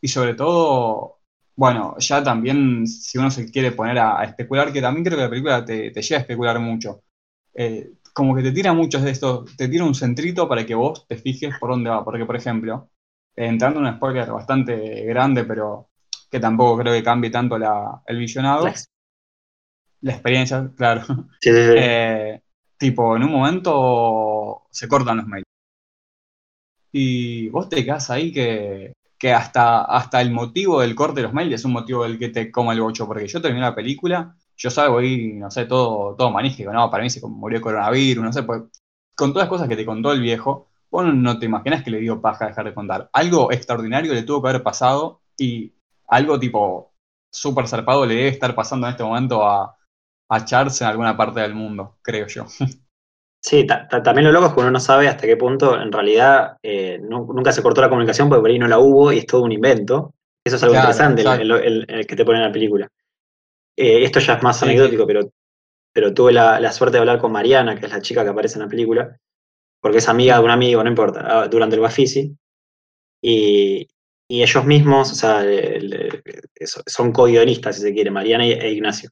y 0.00 0.08
sobre 0.08 0.34
todo, 0.34 1.20
bueno, 1.56 1.96
ya 1.98 2.22
también 2.24 2.86
si 2.86 3.18
uno 3.18 3.30
se 3.30 3.50
quiere 3.50 3.72
poner 3.72 3.98
a, 3.98 4.24
especular, 4.24 4.72
que 4.72 4.80
también 4.82 5.04
creo 5.04 5.18
que 5.18 5.24
la 5.24 5.30
película 5.30 5.64
te, 5.64 5.90
te 5.90 6.02
lleva 6.02 6.18
a 6.18 6.22
especular 6.22 6.60
mucho. 6.60 7.02
Eh, 7.54 7.92
como 8.12 8.34
que 8.34 8.42
te 8.42 8.52
tira 8.52 8.72
muchos 8.74 9.02
de 9.02 9.10
estos, 9.10 9.56
te 9.56 9.68
tira 9.68 9.84
un 9.84 9.94
centrito 9.94 10.48
para 10.48 10.66
que 10.66 10.74
vos 10.74 11.06
te 11.06 11.16
fijes 11.16 11.54
por 11.58 11.70
dónde 11.70 11.90
va. 11.90 12.04
Porque, 12.04 12.26
por 12.26 12.36
ejemplo, 12.36 12.90
entrando 13.36 13.80
en 13.80 13.86
un 13.86 13.94
spoiler 13.96 14.30
bastante 14.30 15.04
grande, 15.04 15.44
pero 15.44 15.88
que 16.30 16.40
tampoco 16.40 16.78
creo 16.78 16.94
que 16.94 17.02
cambie 17.02 17.30
tanto 17.30 17.58
la, 17.58 18.02
el 18.06 18.18
visionado, 18.18 18.66
Sí, 18.74 18.84
la 20.00 20.12
experiencia, 20.12 20.70
claro. 20.76 21.02
sí, 21.40 21.50
sí. 21.50 21.52
Eh, 21.52 22.42
tipo, 22.76 23.16
en 23.16 23.24
un 23.24 23.32
momento 23.32 24.62
se 24.70 24.88
cortan 24.88 25.18
los 25.18 25.26
mails. 25.26 25.46
Y 26.92 27.48
vos 27.48 27.68
te 27.68 27.84
quedás 27.84 28.10
ahí 28.10 28.32
que, 28.32 28.92
que 29.18 29.32
hasta, 29.32 29.82
hasta 29.82 30.20
el 30.20 30.30
motivo 30.30 30.80
del 30.80 30.94
corte 30.94 31.20
de 31.20 31.22
los 31.22 31.32
mails 31.32 31.54
es 31.54 31.64
un 31.64 31.72
motivo 31.72 32.04
del 32.04 32.18
que 32.18 32.28
te 32.28 32.50
coma 32.50 32.72
el 32.74 32.80
bocho. 32.80 33.06
Porque 33.06 33.26
yo 33.26 33.40
terminé 33.40 33.62
la 33.62 33.74
película, 33.74 34.36
yo 34.56 34.70
salgo 34.70 34.98
ahí, 34.98 35.34
no 35.34 35.50
sé, 35.50 35.66
todo, 35.66 36.14
todo 36.16 36.30
manífico, 36.30 36.72
no, 36.72 36.90
para 36.90 37.02
mí 37.02 37.10
se 37.10 37.26
murió 37.26 37.56
el 37.58 37.62
coronavirus, 37.62 38.24
no 38.24 38.32
sé, 38.32 38.42
pues 38.42 38.62
con 39.14 39.32
todas 39.32 39.46
las 39.46 39.50
cosas 39.50 39.68
que 39.68 39.76
te 39.76 39.86
contó 39.86 40.12
el 40.12 40.20
viejo, 40.20 40.71
vos 40.92 41.06
no- 41.14 41.40
te 41.40 41.46
imaginas 41.46 41.84
que 41.84 41.90
le 41.92 42.00
dio 42.00 42.22
paja 42.22 42.48
dejar 42.48 42.66
de 42.66 42.74
contar. 42.74 43.10
Algo 43.14 43.52
extraordinario 43.52 44.14
le 44.14 44.24
tuvo 44.24 44.42
que 44.42 44.50
haber 44.50 44.64
pasado 44.64 45.22
y 45.38 45.74
algo 46.08 46.40
tipo 46.40 46.94
súper 47.32 47.68
zarpado 47.68 48.06
le 48.06 48.16
debe 48.16 48.28
estar 48.30 48.54
pasando 48.56 48.86
en 48.88 48.92
este 48.92 49.04
momento 49.04 49.46
a, 49.48 49.76
a 50.30 50.46
Charles 50.46 50.80
en 50.82 50.88
alguna 50.88 51.16
parte 51.16 51.40
del 51.40 51.54
mundo, 51.56 51.98
creo 52.02 52.28
yo. 52.28 52.46
Sí, 53.40 53.66
ta- 53.66 53.88
ta- 53.88 54.02
también 54.02 54.26
lo 54.26 54.32
loco 54.32 54.46
es 54.46 54.52
que 54.54 54.60
uno 54.60 54.70
no 54.70 54.78
sabe 54.80 55.08
hasta 55.08 55.26
qué 55.26 55.36
punto 55.36 55.80
en 55.80 55.90
realidad 55.90 56.56
eh, 56.62 56.98
nu- 57.02 57.32
nunca 57.34 57.50
se 57.52 57.62
cortó 57.62 57.80
la 57.80 57.88
comunicación 57.88 58.28
porque 58.28 58.40
por 58.40 58.50
ahí 58.50 58.58
no 58.58 58.68
la 58.68 58.78
hubo 58.78 59.12
y 59.12 59.18
es 59.18 59.26
todo 59.26 59.42
un 59.42 59.50
invento. 59.52 60.14
Eso 60.44 60.56
es 60.56 60.62
algo 60.62 60.74
Claro, 60.74 60.76
interesante, 60.76 61.22
el- 61.22 61.86
el, 61.88 62.06
que 62.06 62.16
te 62.16 62.24
pone 62.24 62.38
en 62.38 62.44
la 62.44 62.52
película. 62.52 62.88
Eh, 63.76 64.04
esto 64.04 64.20
ya 64.20 64.34
es 64.34 64.42
más 64.44 64.62
Sí, 64.62 64.64
anecdótico, 64.64 65.06
pero, 65.06 65.30
pero 65.92 66.14
tuve 66.14 66.32
la, 66.32 66.60
la 66.60 66.72
suerte 66.72 66.96
de 66.96 67.00
hablar 67.00 67.20
con 67.20 67.32
Mariana, 67.32 67.76
que 67.78 67.86
es 67.86 67.92
la 67.92 68.02
chica 68.02 68.24
que 68.24 68.30
aparece 68.30 68.56
en 68.58 68.64
la 68.64 68.68
película, 68.70 69.16
porque 69.82 69.98
es 69.98 70.08
amiga 70.08 70.38
de 70.38 70.44
un 70.44 70.50
amigo, 70.50 70.82
no 70.82 70.88
importa, 70.88 71.20
ah, 71.42 71.48
durante 71.48 71.74
el 71.76 71.82
Bafisi. 71.82 72.34
Y, 73.20 73.86
y 74.28 74.42
ellos 74.42 74.64
mismos, 74.64 75.12
o 75.12 75.14
sea, 75.14 75.42
el- 75.42 75.92
el- 75.92 76.22
eso- 76.54 76.82
son 76.86 77.12
co-guionistas, 77.12 77.76
si 77.76 77.82
se 77.82 77.92
quiere, 77.92 78.10
Mariana 78.10 78.46
y- 78.46 78.52
e 78.52 78.70
Ignacio. 78.72 79.10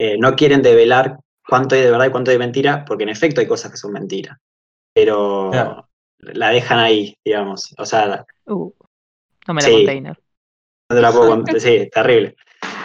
Eh, 0.00 0.16
no 0.18 0.34
quieren 0.36 0.62
develar 0.62 1.18
cuánto 1.46 1.74
hay 1.74 1.82
de 1.82 1.90
verdad 1.90 2.06
y 2.06 2.10
cuánto 2.10 2.30
hay 2.30 2.36
de 2.36 2.44
mentira, 2.46 2.84
porque 2.86 3.02
en 3.02 3.10
efecto 3.10 3.40
hay 3.40 3.46
cosas 3.48 3.70
que 3.72 3.76
son 3.76 3.92
mentiras. 3.92 4.38
Pero 4.94 5.50
Claro. 5.50 5.88
la 6.18 6.50
dejan 6.50 6.78
ahí, 6.78 7.16
digamos. 7.24 7.74
O 7.78 7.84
sea, 7.84 8.24
Uh, 8.46 8.72
no 9.46 9.54
me 9.54 9.62
la 9.62 9.68
Sí. 9.68 9.74
container. 9.74 10.18
no 10.90 10.96
te 10.96 11.02
la 11.02 11.12
puedo 11.12 11.28
contar, 11.28 11.54
sí, 11.60 11.90
terrible. 11.92 12.34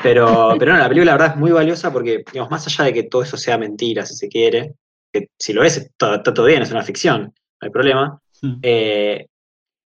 Pero, 0.04 0.56
pero 0.60 0.74
no, 0.74 0.80
la 0.80 0.90
película 0.90 1.12
la 1.12 1.18
verdad 1.18 1.36
es 1.36 1.40
muy 1.40 1.52
valiosa 1.52 1.94
porque, 1.94 2.24
digamos, 2.34 2.52
más 2.52 2.68
allá 2.68 2.84
de 2.86 2.94
que 2.94 3.04
todo 3.04 3.24
eso 3.24 3.38
sea 3.38 3.58
mentira, 3.58 4.06
si 4.06 4.16
se 4.16 4.28
quiere, 4.28 4.76
que 5.14 5.28
si 5.40 5.54
lo 5.54 5.64
es, 5.64 5.78
está, 5.78 6.16
está 6.16 6.34
todo 6.34 6.48
bien, 6.48 6.64
es 6.64 6.72
una 6.72 6.84
ficción, 6.84 7.22
no 7.24 7.32
hay 7.62 7.70
problema. 7.70 8.20
Hmm. 8.42 8.56
eh, 8.62 9.28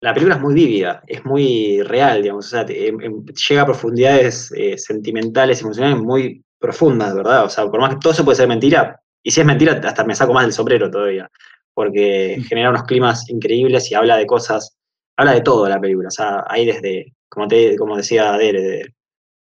la 0.02 0.14
película 0.14 0.36
es 0.36 0.42
muy 0.42 0.54
vívida, 0.54 1.04
es 1.08 1.26
muy 1.26 1.82
real, 1.84 2.22
digamos, 2.22 2.46
o 2.48 2.50
sea, 2.50 2.66
te- 2.66 2.88
em- 2.88 3.02
em, 3.02 3.26
llega 3.26 3.62
a 3.64 3.66
profundidades 3.66 4.52
eh, 4.56 4.78
sentimentales, 4.78 5.62
emocionales 5.62 6.00
muy 6.00 6.44
profundas, 6.60 7.16
¿verdad? 7.16 7.46
O 7.46 7.50
sea, 7.50 7.66
por 7.68 7.80
más 7.82 7.92
que 7.96 8.00
todo 8.02 8.14
eso 8.14 8.24
puede 8.26 8.36
ser 8.38 8.48
mentira, 8.48 9.00
y 9.24 9.32
si 9.32 9.42
es 9.42 9.46
mentira, 9.48 9.82
hasta 9.84 10.04
me 10.06 10.16
saco 10.16 10.34
más 10.34 10.44
del 10.46 10.54
sombrero 10.54 10.90
todavía, 10.92 11.30
porque 11.74 12.38
Mm. 12.40 12.44
genera 12.44 12.70
unos 12.70 12.84
climas 12.84 13.30
increíbles 13.30 13.92
y 13.92 13.96
habla 13.96 14.18
de 14.18 14.26
cosas, 14.28 14.78
habla 15.18 15.34
de 15.34 15.42
todo 15.42 15.68
la 15.68 15.80
película, 15.82 16.10
o 16.10 16.12
sea, 16.12 16.44
hay 16.48 16.66
desde, 16.68 17.14
como, 17.30 17.48
te, 17.48 17.76
como 17.76 17.98
decía 17.98 18.34
Adere, 18.34 18.62
de 18.62 18.94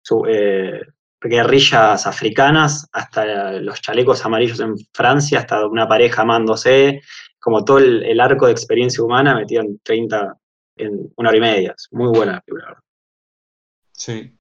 su- 0.03 0.25
eh, 0.27 0.81
guerrillas 1.21 2.07
africanas 2.07 2.87
hasta 2.91 3.53
los 3.53 3.81
chalecos 3.81 4.25
amarillos 4.25 4.59
en 4.59 4.75
Francia, 4.93 5.39
hasta 5.39 5.65
una 5.67 5.87
pareja 5.87 6.23
amándose, 6.23 7.01
como 7.39 7.63
todo 7.63 7.77
el, 7.79 8.03
el 8.03 8.19
arco 8.19 8.47
de 8.47 8.51
experiencia 8.51 9.03
humana 9.03 9.35
metido 9.35 9.61
en 9.61 9.79
30, 9.79 10.37
en 10.77 11.11
una 11.15 11.29
hora 11.29 11.37
y 11.37 11.41
media. 11.41 11.73
Es 11.75 11.87
muy 11.91 12.07
buena 12.07 12.33
la 12.33 12.41
película. 12.41 12.83
Sí. 13.91 14.35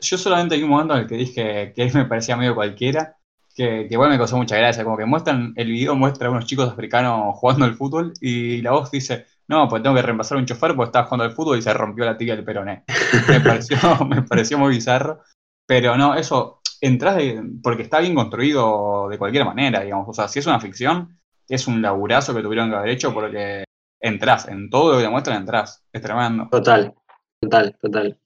Yo 0.00 0.18
solamente 0.18 0.54
hay 0.54 0.62
un 0.62 0.70
momento 0.70 0.94
en 0.94 1.00
el 1.00 1.06
que 1.08 1.16
dije 1.16 1.72
que 1.74 1.90
me 1.94 2.04
parecía 2.04 2.36
medio 2.36 2.54
cualquiera, 2.54 3.16
que, 3.54 3.86
que 3.88 3.94
igual 3.94 4.10
me 4.10 4.18
causó 4.18 4.36
mucha 4.36 4.56
gracia, 4.56 4.84
como 4.84 4.96
que 4.96 5.04
muestran, 5.04 5.52
el 5.56 5.68
video 5.68 5.94
muestra 5.94 6.28
a 6.28 6.30
unos 6.30 6.46
chicos 6.46 6.68
africanos 6.68 7.36
jugando 7.36 7.64
al 7.64 7.74
fútbol 7.74 8.12
y 8.20 8.62
la 8.62 8.72
voz 8.72 8.90
dice, 8.90 9.26
no, 9.46 9.68
pues 9.68 9.82
tengo 9.82 9.94
que 9.94 10.02
reemplazar 10.02 10.36
a 10.36 10.40
un 10.40 10.46
chofer 10.46 10.74
porque 10.74 10.88
estaba 10.88 11.06
jugando 11.06 11.24
al 11.24 11.32
fútbol 11.32 11.58
y 11.58 11.62
se 11.62 11.74
rompió 11.74 12.04
la 12.04 12.16
tibia 12.16 12.34
del 12.34 12.44
peroné. 12.44 12.84
Me 13.28 13.40
pareció, 13.40 13.76
me 14.08 14.22
pareció 14.22 14.58
muy 14.58 14.74
bizarro, 14.74 15.20
pero 15.66 15.96
no, 15.96 16.14
eso, 16.14 16.60
entras 16.80 17.16
de, 17.16 17.42
porque 17.62 17.82
está 17.82 18.00
bien 18.00 18.14
construido 18.14 19.08
de 19.08 19.18
cualquier 19.18 19.44
manera, 19.44 19.80
digamos, 19.80 20.08
o 20.08 20.12
sea, 20.12 20.28
si 20.28 20.38
es 20.38 20.46
una 20.46 20.60
ficción, 20.60 21.18
es 21.48 21.66
un 21.66 21.82
laburazo 21.82 22.34
que 22.34 22.42
tuvieron 22.42 22.70
que 22.70 22.76
haber 22.76 22.90
hecho 22.90 23.12
porque 23.12 23.64
entras, 24.00 24.48
en 24.48 24.68
todo 24.68 24.92
lo 24.92 24.98
que 24.98 25.04
te 25.04 25.10
muestran 25.10 25.40
entras, 25.40 25.84
es 25.92 26.02
tremendo. 26.02 26.48
Total, 26.50 26.94
total, 27.40 27.76
total. 27.80 28.18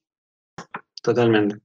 Totalmente. 1.03 1.59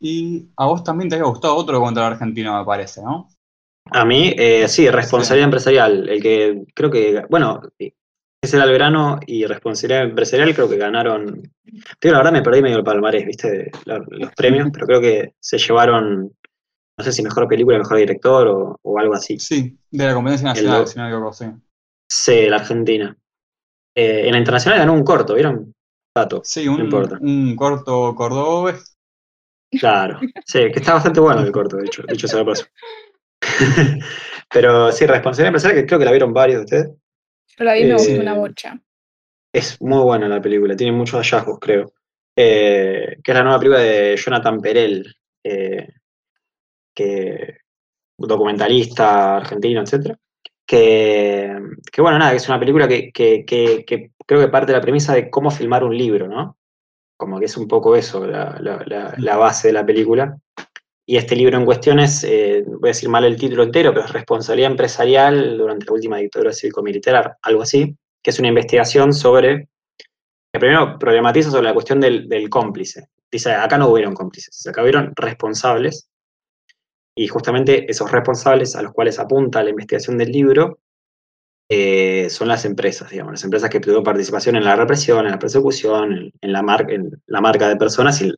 Y 0.00 0.50
a 0.56 0.66
vos 0.66 0.82
también 0.82 1.08
te 1.08 1.16
había 1.16 1.28
gustado 1.28 1.56
otro 1.56 1.74
documental 1.74 2.12
argentino, 2.12 2.58
me 2.58 2.64
parece, 2.64 3.02
¿no? 3.02 3.28
A 3.86 4.04
mí, 4.04 4.34
eh, 4.36 4.66
sí, 4.68 4.88
responsabilidad 4.88 5.44
empresarial. 5.44 6.08
El 6.08 6.22
que 6.22 6.64
creo 6.74 6.90
que, 6.90 7.24
bueno, 7.28 7.60
ese 8.44 8.56
era 8.56 8.64
el 8.64 8.72
verano 8.72 9.18
y 9.26 9.44
responsabilidad 9.46 10.04
empresarial 10.04 10.54
creo 10.54 10.68
que 10.68 10.76
ganaron. 10.76 11.42
Digo, 12.00 12.12
la 12.12 12.18
verdad 12.18 12.32
me 12.32 12.42
perdí 12.42 12.62
medio 12.62 12.78
el 12.78 12.84
palmarés, 12.84 13.26
¿viste? 13.26 13.70
los 13.84 14.32
premios, 14.34 14.68
pero 14.72 14.86
creo 14.86 15.00
que 15.00 15.34
se 15.40 15.58
llevaron, 15.58 16.32
no 16.96 17.04
sé 17.04 17.12
si 17.12 17.22
mejor 17.22 17.48
película, 17.48 17.78
mejor 17.78 17.98
director 17.98 18.46
o, 18.48 18.78
o 18.82 18.98
algo 18.98 19.14
así. 19.14 19.38
Sí, 19.38 19.76
de 19.90 20.06
la 20.06 20.14
competencia 20.14 20.48
nacional, 20.48 20.86
si 20.86 20.98
no 20.98 21.06
equivoco, 21.08 21.32
sí. 21.32 21.46
Sí, 22.08 22.48
la 22.48 22.56
Argentina. 22.56 23.16
Eh, 23.96 24.26
en 24.26 24.32
la 24.32 24.38
internacional 24.38 24.80
ganó 24.80 24.92
un 24.92 25.04
corto, 25.04 25.34
¿vieron? 25.34 25.74
Dato. 26.14 26.42
Sí, 26.44 26.68
un, 26.68 26.78
No 26.78 26.84
importa. 26.84 27.18
un 27.20 27.56
corto 27.56 28.14
cordobés. 28.14 28.96
Claro. 29.78 30.20
Sí, 30.44 30.58
que 30.70 30.78
está 30.78 30.94
bastante 30.94 31.20
bueno 31.20 31.40
el 31.40 31.50
corto, 31.50 31.76
de 31.76 31.86
hecho. 31.86 32.02
De 32.02 32.14
hecho, 32.14 32.28
se 32.28 32.36
lo 32.36 32.46
paso. 32.46 32.66
Pero 34.52 34.92
sí, 34.92 35.06
responsabilidad 35.06 35.48
empresarial, 35.48 35.80
que 35.80 35.86
creo 35.86 35.98
que 35.98 36.04
la 36.04 36.10
vieron 36.12 36.32
varios 36.32 36.58
de 36.58 36.64
ustedes. 36.64 36.96
La 37.58 37.74
vi 37.74 37.80
y 37.80 37.84
me 37.84 37.90
Eh, 37.90 37.96
gustó 37.96 38.20
una 38.20 38.34
bocha. 38.34 38.80
Es 39.52 39.80
muy 39.80 40.02
buena 40.02 40.28
la 40.28 40.40
película, 40.40 40.74
tiene 40.76 40.92
muchos 40.96 41.20
hallazgos, 41.20 41.58
creo. 41.60 41.92
Eh, 42.36 43.18
que 43.22 43.30
es 43.30 43.36
la 43.36 43.44
nueva 43.44 43.58
película 43.60 43.80
de 43.80 44.16
Jonathan 44.16 44.60
Perel, 44.60 45.14
eh, 45.44 45.88
que 46.94 47.58
documentalista 48.18 49.36
argentino, 49.36 49.82
etcétera. 49.82 50.18
Que, 50.66 51.56
que, 51.92 52.00
bueno, 52.02 52.18
nada, 52.18 52.30
que 52.32 52.38
es 52.38 52.48
una 52.48 52.58
película 52.58 52.88
que, 52.88 53.12
que- 53.12 53.44
que- 53.44 53.84
que 53.84 54.10
creo 54.26 54.40
que 54.40 54.48
parte 54.48 54.72
de 54.72 54.78
la 54.78 54.82
premisa 54.82 55.14
de 55.14 55.28
cómo 55.30 55.50
filmar 55.50 55.84
un 55.84 55.96
libro, 55.96 56.26
¿no? 56.26 56.56
Como 57.16 57.38
que 57.38 57.44
es 57.44 57.56
un 57.56 57.68
poco 57.68 57.94
eso, 57.96 58.26
la, 58.26 58.58
la- 58.60 58.82
la- 58.86 59.14
la 59.18 59.36
base 59.36 59.68
de 59.68 59.74
la 59.74 59.84
película. 59.86 60.36
Y 61.06 61.18
este 61.18 61.36
libro 61.36 61.58
en 61.58 61.66
cuestión 61.66 61.98
es, 61.98 62.24
eh, 62.24 62.64
voy 62.66 62.88
a 62.88 62.92
decir 62.92 63.10
mal 63.10 63.24
el 63.24 63.36
título 63.36 63.64
entero, 63.64 63.92
pero 63.92 64.06
es 64.06 64.12
Responsabilidad 64.12 64.70
Empresarial 64.70 65.58
durante 65.58 65.84
la 65.84 65.92
última 65.92 66.16
dictadura 66.16 66.52
cívico-militar, 66.52 67.36
algo 67.42 67.62
así, 67.62 67.94
que 68.22 68.30
es 68.30 68.38
una 68.38 68.48
investigación 68.48 69.12
sobre, 69.12 69.68
que 70.50 70.58
primero 70.58 70.98
problematiza 70.98 71.50
sobre 71.50 71.64
la 71.64 71.74
cuestión 71.74 72.00
del, 72.00 72.48
cómplice. 72.48 73.08
Dice, 73.30 73.52
acá 73.52 73.76
no 73.76 73.88
hubieron 73.88 74.14
cómplices, 74.14 74.66
acá 74.66 74.80
hubieron 74.82 75.12
responsables, 75.14 76.08
y 77.14 77.28
justamente 77.28 77.84
esos 77.90 78.10
responsables 78.10 78.74
a 78.74 78.82
los 78.82 78.92
cuales 78.92 79.18
apunta 79.18 79.62
la 79.62 79.70
investigación 79.70 80.16
del 80.16 80.32
libro 80.32 80.80
eh, 81.70 82.28
son 82.30 82.48
las 82.48 82.64
empresas, 82.64 83.10
digamos, 83.10 83.32
las 83.32 83.44
empresas 83.44 83.68
que 83.68 83.78
tuvieron 83.78 84.04
participación 84.04 84.56
en 84.56 84.64
la 84.64 84.74
represión, 84.74 85.26
en 85.26 85.32
la 85.32 85.38
persecución, 85.38 86.32
en, 86.40 86.52
la, 86.52 86.62
mar- 86.62 86.90
en 86.90 87.10
la 87.26 87.40
marca 87.42 87.68
de 87.68 87.76
personas 87.76 88.20
y 88.22 88.32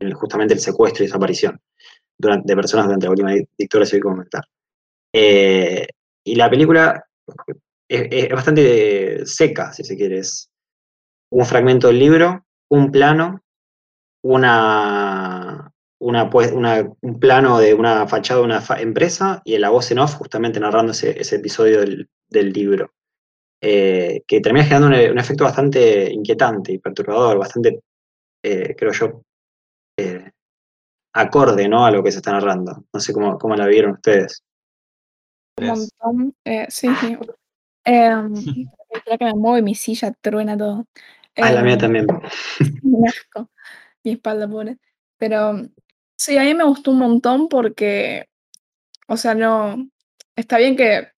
en 0.00 0.12
justamente 0.12 0.52
el 0.54 0.60
secuestro 0.60 1.02
y 1.02 1.06
desaparición 1.06 1.58
durante, 2.20 2.46
de 2.46 2.56
personas 2.56 2.86
durante 2.86 3.06
la 3.06 3.10
última 3.10 3.32
di- 3.32 3.48
dictadura 3.58 3.86
cívico-militar. 3.86 4.44
Eh, 5.12 5.86
y 6.24 6.34
la 6.36 6.50
película 6.50 7.04
es, 7.88 8.28
bastante 8.30 9.26
seca, 9.26 9.72
si 9.72 9.84
se 9.84 9.96
quiere. 9.96 10.18
Es 10.18 10.50
un 11.32 11.44
fragmento 11.44 11.88
del 11.88 11.98
libro, 11.98 12.44
un 12.70 12.90
plano, 12.90 13.42
una, 14.22 15.72
una, 16.00 16.30
una- 16.52 16.92
un 17.00 17.20
plano 17.20 17.58
de 17.58 17.74
una 17.74 18.06
fachada 18.06 18.40
de 18.40 18.46
una 18.46 18.64
empresa 18.78 19.42
y 19.44 19.58
la 19.58 19.70
voz 19.70 19.90
en 19.90 19.98
off 20.00 20.14
justamente 20.14 20.60
narrando 20.60 20.92
ese, 20.92 21.20
episodio 21.36 21.80
del, 21.80 22.08
libro. 22.52 22.92
Eh, 23.62 24.22
que 24.26 24.40
termina 24.40 24.64
generando 24.64 24.96
un, 24.96 25.12
un 25.12 25.18
efecto 25.18 25.44
bastante 25.44 26.10
inquietante 26.10 26.72
y 26.72 26.78
perturbador, 26.78 27.38
bastante, 27.38 27.80
eh, 28.42 28.74
creo 28.76 28.92
yo, 28.92 29.22
eh, 29.98 30.30
acorde 31.12 31.68
¿no? 31.68 31.84
a 31.84 31.90
lo 31.90 32.02
que 32.02 32.12
se 32.12 32.18
está 32.18 32.32
narrando. 32.32 32.84
No 32.92 33.00
sé 33.00 33.12
cómo, 33.12 33.38
cómo 33.38 33.56
la 33.56 33.66
vieron 33.66 33.92
ustedes. 33.92 34.42
Un 35.58 35.66
montón. 35.66 36.34
eh, 36.44 36.66
sí, 36.68 36.88
sí. 37.00 37.16
Em, 37.84 38.32
espera 38.90 39.18
que 39.18 39.24
me 39.26 39.34
muevo 39.34 39.58
y 39.58 39.62
mi 39.62 39.74
silla 39.74 40.12
truena 40.20 40.56
todo. 40.56 40.86
Ah, 41.36 41.52
la 41.52 41.62
mía 41.62 41.74
Em, 41.74 41.78
también. 41.80 42.06
Un 42.82 43.08
asco. 43.08 43.50
Mi 44.04 44.12
espalda, 44.12 44.48
pobre. 44.48 44.78
Pero 45.18 45.60
sí, 46.16 46.38
a 46.38 46.42
mí 46.44 46.54
me 46.54 46.64
gustó 46.64 46.90
un 46.92 46.98
montón 46.98 47.48
porque, 47.48 48.26
o 49.08 49.16
sea, 49.16 49.34
no. 49.34 49.88
Está 50.36 50.58
bien 50.58 50.76
que 50.76 51.08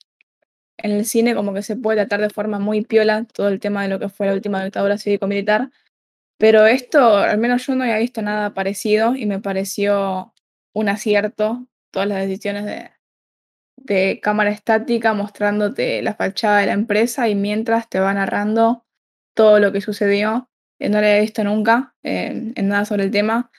en 0.78 0.90
el 0.92 1.04
cine 1.06 1.34
como 1.34 1.54
que 1.54 1.62
se 1.62 1.76
puede 1.76 1.98
tratar 1.98 2.20
de 2.20 2.30
forma 2.30 2.58
muy 2.58 2.82
piola 2.84 3.24
todo 3.32 3.48
el 3.48 3.60
tema 3.60 3.82
de 3.84 3.88
lo 3.88 3.98
que 4.00 4.08
fue 4.08 4.26
la 4.26 4.34
última 4.34 4.64
dictadura 4.64 4.98
cívico-militar, 4.98 5.70
pero 6.42 6.66
esto, 6.66 7.18
al 7.18 7.38
menos 7.38 7.64
yo 7.68 7.76
no 7.76 7.84
había 7.84 7.98
visto 7.98 8.20
nada 8.20 8.52
parecido 8.52 9.14
y 9.14 9.26
me 9.26 9.38
pareció 9.38 10.34
un 10.74 10.88
acierto 10.88 11.68
todas 11.92 12.08
las 12.08 12.18
decisiones 12.18 12.64
de, 12.64 12.90
de 13.76 14.18
cámara 14.20 14.50
estática 14.50 15.14
mostrándote 15.14 16.02
la 16.02 16.16
fachada 16.16 16.58
de 16.58 16.66
la 16.66 16.72
empresa 16.72 17.28
y 17.28 17.36
mientras 17.36 17.88
te 17.88 18.00
va 18.00 18.12
narrando 18.12 18.84
todo 19.36 19.60
lo 19.60 19.70
que 19.70 19.80
sucedió. 19.80 20.48
Eh, 20.80 20.88
no 20.88 21.00
lo 21.00 21.06
había 21.06 21.20
visto 21.20 21.44
nunca 21.44 21.94
eh, 22.02 22.52
en 22.56 22.68
nada 22.68 22.86
sobre 22.86 23.04
el 23.04 23.12
tema 23.12 23.52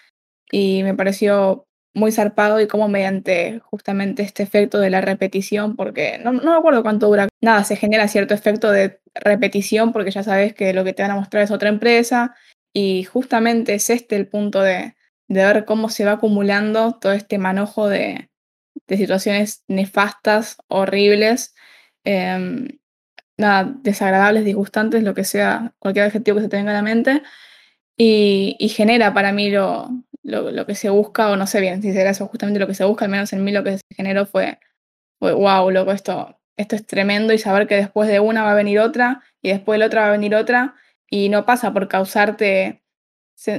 y 0.51 0.83
me 0.83 0.93
pareció 0.93 1.65
muy 1.93 2.11
zarpado 2.11 2.59
y 2.59 2.67
como 2.67 2.89
mediante 2.89 3.61
justamente 3.63 4.23
este 4.23 4.43
efecto 4.43 4.79
de 4.79 4.89
la 4.89 4.99
repetición, 4.99 5.77
porque 5.77 6.17
no, 6.21 6.33
no 6.33 6.51
me 6.51 6.57
acuerdo 6.57 6.83
cuánto 6.83 7.07
dura, 7.07 7.29
nada, 7.39 7.63
se 7.63 7.77
genera 7.77 8.09
cierto 8.09 8.33
efecto 8.33 8.71
de 8.71 8.99
repetición 9.15 9.93
porque 9.93 10.11
ya 10.11 10.23
sabes 10.23 10.53
que 10.53 10.73
lo 10.73 10.83
que 10.83 10.91
te 10.91 11.01
van 11.01 11.11
a 11.11 11.15
mostrar 11.15 11.43
es 11.43 11.51
otra 11.51 11.69
empresa 11.69 12.35
y 12.73 13.03
justamente 13.03 13.75
es 13.75 13.89
este 13.89 14.15
el 14.15 14.27
punto 14.27 14.61
de, 14.61 14.95
de 15.27 15.45
ver 15.45 15.65
cómo 15.65 15.89
se 15.89 16.05
va 16.05 16.13
acumulando 16.13 16.93
todo 16.99 17.13
este 17.13 17.37
manojo 17.37 17.87
de, 17.87 18.29
de 18.87 18.97
situaciones 18.97 19.63
nefastas, 19.67 20.57
horribles, 20.67 21.55
em, 22.03 22.67
nada, 23.37 23.73
desagradables, 23.81 24.45
disgustantes, 24.45 25.03
lo 25.03 25.13
que 25.13 25.23
sea, 25.23 25.73
cualquier 25.79 26.05
adjetivo 26.05 26.37
que 26.37 26.43
se 26.43 26.49
te 26.49 26.57
venga 26.57 26.71
a 26.71 26.75
la 26.75 26.81
mente, 26.81 27.23
y, 27.97 28.57
genera 28.69 29.13
para 29.13 29.31
mí 29.33 29.49
lo, 29.51 29.89
lo, 30.23 30.51
lo 30.51 30.65
que 30.65 30.75
se 30.75 30.89
busca, 30.89 31.29
o 31.31 31.37
no 31.37 31.47
sé 31.47 31.61
bien 31.61 31.81
si 31.81 31.93
será 31.93 32.11
eso 32.11 32.27
justamente 32.27 32.59
lo 32.59 32.67
que 32.67 32.75
se 32.75 32.85
busca, 32.85 33.05
al 33.05 33.11
menos 33.11 33.33
en 33.33 33.43
mí 33.43 33.51
lo 33.51 33.63
que 33.63 33.77
se 33.77 33.83
generó 33.95 34.25
fue, 34.25 34.59
fue 35.19 35.33
wow, 35.33 35.69
loco, 35.71 35.91
esto, 35.91 36.39
esto 36.57 36.75
es 36.75 36.85
tremendo, 36.87 37.33
y 37.33 37.39
saber 37.39 37.67
que 37.67 37.75
después 37.75 38.09
de 38.09 38.19
una 38.19 38.43
va 38.43 38.51
a 38.51 38.55
venir 38.55 38.79
otra, 38.79 39.23
y 39.41 39.49
después 39.49 39.75
de 39.75 39.79
la 39.79 39.85
otra 39.87 40.01
va 40.01 40.07
a 40.07 40.11
venir 40.11 40.35
otra, 40.35 40.75
y 41.13 41.29
no 41.29 41.45
pasa 41.45 41.71
por 41.71 41.87
causarte, 41.87 42.81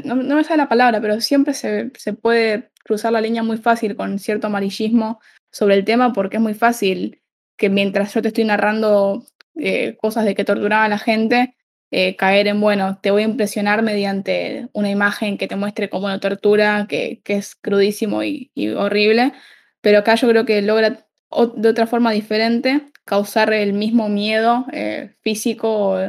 no, 0.04 0.16
no 0.16 0.34
me 0.34 0.42
sale 0.42 0.56
la 0.56 0.68
palabra, 0.68 1.00
pero 1.00 1.20
siempre 1.20 1.54
se, 1.54 1.92
se 1.96 2.12
puede 2.12 2.72
cruzar 2.82 3.12
la 3.12 3.20
línea 3.20 3.44
muy 3.44 3.58
fácil 3.58 3.94
con 3.94 4.18
cierto 4.18 4.48
amarillismo 4.48 5.20
sobre 5.52 5.76
el 5.76 5.84
tema, 5.84 6.12
porque 6.12 6.38
es 6.38 6.42
muy 6.42 6.54
fácil 6.54 7.22
que 7.56 7.70
mientras 7.70 8.12
yo 8.12 8.22
te 8.22 8.28
estoy 8.28 8.42
narrando 8.42 9.24
eh, 9.54 9.96
cosas 9.98 10.24
de 10.24 10.34
que 10.34 10.44
torturaban 10.44 10.86
a 10.86 10.88
la 10.88 10.98
gente, 10.98 11.54
eh, 11.92 12.16
caer 12.16 12.48
en, 12.48 12.60
bueno, 12.60 12.98
te 13.00 13.12
voy 13.12 13.22
a 13.22 13.26
impresionar 13.26 13.82
mediante 13.82 14.66
una 14.72 14.90
imagen 14.90 15.38
que 15.38 15.46
te 15.46 15.54
muestre 15.54 15.88
cómo 15.88 16.08
lo 16.08 16.18
tortura, 16.18 16.86
que, 16.88 17.20
que 17.22 17.34
es 17.36 17.54
crudísimo 17.54 18.24
y, 18.24 18.50
horrible, 18.76 19.32
pero 19.80 20.00
acá 20.00 20.16
yo 20.16 20.28
creo 20.28 20.44
que 20.44 20.60
logra 20.60 21.06
de 21.54 21.68
otra 21.68 21.86
forma 21.86 22.10
diferente 22.10 22.82
causar 23.04 23.52
el 23.52 23.74
mismo 23.74 24.08
miedo 24.08 24.66
eh, 24.72 25.14
físico 25.22 26.00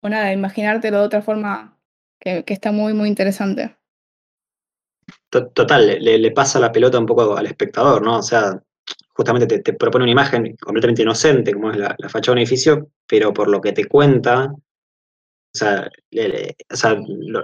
o 0.00 0.08
nada, 0.08 0.32
imaginártelo 0.32 0.98
de 1.00 1.06
otra 1.06 1.22
forma 1.22 1.78
que, 2.20 2.44
está 2.46 2.72
muy, 2.72 2.94
muy 2.94 3.08
interesante. 3.08 3.76
To- 5.30 5.48
Total, 5.48 5.98
le- 6.02 6.30
pasa 6.32 6.58
la 6.58 6.72
pelota 6.72 6.98
un 6.98 7.06
poco 7.06 7.36
al 7.36 7.46
espectador, 7.46 8.02
¿no? 8.02 8.18
O 8.18 8.22
sea, 8.22 8.60
justamente 9.14 9.60
te, 9.60 9.72
propone 9.72 10.04
una 10.04 10.12
imagen 10.12 10.56
completamente 10.56 11.02
inocente, 11.02 11.52
como 11.54 11.70
es 11.70 11.78
la, 11.78 11.96
fachada 12.08 12.20
de 12.26 12.32
un 12.32 12.38
edificio, 12.38 12.88
pero 13.06 13.32
por 13.32 13.48
lo 13.48 13.60
que 13.60 13.72
te 13.72 13.86
cuenta, 13.86 14.52
o 14.52 15.58
sea, 15.58 15.90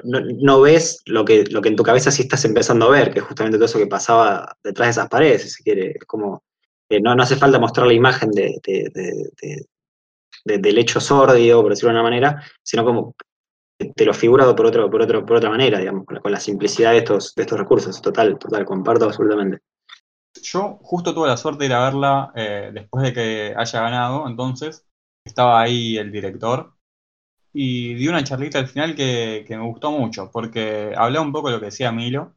no, 0.05 0.61
ves 0.61 1.03
lo 1.07 1.24
que, 1.24 1.44
lo 1.44 1.62
que 1.62 1.68
en 1.70 1.76
tu 1.76 1.82
cabeza 1.82 2.11
sí 2.11 2.22
estás 2.22 2.44
empezando 2.44 2.86
a 2.86 2.90
ver, 2.90 3.12
que 3.12 3.20
es 3.20 3.24
justamente 3.24 3.57
todo 3.57 3.66
eso 3.66 3.78
que 3.78 3.86
pasaba 3.86 4.56
detrás 4.62 4.89
de 4.89 4.90
esas 4.90 5.09
paredes, 5.09 5.43
si 5.43 5.48
se 5.48 5.62
quiere. 5.62 5.94
Como, 6.06 6.43
eh, 6.90 7.01
no, 7.01 7.14
no 7.14 7.22
hace 7.22 7.36
falta 7.36 7.59
mostrar 7.59 7.86
la 7.86 7.94
imagen 7.94 8.31
de- 8.32 8.60
de- 10.44 10.55
de- 10.55 10.59
del 10.59 10.78
hecho 10.78 11.01
sórdido, 11.01 11.62
por 11.62 11.70
decirlo 11.70 11.90
de 11.90 11.94
una 11.97 12.02
manera, 12.05 12.43
sino 12.62 12.85
como 12.85 13.14
te- 13.78 14.05
lo 14.06 14.14
figura 14.14 14.55
por, 14.56 14.66
otro, 14.66 14.90
por, 14.90 15.02
otro, 15.02 15.27
por 15.27 15.36
otra 15.39 15.51
manera, 15.51 15.78
digamos, 15.78 16.06
con 16.06 16.16
la, 16.16 16.20
con 16.23 16.32
la 16.32 16.40
simplicidad 16.40 16.93
de 16.93 16.98
estos, 16.98 17.35
de 17.35 17.43
estos 17.43 17.59
recursos. 17.59 18.01
Total, 18.02 18.39
total, 18.39 18.64
comparto 18.64 19.06
absolutamente. 19.06 19.60
Yo 20.43 20.78
justo 20.82 21.14
tuve 21.14 21.28
la 21.28 21.36
suerte 21.36 21.60
de 21.64 21.66
ir 21.66 21.73
a 21.74 21.85
verla 21.85 22.32
eh, 22.35 22.70
después 22.73 23.05
de 23.05 23.12
que 23.12 23.55
haya 23.56 23.81
ganado, 23.82 24.27
entonces 24.28 24.86
estaba 25.24 25.60
ahí 25.62 25.97
el 25.98 26.10
director 26.10 26.74
y 27.52 27.94
di 27.94 28.09
una 28.09 28.24
charlita 28.24 28.59
al 28.59 28.69
final 28.69 28.94
que, 28.97 29.44
que 29.47 29.56
me 29.56 29.64
gustó 29.66 29.90
mucho, 29.93 30.31
porque 30.32 30.94
hablaba 30.97 31.27
un 31.27 31.32
poco 31.32 31.48
de 31.48 31.55
lo 31.56 31.60
que 31.60 31.66
decía 31.66 31.93
Milo, 31.93 32.35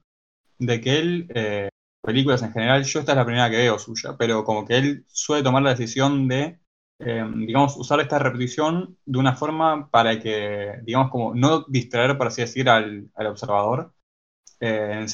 de 0.59 0.81
que 0.81 0.99
él, 0.99 1.27
eh, 1.35 1.69
películas 2.03 2.43
en 2.43 2.53
general, 2.53 2.83
yo 2.85 2.99
esta 3.01 3.13
es 3.13 3.17
la 3.17 3.25
primera 3.25 3.49
que 3.49 3.57
veo 3.57 3.79
suya, 3.79 4.15
pero 4.17 4.43
como 4.45 4.65
que 4.65 4.77
él 4.77 5.05
suele 5.07 5.43
tomar 5.43 5.63
la 5.63 5.71
decisión 5.71 6.27
de, 6.27 6.59
eh, 6.99 7.25
digamos, 7.35 7.75
usar 7.77 7.99
esta 7.99 8.19
repetición 8.19 8.97
de 9.05 9.19
una 9.19 9.35
forma 9.35 9.89
para 9.89 10.19
que, 10.19 10.79
digamos, 10.83 11.11
como 11.11 11.35
no 11.35 11.65
distraer, 11.67 12.17
por 12.17 12.27
así 12.27 12.41
decir, 12.41 12.69
al, 12.69 13.09
observador, 13.15 13.93
eh, 14.59 15.05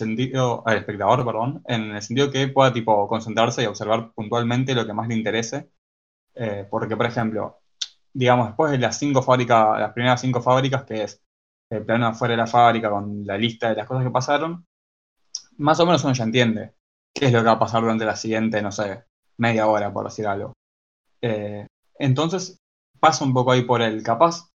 al 0.65 0.77
espectador, 0.77 1.25
perdón, 1.25 1.63
en 1.67 1.91
el 1.91 2.01
sentido 2.01 2.31
que 2.31 2.47
pueda 2.49 2.73
tipo 2.73 3.07
concentrarse 3.07 3.63
y 3.63 3.65
observar 3.65 4.11
puntualmente 4.13 4.75
lo 4.75 4.85
que 4.85 4.93
más 4.93 5.07
le 5.07 5.15
interese. 5.15 5.71
Eh, 6.35 6.67
porque, 6.69 6.95
por 6.97 7.05
ejemplo, 7.07 7.61
digamos, 8.13 8.47
después 8.47 8.71
de 8.71 8.77
las 8.79 8.97
cinco 8.97 9.21
fábricas, 9.23 9.79
las 9.79 9.93
primeras 9.93 10.21
cinco 10.21 10.41
fábricas, 10.41 10.83
que 10.85 11.03
es 11.03 11.23
el 11.69 11.85
plano 11.85 12.07
afuera 12.07 12.33
de 12.33 12.37
la 12.37 12.47
fábrica 12.47 12.89
con 12.89 13.25
la 13.25 13.37
lista 13.37 13.69
de 13.69 13.75
las 13.75 13.87
cosas 13.87 14.03
que 14.03 14.11
pasaron, 14.11 14.65
más 15.57 15.79
o 15.79 15.85
menos 15.85 16.03
uno 16.03 16.13
ya 16.13 16.23
entiende 16.23 16.75
qué 17.13 17.27
es 17.27 17.33
lo 17.33 17.39
que 17.39 17.45
va 17.45 17.53
a 17.53 17.59
pasar 17.59 17.81
durante 17.81 18.05
la 18.05 18.15
siguiente, 18.15 18.61
no 18.61 18.71
sé, 18.71 19.03
media 19.37 19.67
hora, 19.67 19.91
por 19.93 20.05
decir 20.05 20.27
algo. 20.27 20.53
Eh, 21.21 21.67
entonces, 22.05 22.59
pasa 22.99 23.25
un 23.25 23.33
poco 23.33 23.51
ahí 23.51 23.63
por 23.63 23.81
el 23.81 24.03
capaz. 24.03 24.49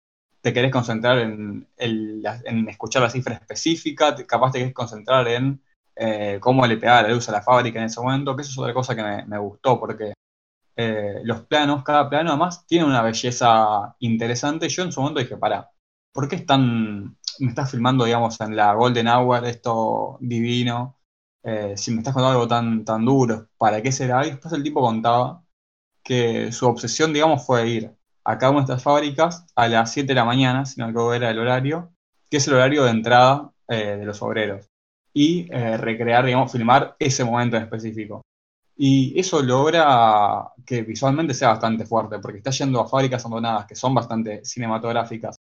te 0.43 0.53
querés 0.53 0.73
concentrar 0.73 1.19
en, 1.19 1.69
en 1.77 2.69
escuchar 2.69 3.03
la 3.03 3.11
cifra 3.11 3.35
específica, 3.35 4.15
capaz 4.27 4.53
te 4.53 4.59
querés 4.59 4.75
concentrar 4.75 5.29
en 5.29 5.63
eh, 5.97 6.39
cómo 6.41 6.67
le 6.67 6.77
pegaba 6.79 7.03
la 7.03 7.09
luz 7.11 7.29
a 7.29 7.33
la 7.33 7.43
fábrica 7.43 7.79
en 7.79 7.87
ese 7.87 8.01
momento, 8.01 8.35
que 8.35 8.43
eso 8.43 8.53
es 8.53 8.59
otra 8.59 8.75
cosa 8.75 8.97
que 8.97 9.03
me, 9.27 9.39
gustó, 9.39 9.79
porque 9.79 10.15
eh, 10.77 11.21
los 11.25 11.43
planos, 11.47 11.85
cada 11.85 12.09
plano 12.09 12.31
además 12.31 12.67
tiene 12.67 12.87
una 12.87 13.03
belleza 13.03 13.95
interesante. 14.01 14.69
Yo 14.69 14.83
en 14.85 14.93
su 14.93 15.01
momento 15.01 15.21
dije, 15.21 15.37
pará, 15.37 15.71
¿por 16.13 16.29
qué 16.29 16.37
están, 16.37 17.19
me 17.41 17.49
estás 17.49 17.71
filmando, 17.71 18.05
digamos, 18.05 18.41
en 18.41 18.57
la 18.57 18.75
Golden 18.75 19.09
Hour, 19.09 19.45
esto 19.47 20.19
divino? 20.21 20.99
Eh, 21.45 21.77
si 21.77 21.91
me 21.91 21.99
estás 21.99 22.15
contando 22.15 22.33
algo 22.33 22.49
tan, 22.49 22.85
tan 22.85 23.05
duro, 23.05 23.49
¿para 23.59 23.83
qué 23.83 23.93
será? 23.93 24.27
Y 24.27 24.31
después 24.31 24.53
el 24.55 24.63
tipo 24.63 24.81
contaba 24.81 25.42
que 26.03 26.53
su 26.53 26.67
obsesión, 26.67 27.13
digamos, 27.13 27.47
fue 27.47 27.69
ir 27.69 27.91
a 28.25 28.39
cada 28.39 28.53
una 28.53 28.61
de 28.61 28.65
estas 28.65 28.83
fábricas 28.83 29.47
a 29.55 29.69
las 29.69 29.93
7 29.93 30.09
de 30.09 30.15
la 30.15 30.25
mañana, 30.25 30.65
si 30.65 30.81
no 30.81 30.93
que 30.93 31.17
era 31.17 31.31
el 31.31 31.39
horario, 31.39 31.93
que 32.31 32.39
es 32.39 32.49
el 32.49 32.55
horario 32.55 32.85
de 32.85 32.91
entrada 32.91 33.53
de 33.69 34.05
los 34.05 34.21
obreros 34.23 34.73
y 35.15 35.49
eh, 35.53 35.77
recrear, 35.77 36.25
digamos, 36.25 36.51
filmar 36.51 36.97
ese 36.99 37.25
momento 37.25 37.57
en 37.57 37.65
específico. 37.65 38.23
Y 38.77 39.19
eso 39.19 39.43
logra 39.43 40.51
que 40.65 40.83
visualmente 40.83 41.35
sea 41.35 41.49
bastante 41.49 41.85
fuerte, 41.87 42.19
porque 42.19 42.39
está 42.39 42.51
yendo 42.51 42.81
a 42.81 42.89
fábricas 42.89 43.25
abandonadas 43.25 43.67
que 43.67 43.75
son 43.75 43.95
bastante 43.95 44.45
cinematográficas. 44.45 45.37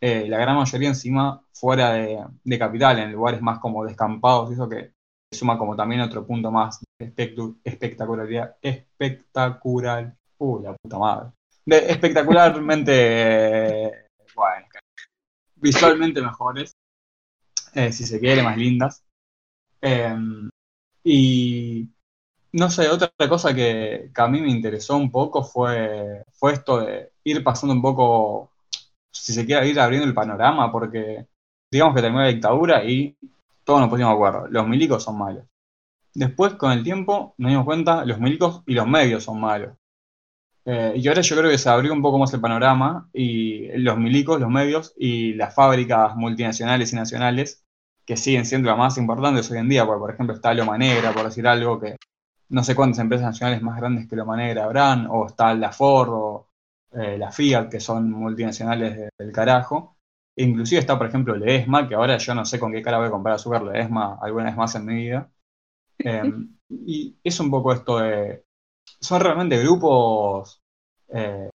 Eh, 0.00 0.26
la 0.28 0.38
gran 0.38 0.56
mayoría 0.56 0.88
encima 0.88 1.42
fuera 1.52 1.92
de, 1.92 2.58
capital, 2.58 2.98
en 2.98 3.12
lugares 3.12 3.42
más 3.42 3.58
como 3.58 3.84
descampados, 3.84 4.52
eso 4.52 4.68
que 4.68 4.92
suma 5.32 5.58
como 5.58 5.76
también 5.76 6.00
otro 6.00 6.26
punto 6.26 6.50
más 6.50 6.80
de 6.80 6.86
espectacularidad, 7.64 8.56
espectacular, 8.62 10.14
uh, 10.38 10.62
la 10.62 10.76
puta 10.76 10.98
madre, 10.98 11.30
de 11.64 11.90
espectacularmente, 11.90 14.06
bueno, 14.34 14.66
visualmente 15.56 16.22
mejores, 16.22 16.72
eh, 17.74 17.92
si 17.92 18.04
se 18.04 18.20
quiere, 18.20 18.42
más 18.42 18.56
lindas. 18.56 19.04
Em, 19.80 20.50
y 21.04 21.88
no 22.52 22.70
sé, 22.70 22.88
otra 22.88 23.10
cosa 23.28 23.54
que, 23.54 24.10
a 24.14 24.28
mí 24.28 24.40
me 24.40 24.50
interesó 24.50 24.96
un 24.96 25.10
poco 25.10 25.44
fue, 25.44 26.24
fue 26.32 26.52
esto 26.52 26.80
de 26.80 27.12
ir 27.24 27.42
pasando 27.44 27.74
un 27.74 27.82
poco, 27.82 28.50
si 29.12 29.32
se 29.32 29.46
quiere, 29.46 29.68
ir 29.68 29.80
abriendo 29.80 30.06
el 30.06 30.14
panorama, 30.14 30.70
porque 30.72 31.26
digamos 31.70 31.94
que 31.94 32.02
terminó 32.02 32.22
la 32.22 32.28
dictadura 32.28 32.84
y 32.84 33.16
todos 33.64 33.80
nos 33.80 33.88
pusimos 33.88 34.10
de 34.10 34.14
acuerdo, 34.14 34.48
los 34.48 34.66
milicos 34.66 35.04
son 35.04 35.18
malos. 35.18 35.44
Después, 36.14 36.54
con 36.54 36.72
el 36.72 36.82
tiempo, 36.82 37.34
nos 37.38 37.50
dimos 37.50 37.64
cuenta, 37.64 38.04
los 38.04 38.18
milicos 38.18 38.62
y 38.66 38.74
los 38.74 38.86
medios 38.86 39.24
son 39.24 39.40
malos. 39.40 39.76
Eh, 40.64 40.92
y 40.96 41.08
ahora 41.08 41.22
yo 41.22 41.36
creo 41.36 41.50
que 41.50 41.58
se 41.58 41.68
abrió 41.68 41.92
un 41.92 42.02
poco 42.02 42.18
más 42.18 42.32
el 42.34 42.40
panorama 42.40 43.08
y 43.12 43.68
los 43.78 43.96
milicos, 43.98 44.40
los 44.40 44.50
medios 44.50 44.94
y 44.96 45.34
las 45.34 45.54
fábricas 45.54 46.14
multinacionales 46.16 46.92
y 46.92 46.96
nacionales 46.96 47.64
que 48.04 48.16
siguen 48.16 48.44
siendo 48.44 48.68
las 48.68 48.78
más 48.78 48.98
importantes 48.98 49.50
hoy 49.50 49.58
en 49.58 49.68
día, 49.68 49.86
porque 49.86 50.00
por 50.00 50.10
ejemplo 50.12 50.34
está 50.34 50.52
Loma 50.54 50.76
Negra, 50.78 51.12
por 51.12 51.24
decir 51.24 51.46
algo, 51.46 51.80
que 51.80 51.96
no 52.50 52.64
sé 52.64 52.74
cuántas 52.74 52.98
empresas 53.00 53.26
nacionales 53.26 53.62
más 53.62 53.76
grandes 53.78 54.08
que 54.08 54.16
Loma 54.16 54.36
Negra 54.36 54.64
habrán, 54.64 55.06
o 55.10 55.26
está 55.26 55.54
la 55.54 55.72
Ford 55.72 56.10
o 56.12 56.48
eh, 56.92 57.16
la 57.18 57.30
Fiat, 57.32 57.68
que 57.68 57.80
son 57.80 58.10
multinacionales 58.10 59.10
del 59.18 59.32
carajo. 59.32 59.96
E 60.36 60.44
inclusive 60.44 60.80
está, 60.80 60.98
por 60.98 61.06
ejemplo, 61.08 61.36
Ledesma, 61.36 61.88
que 61.88 61.94
ahora 61.94 62.18
yo 62.18 62.34
no 62.34 62.44
sé 62.44 62.58
con 62.58 62.72
qué 62.72 62.82
cara 62.82 62.98
voy 62.98 63.08
a 63.08 63.10
comprar 63.10 63.36
azúcar 63.36 63.62
Ledesma 63.62 64.18
alguna 64.20 64.46
vez 64.46 64.56
más 64.56 64.74
en 64.74 64.86
mi 64.86 64.94
vida. 64.94 65.30
Em, 66.04 66.56
y 66.68 67.16
es 67.22 67.40
un 67.40 67.50
poco 67.50 67.72
esto 67.72 67.98
de... 67.98 68.44
Son 69.00 69.20
realmente 69.20 69.58
grupos 69.58 70.62
eh, 71.08 71.50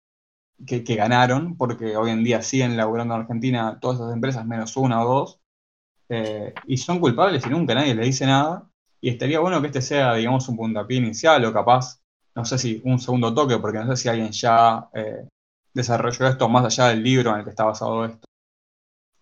que, 0.65 0.83
que, 0.83 0.95
ganaron, 0.95 1.57
porque 1.57 1.95
hoy 1.97 2.11
en 2.11 2.23
día 2.23 2.41
siguen 2.41 2.77
laburando 2.77 3.15
en 3.15 3.21
Argentina 3.21 3.79
todas 3.79 3.99
esas 3.99 4.13
empresas, 4.13 4.45
menos 4.45 4.77
una 4.77 5.03
o 5.03 5.07
dos, 5.07 5.41
eh, 6.09 6.53
y 6.67 6.77
son 6.77 6.99
culpables 6.99 7.45
y 7.45 7.49
nunca 7.49 7.75
nadie 7.75 7.95
le 7.95 8.05
dice 8.05 8.25
nada. 8.25 8.69
Y 9.01 9.09
estaría 9.09 9.39
bueno 9.39 9.61
que 9.61 9.67
este 9.67 9.81
sea, 9.81 10.13
digamos, 10.13 10.47
un 10.47 10.55
puntapié 10.55 10.97
inicial 10.97 11.43
o 11.45 11.53
capaz, 11.53 12.01
no 12.35 12.45
sé 12.45 12.57
si 12.57 12.81
un 12.85 12.99
segundo 12.99 13.33
toque, 13.33 13.57
porque 13.57 13.79
no 13.79 13.87
sé 13.87 14.03
si 14.03 14.09
alguien 14.09 14.31
ya 14.31 14.87
eh, 14.93 15.27
desarrolló 15.73 16.27
esto 16.27 16.47
más 16.47 16.65
allá 16.65 16.89
del 16.89 17.03
libro 17.03 17.31
en 17.31 17.39
el 17.39 17.43
que 17.43 17.49
está 17.49 17.65
basado 17.65 18.05
esto. 18.05 18.25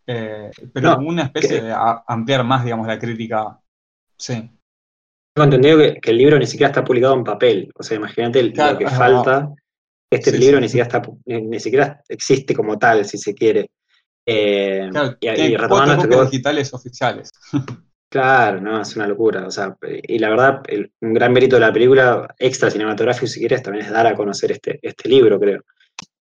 Pero 0.05 0.95
como 0.95 1.07
una 1.07 1.23
especie 1.23 1.61
de 1.61 1.75
ampliar 2.07 2.43
más, 2.43 2.63
digamos, 2.65 2.85
la 2.85 2.99
crítica. 2.99 3.59
Sí. 4.17 4.51
Tengo 5.33 5.45
entendido 5.45 5.77
que, 5.77 6.11
el 6.11 6.17
libro 6.17 6.37
ni 6.37 6.45
siquiera 6.45 6.69
está 6.69 6.83
publicado 6.83 7.15
en 7.15 7.23
papel. 7.23 7.71
O 7.75 7.83
sea, 7.83 7.97
imagínate 7.97 8.43
lo 8.43 8.77
que 8.77 8.87
falta. 8.87 9.49
Este 10.09 10.37
libro 10.37 10.59
ni 10.59 10.67
siquiera 10.67 10.87
está, 10.87 11.01
ni 11.25 11.59
siquiera 11.59 12.01
existe 12.09 12.53
como 12.53 12.77
tal, 12.77 13.05
si 13.05 13.17
se 13.17 13.33
quiere. 13.33 13.69
Eh, 14.25 14.89
y, 15.21 15.27
y 15.27 15.57
retomando 15.57 16.25
digitales 16.25 16.73
oficiales. 16.73 17.31
Claro, 18.11 18.59
no, 18.59 18.81
es 18.81 18.93
una 18.97 19.07
locura. 19.07 19.47
O 19.47 19.51
sea, 19.51 19.77
y 20.03 20.19
la 20.19 20.29
verdad, 20.29 20.63
un 20.99 21.13
gran 21.13 21.31
mérito 21.31 21.55
de 21.55 21.61
la 21.61 21.71
película, 21.71 22.27
extra 22.37 22.69
cinematográfico, 22.69 23.25
si 23.25 23.39
quieres, 23.39 23.63
también 23.63 23.85
es 23.85 23.91
dar 23.91 24.05
a 24.05 24.15
conocer 24.15 24.51
este, 24.51 24.79
este 24.81 25.07
libro, 25.07 25.39
creo. 25.39 25.63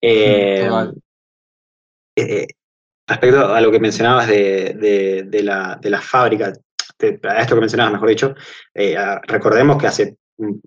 Eh, 0.00 0.70
eh, 2.14 2.46
respecto 3.08 3.52
a 3.52 3.60
lo 3.60 3.72
que 3.72 3.80
mencionabas 3.80 4.28
de, 4.28 5.24
de, 5.28 5.42
la, 5.42 5.80
de 5.82 5.90
las 5.90 6.04
fábricas, 7.00 7.32
a 7.36 7.40
esto 7.40 7.54
que 7.54 7.60
mencionabas, 7.60 7.92
mejor 7.92 8.08
dicho, 8.08 8.34
recordemos 9.26 9.78
que 9.78 9.86
hace 9.86 10.16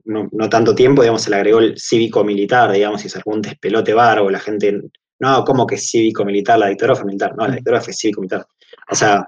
no, 0.06 0.30
no, 0.32 0.50
tanto 0.50 0.76
tiempo, 0.76 1.02
digamos, 1.02 1.24
se 1.24 1.30
le 1.30 1.38
agregó 1.38 1.60
el 1.60 1.78
cívico-militar, 1.78 2.72
digamos, 2.72 3.04
y 3.06 3.10
se 3.10 3.18
algún 3.18 3.42
despelote 3.42 3.94
barro, 3.94 4.30
la 4.30 4.40
gente 4.40 4.82
no, 5.20 5.44
como 5.46 5.66
que 5.66 5.78
cívico-militar, 5.78 6.60
la 6.60 6.68
dictadura 6.68 6.96
fue 6.96 7.06
militar, 7.06 7.34
no, 7.36 7.48
la 7.48 7.56
dictadura 7.56 7.82
fue 7.82 7.94
cívico-militar. 7.94 8.46
O 8.90 8.96
sea, 8.96 9.26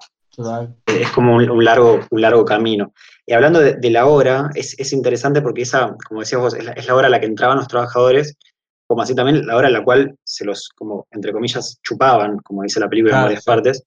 es 0.86 1.10
como 1.11 1.36
un, 1.36 1.64
largo, 1.64 2.02
un 2.10 2.22
largo 2.22 2.44
camino. 2.44 2.94
Y 3.26 3.34
hablando 3.34 3.61
de, 3.61 3.90
la 3.90 4.06
hora, 4.06 4.49
es, 4.56 4.91
interesante 4.91 5.41
porque 5.41 5.61
esa, 5.61 5.95
como 6.07 6.19
decías 6.19 6.41
vos, 6.41 6.53
es 6.53 6.86
la, 6.86 6.95
hora 6.95 7.07
a 7.07 7.10
la 7.10 7.19
que 7.19 7.27
entraban 7.27 7.57
los 7.57 7.68
trabajadores, 7.68 8.36
como 8.88 9.02
así 9.02 9.15
también 9.15 9.48
la 9.48 9.56
hora 9.56 9.68
en 9.68 9.73
la 9.73 9.84
cual 9.84 10.15
se 10.23 10.45
los, 10.45 10.69
como, 10.76 11.07
entre 11.11 11.32
comillas, 11.32 11.80
chupaban, 11.82 12.38
como 12.40 12.64
dice 12.64 12.80
la 12.80 12.90
película 12.90 13.15
en 13.15 13.23
varias 13.23 13.44
partes. 13.44 13.84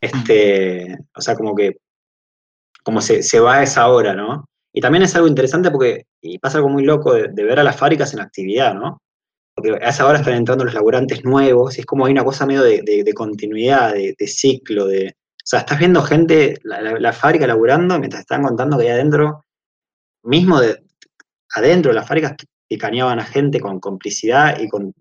Este, 0.00 0.98
o 1.14 1.20
sea, 1.20 1.34
como 1.34 1.54
que 1.54 1.76
como 2.84 3.00
se, 3.00 3.22
se, 3.22 3.40
va 3.40 3.56
a 3.56 3.62
esa 3.62 3.88
hora, 3.88 4.14
¿no? 4.14 4.44
Y 4.72 4.80
también 4.80 5.02
es 5.02 5.14
algo 5.16 5.28
interesante 5.28 5.70
porque 5.70 6.06
y 6.20 6.38
pasa 6.38 6.58
algo 6.58 6.68
muy 6.68 6.84
loco 6.84 7.14
de, 7.14 7.28
de 7.28 7.44
ver 7.44 7.58
a 7.58 7.64
las 7.64 7.76
fábricas 7.76 8.12
en 8.14 8.20
actividad, 8.20 8.74
¿no? 8.74 8.98
porque 9.54 9.72
a 9.72 9.88
esa 9.88 10.06
hora 10.06 10.18
están 10.18 10.34
entrando 10.34 10.64
los 10.64 10.74
laburantes 10.74 11.24
nuevos, 11.24 11.76
y 11.76 11.80
es 11.80 11.86
como 11.86 12.06
hay 12.06 12.12
una 12.12 12.24
cosa 12.24 12.44
medio 12.44 12.62
de, 12.62 13.12
continuidad, 13.14 13.94
de, 13.94 14.26
ciclo, 14.26 14.86
de... 14.86 15.16
O 15.16 15.46
sea, 15.46 15.60
estás 15.60 15.78
viendo 15.78 16.02
gente, 16.02 16.58
la, 16.64 17.12
fábrica 17.12 17.46
laburando, 17.46 17.98
mientras 17.98 18.20
están 18.20 18.42
contando 18.42 18.78
que 18.78 18.84
hay 18.84 18.90
adentro, 18.90 19.44
mismo 20.22 20.60
de, 20.60 20.82
adentro 21.54 21.92
de 21.92 21.96
las 21.96 22.08
fábricas, 22.08 22.34
picaneaban 22.68 23.20
a 23.20 23.24
gente 23.24 23.60
con 23.60 23.78
complicidad 23.78 24.58
y 24.58 24.68
con, 24.68 24.92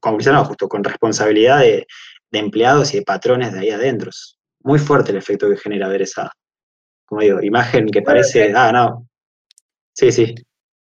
complicidad 0.00 0.34
no, 0.34 0.44
justo 0.44 0.68
con 0.68 0.82
responsabilidad 0.82 1.60
de, 1.60 1.86
empleados 2.32 2.94
y 2.94 2.98
de 2.98 3.04
patrones 3.04 3.52
de 3.52 3.60
ahí 3.60 3.70
adentro. 3.70 4.10
Es 4.10 4.38
muy 4.62 4.78
fuerte 4.78 5.10
el 5.10 5.18
efecto 5.18 5.50
que 5.50 5.56
genera 5.56 5.88
ver 5.88 6.02
esa, 6.02 6.32
como 7.10 7.22
digo, 7.22 7.42
imagen 7.42 7.88
que 7.88 8.02
parece, 8.02 8.52
ah, 8.54 8.70
no. 8.70 9.08
Sí, 9.94 10.12
sí. 10.12 10.36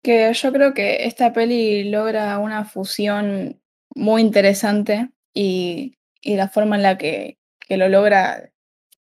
Que 0.03 0.31
yo 0.31 0.53
creo 0.53 0.75
que 0.75 1.07
esta 1.07 1.33
peli 1.33 1.89
logra 1.89 2.37
una 2.37 2.65
fusión 2.65 3.59
muy 3.95 4.21
interesante 4.21 5.09
y, 5.33 5.97
la 6.23 6.49
forma 6.49 6.75
en 6.75 6.83
la 6.83 6.99
que, 6.99 7.39
lo 7.67 7.89
logra, 7.89 8.51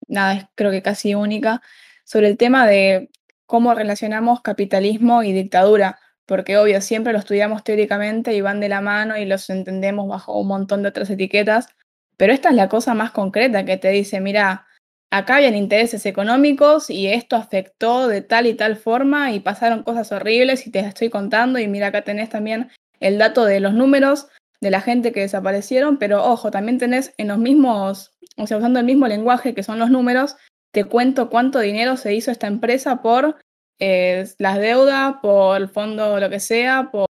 nada, 0.08 0.34
es 0.34 0.46
creo 0.54 0.70
que 0.70 0.80
casi 0.80 1.14
única, 1.14 1.60
sobre 2.04 2.28
el 2.28 2.38
tema 2.38 2.66
de 2.66 3.10
cómo 3.44 3.74
relacionamos 3.74 4.40
capitalismo 4.40 5.22
y 5.22 5.34
dictadura, 5.34 5.98
porque 6.24 6.56
obvio, 6.56 6.80
siempre 6.80 7.12
lo 7.12 7.18
estudiamos 7.18 7.62
teóricamente 7.62 8.34
y 8.34 8.40
van 8.40 8.58
de 8.58 8.70
la 8.70 8.80
mano 8.80 9.18
y 9.18 9.26
los 9.26 9.50
entendemos 9.50 10.08
bajo 10.08 10.40
un 10.40 10.48
montón 10.48 10.82
de 10.82 10.88
otras 10.88 11.10
etiquetas, 11.10 11.68
pero 12.16 12.32
esta 12.32 12.48
es 12.48 12.54
la 12.54 12.70
cosa 12.70 12.94
más 12.94 13.10
concreta 13.10 13.66
que 13.66 13.76
te 13.76 13.90
dice, 13.90 14.22
mira, 14.22 14.65
acá 15.10 15.36
habían 15.36 15.54
intereses 15.54 16.04
económicos 16.06 16.90
y 16.90 17.08
esto 17.08 17.36
afectó 17.36 18.08
de 18.08 18.22
tal 18.22 18.46
y 18.46 18.54
tal 18.54 18.76
forma 18.76 19.32
y 19.32 19.40
pasaron 19.40 19.82
cosas 19.82 20.12
horribles 20.12 20.66
y 20.66 20.70
te 20.70 20.80
estoy 20.80 21.10
contando 21.10 21.58
y 21.58 21.68
mira 21.68 21.88
acá 21.88 22.02
tenés 22.02 22.28
también 22.28 22.70
el 23.00 23.18
dato 23.18 23.44
de 23.44 23.60
los 23.60 23.74
números 23.74 24.28
de 24.60 24.70
la 24.70 24.80
gente 24.80 25.12
que 25.12 25.20
desaparecieron, 25.20 25.98
pero 25.98 26.24
ojo, 26.24 26.50
también 26.50 26.78
tenés 26.78 27.14
en 27.18 27.28
los 27.28 27.38
mismos, 27.38 28.16
o 28.36 28.46
sea, 28.46 28.56
usando 28.56 28.80
el 28.80 28.86
mismo 28.86 29.06
lenguaje 29.06 29.54
que 29.54 29.62
son 29.62 29.78
los 29.78 29.90
números, 29.90 30.36
te 30.72 30.84
cuento 30.84 31.28
cuánto 31.28 31.60
dinero 31.60 31.96
se 31.96 32.14
hizo 32.14 32.30
esta 32.30 32.46
empresa 32.46 33.02
por 33.02 33.36
eh, 33.78 34.26
las 34.38 34.58
deudas, 34.58 35.16
por 35.20 35.58
el 35.58 35.68
fondo, 35.68 36.18
lo 36.18 36.30
que 36.30 36.40
sea, 36.40 36.88
por 36.90 37.06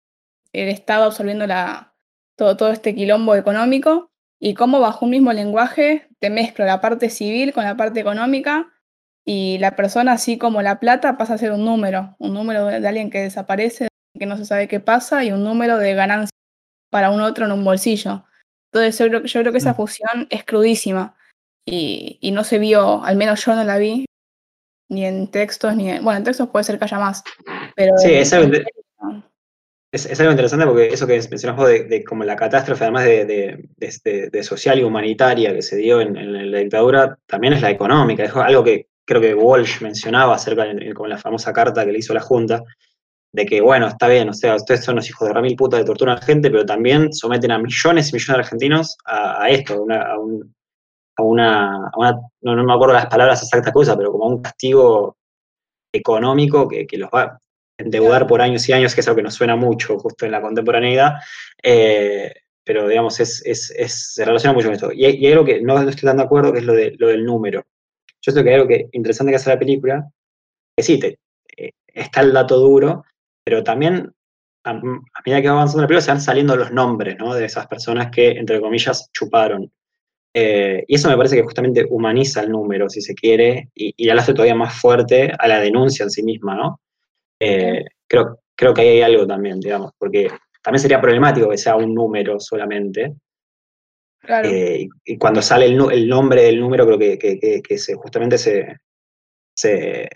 el 0.52 0.68
Estado 0.68 1.04
absorbiendo 1.04 1.46
la, 1.46 1.94
todo, 2.36 2.56
todo 2.56 2.70
este 2.70 2.94
quilombo 2.94 3.34
económico 3.34 4.11
y 4.44 4.54
cómo 4.54 4.80
bajo 4.80 5.04
un 5.04 5.12
mismo 5.12 5.32
lenguaje 5.32 6.08
te 6.18 6.28
mezclo 6.28 6.64
la 6.64 6.80
parte 6.80 7.10
civil 7.10 7.52
con 7.52 7.62
la 7.62 7.76
parte 7.76 8.00
económica 8.00 8.72
y 9.24 9.58
la 9.58 9.76
persona, 9.76 10.12
así 10.14 10.36
como 10.36 10.62
la 10.62 10.80
plata, 10.80 11.16
pasa 11.16 11.34
a 11.34 11.38
ser 11.38 11.52
un 11.52 11.64
número, 11.64 12.16
un 12.18 12.34
número 12.34 12.66
de 12.66 12.88
alguien 12.88 13.08
que 13.08 13.20
desaparece, 13.20 13.86
que 14.18 14.26
no 14.26 14.36
se 14.36 14.44
sabe 14.44 14.66
qué 14.66 14.80
pasa 14.80 15.22
y 15.22 15.30
un 15.30 15.44
número 15.44 15.78
de 15.78 15.94
ganancia 15.94 16.30
para 16.90 17.10
un 17.10 17.20
otro 17.20 17.46
en 17.46 17.52
un 17.52 17.62
bolsillo. 17.62 18.24
Entonces 18.72 18.98
yo 18.98 19.06
creo, 19.06 19.22
yo 19.22 19.40
creo 19.40 19.52
que 19.52 19.58
esa 19.58 19.72
Mm. 19.74 19.76
fusión 19.76 20.26
es 20.28 20.42
crudísima 20.44 21.14
y, 21.64 22.18
y 22.20 22.32
no 22.32 22.42
se 22.42 22.58
vio, 22.58 23.04
al 23.04 23.14
menos 23.16 23.44
yo 23.44 23.54
no 23.54 23.62
la 23.62 23.78
vi, 23.78 24.06
ni 24.90 25.04
en 25.06 25.30
textos, 25.30 25.76
ni 25.76 25.88
en... 25.88 26.02
Bueno, 26.02 26.18
en 26.18 26.24
textos 26.24 26.48
puede 26.48 26.64
ser 26.64 26.78
que 26.80 26.84
haya 26.86 26.98
más, 26.98 27.22
pero... 27.76 27.96
Sí, 27.98 28.12
en- 28.12 28.64
es 29.92 30.20
algo, 30.20 30.32
interesante 30.32 30.66
porque 30.66 30.88
eso 30.88 31.06
que 31.06 31.20
mencionas 31.30 31.66
de, 31.68 31.84
de 31.84 32.02
como 32.04 32.24
la 32.24 32.34
catástrofe, 32.36 32.84
además 32.84 33.04
de, 33.04 33.24
de- 33.26 33.68
de- 33.76 33.94
de- 34.04 34.30
de 34.30 34.42
social 34.42 34.78
y 34.78 34.82
humanitaria 34.84 35.52
que 35.54 35.62
se 35.62 35.76
dio 35.76 36.00
en, 36.00 36.50
la 36.50 36.58
dictadura, 36.58 37.18
también 37.26 37.52
es 37.52 37.60
la 37.62 37.70
económica. 37.70 38.24
Es 38.24 38.34
algo 38.34 38.64
que 38.64 38.86
creo 39.04 39.20
que 39.20 39.34
Walsh 39.34 39.82
mencionaba 39.82 40.34
acerca 40.34 40.64
de 40.64 40.94
con 40.94 41.08
la 41.10 41.18
famosa 41.18 41.52
carta 41.52 41.84
que 41.84 41.92
le 41.92 41.98
hizo 41.98 42.14
la 42.14 42.20
Junta, 42.20 42.62
de 43.34 43.46
que, 43.46 43.60
bueno, 43.60 43.86
está 43.86 44.08
bien, 44.08 44.28
o 44.28 44.32
sea, 44.34 44.56
ustedes 44.56 44.84
son 44.84 44.96
los 44.96 45.08
hijos 45.08 45.26
de 45.28 45.34
ramil 45.34 45.56
puta 45.56 45.78
que 45.78 45.84
torturan 45.84 46.18
a 46.18 46.22
gente, 46.22 46.50
pero 46.50 46.64
también 46.66 47.12
someten 47.12 47.50
a 47.50 47.58
millones 47.58 48.10
y 48.10 48.14
millones 48.14 48.26
de 48.36 48.40
argentinos 48.42 48.96
a, 49.06 49.48
esto, 49.50 49.74
a 49.74 49.80
una, 49.80 50.02
a 50.12 50.18
un- 50.18 50.54
a 51.18 51.22
una, 51.22 51.90
no, 52.40 52.56
no 52.56 52.64
me 52.64 52.72
acuerdo 52.72 52.94
las 52.94 53.06
palabras 53.06 53.42
exactas 53.42 53.72
usa, 53.76 53.96
pero 53.96 54.10
como 54.12 54.24
a 54.24 54.28
un 54.28 54.40
castigo 54.42 55.16
económico 55.92 56.66
que, 56.68 56.86
que 56.86 56.96
los 56.98 57.10
va 57.10 57.38
endeudar 57.82 58.26
por 58.26 58.40
años 58.40 58.68
y 58.68 58.72
años, 58.72 58.94
que 58.94 59.00
es 59.00 59.08
algo 59.08 59.16
que 59.16 59.22
nos 59.22 59.34
suena 59.34 59.56
mucho 59.56 59.98
justo 59.98 60.24
en 60.26 60.32
la 60.32 60.40
contemporaneidad, 60.40 61.14
eh, 61.62 62.32
pero 62.64 62.88
digamos, 62.88 63.18
es, 63.20 63.42
se 63.86 64.24
relaciona 64.24 64.54
mucho 64.54 64.68
con 64.68 64.74
esto. 64.74 64.92
Y 64.92 65.04
hay, 65.04 65.32
algo 65.32 65.44
que 65.44 65.60
no, 65.60 65.80
estoy 65.80 66.06
tan 66.06 66.16
de 66.16 66.22
acuerdo, 66.22 66.52
que 66.52 66.60
es 66.60 66.64
lo, 66.64 66.74
de, 66.74 66.94
lo 66.98 67.08
del 67.08 67.24
número. 67.24 67.64
Yo 68.20 68.32
creo 68.32 68.44
que 68.44 68.50
hay 68.50 68.56
algo 68.56 68.68
que, 68.68 68.88
interesante 68.92 69.32
que 69.32 69.36
hace 69.36 69.50
la 69.50 69.58
película, 69.58 70.08
que 70.76 70.82
sí, 70.82 71.00
eh, 71.56 71.72
está 71.88 72.20
el 72.20 72.32
dato 72.32 72.58
duro, 72.58 73.04
pero 73.44 73.64
también 73.64 74.12
a, 74.64 74.74
medida 74.74 75.42
que 75.42 75.48
va 75.48 75.54
avanzando 75.54 75.82
la 75.82 75.88
película 75.88 76.04
se 76.04 76.12
van 76.12 76.20
saliendo 76.20 76.56
los 76.56 76.70
nombres 76.70 77.18
¿no? 77.18 77.34
de 77.34 77.44
esas 77.44 77.66
personas 77.66 78.10
que, 78.10 78.30
entre 78.30 78.60
comillas, 78.60 79.10
chuparon. 79.12 79.70
Eh, 80.34 80.84
y 80.86 80.94
eso 80.94 81.10
me 81.10 81.16
parece 81.16 81.36
que 81.36 81.42
justamente 81.42 81.86
humaniza 81.90 82.42
el 82.42 82.50
número, 82.50 82.88
si 82.88 83.02
se 83.02 83.14
quiere, 83.14 83.70
y, 83.74 83.92
y 83.96 84.06
lo 84.06 84.18
hace 84.18 84.32
todavía 84.32 84.54
más 84.54 84.80
fuerte 84.80 85.32
a 85.36 85.48
la 85.48 85.60
denuncia 85.60 86.04
en 86.04 86.10
sí 86.10 86.22
misma, 86.22 86.54
¿no? 86.54 86.80
Eh, 87.44 87.84
creo, 88.06 88.38
creo 88.54 88.72
que 88.74 88.82
ahí 88.82 88.88
hay 88.88 89.02
algo 89.02 89.26
también, 89.26 89.58
digamos, 89.60 89.92
porque 89.98 90.28
también 90.62 90.80
sería 90.80 91.00
problemático 91.00 91.48
que 91.50 91.58
sea 91.58 91.76
un 91.76 91.92
número 91.94 92.38
solamente. 92.38 93.14
Claro. 94.20 94.48
eh, 94.48 94.82
y, 95.04 95.12
y 95.14 95.18
cuando 95.18 95.42
sale 95.42 95.66
el, 95.66 95.78
el 95.90 96.08
nombre 96.08 96.42
del 96.44 96.60
número, 96.60 96.86
creo 96.86 96.98
que, 96.98 97.18
que- 97.18 97.38
que- 97.40 97.60
que 97.60 97.78
se, 97.78 97.94
justamente 97.94 98.38
se, 98.38 98.76
se, 99.54 100.08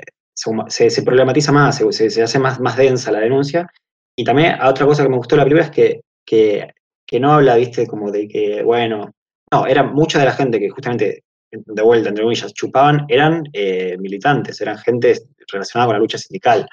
se 0.69 0.91
se- 0.91 1.03
problematiza 1.03 1.51
más, 1.53 1.79
se, 1.91 2.23
hace 2.23 2.39
más, 2.39 2.61
más 2.61 2.77
densa 2.77 3.11
la 3.11 3.21
denuncia. 3.21 3.69
Y 4.17 4.25
también 4.25 4.53
a 4.61 4.69
otra 4.71 4.87
cosa 4.87 5.03
que 5.03 5.09
me 5.09 5.17
gustó 5.17 5.35
de 5.35 5.39
la 5.39 5.45
película 5.45 5.65
es 5.65 5.71
que, 5.71 6.01
que, 6.25 6.69
que 7.07 7.21
no 7.21 7.33
habla, 7.33 7.57
viste, 7.57 7.87
como 7.87 8.11
de 8.13 8.29
que, 8.29 8.63
bueno, 8.63 9.13
no, 9.53 9.67
era 9.67 9.83
mucha 9.83 10.19
de 10.21 10.25
la 10.27 10.33
gente 10.33 10.59
que 10.61 10.71
justamente, 10.71 11.25
de 11.51 11.83
vuelta, 11.83 12.09
entre 12.11 12.25
comillas, 12.25 12.53
chupaban, 12.55 13.07
eran 13.09 13.43
eh, 13.53 13.97
militantes, 13.99 14.61
eran 14.61 14.79
gente 14.79 15.15
relacionada 15.53 15.87
con 15.89 15.95
la 15.95 16.01
lucha 16.01 16.19
sindical. 16.19 16.67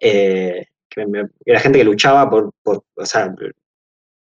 Eh, 0.00 0.66
que 0.88 1.06
me- 1.06 1.28
era 1.44 1.60
gente 1.60 1.78
que 1.78 1.84
luchaba 1.84 2.28
por, 2.30 2.52
por 2.62 2.84
o 2.94 3.06
sea, 3.06 3.34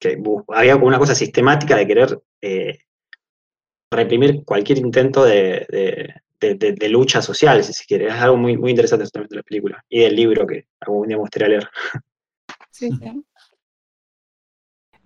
que 0.00 0.18
había 0.48 0.74
como 0.74 0.86
una 0.86 0.98
cosa 0.98 1.14
sistemática 1.14 1.76
de 1.76 1.86
querer 1.86 2.20
eh, 2.42 2.78
reprimir 3.90 4.44
cualquier 4.44 4.78
intento 4.78 5.24
de, 5.24 5.66
de- 5.68 6.14
de- 6.40 6.54
de- 6.54 6.72
de 6.72 6.88
lucha 6.88 7.22
social, 7.22 7.62
si 7.64 7.72
se 7.72 7.84
quiere. 7.86 8.06
Es 8.08 8.14
algo 8.14 8.36
muy, 8.36 8.56
muy 8.56 8.70
interesante 8.70 9.04
justamente 9.04 9.34
de 9.34 9.38
la 9.40 9.42
película 9.42 9.84
y 9.88 10.00
del 10.00 10.14
libro 10.16 10.46
que 10.46 10.66
algún 10.80 11.08
día 11.08 11.16
me 11.16 11.20
gustaría 11.22 11.48
leer. 11.48 11.68
Sí, 12.70 12.90
sí. 12.92 13.24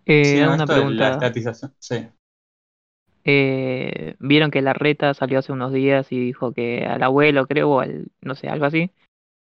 Eh, 0.06 0.24
Sí, 0.24 0.36
una 0.38 0.56
la 0.56 0.66
pregunta. 0.66 1.10
estatización. 1.12 1.74
Sí. 1.78 2.08
Eh, 3.24 4.16
Vieron 4.18 4.50
que 4.50 4.62
la 4.62 4.72
reta 4.72 5.14
salió 5.14 5.38
hace 5.38 5.52
unos 5.52 5.72
días 5.72 6.10
y 6.10 6.18
dijo 6.18 6.52
que 6.52 6.84
al 6.86 7.02
abuelo, 7.02 7.46
creo, 7.46 7.70
o 7.70 7.80
al, 7.80 8.08
no 8.22 8.34
sé, 8.34 8.48
algo 8.48 8.64
así, 8.64 8.90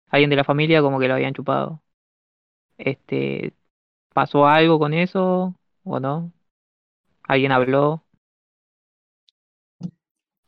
alguien 0.10 0.30
de 0.30 0.36
la 0.36 0.44
familia 0.44 0.82
como 0.82 1.00
que 1.00 1.08
lo 1.08 1.16
habían 1.16 1.34
chupado. 1.34 1.82
Este, 2.78 3.54
¿pasó 4.14 4.48
algo 4.48 4.80
con 4.80 4.94
eso 4.94 5.56
o 5.84 6.00
no? 6.00 6.32
¿Alguien 7.24 7.52
habló? 7.52 8.04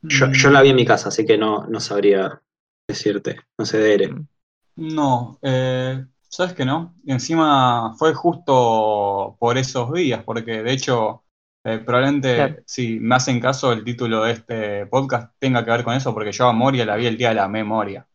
Yo, 0.02 0.32
yo 0.32 0.50
la 0.50 0.62
vi 0.62 0.70
en 0.70 0.76
mi 0.76 0.84
casa, 0.86 1.08
así 1.08 1.26
que 1.26 1.36
no, 1.36 1.66
no 1.66 1.78
sabría 1.80 2.42
decirte, 2.88 3.40
no 3.58 3.66
sé 3.66 3.78
de 3.78 3.94
Ere. 3.94 4.08
Mm. 4.08 4.28
No, 4.76 5.38
eh, 5.42 6.04
sabes 6.22 6.54
que 6.54 6.64
no. 6.64 6.94
Y 7.04 7.12
encima 7.12 7.94
fue 7.98 8.14
justo 8.14 9.36
por 9.38 9.58
esos 9.58 9.92
días, 9.92 10.24
porque 10.24 10.62
de 10.62 10.72
hecho, 10.72 11.24
eh, 11.64 11.78
probablemente 11.78 12.34
Claro. 12.34 12.62
si 12.64 12.98
me 13.00 13.14
hacen 13.16 13.40
caso, 13.40 13.72
el 13.72 13.84
título 13.84 14.24
de 14.24 14.32
este 14.32 14.86
podcast 14.86 15.34
tenga 15.38 15.64
que 15.64 15.70
ver 15.70 15.84
con 15.84 15.94
eso, 15.94 16.14
porque 16.14 16.32
yo 16.32 16.48
a 16.48 16.52
Moria 16.52 16.86
la 16.86 16.96
vi 16.96 17.06
el 17.06 17.16
día 17.18 17.28
de 17.30 17.34
la 17.34 17.48
memoria. 17.48 18.06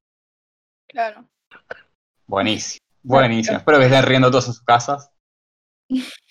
Claro. 0.87 1.29
Buenísimo, 2.27 2.79
buenísimo. 3.03 3.57
Espero 3.57 3.79
que 3.79 3.85
estén 3.85 4.03
riendo 4.03 4.29
todos 4.29 4.47
en 4.47 4.53
sus 4.53 4.63
casas. 4.63 5.11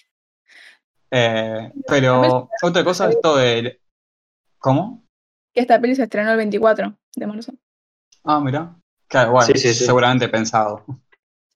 Eh, 1.16 1.70
pero 1.86 2.48
otra 2.60 2.82
cosa, 2.82 3.08
esto 3.08 3.36
de. 3.36 3.80
¿Cómo? 4.58 5.06
Que 5.52 5.60
esta 5.60 5.80
peli 5.80 5.94
se 5.94 6.02
estrenó 6.02 6.32
el 6.32 6.36
24 6.38 6.92
de 7.14 7.26
marzo. 7.28 7.52
Ah, 8.24 8.40
mira. 8.40 8.74
Claro, 9.06 9.30
bueno, 9.30 9.46
Sí, 9.46 9.52
sí, 9.56 9.74
sí. 9.74 9.84
seguramente 9.84 10.28
pensado. 10.28 10.84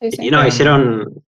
Sí, 0.00 0.12
sí. 0.12 0.26
Y 0.26 0.30
no, 0.30 0.46
hicieron, 0.46 1.24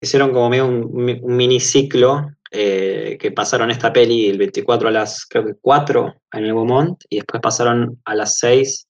hicieron 0.00 0.32
como 0.32 0.48
medio 0.48 0.66
un, 0.66 1.20
un 1.22 1.36
miniciclo 1.36 2.32
eh, 2.50 3.16
que 3.20 3.30
pasaron 3.30 3.70
esta 3.70 3.92
peli 3.92 4.28
el 4.28 4.38
24 4.38 4.88
a 4.88 4.90
las, 4.90 5.24
creo 5.26 5.44
que 5.44 5.54
4 5.60 6.14
en 6.32 6.44
el 6.44 6.52
Beaumont, 6.52 7.04
y 7.08 7.16
después 7.16 7.40
pasaron 7.40 8.00
a 8.04 8.14
las 8.16 8.38
6 8.38 8.88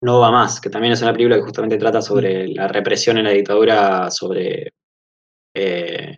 No 0.00 0.20
va 0.20 0.30
más, 0.30 0.60
que 0.60 0.70
también 0.70 0.92
es 0.92 1.02
una 1.02 1.12
película 1.12 1.36
que 1.36 1.42
justamente 1.42 1.76
trata 1.76 2.00
sobre 2.00 2.46
la 2.48 2.68
represión 2.68 3.18
en 3.18 3.24
la 3.24 3.30
dictadura, 3.30 4.10
sobre, 4.10 4.72
eh, 5.54 6.16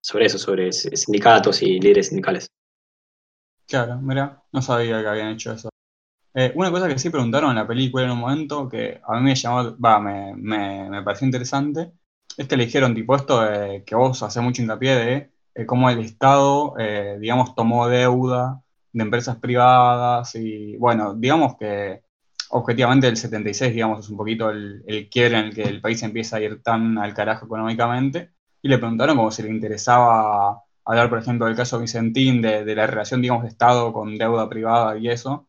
sobre 0.00 0.26
eso, 0.26 0.38
sobre 0.38 0.72
sindicatos 0.72 1.62
y 1.62 1.78
líderes 1.78 2.08
sindicales. 2.08 2.48
Claro, 3.66 4.00
mira, 4.00 4.42
no 4.52 4.62
sabía 4.62 5.02
que 5.02 5.08
habían 5.08 5.28
hecho 5.28 5.52
eso. 5.52 5.68
Eh, 6.34 6.52
una 6.54 6.70
cosa 6.70 6.88
que 6.88 6.98
sí 6.98 7.10
preguntaron 7.10 7.50
en 7.50 7.56
la 7.56 7.66
película 7.66 8.04
en 8.04 8.12
un 8.12 8.18
momento 8.18 8.66
que 8.66 9.00
a 9.06 9.16
mí 9.16 9.22
me 9.22 9.34
llamó, 9.34 9.76
va, 9.78 10.00
me, 10.00 10.34
me, 10.34 10.88
me 10.88 11.02
pareció 11.02 11.26
interesante, 11.26 11.92
es 12.38 12.48
que 12.48 12.56
le 12.56 12.64
dijeron 12.64 12.94
tipo 12.94 13.14
esto 13.14 13.42
de 13.42 13.84
que 13.84 13.94
vos 13.94 14.22
haces 14.22 14.42
mucho 14.42 14.62
hincapié 14.62 14.96
de 14.96 15.32
eh, 15.54 15.66
cómo 15.66 15.90
el 15.90 15.98
Estado, 15.98 16.74
digamos, 17.20 17.54
tomó 17.54 17.88
deuda 17.88 18.62
de 18.92 19.02
empresas 19.02 19.36
privadas 19.36 20.34
y 20.34 20.76
bueno, 20.78 21.14
digamos 21.14 21.56
que 21.58 22.02
objetivamente 22.52 23.08
el 23.08 23.16
76, 23.16 23.72
digamos, 23.74 24.00
es 24.04 24.10
un 24.10 24.16
poquito 24.16 24.50
el, 24.50 24.82
el 24.86 25.08
quiebre 25.10 25.38
en 25.38 25.46
el 25.46 25.54
que 25.54 25.62
el 25.64 25.80
país 25.80 26.02
empieza 26.02 26.36
a 26.36 26.40
ir 26.40 26.62
tan 26.62 26.98
al 26.98 27.14
carajo 27.14 27.46
económicamente 27.46 28.32
y 28.62 28.68
le 28.68 28.78
preguntaron 28.78 29.16
como 29.16 29.30
si 29.30 29.42
le 29.42 29.50
interesaba 29.50 30.62
hablar, 30.84 31.08
por 31.10 31.18
ejemplo, 31.18 31.46
del 31.46 31.56
caso 31.56 31.78
Vicentín, 31.80 32.42
de, 32.42 32.64
de 32.64 32.74
la 32.76 32.86
relación, 32.86 33.22
digamos, 33.22 33.42
de 33.44 33.48
Estado 33.50 33.92
con 33.92 34.16
deuda 34.18 34.48
privada 34.48 34.96
y 34.98 35.08
eso. 35.08 35.48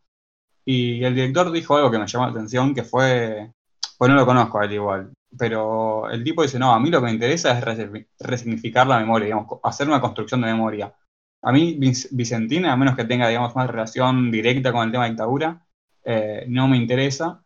Y 0.66 1.04
el 1.04 1.16
director 1.16 1.52
dijo 1.52 1.76
algo 1.76 1.92
que 1.92 2.00
me 2.00 2.08
llamó 2.08 2.26
la 2.26 2.32
atención, 2.32 2.74
que 2.74 2.84
fue, 2.84 3.52
pues 3.98 4.10
no 4.10 4.16
lo 4.16 4.26
conozco 4.26 4.60
a 4.60 4.66
él 4.66 4.74
igual, 4.74 5.12
pero 5.38 6.10
el 6.10 6.24
tipo 6.24 6.42
dice, 6.44 6.58
no, 6.60 6.74
a 6.74 6.80
mí 6.80 6.90
lo 6.90 7.00
que 7.00 7.06
me 7.08 7.12
interesa 7.14 7.58
es 7.58 7.64
resi- 7.66 8.08
resignificar 8.20 8.88
la 8.88 9.00
memoria, 9.00 9.26
digamos, 9.26 9.60
hacer 9.64 9.88
una 9.88 10.00
construcción 10.02 10.42
de 10.42 10.48
memoria. 10.48 10.94
A 11.42 11.52
mí 11.52 11.76
Vic- 11.78 12.08
Vicentín, 12.12 12.66
a 12.66 12.78
menos 12.78 12.96
que 12.96 13.04
tenga, 13.06 13.28
digamos, 13.28 13.56
más 13.56 13.70
relación 13.70 14.32
directa 14.32 14.72
con 14.72 14.86
el 14.86 14.92
tema 14.92 15.04
de 15.06 15.10
dictadura, 15.12 15.63
eh, 16.04 16.46
no 16.48 16.68
me 16.68 16.78
interesa. 16.78 17.44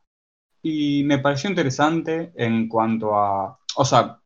Y 0.61 1.03
me 1.05 1.19
pareció 1.19 1.49
interesante 1.49 2.33
en 2.35 2.67
cuanto 2.67 3.15
a, 3.15 3.59
o 3.75 3.85
sea, 3.85 4.19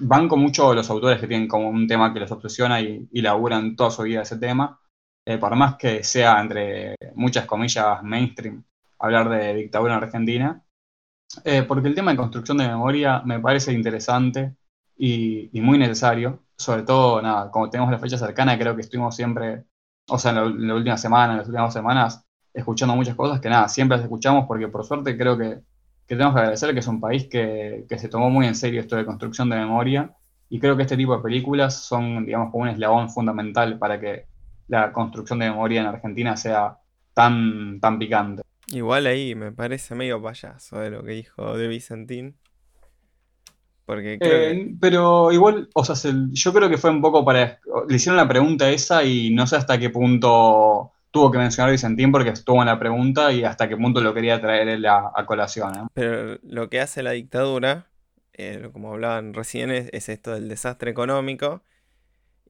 banco 0.00 0.36
mucho 0.36 0.74
los 0.74 0.88
autores 0.90 1.20
que 1.20 1.26
tienen 1.26 1.48
como 1.48 1.68
un 1.68 1.86
tema 1.86 2.12
que 2.12 2.20
los 2.20 2.32
obsesiona 2.32 2.80
y, 2.80 3.08
y 3.12 3.22
laburan 3.22 3.76
toda 3.76 3.90
su 3.90 4.02
vida 4.02 4.22
ese 4.22 4.38
tema, 4.38 4.80
eh, 5.26 5.38
por 5.38 5.54
más 5.56 5.76
que 5.76 6.02
sea 6.04 6.40
entre 6.40 6.96
muchas 7.14 7.46
comillas 7.46 8.02
mainstream 8.02 8.64
hablar 9.02 9.28
de 9.28 9.54
dictadura 9.54 9.96
en 9.96 10.02
Argentina, 10.02 10.64
eh, 11.44 11.62
porque 11.64 11.88
el 11.88 11.94
tema 11.94 12.12
de 12.12 12.16
construcción 12.16 12.58
de 12.58 12.68
memoria 12.68 13.22
me 13.24 13.40
parece 13.40 13.72
interesante 13.72 14.56
y, 14.96 15.50
muy 15.60 15.78
necesario, 15.78 16.44
sobre 16.56 16.82
todo, 16.82 17.20
nada, 17.20 17.50
como 17.50 17.68
tenemos 17.68 17.90
la 17.90 17.98
fecha 17.98 18.16
cercana, 18.16 18.58
creo 18.58 18.76
que 18.76 18.82
estuvimos 18.82 19.16
siempre, 19.16 19.64
o 20.08 20.18
sea, 20.18 20.30
en 20.30 20.36
la, 20.36 20.42
en 20.44 20.68
la 20.68 20.74
última 20.76 20.96
semana, 20.96 21.32
en 21.32 21.38
las 21.38 21.48
últimas 21.48 21.72
semanas, 21.72 22.24
escuchando 22.54 22.94
muchas 22.94 23.14
cosas 23.16 23.40
que 23.40 23.48
nada, 23.48 23.68
siempre 23.68 23.96
las 23.96 24.04
escuchamos 24.04 24.46
porque 24.46 24.68
por 24.68 24.84
suerte 24.84 25.16
creo 25.16 25.36
que, 25.38 25.60
que 26.06 26.14
tenemos 26.16 26.34
que 26.34 26.40
agradecer 26.40 26.72
que 26.74 26.80
es 26.80 26.86
un 26.86 27.00
país 27.00 27.26
que, 27.28 27.84
que 27.88 27.98
se 27.98 28.08
tomó 28.08 28.28
muy 28.30 28.46
en 28.46 28.54
serio 28.54 28.80
esto 28.80 28.96
de 28.96 29.06
construcción 29.06 29.48
de 29.50 29.56
memoria 29.56 30.10
y 30.48 30.58
creo 30.60 30.76
que 30.76 30.82
este 30.82 30.96
tipo 30.96 31.16
de 31.16 31.22
películas 31.22 31.82
son, 31.82 32.26
digamos, 32.26 32.50
como 32.50 32.64
un 32.64 32.68
eslabón 32.70 33.08
fundamental 33.10 33.78
para 33.78 33.98
que 33.98 34.26
la 34.68 34.92
construcción 34.92 35.38
de 35.38 35.48
memoria 35.50 35.80
en 35.80 35.86
Argentina 35.86 36.36
sea 36.36 36.76
tan, 37.14 37.80
tan 37.80 37.98
picante. 37.98 38.42
Igual 38.68 39.06
ahí 39.06 39.34
me 39.34 39.52
parece 39.52 39.94
medio 39.94 40.22
payaso 40.22 40.78
de 40.78 40.90
lo 40.90 41.02
que 41.02 41.12
dijo 41.12 41.56
de 41.56 41.68
Vicentín. 41.68 42.36
Porque 43.84 44.18
creo 44.18 44.30
que- 44.30 44.50
Eh, 44.50 44.74
pero 44.80 45.32
igual, 45.32 45.68
o 45.74 45.84
sea, 45.84 45.96
se- 45.96 46.12
yo 46.30 46.52
creo 46.52 46.68
que 46.70 46.78
fue 46.78 46.90
un 46.90 47.02
poco 47.02 47.24
para. 47.24 47.58
Le 47.88 47.96
hicieron 47.96 48.16
la 48.16 48.28
pregunta 48.28 48.70
esa 48.70 49.02
y 49.04 49.30
no 49.34 49.46
sé 49.46 49.56
hasta 49.56 49.78
qué 49.78 49.90
punto 49.90 50.92
tuvo 51.12 51.30
que 51.30 51.38
mencionar 51.38 51.70
Vicentín 51.70 52.10
porque 52.10 52.30
estuvo 52.30 52.60
en 52.60 52.66
la 52.66 52.78
pregunta 52.78 53.32
y 53.32 53.44
hasta 53.44 53.68
qué 53.68 53.76
punto 53.76 54.00
lo 54.00 54.14
quería 54.14 54.40
traer 54.40 54.66
él 54.66 54.86
a, 54.86 55.12
colación. 55.26 55.74
¿eh? 55.76 55.86
Pero 55.94 56.38
lo 56.42 56.68
que 56.68 56.80
hace 56.80 57.02
la 57.02 57.12
dictadura, 57.12 57.86
eh, 58.32 58.68
como 58.72 58.92
hablaban 58.92 59.34
recién, 59.34 59.70
es, 59.70 59.88
es 59.92 60.08
esto 60.08 60.32
del 60.32 60.48
desastre 60.48 60.90
económico 60.90 61.62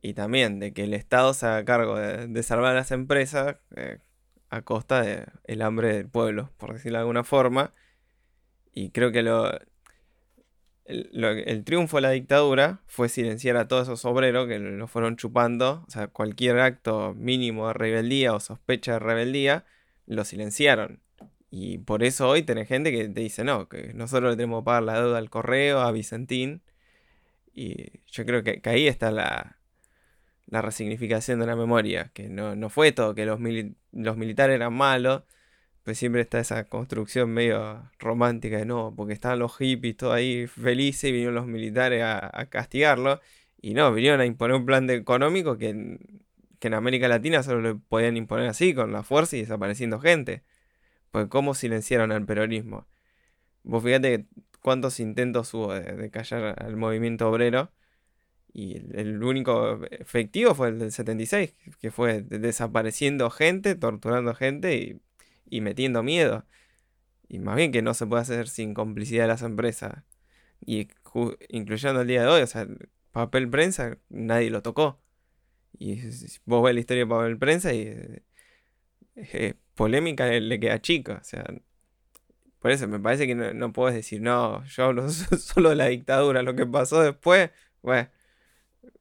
y 0.01 0.14
también 0.14 0.60
de 0.60 0.72
que 0.72 0.84
el 0.84 0.94
Estado 0.94 1.34
se 1.34 1.47
haga 1.47 1.64
cargo 1.64 1.98
de, 1.98 2.28
de 2.28 2.43
salvar 2.43 2.72
a 2.72 2.76
las 2.76 2.93
empresas 2.93 3.56
eh, 3.76 3.98
a 4.48 4.62
costa 4.62 5.02
del 5.02 5.62
hambre 5.62 5.94
del 5.94 6.09
pueblo, 6.09 6.51
por 6.56 6.72
decirlo 6.72 6.98
de 6.98 7.02
alguna 7.02 7.24
forma. 7.24 7.72
Y 8.72 8.90
creo 8.90 9.10
que 9.10 9.22
lo, 9.22 9.51
el, 10.93 11.64
triunfo 11.64 11.97
de 11.98 12.02
la 12.02 12.10
dictadura 12.10 12.81
fue 12.86 13.09
silenciar 13.09 13.56
a 13.56 13.69
todos 13.69 13.85
esos 13.85 14.05
obreros 14.05 14.47
que 14.47 14.59
lo 14.59 14.86
fueron 14.86 15.16
chupando. 15.16 15.85
O 15.86 15.90
sea, 15.90 16.09
cualquier 16.09 16.59
acto 16.60 17.14
mínimo 17.14 17.69
de 17.69 17.74
rebeldía 17.74 18.35
o 18.35 18.40
sospecha 18.40 18.94
de 18.94 18.98
rebeldía, 18.98 19.64
lo 20.06 20.24
silenciaron. 20.24 21.01
Y 21.51 21.78
por 21.78 22.02
eso 22.02 22.28
hoy 22.28 22.43
tenés 22.43 22.69
gente 22.69 22.93
que 22.93 23.09
te 23.09 23.20
dice, 23.20 23.44
no, 23.44 23.69
que 23.69 23.93
nosotros 23.94 24.31
le 24.31 24.36
tenemos 24.36 24.62
que 24.62 24.66
pagar 24.66 24.82
la 24.85 25.01
deuda 25.01 25.19
al 25.19 25.31
correo, 25.31 25.81
a 25.81 25.93
Vicentín. 25.93 26.62
Y 27.55 28.01
yo 28.10 28.24
creo 28.24 28.43
que, 28.43 28.60
ahí 28.64 28.86
está 28.86 29.10
la, 29.10 29.59
la 30.47 30.62
resignificación 30.62 31.40
de 31.40 31.47
la 31.47 31.56
memoria, 31.56 32.10
que 32.14 32.28
no, 32.28 32.56
no 32.56 32.70
fue 32.70 32.93
todo 32.93 33.14
que 33.14 33.27
los 33.27 33.39
militares 33.39 34.55
eran 34.55 34.73
malos, 34.73 35.23
pues 35.84 35.98
siempre 35.98 36.20
está 36.22 36.38
esa 36.40 36.64
construcción 36.64 37.30
medio 37.30 37.90
romántica 37.98 38.59
de 38.59 38.64
no, 38.66 38.94
porque 38.96 39.12
estaban 39.14 39.38
los 39.40 39.56
hippies 39.56 39.96
todo 39.96 40.12
ahí 40.12 40.46
felices 40.46 41.04
y 41.04 41.12
vinieron 41.12 41.34
los 41.34 41.46
militares 41.46 42.02
a, 42.04 42.46
castigarlo. 42.50 43.20
Y 43.60 43.74
no, 43.74 43.92
vinieron 43.92 44.20
a 44.20 44.26
imponer 44.26 44.56
un 44.56 44.66
plan 44.66 44.88
económico 44.90 45.59
que 45.59 45.70
en, 45.70 46.22
que 46.60 46.68
en 46.68 46.74
América 46.74 47.09
Latina 47.09 47.42
solo 47.42 47.60
le 47.62 47.74
podían 47.74 48.16
imponer 48.16 48.48
así, 48.48 48.74
con 48.74 48.92
la 48.92 49.02
fuerza 49.02 49.36
y 49.36 49.40
desapareciendo 49.40 50.00
gente. 50.00 50.42
Pues 51.10 51.28
cómo 51.28 51.54
silenciaron 51.54 52.12
al 52.12 52.24
peronismo. 52.26 52.86
Vos 53.64 53.82
fíjate 53.84 54.26
cuántos 54.60 55.00
intentos 55.00 55.52
hubo 55.54 55.74
de, 55.74 56.10
callar 56.10 56.62
al 56.64 56.76
movimiento 56.76 57.28
obrero. 57.30 57.72
Y 58.54 58.76
el, 58.76 58.98
el 58.98 59.24
único 59.24 59.84
efectivo 59.90 60.54
fue 60.54 60.68
el 60.68 60.78
del 60.78 60.92
76, 60.92 61.54
que 61.80 61.90
fue 61.90 62.22
de- 62.22 62.38
desapareciendo 62.38 63.30
gente, 63.30 63.74
torturando 63.76 64.34
gente 64.34 64.76
y, 64.76 65.00
y 65.53 65.61
metiendo 65.61 66.03
miedo. 66.03 66.47
Y 67.29 67.39
más 67.41 67.57
bien 67.57 67.73
que 67.73 67.83
no 67.83 67.95
se 67.95 68.07
puede 68.07 68.23
hacer 68.23 68.49
sin 68.49 68.74
complicidad 68.74 69.24
de 69.24 69.29
las 69.29 69.43
empresas. 69.43 70.05
Y 70.65 70.89
incluyendo 71.51 72.03
el 72.03 72.09
día 72.09 72.23
de 72.23 72.29
hoy, 72.29 72.43
o 72.43 72.47
sea, 72.47 72.62
el 72.62 72.91
papel 73.12 73.51
prensa, 73.51 73.99
nadie 74.11 74.51
lo 74.51 74.62
tocó. 74.62 75.01
Y 75.79 76.01
vos 76.47 76.65
ves 76.65 76.74
la 76.74 76.81
historia 76.81 77.05
de 77.05 77.11
papel 77.11 77.39
prensa 77.39 77.74
y 77.74 77.83
eh, 77.89 78.23
eh, 79.16 79.55
polémica 79.74 80.27
le, 80.27 80.61
queda 80.61 80.81
chica. 80.81 81.19
O 81.20 81.24
sea, 81.24 81.45
por 82.61 82.70
eso 82.70 82.87
me 82.89 83.01
parece 83.01 83.27
que 83.27 83.35
no, 83.35 83.53
no 83.55 83.73
puedes 83.73 83.95
decir, 83.95 84.20
no, 84.23 84.65
yo 84.66 84.85
hablo 84.85 85.09
so- 85.11 85.37
solo 85.37 85.70
de 85.70 85.77
la 85.77 85.87
dictadura, 85.87 86.43
lo 86.43 86.55
que 86.55 86.66
pasó 86.66 87.03
después, 87.03 87.51
bueno, 87.83 88.09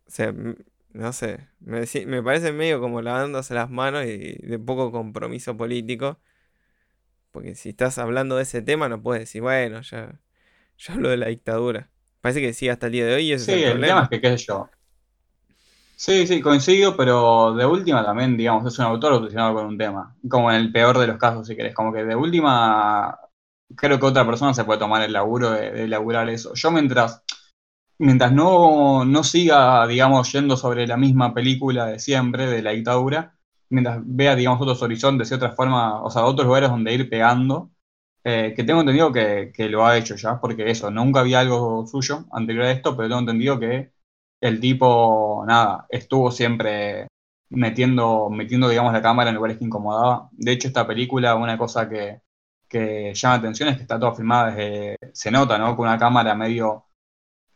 o 0.07 0.11
sea, 0.11 0.33
no 0.91 1.13
sé, 1.13 1.47
me, 1.59 1.85
me 2.05 2.23
parece 2.23 2.51
medio 2.51 2.79
como 2.81 3.01
lavándose 3.01 3.53
las 3.53 3.69
manos 3.69 4.05
y 4.05 4.35
de 4.35 4.59
poco 4.59 4.91
compromiso 4.91 5.55
político, 5.57 6.19
porque 7.31 7.55
si 7.55 7.69
estás 7.69 7.97
hablando 7.97 8.35
de 8.37 8.43
ese 8.43 8.61
tema 8.61 8.89
no 8.89 9.01
puedes 9.01 9.23
decir, 9.23 9.41
bueno, 9.41 9.81
ya, 9.81 10.19
yo 10.77 10.93
hablo 10.93 11.09
de 11.09 11.17
la 11.17 11.27
dictadura. 11.27 11.91
Parece 12.21 12.41
que 12.41 12.53
sí 12.53 12.69
hasta 12.69 12.87
el 12.87 12.93
día 12.93 13.05
de 13.05 13.15
hoy 13.15 13.31
ese 13.33 13.45
Sí, 13.45 13.63
es 13.63 13.75
el 13.75 13.79
el 13.79 13.85
tema 13.85 14.03
es 14.03 14.09
que, 14.09 14.21
qué 14.21 14.37
sé 14.37 14.45
yo. 14.47 14.69
Sí, 15.95 16.25
sí, 16.25 16.41
coincido, 16.41 16.97
pero 16.97 17.53
de 17.53 17.65
última 17.65 18.03
también, 18.03 18.35
digamos, 18.35 18.65
es 18.65 18.79
un 18.79 18.85
autor 18.85 19.13
obsesionado 19.13 19.53
con 19.53 19.65
un 19.67 19.77
tema. 19.77 20.15
Como 20.27 20.51
en 20.51 20.57
el 20.57 20.71
peor 20.71 20.97
de 20.97 21.05
los 21.07 21.17
casos, 21.17 21.45
si 21.47 21.55
querés. 21.55 21.75
Como 21.75 21.93
que 21.93 22.03
de 22.03 22.15
última, 22.15 23.19
creo 23.75 23.99
que 23.99 24.05
otra 24.07 24.25
persona 24.25 24.53
se 24.55 24.63
puede 24.65 24.79
tomar 24.79 25.03
el 25.03 25.13
laburo 25.13 25.51
de, 25.51 25.71
de 25.71 25.83
elaborar 25.83 26.27
eso. 26.29 26.53
Yo 26.55 26.71
mientras, 26.71 27.23
mientras 27.99 28.33
no, 28.33 29.05
no 29.05 29.23
siga, 29.23 29.87
digamos, 29.87 30.31
yendo 30.33 30.57
sobre 30.57 30.87
la 30.87 30.97
misma 30.97 31.33
película 31.33 31.87
de 31.87 31.99
siempre, 31.99 32.47
de 32.47 32.63
la 32.63 32.71
dictadura, 32.71 33.35
mientras 33.71 33.99
vea, 34.05 34.35
digamos, 34.35 34.61
otros 34.61 34.81
horizontes 34.83 35.31
y 35.31 35.33
otras 35.35 35.55
formas, 35.55 35.95
o 36.03 36.09
sea, 36.11 36.25
otros 36.25 36.47
lugares 36.47 36.69
donde 36.69 36.93
ir 36.93 37.09
pegando, 37.09 37.71
eh, 38.23 38.53
que 38.55 38.63
tengo 38.63 38.81
entendido 38.81 39.11
que, 39.11 39.51
que 39.53 39.69
lo 39.69 39.85
ha 39.85 39.97
hecho 39.97 40.15
ya, 40.15 40.39
porque 40.39 40.69
eso, 40.69 40.91
nunca 40.91 41.21
había 41.21 41.39
algo 41.41 41.87
suyo 41.87 42.25
anterior 42.31 42.65
a 42.65 42.71
esto, 42.71 42.95
pero 42.95 43.09
tengo 43.09 43.21
entendido 43.21 43.59
que 43.59 43.91
el 44.41 44.59
tipo, 44.59 45.43
nada, 45.47 45.85
estuvo 45.89 46.31
siempre 46.31 47.07
metiendo, 47.51 48.29
metiendo, 48.29 48.69
digamos, 48.69 48.93
la 48.93 49.01
cámara 49.01 49.29
en 49.29 49.35
lugares 49.35 49.57
que 49.57 49.65
incomodaba. 49.65 50.29
De 50.33 50.51
hecho, 50.51 50.67
esta 50.67 50.87
película, 50.87 51.35
una 51.35 51.57
cosa 51.57 51.89
que, 51.89 52.21
que 52.67 53.13
llama 53.13 53.35
la 53.35 53.39
atención 53.39 53.69
es 53.69 53.75
que 53.77 53.83
está 53.83 53.99
toda 53.99 54.15
filmada 54.15 54.51
desde, 54.51 54.97
se 55.13 55.31
nota, 55.31 55.57
¿no? 55.57 55.75
Con 55.75 55.87
una 55.87 55.97
cámara 55.99 56.35
medio 56.35 56.85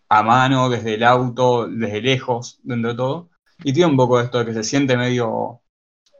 a 0.09 0.23
mano, 0.23 0.69
desde 0.69 0.95
el 0.95 1.03
auto, 1.03 1.67
desde 1.67 2.01
lejos, 2.01 2.59
dentro 2.63 2.91
de 2.91 2.97
todo. 2.97 3.29
Y 3.63 3.73
tiene 3.73 3.91
un 3.91 3.97
poco 3.97 4.19
esto 4.19 4.39
de 4.39 4.45
que 4.45 4.53
se 4.53 4.63
siente 4.63 4.97
medio, 4.97 5.61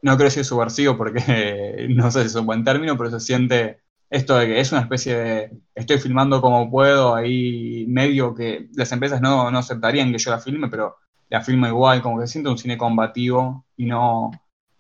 no 0.02 0.12
quiero 0.14 0.26
decir 0.26 0.46
subversivo 0.46 0.98
porque 0.98 1.88
no 1.90 2.12
sé 2.12 2.22
si 2.22 2.28
es 2.28 2.36
un 2.36 2.46
buen 2.46 2.64
término, 2.64 2.98
pero 2.98 3.12
se 3.12 3.20
siente 3.20 3.82
esto 4.10 4.38
de 4.38 4.48
que 4.48 4.60
es 4.60 4.72
una 4.72 4.82
especie 4.82 5.16
de, 5.16 5.52
estoy 5.74 5.98
filmando 6.00 6.42
como 6.42 6.70
puedo, 6.70 7.16
ahí 7.16 7.86
medio 7.88 8.34
que 8.36 8.70
las 8.74 8.92
empresas 8.92 9.22
no, 9.22 9.50
no 9.52 9.60
aceptarían 9.60 10.12
que 10.12 10.18
yo 10.20 10.32
la 10.32 10.40
filme, 10.40 10.70
pero 10.70 10.98
la 11.30 11.42
filmo 11.42 11.68
igual, 11.68 12.02
como 12.02 12.20
que 12.20 12.28
se 12.28 12.34
siente 12.34 12.50
un 12.50 12.58
cine 12.58 12.78
combativo 12.78 13.66
y 13.78 13.86
no 13.86 14.32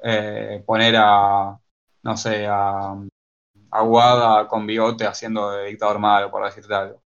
eh, 0.03 0.63
poner 0.65 0.95
a, 0.97 1.57
no 2.03 2.17
sé, 2.17 2.45
a, 2.47 2.95
a 3.71 3.83
Wada 3.83 4.47
con 4.47 4.67
bigote 4.67 5.05
haciendo 5.05 5.51
de 5.51 5.67
dictador 5.67 5.99
malo, 5.99 6.31
por 6.31 6.45
decirte 6.45 6.73
algo. 6.73 7.04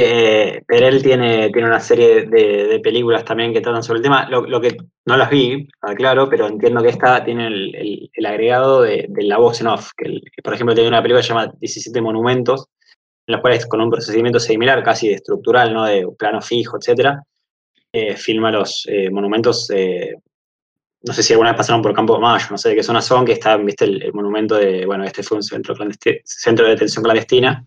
Eh, 0.00 0.62
Perel 0.64 1.02
tiene, 1.02 1.50
tiene 1.50 1.66
una 1.66 1.80
serie 1.80 2.22
de, 2.26 2.78
películas 2.80 3.24
también 3.24 3.52
que 3.52 3.60
tratan 3.60 3.82
sobre 3.82 3.96
el 3.96 4.04
tema. 4.04 4.28
Lo, 4.30 4.60
que 4.60 4.76
no 5.06 5.16
las 5.16 5.28
vi, 5.28 5.66
claro, 5.96 6.28
pero 6.28 6.46
entiendo 6.46 6.80
que 6.82 6.90
esta 6.90 7.24
tiene 7.24 7.48
el, 7.48 8.26
agregado 8.26 8.82
de, 8.82 9.08
la 9.16 9.38
voz 9.38 9.60
en 9.60 9.66
off. 9.66 9.90
Que, 9.96 10.20
por 10.40 10.54
ejemplo, 10.54 10.72
tiene 10.72 10.88
una 10.88 11.02
película 11.02 11.22
llamada 11.22 11.52
17 11.58 12.00
Monumentos, 12.00 12.68
en 13.26 13.32
los 13.32 13.40
cuales 13.40 13.66
con 13.66 13.80
un 13.80 13.90
procedimiento 13.90 14.38
similar, 14.38 14.84
casi 14.84 15.10
estructural, 15.10 15.74
¿no? 15.74 15.84
de 15.84 16.06
plano 16.16 16.40
fijo, 16.40 16.78
etcétera, 16.78 17.20
eh, 17.92 18.14
filma 18.14 18.52
los 18.52 18.86
eh, 18.88 19.10
monumentos. 19.10 19.68
eh, 19.70 20.14
no 21.02 21.12
sé 21.12 21.24
si 21.24 21.32
alguna 21.32 21.50
vez 21.50 21.56
pasaron 21.56 21.82
por 21.82 21.92
Campo 21.92 22.20
Mayo, 22.20 22.46
no 22.50 22.58
sé 22.58 22.68
de 22.68 22.76
qué 22.76 22.82
zona 22.84 23.02
son, 23.02 23.24
que 23.24 23.32
está, 23.32 23.56
viste, 23.56 23.84
el, 23.84 24.12
monumento 24.12 24.54
de, 24.54 24.86
bueno, 24.86 25.02
este 25.02 25.24
fue 25.24 25.38
un 25.38 25.42
centro, 25.42 25.74
centro 26.24 26.64
de 26.66 26.72
detención 26.72 27.02
clandestina, 27.02 27.64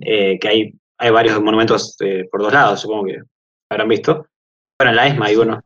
eh, 0.00 0.38
que 0.38 0.48
hay, 0.48 0.74
hay 1.00 1.10
varios 1.10 1.40
monumentos 1.40 1.96
eh, 2.00 2.28
por 2.30 2.42
dos 2.42 2.52
lados, 2.52 2.80
supongo 2.80 3.06
que 3.06 3.22
habrán 3.70 3.88
visto. 3.88 4.26
Bueno, 4.78 4.90
en 4.90 4.96
la 4.96 5.06
ESMA 5.06 5.26
hay 5.26 5.36
uno. 5.36 5.62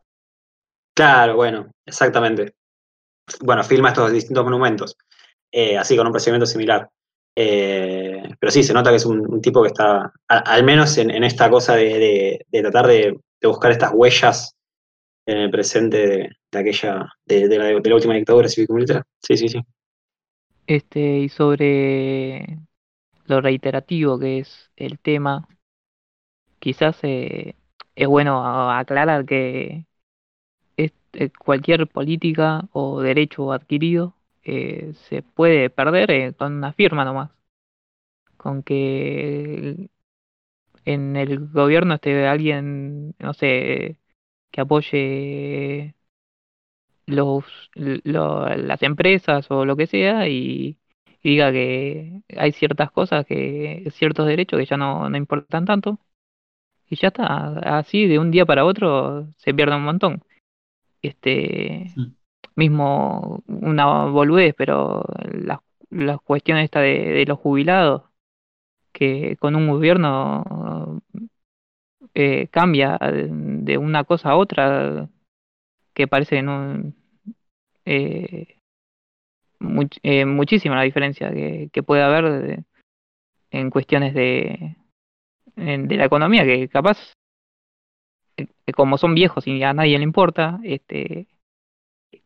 Claro, 0.95 1.35
bueno, 1.35 1.71
exactamente. 1.85 2.53
Bueno, 3.41 3.61
filma 3.63 3.89
estos 3.89 4.13
distintos 4.13 4.45
monumentos, 4.45 4.95
eh, 5.51 5.77
así 5.77 5.97
con 5.97 6.07
un 6.07 6.13
procedimiento 6.13 6.45
similar. 6.45 6.89
Eh, 7.37 8.23
pero 8.39 8.49
sí, 8.49 8.63
se 8.63 8.73
nota 8.73 8.91
que 8.91 8.95
es 8.95 9.05
un, 9.05 9.41
tipo 9.41 9.61
que 9.61 9.67
está, 9.67 10.09
al 10.27 10.63
menos 10.63 10.97
en, 10.97 11.11
esta 11.25 11.49
cosa 11.49 11.75
de, 11.75 12.39
de- 12.49 12.61
tratar 12.61 12.87
de, 12.87 13.19
buscar 13.43 13.71
estas 13.71 13.91
huellas 13.93 14.55
en 15.27 15.37
el 15.37 15.51
presente 15.51 16.29
de, 16.51 16.59
aquella, 16.59 17.09
la, 17.25 17.35
de 17.35 17.89
la 17.89 17.95
última 17.95 18.13
dictadura 18.13 18.47
cívico-militar. 18.47 19.03
Sí, 19.21 19.35
sí, 19.35 19.49
sí. 19.49 19.59
Este, 20.65 20.99
y 21.17 21.29
sobre 21.29 22.57
lo 23.25 23.41
reiterativo 23.41 24.17
que 24.19 24.39
es 24.39 24.71
el 24.77 24.99
tema, 24.99 25.47
quizás 26.59 26.97
eh, 27.03 27.55
es 27.95 28.07
bueno 28.07 28.43
aclarar 28.71 29.25
que 29.25 29.85
eh, 31.13 31.31
cualquier 31.39 31.87
política 31.87 32.67
o 32.73 33.01
derecho 33.01 33.51
adquirido 33.51 34.15
eh, 34.43 34.93
se 35.09 35.23
puede 35.23 35.69
perder 35.69 36.11
eh, 36.11 36.33
con 36.33 36.53
una 36.53 36.73
firma 36.73 37.05
nomás. 37.05 37.31
Con 38.37 38.63
que 38.63 39.89
en 40.85 41.15
el 41.15 41.47
gobierno 41.49 41.95
esté 41.95 42.27
alguien, 42.27 43.15
no 43.19 43.33
sé, 43.33 43.99
que 44.51 44.61
apoye 44.61 45.95
los, 47.05 47.45
lo- 47.75 48.47
las 48.55 48.81
empresas 48.83 49.49
o 49.51 49.65
lo 49.65 49.75
que 49.75 49.87
sea 49.87 50.27
y 50.27 50.77
diga 51.29 51.51
que 51.51 52.21
hay 52.37 52.51
ciertas 52.53 52.91
cosas, 52.91 53.25
que 53.25 53.87
ciertos 53.91 54.27
derechos 54.27 54.59
que 54.59 54.65
ya 54.65 54.77
no, 54.77 55.09
no 55.09 55.17
importan 55.17 55.65
tanto. 55.65 55.99
Y 56.89 56.95
ya 56.97 57.07
está, 57.09 57.59
así 57.79 58.07
de 58.07 58.19
un 58.19 58.31
día 58.31 58.45
para 58.45 58.65
otro 58.65 59.27
se 59.37 59.53
pierde 59.53 59.75
un 59.75 59.83
montón. 59.83 60.23
Este, 61.01 61.93
mismo 62.55 63.43
una 63.47 64.05
boludez, 64.05 64.53
pero 64.57 65.03
las 65.31 65.59
las 65.89 66.19
cuestiones 66.21 66.65
esta 66.65 66.81
de, 66.81 66.99
de 67.13 67.25
los 67.25 67.39
jubilados, 67.39 68.03
que 68.91 69.37
con 69.37 69.55
un 69.55 69.67
gobierno 69.69 71.01
eh, 72.13 72.47
cambia 72.49 72.97
de, 72.99 73.29
de 73.31 73.77
una 73.77 74.03
cosa 74.03 74.31
a 74.31 74.37
otra, 74.37 75.09
que 75.93 76.07
parece 76.07 76.37
que 76.37 76.41
no... 76.43 76.93
eh, 77.85 78.57
much- 79.65 79.99
eh, 80.03 80.25
muchísima 80.25 80.75
la 80.75 80.83
diferencia 80.83 81.31
que, 81.31 81.69
que 81.73 81.83
puede 81.83 82.03
haber 82.03 82.31
de- 82.41 82.63
en 83.51 83.69
cuestiones 83.69 84.13
de, 84.13 84.77
en- 85.55 85.87
de 85.87 85.97
la 85.97 86.05
economía, 86.05 86.43
que 86.45 86.67
capaz, 86.69 86.97
eh, 88.37 88.47
que 88.65 88.73
como 88.73 88.97
son 88.97 89.15
viejos 89.15 89.47
y 89.47 89.61
a 89.63 89.73
nadie 89.73 89.97
le 89.97 90.03
importa, 90.03 90.59
este, 90.63 91.27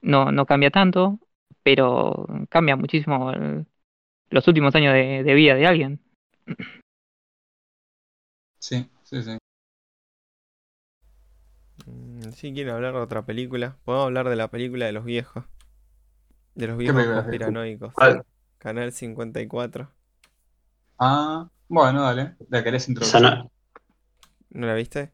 no, 0.02 0.32
no 0.32 0.46
cambia 0.46 0.72
tanto, 0.72 1.20
pero 1.64 2.28
cambia 2.50 2.76
muchísimo 2.76 3.32
el- 3.32 3.66
los 4.30 4.48
últimos 4.48 4.76
años 4.76 4.94
de, 4.94 5.24
de 5.24 5.34
vida 5.34 5.56
de 5.56 5.68
alguien. 5.68 6.00
Sí, 8.60 8.90
sí, 9.04 9.24
sí. 9.24 9.38
Mm, 11.86 12.32
Sí, 12.32 12.54
quiero 12.54 12.74
hablar 12.76 12.94
de 12.94 13.00
otra 13.00 13.26
película. 13.26 13.78
Podemos 13.84 14.06
hablar 14.06 14.30
de 14.30 14.36
la 14.38 14.50
película 14.50 14.86
de 14.86 14.92
los 14.94 15.04
viejos. 15.06 15.46
De 16.56 16.68
los 16.68 16.78
viejos 16.78 17.06
conspiranoicos. 17.06 17.94
Canal 18.58 18.92
54. 18.92 19.90
Ah, 20.98 21.50
bueno, 21.68 22.04
dale. 22.04 22.36
¿La 22.50 22.64
querés 22.64 22.88
introducir? 22.90 23.22
no, 23.22 23.52
¿No 24.52 24.68
la 24.68 24.74
viste? 24.76 25.12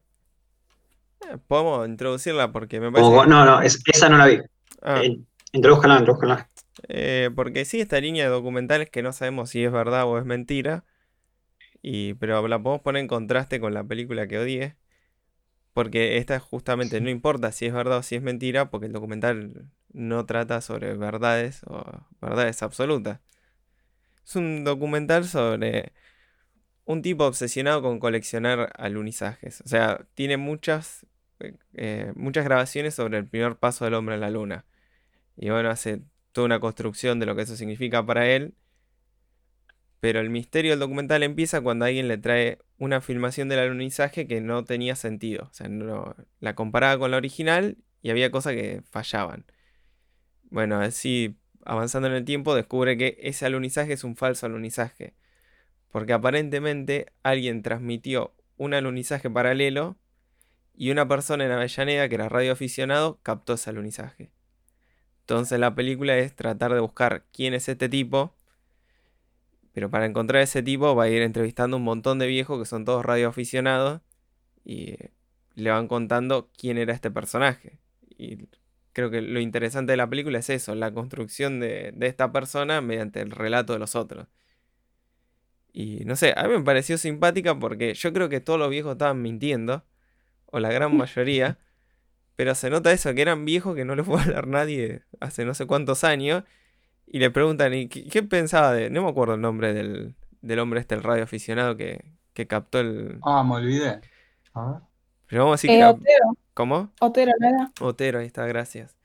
Eh, 1.20 1.38
podemos 1.46 1.88
introducirla 1.88 2.52
porque 2.52 2.80
me 2.80 2.90
parece 2.92 3.10
que- 3.10 3.26
no, 3.28 3.44
no, 3.44 3.60
es- 3.62 3.82
esa 3.86 4.08
no 4.08 4.18
la 4.18 4.26
vi. 4.26 4.40
Ah, 4.82 5.02
Eh, 5.02 5.18
introdúzcala, 5.52 5.98
introdúzcala. 5.98 6.48
eh, 6.88 7.30
porque 7.34 7.64
sí, 7.64 7.80
esta 7.80 8.00
línea 8.00 8.24
de 8.24 8.30
documentales 8.30 8.90
que 8.90 9.02
no 9.02 9.12
sabemos 9.12 9.50
si 9.50 9.64
es 9.64 9.72
verdad 9.72 10.04
o 10.06 10.18
es 10.18 10.24
mentira. 10.24 10.84
Y, 11.82 12.14
pero 12.14 12.46
la 12.48 12.62
podemos 12.62 12.82
poner 12.82 13.00
en 13.02 13.08
contraste 13.08 13.60
con 13.60 13.74
la 13.74 13.84
película 13.84 14.26
que 14.26 14.38
odié. 14.38 14.76
Porque 15.74 16.18
esta 16.18 16.40
justamente 16.40 17.00
no 17.00 17.10
importa 17.10 17.52
si 17.52 17.66
es 17.66 17.72
verdad 17.72 17.98
o 17.98 18.02
si 18.02 18.16
es 18.16 18.22
mentira, 18.22 18.70
porque 18.70 18.86
el 18.86 18.92
documental 18.92 19.70
no 19.96 20.26
trata 20.26 20.60
sobre 20.60 20.94
verdades 20.94 21.62
o 21.66 21.82
verdades 22.20 22.62
absolutas. 22.62 23.20
Es 24.24 24.36
un 24.36 24.62
documental 24.62 25.24
sobre 25.24 25.92
un 26.84 27.00
tipo 27.00 27.24
obsesionado 27.24 27.80
con 27.80 27.98
coleccionar 27.98 28.72
alunizajes. 28.76 29.62
O 29.62 29.68
sea, 29.68 30.06
tiene 30.14 30.36
muchas, 30.36 31.06
eh, 31.74 32.12
muchas 32.14 32.44
grabaciones 32.44 32.94
sobre 32.94 33.18
el 33.18 33.26
primer 33.26 33.56
paso 33.56 33.86
del 33.86 33.94
hombre 33.94 34.16
a 34.16 34.18
la 34.18 34.30
luna. 34.30 34.66
Y 35.36 35.48
bueno, 35.48 35.70
hace 35.70 36.02
toda 36.32 36.44
una 36.44 36.60
construcción 36.60 37.18
de 37.18 37.26
lo 37.26 37.34
que 37.34 37.42
eso 37.42 37.56
significa 37.56 38.04
para 38.04 38.28
él. 38.28 38.54
Pero 40.00 40.20
el 40.20 40.28
misterio 40.28 40.72
del 40.72 40.80
documental 40.80 41.22
empieza 41.22 41.62
cuando 41.62 41.86
alguien 41.86 42.06
le 42.06 42.18
trae 42.18 42.58
una 42.76 43.00
filmación 43.00 43.48
del 43.48 43.60
alunizaje 43.60 44.26
que 44.26 44.42
no 44.42 44.64
tenía 44.64 44.94
sentido. 44.94 45.48
O 45.50 45.54
sea, 45.54 45.68
no, 45.68 46.14
la 46.40 46.54
comparaba 46.54 46.98
con 46.98 47.10
la 47.12 47.16
original 47.16 47.78
y 48.02 48.10
había 48.10 48.30
cosas 48.30 48.52
que 48.52 48.82
fallaban. 48.90 49.46
Bueno, 50.50 50.80
así 50.80 51.36
avanzando 51.64 52.08
en 52.08 52.14
el 52.14 52.24
tiempo 52.24 52.54
descubre 52.54 52.96
que 52.96 53.18
ese 53.20 53.44
alunizaje 53.44 53.92
es 53.92 54.04
un 54.04 54.16
falso 54.16 54.46
alunizaje. 54.46 55.14
Porque 55.90 56.12
aparentemente 56.12 57.12
alguien 57.22 57.62
transmitió 57.62 58.34
un 58.56 58.74
alunizaje 58.74 59.28
paralelo 59.28 59.96
y 60.76 60.90
una 60.90 61.08
persona 61.08 61.44
en 61.44 61.52
Avellaneda, 61.52 62.08
que 62.08 62.14
era 62.14 62.28
radioaficionado, 62.28 63.18
captó 63.22 63.54
ese 63.54 63.70
alunizaje. 63.70 64.30
Entonces 65.20 65.58
la 65.58 65.74
película 65.74 66.16
es 66.18 66.36
tratar 66.36 66.72
de 66.72 66.80
buscar 66.80 67.24
quién 67.32 67.54
es 67.54 67.68
este 67.68 67.88
tipo. 67.88 68.34
Pero 69.72 69.90
para 69.90 70.06
encontrar 70.06 70.42
ese 70.42 70.62
tipo 70.62 70.94
va 70.94 71.04
a 71.04 71.08
ir 71.08 71.22
entrevistando 71.22 71.76
un 71.76 71.82
montón 71.82 72.18
de 72.18 72.26
viejos 72.26 72.58
que 72.58 72.66
son 72.66 72.84
todos 72.84 73.04
radioaficionados 73.04 74.00
y 74.64 74.92
eh, 74.92 75.10
le 75.54 75.70
van 75.70 75.88
contando 75.88 76.48
quién 76.56 76.78
era 76.78 76.94
este 76.94 77.10
personaje. 77.10 77.78
Y 78.16 78.48
creo 78.96 79.10
que 79.10 79.22
lo 79.22 79.40
interesante 79.40 79.92
de 79.92 79.96
la 79.98 80.08
película 80.10 80.38
es 80.40 80.50
eso, 80.50 80.74
la 80.74 80.92
construcción 80.94 81.60
de, 81.60 81.92
de 81.94 82.06
esta 82.08 82.32
persona 82.32 82.80
mediante 82.80 83.20
el 83.20 83.30
relato 83.30 83.72
de 83.74 83.78
los 83.80 83.94
otros. 83.96 84.28
Y 85.72 86.04
no 86.06 86.16
sé, 86.16 86.32
a 86.36 86.44
mí 86.44 86.50
me 86.56 86.62
pareció 86.64 86.96
simpática 86.98 87.58
porque 87.58 87.92
yo 87.94 88.12
creo 88.12 88.28
que 88.28 88.40
todos 88.40 88.58
los 88.58 88.70
viejos 88.70 88.92
estaban 88.92 89.20
mintiendo, 89.22 89.84
o 90.46 90.60
la 90.60 90.72
gran 90.72 90.96
mayoría, 90.96 91.58
pero 92.36 92.54
se 92.54 92.70
nota 92.70 92.92
eso, 92.92 93.14
que 93.14 93.22
eran 93.22 93.44
viejos 93.46 93.76
que 93.76 93.84
no 93.84 93.96
les 93.96 94.06
fue 94.08 94.20
a 94.20 94.24
hablar 94.24 94.48
nadie 94.48 95.02
hace 95.20 95.44
no 95.46 95.54
sé 95.54 95.66
cuántos 95.66 96.04
años, 96.04 96.44
y 97.06 97.20
le 97.20 97.30
preguntan, 97.30 97.74
¿y 97.74 97.88
qué, 97.88 98.08
qué 98.08 98.22
pensaba 98.24 98.72
de...? 98.74 98.90
No 98.90 99.04
me 99.04 99.10
acuerdo 99.10 99.34
el 99.34 99.42
nombre 99.42 99.74
del, 99.74 100.16
del 100.42 100.58
hombre 100.60 100.80
este, 100.80 100.94
el 100.96 101.02
radioaficionado 101.04 101.76
que, 101.76 102.04
que 102.34 102.46
captó 102.48 102.80
el... 102.80 103.18
Ah, 103.22 103.42
me 103.44 103.54
olvidé. 103.56 104.00
A 104.54 104.64
ver. 104.72 104.82
Pero 105.26 105.44
vamos 105.44 105.54
a 105.54 105.56
decir 105.62 105.70
Eh, 105.70 105.78
que... 105.78 105.84
Otero, 105.84 106.35
¿Cómo? 106.56 106.90
Otero, 107.00 107.32
¿no 107.38 107.48
era? 107.50 107.70
Otero, 107.82 108.18
ahí 108.20 108.26
está, 108.26 108.46
gracias. 108.46 108.96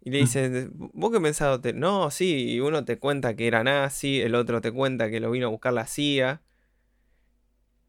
Y 0.00 0.10
le 0.10 0.18
Mm. 0.18 0.20
dice, 0.20 0.68
¿vos 0.74 1.10
qué 1.10 1.20
pensás, 1.20 1.48
Otero? 1.48 1.76
No, 1.76 2.08
sí, 2.12 2.52
y 2.52 2.60
uno 2.60 2.84
te 2.84 3.00
cuenta 3.00 3.34
que 3.34 3.48
era 3.48 3.64
nazi, 3.64 4.20
el 4.20 4.36
otro 4.36 4.60
te 4.60 4.70
cuenta 4.70 5.10
que 5.10 5.18
lo 5.18 5.28
vino 5.32 5.48
a 5.48 5.50
buscar 5.50 5.72
la 5.72 5.88
CIA. 5.88 6.40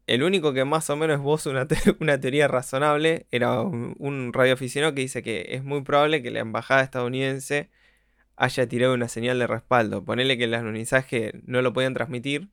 El 0.08 0.24
único 0.24 0.52
que 0.52 0.64
más 0.64 0.90
o 0.90 0.96
menos 0.96 1.18
esboza 1.20 1.50
una, 1.50 1.68
te- 1.68 1.76
una 2.00 2.18
teoría 2.18 2.48
razonable 2.48 3.26
era 3.30 3.60
un, 3.62 3.94
un 4.00 4.32
radioaficionado 4.32 4.92
que 4.92 5.02
dice 5.02 5.22
que 5.22 5.46
es 5.50 5.62
muy 5.62 5.82
probable 5.82 6.20
que 6.20 6.32
la 6.32 6.40
embajada 6.40 6.82
estadounidense 6.82 7.70
haya 8.34 8.66
tirado 8.68 8.92
una 8.94 9.06
señal 9.06 9.38
de 9.38 9.46
respaldo. 9.46 10.04
Ponele 10.04 10.36
que 10.36 10.44
el 10.44 10.54
alunizaje 10.54 11.40
no 11.46 11.62
lo 11.62 11.72
podían 11.72 11.94
transmitir. 11.94 12.48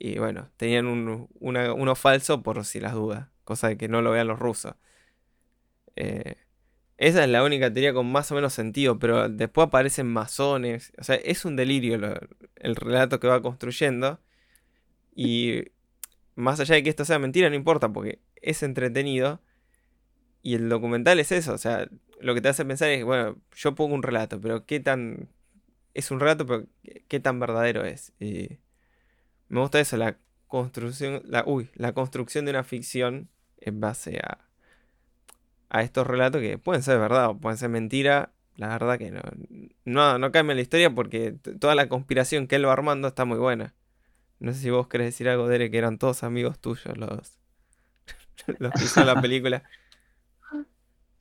Y 0.00 0.18
bueno, 0.18 0.50
tenían 0.56 0.86
un, 0.88 1.28
una- 1.38 1.72
uno 1.74 1.94
falso 1.94 2.42
por 2.42 2.64
si 2.64 2.80
las 2.80 2.94
dudas. 2.94 3.28
Cosa 3.44 3.68
de 3.68 3.76
que 3.76 3.86
no 3.86 4.02
lo 4.02 4.10
vean 4.10 4.26
los 4.26 4.40
rusos. 4.40 4.74
Eh, 5.96 6.36
esa 7.00 7.24
es 7.24 7.30
la 7.30 7.42
única 7.42 7.72
teoría 7.72 7.94
con 7.94 8.12
más 8.12 8.30
o 8.30 8.34
menos 8.34 8.52
sentido, 8.52 8.98
pero 8.98 9.28
después 9.28 9.68
aparecen 9.68 10.06
masones. 10.06 10.92
O 10.98 11.04
sea, 11.04 11.16
es 11.16 11.44
un 11.44 11.56
delirio 11.56 11.94
el 12.56 12.76
relato 12.76 13.20
que 13.20 13.26
va 13.28 13.40
construyendo. 13.40 14.20
Y 15.14 15.64
más 16.34 16.60
allá 16.60 16.74
de 16.74 16.82
que 16.82 16.90
esto 16.90 17.04
sea 17.04 17.18
mentira, 17.18 17.48
no 17.48 17.56
importa, 17.56 17.90
porque 17.90 18.20
es 18.36 18.62
entretenido. 18.62 19.40
Y 20.42 20.54
el 20.56 20.68
documental 20.68 21.20
es 21.20 21.32
eso. 21.32 21.54
O 21.54 21.58
sea, 21.58 21.88
lo 22.20 22.34
que 22.34 22.42
te 22.42 22.48
hace 22.48 22.64
pensar 22.64 22.90
es, 22.90 23.04
bueno, 23.04 23.38
yo 23.54 23.74
pongo 23.74 23.94
un 23.94 24.02
relato, 24.02 24.40
pero 24.40 24.66
qué 24.66 24.80
tan... 24.80 25.30
Es 25.94 26.10
un 26.10 26.20
relato, 26.20 26.46
pero 26.46 26.66
qué, 27.08 27.18
tan 27.18 27.40
verdadero 27.40 27.84
es. 27.84 28.12
Me 28.20 29.60
gusta 29.60 29.80
eso, 29.80 29.96
la 29.96 30.18
construcción, 30.46 31.22
la, 31.24 31.44
uy, 31.46 31.70
la 31.74 31.94
construcción 31.94 32.44
de 32.44 32.50
una 32.50 32.64
ficción 32.64 33.30
en 33.58 33.80
base 33.80 34.18
a, 34.18 34.49
a 35.70 35.82
estos 35.82 36.06
relatos 36.06 36.40
que 36.42 36.58
pueden 36.58 36.82
ser 36.82 36.98
verdad 37.00 37.30
o 37.30 37.38
pueden 37.40 37.58
ser 37.58 37.70
mentira. 37.70 38.32
La 38.56 38.68
verdad 38.68 38.98
que 38.98 39.10
no, 39.10 39.22
no, 39.84 40.18
no 40.18 40.32
cambia 40.32 40.54
la 40.54 40.62
historia 40.62 40.94
porque 40.94 41.32
toda 41.60 41.74
la 41.74 41.88
conspiración 41.88 42.46
que 42.46 42.56
él 42.56 42.66
va 42.66 42.72
armando 42.74 43.08
está 43.08 43.24
muy 43.24 43.38
buena. 43.38 43.74
No 44.40 44.52
sé 44.54 44.60
si 44.60 44.70
vos 44.70 44.88
querés 44.88 45.08
decir 45.08 45.28
algo, 45.28 45.48
Derek, 45.48 45.72
que 45.72 45.78
eran 45.78 45.98
todos 45.98 46.24
amigos 46.24 46.58
tuyos 46.60 46.96
los, 46.98 47.38
los 48.58 48.74
que 48.74 48.84
hicieron 48.84 49.06
la 49.06 49.20
película. 49.20 49.62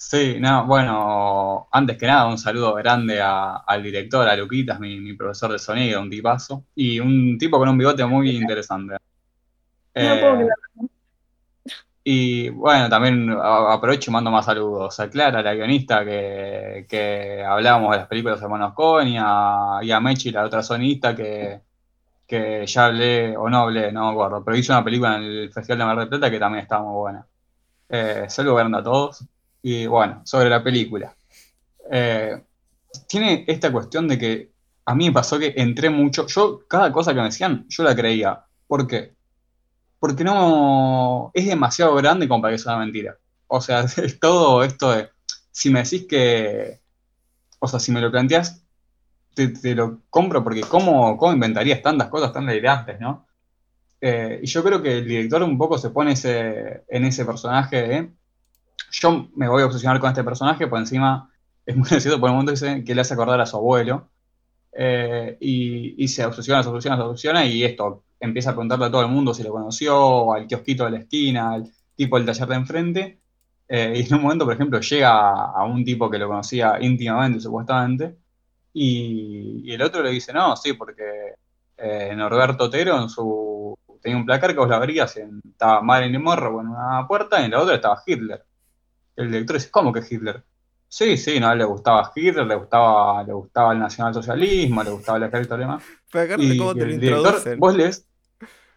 Sí, 0.02 0.38
no, 0.40 0.66
bueno, 0.66 1.68
antes 1.74 1.98
que 1.98 2.08
nada, 2.08 2.28
un 2.28 2.38
saludo 2.38 2.74
grande 2.76 3.20
a- 3.22 3.58
al 3.58 3.84
director, 3.84 4.28
a 4.30 4.36
Luquitas, 4.38 4.80
mi, 4.80 4.98
mi 5.00 5.14
profesor 5.14 5.52
de 5.52 5.60
sonido, 5.60 6.02
un 6.02 6.10
tipazo, 6.10 6.66
y 6.74 7.00
un 7.02 7.38
tipo 7.38 7.58
con 7.60 7.68
un 7.70 7.78
bigote 7.78 8.06
muy 8.06 8.30
interesante. 8.30 8.96
No 9.98 10.20
puedo 10.20 10.36
Eh, 10.36 10.46
creer. 10.46 10.56
Y 12.12 12.50
bueno, 12.50 12.90
también 12.90 13.30
aprovecho 13.40 14.10
y 14.10 14.14
mando 14.14 14.32
más 14.32 14.46
saludos 14.46 15.00
a 15.00 15.12
Clara, 15.12 15.44
la 15.44 15.54
guionista, 15.54 16.04
que, 16.04 16.88
que 16.90 17.44
hablábamos 17.44 17.92
de 17.92 17.98
las 17.98 18.08
películas 18.08 18.40
de 18.40 18.46
Hermanos 18.46 18.74
Coen, 18.74 19.10
y 19.10 19.18
a, 19.20 20.00
Mechi, 20.02 20.32
la 20.32 20.44
otra 20.44 20.64
sonista, 20.64 21.16
que, 21.16 21.62
que 22.26 22.66
ya 22.66 22.86
hablé, 22.88 23.38
o 23.38 23.48
no 23.48 23.60
hablé, 23.60 23.92
no 23.92 24.06
me 24.08 24.12
acuerdo, 24.14 24.44
pero 24.44 24.58
hizo 24.58 24.74
una 24.74 24.84
película 24.84 25.18
en 25.18 25.24
el 25.24 25.54
Festival 25.54 25.78
de 25.78 25.86
Mar 25.86 26.00
del 26.00 26.10
Plata 26.10 26.32
que 26.32 26.40
también 26.40 26.64
estaba 26.64 26.84
muy 26.84 26.96
buena. 26.96 27.28
Eh, 27.90 28.26
saludo 28.28 28.56
grande 28.56 28.80
a 28.80 28.84
todos. 28.84 29.24
Y 29.62 29.86
bueno, 29.86 30.22
sobre 30.26 30.50
la 30.50 30.64
película. 30.64 31.16
Eh, 31.92 32.42
tiene 33.08 33.46
esta 33.48 33.72
cuestión 33.72 34.08
de 34.08 34.18
que 34.18 34.52
a 34.86 34.96
mí 34.96 35.06
me 35.06 35.12
pasó 35.14 35.38
que 35.38 35.54
entré 35.58 35.92
mucho. 35.92 36.26
Yo, 36.26 36.62
cada 36.68 36.92
cosa 36.92 37.14
que 37.14 37.20
me 37.20 37.26
decían, 37.26 37.68
yo 37.70 37.84
la 37.84 37.96
creía. 37.96 38.46
¿Por 38.66 38.88
qué? 38.88 39.14
Porque 40.00 40.24
no. 40.24 41.32
Es 41.34 41.46
demasiado 41.46 41.96
grande 41.96 42.28
como 42.28 42.42
para 42.42 42.54
que 42.54 42.60
sea 42.60 42.76
una 42.76 42.86
mentira. 42.86 43.18
O 43.48 43.62
sea, 43.62 43.82
es 43.98 44.20
todo 44.20 44.64
esto 44.64 44.92
de. 44.92 45.10
Si 45.52 45.70
me 45.70 45.84
decís 45.84 46.06
que. 46.08 46.82
O 47.60 47.68
sea, 47.68 47.80
si 47.80 47.92
me 47.92 48.02
lo 48.02 48.10
planteas, 48.10 48.64
te, 49.34 49.76
lo 49.76 50.02
compro 50.10 50.44
porque 50.44 50.62
¿cómo, 50.62 51.18
cómo 51.18 51.34
inventarías 51.34 51.82
tantas 51.82 52.10
cosas 52.10 52.34
tan 52.34 52.46
delirantes, 52.46 53.00
no? 53.00 53.28
Eh, 54.02 54.40
y 54.44 54.48
yo 54.48 54.64
creo 54.64 54.82
que 54.82 55.00
el 55.00 55.08
director 55.08 55.44
un 55.44 55.58
poco 55.58 55.78
se 55.78 55.90
pone 55.90 56.14
ese, 56.14 56.84
en 56.88 57.06
ese 57.06 57.26
personaje 57.26 57.82
de 57.82 58.10
yo 58.92 59.30
me 59.36 59.48
voy 59.48 59.62
a 59.62 59.66
obsesionar 59.66 60.00
con 60.00 60.10
este 60.10 60.24
personaje, 60.24 60.68
por 60.68 60.80
encima 60.80 61.30
es 61.66 61.76
muy 61.76 61.88
gracioso, 61.88 62.20
por 62.20 62.32
el 62.32 62.46
dice 62.46 62.84
que 62.84 62.96
le 62.96 63.02
hace 63.02 63.14
acordar 63.14 63.40
a 63.42 63.46
su 63.46 63.58
abuelo, 63.58 64.10
eh, 64.72 65.38
y, 65.40 66.08
se 66.08 66.26
obsesiona, 66.26 66.64
se 66.64 66.70
obsesiona, 66.70 66.98
se 66.98 67.04
obsesiona, 67.04 67.46
y 67.46 67.64
esto, 67.64 68.04
empieza 68.20 68.52
a 68.52 68.54
preguntarle 68.54 68.86
a 68.86 68.92
todo 68.92 69.02
el 69.02 69.08
mundo 69.10 69.34
si 69.34 69.44
lo 69.44 69.52
conoció, 69.52 70.34
al 70.34 70.48
kiosquito 70.48 70.86
de 70.86 70.92
la 70.92 71.00
esquina, 71.00 71.54
al 71.54 71.72
tipo 71.96 72.18
el 72.18 72.26
taller 72.26 72.48
de 72.48 72.56
enfrente, 72.56 73.20
eh, 73.68 73.94
y 73.96 74.08
en 74.08 74.16
un 74.16 74.24
momento, 74.24 74.46
por 74.46 74.54
ejemplo, 74.54 74.80
llega 74.80 75.32
a 75.52 75.64
un 75.66 75.84
tipo 75.84 76.10
que 76.10 76.18
lo 76.18 76.28
conocía 76.28 76.78
íntimamente, 76.82 77.40
supuestamente, 77.40 78.18
y, 78.74 79.72
el 79.72 79.82
otro 79.82 80.04
le 80.04 80.12
dice, 80.12 80.34
no, 80.34 80.56
sí, 80.56 80.74
porque 80.74 81.04
eh, 81.78 82.14
Norberto 82.16 82.66
Otero 82.66 83.02
en 83.02 83.10
su, 83.10 83.78
tenía 84.02 84.18
un 84.18 84.26
placar 84.26 84.54
que 84.54 84.60
vos 84.60 84.70
la 84.70 84.78
abrías 84.78 85.18
y 85.18 85.50
estaba 85.50 85.82
Marilyn 85.82 86.22
Monroe 86.22 86.62
en 86.62 86.68
una 86.68 87.08
puerta 87.08 87.42
y 87.42 87.46
en 87.46 87.52
la 87.52 87.62
otra 87.62 87.76
estaba 87.76 88.02
Hitler. 88.06 88.44
El 89.16 89.32
director 89.32 89.58
dice, 89.58 89.72
¿cómo 89.72 89.92
que 89.92 90.02
Hitler? 90.10 90.44
Sí, 90.90 91.18
sí, 91.18 91.40
no, 91.40 91.54
le 91.54 91.64
gustaba 91.66 92.12
Hitler, 92.16 92.48
le 92.48 92.56
gustaba, 92.56 93.24
le 93.24 93.32
gustaba 93.32 93.74
el 93.74 93.80
nacionalsocialismo, 93.80 94.84
le 94.84 94.90
gustaba 94.90 95.20
el 95.20 95.24
ejército 95.26 95.54
alemán. 95.54 95.80
y, 96.40 96.58
cómo 96.58 96.74
te 96.74 96.82
el 96.82 97.00
director, 97.00 97.58
vos 97.58 97.76
le 97.76 97.84
ves, 97.86 98.08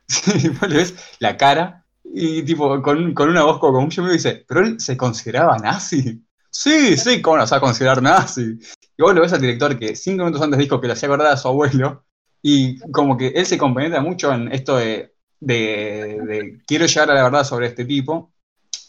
vos 0.60 0.68
le 0.68 0.76
ves 0.76 0.94
la 1.20 1.36
cara 1.38 1.86
y 2.04 2.42
tipo, 2.42 2.82
con, 2.82 3.14
una 3.18 3.44
voz 3.44 3.58
como 3.58 3.80
mucho 3.80 4.02
me 4.02 4.12
dice, 4.12 4.44
pero 4.46 4.60
él 4.60 4.78
se 4.78 4.96
consideraba 4.96 5.56
nazi. 5.56 6.22
Sí, 6.50 6.98
sí, 6.98 7.22
¿cómo 7.22 7.38
no 7.38 7.46
se 7.46 7.52
va 7.52 7.56
a 7.56 7.62
considerar 7.62 8.02
nazi? 8.02 8.58
Y 8.98 9.02
vos 9.02 9.14
lo 9.14 9.22
ves 9.22 9.32
al 9.32 9.40
director 9.40 9.78
que 9.78 9.96
cinco 9.96 10.24
minutos 10.24 10.42
antes 10.42 10.58
dijo 10.58 10.80
que 10.80 10.88
le 10.88 10.92
hacía 10.92 11.08
acordar 11.08 11.32
a 11.32 11.36
su 11.38 11.48
abuelo, 11.48 12.04
y 12.42 12.78
como 12.90 13.16
que 13.16 13.28
él 13.28 13.46
se 13.46 13.56
compenetra 13.56 14.02
mucho 14.02 14.32
en 14.32 14.52
esto 14.52 14.76
de, 14.76 15.14
de, 15.40 16.58
quiero 16.66 16.86
llegar 16.86 17.10
a 17.10 17.14
la 17.14 17.22
verdad 17.22 17.44
sobre 17.44 17.68
este 17.68 17.84
tipo. 17.84 18.32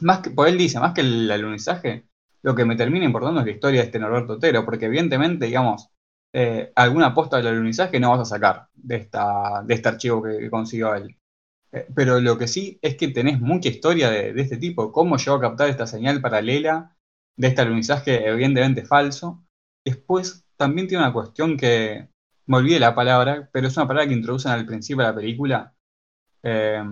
Más 0.02 0.20
que, 0.20 0.32
pues 0.32 0.52
él 0.52 0.58
dice, 0.58 0.80
más 0.80 0.94
que 0.94 1.02
el 1.02 1.32
alunizaje, 1.32 2.08
lo 2.44 2.56
que 2.56 2.66
me 2.66 2.76
termina 2.76 3.06
importando 3.06 3.40
es 3.40 3.46
la 3.46 3.52
historia 3.52 3.82
de 3.82 3.86
este 3.88 4.00
Norberto 4.00 4.34
Otero, 4.34 4.66
porque 4.66 4.86
evidentemente, 4.86 5.46
digamos, 5.46 5.90
eh, 6.34 6.72
alguna 6.76 7.14
posta 7.14 7.38
del 7.38 7.48
alunizaje 7.48 8.00
no 8.00 8.12
vas 8.12 8.22
a 8.22 8.26
sacar 8.26 8.68
de, 8.74 8.98
esta, 8.98 9.64
de 9.66 9.74
este 9.74 9.90
archivo 9.90 10.22
que 10.24 10.50
consiguió 10.50 10.94
él. 10.96 11.16
Eh, 11.72 11.88
pero 11.96 12.20
lo 12.20 12.38
que 12.38 12.48
sí 12.48 12.80
es 12.82 12.96
que 12.96 13.08
tenés 13.10 13.40
mucha 13.40 13.70
historia 13.70 14.10
de, 14.10 14.34
este 14.42 14.58
tipo, 14.58 14.92
cómo 14.92 15.18
llegó 15.18 15.38
a 15.38 15.42
captar 15.42 15.70
esta 15.70 15.88
señal 15.88 16.22
paralela 16.22 16.96
de 17.38 17.48
este 17.48 17.62
alunizaje 17.62 18.28
evidentemente 18.28 18.86
falso. 18.86 19.44
Después 19.86 20.46
también 20.58 20.88
tiene 20.88 21.04
una 21.04 21.14
cuestión 21.14 21.58
que, 21.58 22.10
me 22.46 22.58
olvidé 22.58 22.80
la 22.80 22.96
palabra, 22.96 23.50
pero 23.52 23.68
es 23.68 23.78
una 23.78 23.88
palabra 23.88 24.08
que 24.08 24.16
introducen 24.16 24.52
al 24.52 24.66
principio 24.66 25.04
de 25.04 25.10
la 25.10 25.16
película, 25.16 25.74
eh, 26.44 26.84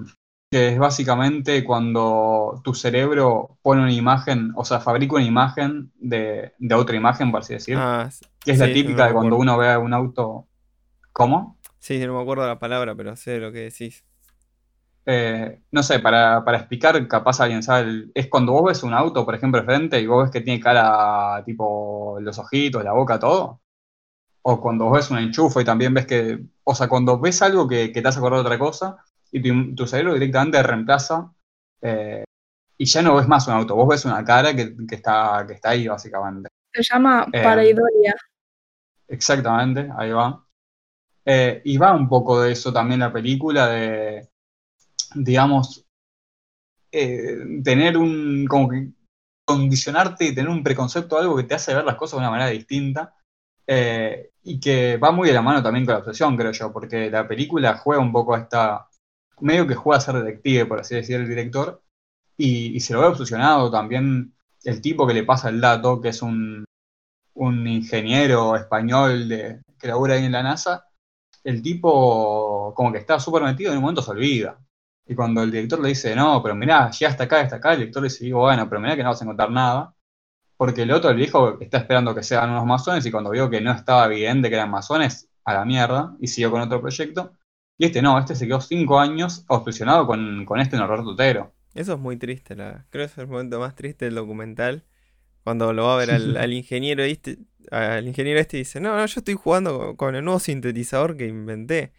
que 0.52 0.68
es 0.68 0.78
básicamente 0.78 1.64
cuando 1.64 2.60
tu 2.62 2.74
cerebro 2.74 3.58
pone 3.62 3.84
una 3.84 3.94
imagen, 3.94 4.52
o 4.58 4.66
sea, 4.66 4.82
fabrica 4.82 5.16
una 5.16 5.24
imagen 5.24 5.94
de, 5.96 6.52
otra 6.76 6.98
imagen, 6.98 7.32
por 7.32 7.40
así 7.40 7.54
decirlo. 7.54 7.82
Ah, 7.82 8.10
que 8.44 8.52
es 8.52 8.60
la 8.60 8.66
típica 8.66 9.08
de 9.08 9.14
cuando 9.14 9.38
uno 9.38 9.58
ve 9.58 9.78
un 9.78 9.94
auto. 9.94 10.48
¿Cómo? 11.14 11.58
Sí, 11.80 12.06
no 12.06 12.16
me 12.16 12.22
acuerdo 12.22 12.46
la 12.46 12.60
palabra, 12.60 12.96
pero 12.96 13.16
sé 13.16 13.38
lo 13.40 13.54
que 13.54 13.60
decís. 13.60 14.04
Eh, 15.06 15.62
no 15.72 15.84
sé, 15.84 16.00
para, 16.00 16.44
explicar, 16.58 17.08
capaz 17.08 17.40
alguien 17.40 17.64
sabe, 17.64 18.10
es 18.14 18.28
cuando 18.28 18.52
vos 18.52 18.66
ves 18.66 18.84
un 18.84 18.94
auto, 18.94 19.24
por 19.24 19.36
ejemplo, 19.36 19.64
frente 19.64 20.02
y 20.02 20.08
vos 20.08 20.24
ves 20.24 20.32
que 20.32 20.42
tiene 20.42 20.60
cara 20.60 21.42
tipo 21.46 22.18
los 22.20 22.38
ojitos, 22.38 22.84
la 22.84 22.92
boca, 22.92 23.18
todo. 23.18 23.62
O 24.42 24.60
cuando 24.60 24.86
vos 24.86 24.94
ves 24.98 25.12
un 25.12 25.20
enchufe 25.20 25.62
y 25.62 25.66
también 25.66 25.94
ves 25.94 26.06
que, 26.06 26.44
o 26.66 26.76
sea, 26.76 26.90
cuando 26.90 27.20
ves 27.20 27.42
algo 27.42 27.70
que, 27.70 27.88
te 27.88 28.06
hace 28.06 28.20
acordar 28.20 28.40
de 28.40 28.46
otra 28.46 28.60
cosa 28.60 28.98
y 29.32 29.76
tu, 29.76 29.88
cerebro 29.88 30.14
directamente 30.14 30.62
reemplaza 30.62 31.32
eh, 31.82 32.24
y 32.78 32.86
ya 32.86 33.02
no 33.02 33.16
ves 33.16 33.28
más 33.28 33.48
un 33.48 33.54
auto, 33.54 33.76
vos 33.76 33.88
ves 33.88 34.06
una 34.06 34.24
cara 34.24 34.56
que, 34.56 34.76
está, 34.90 35.46
que 35.48 35.54
está 35.54 35.70
ahí 35.70 35.88
básicamente. 35.88 36.50
Se 36.74 36.82
llama 36.84 37.28
eh, 37.32 37.44
pareidolia. 37.44 38.16
Exactamente, 39.08 39.90
ahí 39.98 40.12
va. 40.12 40.46
y 41.64 41.78
va 41.78 41.94
un 41.94 42.08
poco 42.08 42.42
de 42.42 42.54
eso 42.54 42.72
también 42.72 43.02
la 43.02 43.12
película, 43.12 43.68
de 43.68 44.30
digamos, 45.16 45.86
eh, 46.92 47.38
tener 47.64 47.98
un, 47.98 48.46
como 48.48 48.70
que 48.70 48.90
condicionarte 49.46 50.26
y 50.26 50.36
tener 50.36 50.50
un 50.50 50.64
preconcepto 50.64 51.18
algo 51.18 51.36
que 51.36 51.44
te 51.44 51.56
hace 51.56 51.74
ver 51.74 51.84
las 51.84 51.96
cosas 51.96 52.14
de 52.14 52.20
una 52.20 52.32
manera 52.32 52.50
distinta 52.50 53.16
eh, 53.68 54.32
y 54.44 54.60
que 54.60 54.98
va 54.98 55.12
muy 55.12 55.28
de 55.28 55.34
la 55.34 55.42
mano 55.42 55.62
también 55.62 55.86
con 55.86 55.94
la 55.94 56.00
obsesión, 56.00 56.38
creo 56.38 56.52
yo, 56.52 56.72
porque 56.72 57.10
la 57.10 57.28
película 57.28 57.78
juega 57.78 58.02
un 58.02 58.12
poco 58.12 58.36
a 58.36 58.40
esta, 58.40 58.88
medio 59.42 59.68
que 59.68 59.76
juega 59.76 59.98
a 59.98 60.02
ser 60.02 60.16
detective, 60.16 60.66
por 60.66 60.80
así 60.80 60.96
decir, 60.96 61.18
el 61.18 61.28
director, 61.28 61.82
y, 62.38 62.80
se 62.80 62.94
lo 62.94 63.02
ve 63.02 63.08
obsesionado 63.08 63.70
también 63.70 64.34
el 64.64 64.82
tipo 64.82 65.06
que 65.08 65.14
le 65.14 65.24
pasa 65.24 65.50
el 65.50 65.62
dato, 65.62 66.02
que 66.02 66.10
es 66.10 66.22
un, 66.22 66.66
un 67.36 67.68
ingeniero 67.68 68.56
español 68.56 69.28
de, 69.30 69.62
que 69.80 69.88
labura 69.88 70.16
ahí 70.16 70.26
en 70.26 70.32
la 70.32 70.44
NASA, 70.44 70.86
el 71.44 71.62
tipo 71.62 72.74
como 72.76 72.92
que 72.92 73.00
está 73.00 73.20
súper 73.20 73.44
metido 73.44 73.72
en 73.72 73.78
un 73.78 73.84
momento 73.84 74.02
se 74.02 74.12
olvida. 74.12 74.60
Y 75.08 75.16
cuando 75.16 75.44
el 75.44 75.52
director 75.52 75.80
le 75.82 75.90
dice, 75.90 76.16
no, 76.16 76.42
pero 76.42 76.56
mirá, 76.56 76.90
ya 76.92 77.10
hasta 77.10 77.26
acá, 77.26 77.42
hasta 77.42 77.58
acá, 77.58 77.74
el 77.74 77.80
director 77.80 78.04
le 78.04 78.10
dice, 78.10 78.32
bueno, 78.34 78.70
pero 78.70 78.80
mirá 78.82 78.96
que 78.96 79.04
no 79.04 79.10
vas 79.10 79.22
a 79.22 79.26
encontrar 79.26 79.52
nada. 79.52 79.94
Porque 80.58 80.84
el 80.84 80.92
otro, 80.92 81.10
el 81.10 81.18
viejo, 81.18 81.60
está 81.60 81.80
esperando 81.80 82.14
que 82.14 82.24
sean 82.24 82.52
unos 82.52 82.66
masones 82.66 83.06
y 83.06 83.12
cuando 83.12 83.32
vio 83.32 83.50
que 83.50 83.62
no 83.62 83.72
estaba 83.72 84.06
evidente 84.06 84.50
que 84.50 84.56
eran 84.56 84.70
masones, 84.70 85.28
a 85.44 85.54
la 85.54 85.66
mierda, 85.66 86.16
y 86.20 86.28
siguió 86.28 86.52
con 86.52 86.62
otro 86.62 86.82
proyecto. 86.82 87.34
Y 87.82 87.86
este 87.86 88.04
no, 88.04 88.20
este 88.20 88.36
se 88.36 88.46
quedó 88.46 88.62
cinco 88.62 89.00
años 89.00 89.44
obsesionado 89.48 90.06
con, 90.06 90.46
este 90.60 90.78
Norberto 90.78 91.04
Tutero. 91.04 91.52
Eso 91.74 91.94
es 91.94 92.00
muy 92.00 92.16
triste, 92.16 92.56
la, 92.56 92.86
creo 92.92 93.08
que 93.08 93.12
es 93.12 93.18
el 93.18 93.26
momento 93.26 93.60
más 93.60 93.74
triste 93.74 94.06
del 94.06 94.14
documental. 94.14 94.86
Cuando 95.44 95.74
lo 95.74 95.86
va 95.86 95.96
a 95.96 95.98
ver 95.98 96.12
al, 96.12 96.54
ingeniero 96.54 97.02
este, 97.02 97.40
al 97.72 98.08
ingeniero 98.08 98.40
este 98.40 98.58
dice, 98.58 98.80
no, 98.80 98.96
no, 98.96 99.04
yo 99.04 99.20
estoy 99.20 99.34
jugando 99.34 99.96
con 99.98 100.14
el 100.14 100.24
nuevo 100.24 100.40
sintetizador 100.40 101.18
que 101.18 101.26
inventé. 101.26 101.92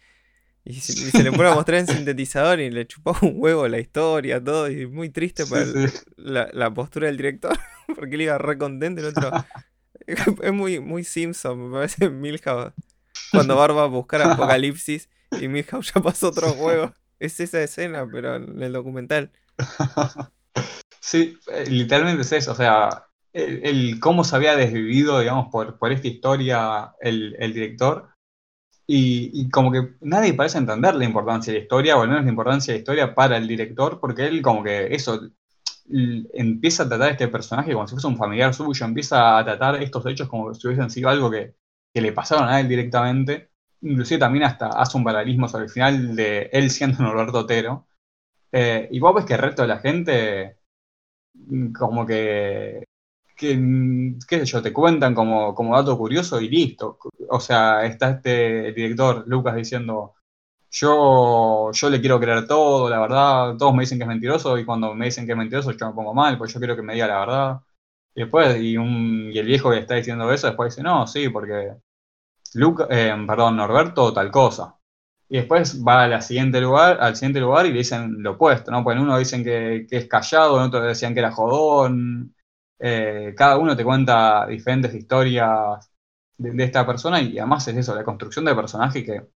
Y 0.63 0.75
se, 0.75 1.21
le 1.21 1.33
pone 1.33 1.49
a 1.49 1.53
mostrar 1.55 1.81
en 1.81 1.87
sintetizador 1.87 2.61
y 2.61 2.71
le 2.71 2.87
chupó 2.87 3.17
un 3.21 3.33
huevo 3.35 3.67
la 3.67 3.79
historia, 3.79 4.41
todo. 4.41 4.71
Y 4.71 4.87
muy 4.87 5.09
triste 5.09 5.45
para 5.45 5.65
La, 6.15 6.73
postura 6.73 7.07
del 7.07 7.17
director, 7.17 7.59
porque 7.93 8.15
él 8.15 8.21
iba 8.21 8.37
re 8.37 8.57
contento 8.57 9.01
el 9.01 9.07
otro. 9.07 9.31
es 10.07 10.53
muy, 10.53 10.79
muy 10.79 11.03
Simpson, 11.03 11.61
me 11.61 11.73
parece 11.73 12.09
Milhouse. 12.09 12.71
Cuando 13.31 13.57
Barba 13.57 13.81
va 13.81 13.83
a 13.83 13.87
buscar 13.87 14.21
Apocalipsis 14.21 15.09
y 15.41 15.47
Milhouse 15.47 15.93
ya 15.93 16.01
pasó 16.01 16.29
otro 16.29 16.49
juego. 16.49 16.93
Es 17.19 17.39
esa 17.39 17.61
escena, 17.61 18.07
pero 18.11 18.35
en 18.35 18.61
el 18.61 18.73
documental. 18.73 19.31
Sí, 21.05 21.37
eh, 21.51 21.65
literalmente 21.69 22.21
es 22.21 22.31
eso. 22.31 22.53
O 22.53 22.55
sea, 22.55 23.07
el, 23.33 23.99
cómo 23.99 24.23
se 24.23 24.37
había 24.37 24.55
desvivido, 24.55 25.19
digamos, 25.19 25.49
por, 25.51 25.77
por 25.77 25.91
esta 25.91 26.07
historia 26.07 26.95
el, 27.01 27.35
el 27.39 27.53
director 27.53 28.13
y, 28.85 29.49
como 29.49 29.71
que 29.71 29.95
nadie 30.01 30.33
parece 30.33 30.57
entender 30.57 30.95
la 30.95 31.05
importancia 31.05 31.53
de 31.53 31.59
la 31.59 31.63
historia, 31.63 31.97
o 31.97 32.01
al 32.01 32.09
menos 32.09 32.25
la 32.25 32.29
importancia 32.29 32.73
de 32.73 32.79
la 32.79 32.81
historia 32.81 33.15
para 33.15 33.37
el 33.37 33.47
director, 33.47 33.99
porque 33.99 34.27
él 34.27 34.41
como 34.41 34.63
que 34.63 34.93
eso 34.93 35.29
empieza 36.33 36.83
a 36.83 36.89
tratar 36.89 37.09
a 37.09 37.11
este 37.11 37.27
personaje 37.27 37.73
como 37.73 37.87
si 37.87 37.95
fuese 37.95 38.07
un 38.07 38.17
familiar 38.17 38.53
suyo, 38.53 38.85
empieza 38.85 39.37
a 39.37 39.43
tratar 39.43 39.81
estos 39.81 40.05
hechos 40.05 40.29
como 40.29 40.53
si 40.53 40.67
hubiesen 40.67 40.89
sido 40.89 41.09
algo 41.09 41.29
que, 41.31 41.55
le 41.93 42.11
pasaron 42.11 42.49
a 42.49 42.59
él 42.59 42.67
directamente. 42.67 43.51
Inclusive 43.83 44.19
también 44.19 44.45
hasta 44.45 44.67
hace 44.69 44.97
un 44.97 45.03
paralelismo 45.03 45.47
sobre 45.47 45.65
el 45.65 45.69
final 45.71 46.15
de 46.15 46.49
él 46.51 46.69
siendo 46.71 47.03
Norberto 47.03 47.39
Otero. 47.39 47.87
Eh, 48.51 48.87
y 48.91 48.99
vos 48.99 49.15
ves 49.15 49.25
que 49.25 49.33
el 49.33 49.39
resto 49.39 49.63
de 49.63 49.67
la 49.67 49.79
gente 49.79 50.57
como 51.73 52.05
que 52.05 52.85
que, 53.35 53.55
mm, 53.57 54.19
qué 54.27 54.39
sé 54.39 54.45
yo, 54.45 54.61
te 54.61 54.73
cuentan 54.73 55.15
como, 55.15 55.53
como 55.55 55.75
dato 55.75 55.97
curioso 55.97 56.39
y 56.41 56.49
listo. 56.49 56.97
O 57.29 57.39
sea, 57.39 57.85
está 57.85 58.11
este 58.11 58.71
director, 58.73 59.23
Lucas, 59.27 59.55
diciendo, 59.55 60.15
yo, 60.71 61.71
yo 61.71 61.89
le 61.89 61.99
quiero 62.01 62.19
creer 62.19 62.47
todo, 62.47 62.89
la 62.89 62.99
verdad, 62.99 63.55
todos 63.57 63.73
me 63.75 63.83
dicen 63.83 63.97
que 63.99 64.03
es 64.03 64.07
mentiroso 64.07 64.57
y 64.57 64.65
cuando 64.65 64.93
me 64.95 65.05
dicen 65.05 65.25
que 65.25 65.33
es 65.33 65.37
mentiroso 65.37 65.71
yo 65.71 65.87
me 65.87 65.93
pongo 65.93 66.13
mal, 66.13 66.37
pues 66.37 66.53
yo 66.53 66.59
quiero 66.59 66.75
que 66.75 66.81
me 66.81 66.93
diga 66.93 67.07
la 67.07 67.19
verdad. 67.19 67.61
Y 68.15 68.21
después, 68.21 68.57
y, 68.61 68.77
un, 68.77 69.31
y 69.33 69.37
el 69.39 69.45
viejo 69.47 69.71
que 69.71 69.79
está 69.79 69.95
diciendo 69.95 70.31
eso, 70.31 70.47
después 70.47 70.73
dice, 70.75 70.83
no, 70.83 71.07
sí, 71.07 71.29
porque 71.29 71.73
Luca, 72.55 72.87
eh, 72.89 73.13
perdón, 73.27 73.57
Norberto, 73.57 74.13
tal 74.13 74.31
cosa. 74.31 74.77
Y 75.29 75.37
después 75.37 75.83
va 75.85 76.03
al 76.03 76.21
siguiente 76.21 76.61
lugar, 76.61 76.99
al 77.01 77.15
siguiente 77.15 77.39
lugar 77.39 77.65
y 77.65 77.71
le 77.71 77.79
dicen 77.79 78.21
lo 78.21 78.33
opuesto, 78.33 78.71
¿no? 78.71 78.83
Pues 78.83 78.95
en 78.97 79.03
uno 79.03 79.17
dicen 79.17 79.43
que, 79.43 79.87
es 79.89 80.07
callado, 80.07 80.57
en 80.57 80.63
otro 80.67 80.81
decían 80.81 81.13
que 81.13 81.21
era 81.21 81.31
jodón, 81.31 82.35
eh, 82.79 83.33
cada 83.35 83.57
uno 83.57 83.75
te 83.75 83.83
cuenta 83.83 84.45
diferentes 84.47 84.93
historias 84.93 85.91
de, 86.37 86.63
esta 86.63 86.85
persona 86.85 87.21
y 87.21 87.39
además 87.39 87.67
es 87.67 87.77
eso, 87.77 87.95
la 87.95 88.03
construcción 88.03 88.45
de 88.45 88.55
personaje 88.55 89.03
que, 89.03 89.27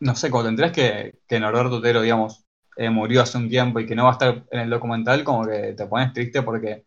no 0.00 0.14
sé, 0.16 0.30
cuando 0.30 0.48
te 0.48 0.50
enterás 0.50 0.72
que, 0.72 1.20
que 1.28 1.40
Norberto 1.40 1.76
Otero, 1.76 2.00
digamos, 2.02 2.44
eh, 2.76 2.90
murió 2.90 3.22
hace 3.22 3.38
un 3.38 3.48
tiempo 3.48 3.80
y 3.80 3.86
que 3.86 3.94
no 3.94 4.04
va 4.04 4.10
a 4.10 4.12
estar 4.12 4.44
en 4.50 4.60
el 4.60 4.70
documental, 4.70 5.22
como 5.24 5.44
que 5.44 5.74
te 5.74 5.86
pones 5.86 6.12
triste 6.12 6.42
porque 6.42 6.86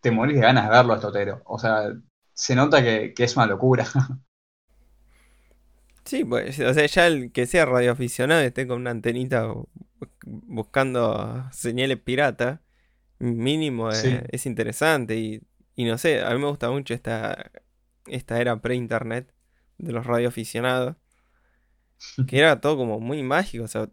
te 0.00 0.10
morís 0.10 0.36
de 0.36 0.42
ganas 0.42 0.64
de 0.64 0.70
verlo 0.70 0.92
a 0.92 0.96
este 0.96 1.08
Otero. 1.08 1.42
O 1.46 1.58
sea, 1.58 1.92
se 2.34 2.54
nota 2.54 2.82
que, 2.82 3.14
es 3.16 3.36
una 3.36 3.46
locura. 3.46 3.86
Sí, 6.06 6.22
pues, 6.22 6.60
o 6.60 6.74
sea, 6.74 6.84
ya 6.84 7.06
el 7.06 7.32
que 7.32 7.46
sea 7.46 7.64
radioaficionado 7.64 8.42
esté 8.42 8.66
con 8.66 8.82
una 8.82 8.90
antenita 8.90 9.50
buscando 10.26 11.48
señales 11.50 11.98
piratas, 11.98 12.60
mínimo 13.18 13.88
es, 13.88 14.44
interesante 14.44 15.16
y, 15.16 15.40
no 15.78 15.96
sé, 15.96 16.22
a 16.22 16.28
mí 16.34 16.38
me 16.38 16.48
gusta 16.48 16.70
mucho 16.70 16.92
esta, 16.92 17.50
esta 18.06 18.38
era 18.38 18.60
pre-internet 18.60 19.32
de 19.78 19.92
los 19.92 20.04
radioaficionados, 20.04 20.96
que 22.28 22.38
era 22.38 22.60
todo 22.60 22.76
como 22.76 23.00
muy 23.00 23.22
mágico, 23.22 23.64
o 23.64 23.68
sea, 23.68 23.88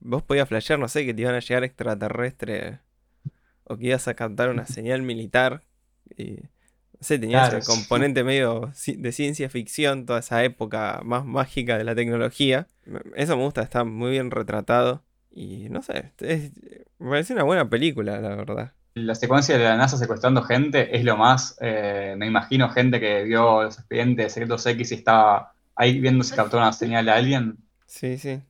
vos 0.00 0.22
podías 0.22 0.48
flashear, 0.48 0.78
no 0.78 0.88
sé, 0.88 1.06
que 1.06 1.14
te 1.14 1.22
iban 1.22 1.34
a 1.34 1.40
llegar 1.40 1.64
extraterrestres 1.64 2.80
o 3.64 3.78
que 3.78 3.86
ibas 3.86 4.06
a 4.08 4.14
captar 4.14 4.50
una 4.50 4.66
señal 4.66 5.02
militar. 5.02 5.62
Y, 6.16 6.40
sé, 7.02 7.18
tenías 7.18 7.48
Claro, 7.48 7.56
el 7.56 7.62
sí. 7.62 7.66
componente 7.66 8.24
medio 8.24 8.72
de 8.86 9.12
ciencia 9.12 9.48
ficción, 9.50 10.06
toda 10.06 10.20
esa 10.20 10.44
época 10.44 11.00
más 11.04 11.24
mágica 11.24 11.78
de 11.78 11.84
la 11.84 11.94
tecnología. 11.94 12.68
Eso 13.16 13.36
me 13.36 13.42
gusta, 13.44 13.62
está 13.62 13.84
muy 13.84 14.10
bien 14.12 14.30
retratado. 14.30 15.04
Y 15.30 15.68
no 15.70 15.82
sé, 15.82 16.12
es- 16.20 16.52
me 16.98 17.10
parece 17.10 17.32
una 17.34 17.44
buena 17.44 17.68
película, 17.70 18.20
la 18.20 18.36
verdad. 18.36 18.72
La 18.94 19.14
secuencia 19.14 19.56
de 19.56 19.64
la 19.64 19.76
NASA 19.76 19.96
secuestrando 19.96 20.42
gente 20.42 20.94
es 20.96 21.04
lo 21.04 21.16
más. 21.16 21.56
eh, 21.60 22.14
me 22.18 22.26
imagino 22.26 22.68
gente 22.70 23.00
que 23.00 23.24
vio 23.24 23.62
los 23.62 23.78
expedientes 23.78 24.26
de 24.26 24.30
Secretos 24.30 24.66
X 24.66 24.92
y 24.92 24.94
estaba 24.96 25.54
ahí 25.74 25.98
viendo 26.00 26.22
si 26.24 26.34
captó 26.36 26.58
una 26.58 26.72
señal 26.72 27.08
a 27.08 27.14
alguien. 27.16 27.56
Sí, 27.86 28.18
sí. 28.18 28.42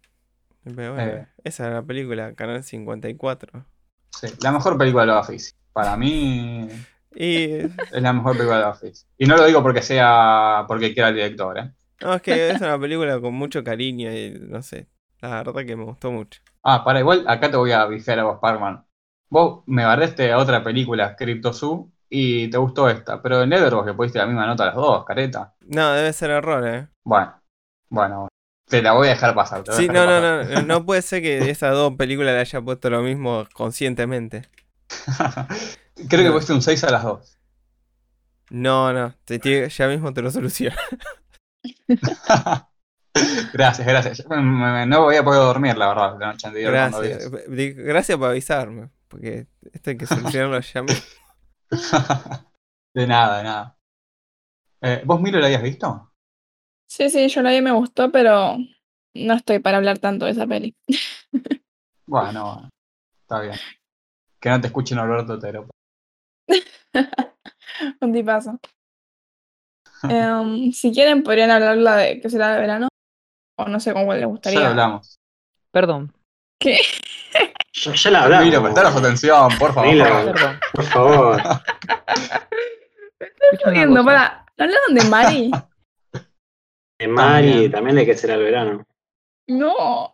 Pero 0.64 0.94
bueno, 0.94 1.22
Eh. 1.22 1.28
esa 1.44 1.66
era 1.66 1.74
la 1.76 1.82
película, 1.82 2.34
Canal 2.34 2.64
54. 2.64 3.66
Sí, 4.10 4.28
la 4.40 4.52
mejor 4.52 4.78
película 4.78 5.04
de 5.06 5.12
Office. 5.12 5.52
Para 5.72 5.96
mí 5.96 6.68
Y 7.14 7.54
es 7.56 7.70
la 8.02 8.12
mejor 8.12 8.32
película 8.36 8.58
de 8.58 8.64
Office. 8.64 9.06
Y 9.18 9.26
no 9.26 9.36
lo 9.36 9.44
digo 9.46 9.62
porque 9.62 9.82
sea 9.82 10.64
porque 10.68 10.92
quiera 10.94 11.08
el 11.10 11.14
director, 11.16 11.58
¿eh? 11.58 11.72
no, 12.00 12.14
es 12.14 12.22
que 12.22 12.50
es 12.50 12.60
una 12.60 12.78
película 12.78 13.20
con 13.20 13.34
mucho 13.34 13.62
cariño 13.62 14.10
y 14.12 14.38
no 14.40 14.62
sé. 14.62 14.88
La 15.20 15.42
verdad 15.42 15.64
que 15.64 15.76
me 15.76 15.84
gustó 15.84 16.10
mucho. 16.10 16.40
Ah, 16.64 16.82
para 16.84 17.00
igual, 17.00 17.24
acá 17.28 17.50
te 17.50 17.56
voy 17.56 17.72
a 17.72 17.86
bifear 17.86 18.18
a 18.20 18.24
vos, 18.24 18.38
Parman. 18.40 18.84
Vos 19.28 19.62
me 19.66 19.84
barreste 19.84 20.32
a 20.32 20.38
otra 20.38 20.62
película, 20.64 21.14
CryptoZoo, 21.16 21.90
y 22.08 22.48
te 22.50 22.58
gustó 22.58 22.88
esta, 22.88 23.22
pero 23.22 23.42
en 23.42 23.50
Letterboxd 23.50 23.86
le 23.86 23.94
pusiste 23.94 24.18
la 24.18 24.26
misma 24.26 24.46
nota 24.46 24.64
a 24.64 24.66
las 24.66 24.74
dos, 24.74 25.04
careta. 25.04 25.54
No, 25.60 25.92
debe 25.92 26.12
ser 26.12 26.30
error, 26.30 26.66
eh. 26.66 26.88
Bueno, 27.04 27.34
bueno, 27.88 28.28
te 28.68 28.82
la 28.82 28.92
voy 28.92 29.06
a 29.08 29.10
dejar 29.10 29.34
pasar. 29.34 29.62
te 29.62 29.72
Sí, 29.72 29.88
dejar 29.88 29.94
no, 29.94 30.06
no, 30.06 30.20
pasar. 30.40 30.46
no, 30.54 30.60
no, 30.62 30.66
no 30.80 30.86
puede 30.86 31.02
ser 31.02 31.22
que 31.22 31.50
esas 31.50 31.72
dos 31.72 31.94
películas 31.96 32.34
le 32.34 32.40
haya 32.40 32.60
puesto 32.60 32.90
lo 32.90 33.02
mismo 33.02 33.46
conscientemente. 33.54 34.42
Creo 36.08 36.24
que 36.24 36.30
pusiste 36.32 36.52
un 36.52 36.62
6 36.62 36.84
a 36.84 36.90
las 36.90 37.02
dos. 37.04 37.38
No, 38.50 38.92
no, 38.92 39.14
te 39.24 39.68
ya 39.68 39.88
mismo 39.88 40.12
te 40.12 40.22
lo 40.22 40.30
soluciono. 40.30 40.76
gracias, 43.52 43.86
gracias. 43.86 44.26
No 44.28 45.02
voy 45.02 45.16
a 45.16 45.24
poder 45.24 45.40
dormir, 45.40 45.76
la 45.76 45.88
verdad, 45.88 46.18
la 46.18 46.32
noche 46.32 46.46
anterior 46.46 46.72
Gracias. 46.72 47.30
Di- 47.48 47.72
Gracias 47.72 48.18
por 48.18 48.28
avisarme, 48.30 48.90
porque 49.08 49.46
esto 49.72 49.90
hay 49.90 49.96
que 49.96 50.06
solucionarlo 50.06 50.60
ya 50.60 50.82
mismo. 50.82 51.02
De 52.94 53.06
nada, 53.06 53.38
de 53.38 53.44
nada. 53.44 53.78
Eh, 54.82 55.02
¿Vos, 55.06 55.18
Milo, 55.18 55.38
la 55.38 55.46
habías 55.46 55.62
visto? 55.62 56.12
Sí, 56.86 57.08
sí, 57.08 57.26
yo 57.28 57.40
la 57.40 57.48
vi 57.50 57.56
y 57.56 57.62
me 57.62 57.72
gustó, 57.72 58.12
pero 58.12 58.58
no 59.14 59.34
estoy 59.34 59.60
para 59.60 59.78
hablar 59.78 59.98
tanto 59.98 60.26
de 60.26 60.32
esa 60.32 60.46
peli. 60.46 60.76
Bueno, 62.04 62.68
está 63.22 63.40
bien. 63.40 63.54
Que 64.38 64.50
no 64.50 64.60
te 64.60 64.66
escuchen 64.66 64.98
Alberto 64.98 65.34
Otero. 65.34 65.68
Un 68.00 68.12
tipazo. 68.12 68.58
Em, 70.08 70.72
si 70.72 70.92
quieren, 70.92 71.22
podrían 71.22 71.50
hablarla 71.50 71.96
de 71.96 72.20
que 72.20 72.28
será 72.30 72.54
de 72.54 72.60
verano. 72.60 72.88
O 73.58 73.66
no 73.68 73.78
sé 73.80 73.92
con 73.92 74.04
cuál 74.06 74.18
les 74.18 74.24
Ya 74.26 74.30
gustaría. 74.30 74.60
lo 74.60 74.66
hablamos. 74.66 75.18
Perdón, 75.70 76.12
¿Qué? 76.60 76.78
Ya, 77.72 77.94
ya 77.94 78.10
la 78.10 78.22
hablamos. 78.24 78.46
Milo, 78.46 78.62
prestaros 78.62 78.96
atención, 78.96 79.48
por 79.58 79.72
favor. 79.72 79.90
Milo. 79.90 80.04
perdón. 80.04 80.60
Por 80.72 80.84
favor. 80.84 81.36
Escucha 81.38 81.64
una 83.64 83.64
Jodiendo, 83.64 84.02
cosa. 84.02 84.04
para. 84.04 84.46
¿No 84.58 84.64
hablaron 84.64 84.94
de 84.94 85.04
Mari? 85.04 85.50
En 87.00 87.10
Mari 87.10 87.48
También. 87.50 87.72
también 87.72 87.96
de 87.96 88.06
que 88.06 88.16
será 88.16 88.34
el 88.34 88.42
verano. 88.44 88.84
No. 89.48 90.12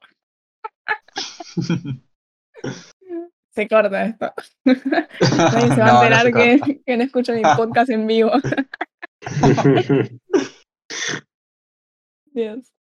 Se 3.59 3.66
corta 3.66 4.05
esto. 4.05 4.32
Nadie 4.64 5.74
se 5.74 5.80
va 5.80 5.86
No, 5.86 5.98
a 5.98 6.09
no 6.10 6.20
enterar 6.20 6.32
que, 6.32 6.80
que 6.86 6.97
no 6.97 7.02
escucho 7.02 7.32
mi 7.32 7.43
podcast 7.43 7.90
en 7.90 8.06
vivo. 8.06 8.30
Dios. 12.26 12.72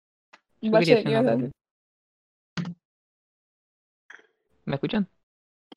¿Me 4.65 4.75
escuchan? 4.75 5.09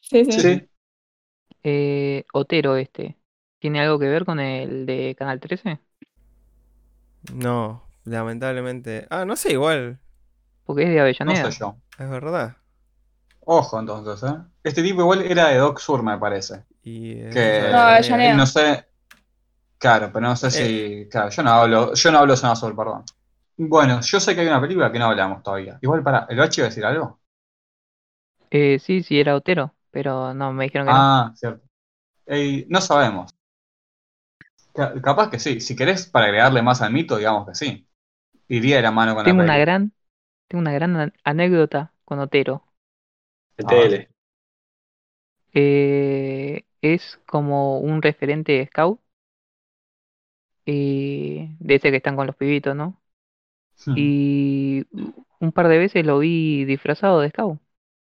Sí, 0.02 0.24
sí. 0.26 0.68
Eh, 1.62 2.24
Otero 2.34 2.76
este, 2.76 3.16
¿tiene 3.58 3.80
algo 3.80 3.98
que 3.98 4.08
ver 4.08 4.24
con 4.26 4.38
el 4.40 4.84
de 4.86 5.14
Canal 5.18 5.40
13? 5.40 5.80
No, 7.34 7.82
lamentablemente. 8.04 9.06
Ah, 9.10 9.24
no 9.24 9.36
sé, 9.36 9.52
igual. 9.52 9.98
Porque 10.64 10.84
es 10.84 10.88
de 10.90 10.96
No 10.96 11.02
Avellaneda. 11.02 11.50
sé 11.50 11.58
yo. 11.58 11.76
Es 11.98 12.08
verdad. 12.10 12.56
Ojo, 13.52 13.80
entonces, 13.80 14.30
¿eh? 14.30 14.34
Este 14.62 14.82
tipo 14.82 15.00
igual 15.00 15.22
era 15.22 15.48
de 15.48 15.56
Doc 15.58 15.78
Sur, 15.80 16.02
me 16.04 16.16
parece. 16.18 16.64
Y, 16.82 17.14
eh, 17.18 17.28
Que 17.28 17.70
No, 17.70 18.36
no 18.36 18.46
sé. 18.46 18.86
Claro, 19.78 20.10
pero 20.12 20.26
no 20.28 20.36
sé 20.36 20.50
si. 20.50 21.08
Claro, 21.10 21.30
yo 21.30 21.42
no 21.42 21.50
hablo, 21.52 21.94
yo 21.94 22.12
no 22.12 22.18
hablo 22.20 22.36
zona 22.36 22.56
sur, 22.56 22.76
perdón. 22.76 23.04
Bueno, 23.58 24.00
yo 24.02 24.20
sé 24.20 24.34
que 24.34 24.42
hay 24.42 24.48
una 24.48 24.60
película 24.60 24.92
que 24.92 24.98
no 25.00 25.06
hablamos 25.06 25.42
todavía. 25.42 25.78
Igual 25.82 26.02
para. 26.04 26.26
¿El 26.30 26.38
Bachi 26.38 26.60
iba 26.62 26.66
a 26.66 26.70
decir 26.70 26.84
algo? 26.84 27.20
Eh, 28.50 28.78
sí, 28.78 29.02
sí, 29.02 29.18
era 29.20 29.34
Otero, 29.36 29.74
pero 29.90 30.34
no, 30.34 30.52
me 30.52 30.64
dijeron 30.64 30.86
que 30.86 30.92
no. 30.94 31.06
Ah, 31.06 31.32
cierto. 31.36 31.66
Ey, 32.26 32.66
no 32.70 32.80
sabemos. 32.82 33.34
Ca- 34.74 34.94
capaz 35.02 35.30
que 35.30 35.38
sí. 35.38 35.60
Si 35.60 35.76
querés, 35.76 36.06
para 36.06 36.26
agregarle 36.26 36.62
más 36.62 36.82
al 36.82 36.92
mito, 36.92 37.16
digamos 37.16 37.46
que 37.48 37.54
sí. 37.54 37.88
Iría 38.48 38.76
de 38.76 38.82
la 38.82 38.92
mano 38.92 39.14
con 39.14 39.24
Tengo 39.24 39.40
la 39.40 39.40
una 39.40 39.56
gran, 39.58 39.92
tengo 40.48 40.60
una 40.62 40.72
gran 40.72 40.96
an- 40.96 41.14
anécdota 41.24 41.94
con 42.06 42.20
Otero. 42.20 42.64
De 43.60 43.64
tele. 43.64 44.10
Eh, 45.52 46.64
es 46.80 47.20
como 47.26 47.78
un 47.78 48.00
referente 48.00 48.66
scout. 48.66 49.00
Y 50.64 51.56
de 51.58 51.74
ese 51.74 51.90
que 51.90 51.96
están 51.96 52.16
con 52.16 52.26
los 52.26 52.36
pibitos, 52.36 52.76
¿no? 52.76 53.00
Hmm. 53.86 53.94
Y 53.96 54.86
un 55.40 55.52
par 55.52 55.68
de 55.68 55.78
veces 55.78 56.06
lo 56.06 56.18
vi 56.18 56.64
disfrazado 56.64 57.20
de 57.20 57.30
scout, 57.30 57.60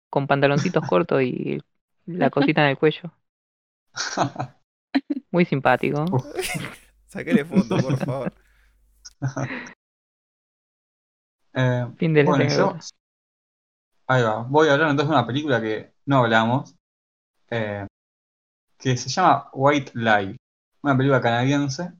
con 0.09 0.27
pantaloncitos 0.27 0.83
cortos 0.89 1.21
y 1.21 1.61
la 2.05 2.29
cosita 2.29 2.63
en 2.63 2.69
el 2.69 2.77
cuello. 2.77 3.11
Muy 5.31 5.45
simpático. 5.45 6.05
Uf. 6.11 6.25
Sáquele 7.07 7.45
foto, 7.45 7.77
por 7.77 7.97
favor. 7.97 8.33
Eh, 11.53 11.87
Fin 11.97 12.13
de 12.13 12.23
la 12.23 12.29
bueno, 12.29 12.49
yo. 12.49 12.77
Ahí 14.07 14.23
va. 14.23 14.43
Voy 14.43 14.67
a 14.69 14.73
hablar 14.73 14.89
entonces 14.91 15.09
de 15.09 15.15
una 15.15 15.27
película 15.27 15.61
que 15.61 15.93
no 16.05 16.17
hablamos. 16.19 16.75
eh, 17.49 17.87
que 18.77 18.97
se 18.97 19.09
llama 19.09 19.49
White 19.53 19.91
Lie. 19.95 20.37
Una 20.83 20.97
película 20.97 21.21
canadiense. 21.21 21.93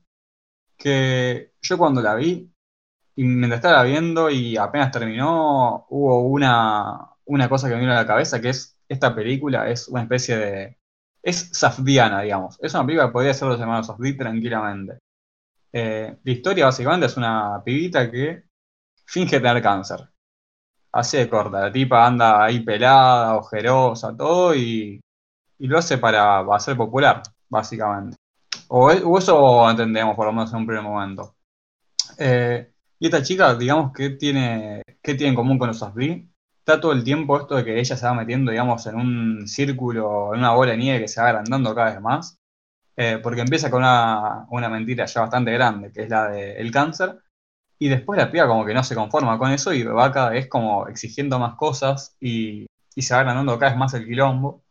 Que 0.76 1.52
yo 1.62 1.78
cuando 1.78 2.02
la 2.02 2.14
vi, 2.16 2.52
y 3.16 3.24
mientras 3.24 3.60
estaba 3.60 3.82
viendo 3.84 4.30
y 4.30 4.56
apenas 4.56 4.92
terminó, 4.92 5.86
hubo 5.90 6.22
una, 6.28 7.10
una 7.26 7.48
cosa 7.48 7.68
que 7.68 7.74
me 7.74 7.80
vino 7.82 7.92
a 7.92 7.96
la 7.96 8.06
cabeza, 8.06 8.40
que 8.40 8.50
es, 8.50 8.78
esta 8.88 9.14
película 9.14 9.68
es 9.70 9.88
una 9.88 10.02
especie 10.02 10.36
de... 10.38 10.78
Es 11.22 11.50
safdiana, 11.52 12.22
digamos. 12.22 12.58
Es 12.62 12.74
una 12.74 12.86
película 12.86 13.08
que 13.08 13.12
podría 13.12 13.34
ser 13.34 13.48
los 13.48 13.60
hermanos 13.60 13.86
Safdie 13.88 14.14
tranquilamente. 14.14 14.98
Eh, 15.72 16.18
la 16.24 16.32
historia 16.32 16.66
básicamente 16.66 17.06
es 17.06 17.16
una 17.16 17.62
pibita 17.64 18.10
que 18.10 18.44
finge 19.06 19.40
tener 19.40 19.62
cáncer. 19.62 20.08
Así 20.96 21.18
de 21.18 21.28
corta, 21.28 21.60
la 21.60 21.70
tipa 21.70 22.06
anda 22.06 22.42
ahí 22.42 22.60
pelada, 22.60 23.36
ojerosa, 23.36 24.16
todo, 24.16 24.54
y, 24.54 24.98
y 25.58 25.66
lo 25.66 25.76
hace 25.78 25.98
para, 25.98 26.44
para 26.46 26.58
ser 26.58 26.74
popular, 26.74 27.22
básicamente. 27.50 28.16
O, 28.68 28.90
eso 29.18 29.70
entendemos, 29.70 30.16
por 30.16 30.24
lo 30.26 30.32
menos 30.32 30.50
en 30.52 30.60
un 30.60 30.66
primer 30.66 30.82
momento. 30.82 31.36
Eh, 32.18 32.72
y 32.98 33.06
esta 33.06 33.22
chica, 33.22 33.54
digamos, 33.54 33.92
que 33.92 34.10
tiene, 34.10 34.82
¿qué 35.02 35.14
tiene 35.14 35.30
en 35.30 35.34
común 35.34 35.58
con 35.58 35.68
los 35.68 35.82
Asbí? 35.82 36.30
Está 36.60 36.80
todo 36.80 36.92
el 36.92 37.04
tiempo 37.04 37.38
esto 37.38 37.56
de 37.56 37.64
que 37.64 37.78
ella 37.78 37.94
se 37.94 38.06
va 38.06 38.14
metiendo, 38.14 38.50
digamos, 38.50 38.86
en 38.86 38.96
un 38.96 39.46
círculo, 39.46 40.32
en 40.32 40.40
una 40.40 40.54
bola 40.54 40.72
de 40.72 40.78
nieve 40.78 41.00
que 41.00 41.08
se 41.08 41.20
va 41.20 41.28
agrandando 41.28 41.74
cada 41.74 41.90
vez 41.92 42.00
más. 42.00 42.38
Eh, 42.96 43.20
porque 43.22 43.42
empieza 43.42 43.70
con 43.70 43.80
una, 43.82 44.46
una 44.48 44.70
mentira 44.70 45.04
ya 45.04 45.20
bastante 45.20 45.52
grande, 45.52 45.92
que 45.92 46.04
es 46.04 46.08
la 46.08 46.28
del 46.28 46.70
cáncer. 46.70 47.18
Y 47.78 47.88
después 47.88 48.18
la 48.18 48.30
piba 48.30 48.46
como 48.46 48.64
que 48.64 48.74
no 48.74 48.82
se 48.82 48.94
conforma 48.94 49.38
con 49.38 49.52
eso 49.52 49.72
y 49.72 49.82
va 49.84 50.12
cada 50.12 50.30
vez 50.30 50.48
como 50.48 50.88
exigiendo 50.88 51.38
más 51.38 51.56
cosas 51.56 52.16
y, 52.20 52.66
y 52.94 53.02
se 53.02 53.14
va 53.14 53.20
agrandando 53.20 53.58
cada 53.58 53.72
vez 53.72 53.78
más 53.78 53.94
el 53.94 54.06
quilombo. 54.06 54.64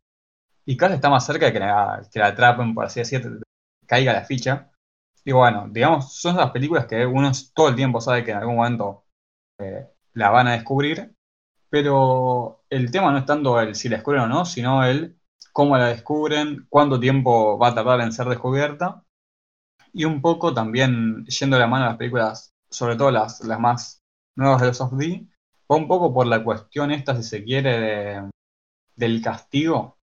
Y 0.66 0.78
cada 0.78 0.90
vez 0.90 0.98
está 0.98 1.10
más 1.10 1.26
cerca 1.26 1.48
de 1.48 1.54
que 1.54 1.60
la, 1.60 2.02
que 2.12 2.20
la 2.20 2.28
atrapen, 2.28 2.74
por 2.74 2.86
así 2.86 3.00
decirlo, 3.00 3.42
caiga 3.86 4.14
la 4.14 4.24
ficha. 4.26 4.72
Y 5.24 5.32
bueno, 5.32 5.68
digamos, 5.70 6.14
son 6.20 6.36
esas 6.36 6.52
películas 6.52 6.88
que 6.88 7.06
uno 7.06 7.32
todo 7.54 7.70
el 7.70 7.76
tiempo 7.76 8.02
sabe 8.02 8.24
que 8.24 8.32
en 8.32 8.38
algún 8.38 8.58
momento 8.58 9.06
eh, 9.60 9.88
la 10.14 10.30
van 10.32 10.48
a 10.48 10.54
descubrir, 10.54 11.16
pero 11.70 12.64
el 12.70 12.92
tema 12.92 13.12
no 13.12 13.20
es 13.20 13.26
tanto 13.26 13.60
el 13.60 13.76
si 13.76 13.90
la 13.90 13.98
descubren 13.98 14.24
o 14.24 14.28
no, 14.28 14.46
sino 14.46 14.84
el 14.86 15.18
cómo 15.54 15.78
la 15.78 15.88
descubren, 15.88 16.68
cuánto 16.70 17.00
tiempo 17.00 17.58
va 17.58 17.70
a 17.70 17.76
tardar 17.76 18.02
en 18.02 18.12
ser 18.12 18.28
descubierta, 18.28 19.04
y 19.94 20.06
un 20.06 20.22
poco 20.22 20.54
también 20.54 21.26
yendo 21.26 21.56
de 21.56 21.62
la 21.62 21.68
mano 21.68 21.86
a 21.86 21.90
las 21.90 21.98
películas, 21.98 22.55
sobre 22.76 22.96
todo 22.96 23.12
las, 23.12 23.42
las 23.42 23.60
más 23.60 24.04
nuevas 24.36 24.62
de 24.62 24.68
los 24.68 24.78
Soft 24.78 24.94
D, 24.94 25.28
va 25.72 25.78
un 25.78 25.88
poco 25.88 26.14
por 26.14 26.28
la 26.28 26.44
cuestión 26.44 26.92
esta, 26.92 27.16
si 27.16 27.24
se 27.24 27.44
quiere, 27.44 27.80
de- 27.80 28.30
del 28.96 29.22
castigo, 29.22 29.98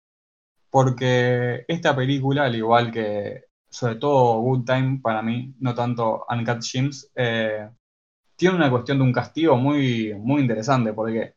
porque 0.70 1.64
esta 1.68 1.94
película, 1.96 2.44
al 2.44 2.56
igual 2.56 2.90
que 2.92 3.44
sobre 3.70 3.96
todo 3.96 4.40
Good 4.40 4.64
Time 4.66 5.00
para 5.02 5.22
mí, 5.22 5.54
no 5.60 5.74
tanto 5.74 6.24
Uncut 6.30 6.62
Gems, 6.62 7.10
eh, 7.16 7.70
tiene 8.36 8.56
una 8.56 8.70
cuestión 8.70 8.98
de 8.98 9.04
un 9.04 9.12
castigo 9.12 9.56
muy, 9.56 10.14
muy 10.18 10.42
interesante, 10.42 10.92
porque, 10.92 11.34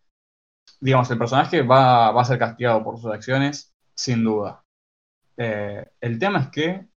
digamos, 0.79 1.09
el 1.11 1.17
personaje 1.17 1.61
va, 1.61 2.11
va 2.11 2.21
a 2.21 2.25
ser 2.25 2.39
castigado 2.39 2.83
por 2.83 2.99
sus 2.99 3.11
acciones, 3.11 3.73
sin 3.95 4.23
duda. 4.23 4.63
Eh, 5.37 5.85
el 6.01 6.19
tema 6.19 6.39
es 6.41 6.49
que, 6.49 6.87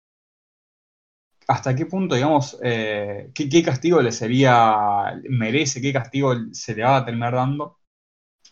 hasta 1.48 1.74
qué 1.76 1.86
punto, 1.86 2.14
digamos, 2.16 2.58
eh, 2.62 3.32
qué, 3.34 3.62
castigo 3.64 4.02
le 4.02 4.12
sería, 4.12 5.14
merece, 5.30 5.80
qué 5.80 5.92
castigo 5.92 6.34
se 6.52 6.74
le 6.76 6.84
va 6.84 6.98
a 6.98 7.04
terminar 7.06 7.34
dando. 7.34 7.80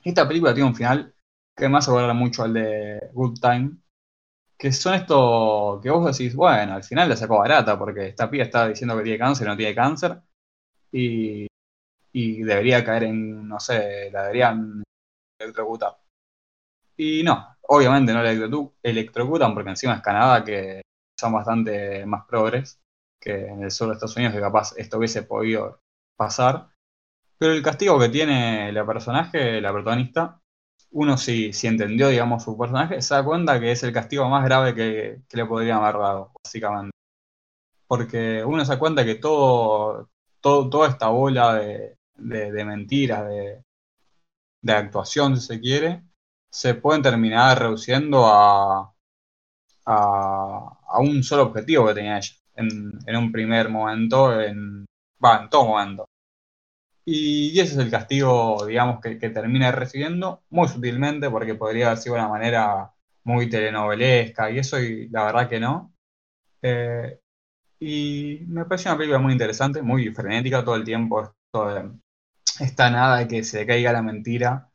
Esta 0.05 0.29
película 0.29 0.55
tiene 0.55 0.71
un 0.71 0.77
final 0.77 1.15
que 1.57 1.69
me 1.69 1.79
hace 1.79 1.91
mucho 2.15 2.45
al 2.45 2.55
de 2.55 3.01
Good 3.15 3.41
Time, 3.41 3.79
que 4.59 4.73
son 4.73 4.95
estos 4.95 5.81
que 5.83 5.91
vos 5.91 6.07
decís, 6.17 6.35
bueno, 6.37 6.75
al 6.75 6.85
final 6.85 7.09
la 7.11 7.17
sacó 7.17 7.39
barata, 7.41 7.79
porque 7.79 8.09
esta 8.09 8.31
piba 8.31 8.45
está 8.45 8.69
diciendo 8.69 8.97
que 8.97 9.05
tiene 9.05 9.19
cáncer 9.19 9.47
y 9.47 9.51
no 9.51 9.57
tiene 9.57 9.75
cáncer, 9.75 10.21
y, 10.93 11.47
y 12.13 12.43
debería 12.45 12.85
caer 12.85 13.05
en, 13.05 13.49
no 13.49 13.61
sé, 13.61 14.11
la 14.13 14.23
deberían 14.25 14.85
electrocutar. 15.41 15.97
Y 16.97 17.23
no, 17.23 17.57
obviamente 17.63 18.13
no 18.13 18.23
la 18.23 18.33
electrocu- 18.33 18.73
electrocutan 18.83 19.55
porque 19.55 19.71
encima 19.71 19.95
es 19.95 20.03
Canadá, 20.03 20.45
que 20.45 20.83
son 21.19 21.33
bastante 21.33 22.05
más 22.07 22.25
progres 22.27 22.81
que 23.21 23.47
en 23.49 23.63
el 23.65 23.71
sur 23.71 23.89
de 23.89 23.95
Estados 23.95 24.17
Unidos, 24.17 24.35
que 24.35 24.41
capaz 24.41 24.73
esto 24.77 24.99
hubiese 24.99 25.23
podido 25.23 25.81
pasar. 26.17 26.69
Pero 27.39 27.53
el 27.53 27.63
castigo 27.63 27.99
que 28.01 28.09
tiene 28.09 28.73
la 28.73 28.87
personaje, 28.87 29.61
la 29.61 29.73
protagonista, 29.73 30.41
uno 30.93 31.19
si, 31.19 31.53
si 31.53 31.67
entendió, 31.69 32.09
digamos, 32.09 32.45
su 32.45 32.57
personaje, 32.59 33.03
se 33.03 33.15
da 33.15 33.25
cuenta 33.25 33.61
que 33.61 33.73
es 33.73 33.83
el 33.83 33.93
castigo 33.93 34.29
más 34.29 34.45
grave 34.45 34.75
que, 34.75 35.23
que 35.29 35.37
le 35.37 35.47
podrían 35.47 35.79
haber 35.83 35.97
dado, 36.01 36.33
básicamente. 36.45 36.93
Porque 37.87 38.45
uno 38.45 38.65
se 38.65 38.73
da 38.73 38.79
cuenta 38.79 39.05
que 39.05 39.17
todo, 39.17 40.11
todo, 40.41 40.69
toda 40.71 40.89
esta 40.89 41.09
bola 41.09 41.55
de, 41.55 41.99
de- 42.17 42.65
mentiras, 42.65 43.27
de, 43.29 43.63
de 44.63 44.73
actuación, 44.73 45.37
si 45.41 45.47
se 45.47 45.61
quiere, 45.61 46.05
se 46.51 46.75
pueden 46.75 47.03
terminar 47.03 47.59
reduciendo 47.61 48.27
a, 48.27 48.95
a, 49.87 50.79
a 50.89 51.01
un 51.01 51.23
solo 51.23 51.45
objetivo 51.45 51.87
que 51.89 51.95
tenía 51.95 52.19
ella 52.19 52.35
en, 52.57 52.93
en 53.07 53.17
un 53.17 53.33
primer 53.33 53.69
momento, 53.69 54.41
en, 54.41 54.87
va, 55.25 55.43
en 55.43 55.51
todo 55.51 55.67
momento. 55.67 56.07
Y, 57.05 57.59
ese 57.61 57.75
es 57.75 57.79
el 57.79 57.91
castigo, 57.91 58.67
digamos, 58.67 59.01
que, 59.01 59.19
que 59.19 59.31
termina 59.31 59.71
recibiendo, 59.73 60.43
muy 60.51 60.69
sutilmente, 60.69 61.31
porque 61.31 61.55
podría 61.55 61.87
haber 61.87 61.99
sido 61.99 62.17
una 62.17 62.29
manera 62.29 62.93
muy 63.25 63.49
telenovelesca, 63.49 64.51
y 64.51 64.59
eso, 64.59 64.81
y 64.81 65.09
la 65.09 65.25
verdad 65.27 65.49
que 65.49 65.61
no. 65.61 65.95
Eh, 66.63 67.21
y 67.81 68.41
me 68.49 68.65
pareció 68.65 68.91
una 68.91 68.99
película 68.99 69.19
muy 69.21 69.33
interesante, 69.33 69.83
muy 69.83 70.11
frenética 70.15 70.65
todo 70.65 70.77
el 70.77 70.85
tiempo, 70.85 71.23
esto 71.23 71.69
de 71.69 71.91
esta 72.61 72.91
nada 72.91 73.19
de 73.19 73.29
que 73.29 73.45
se 73.45 73.67
caiga 73.67 73.93
la 73.93 74.03
mentira. 74.03 74.71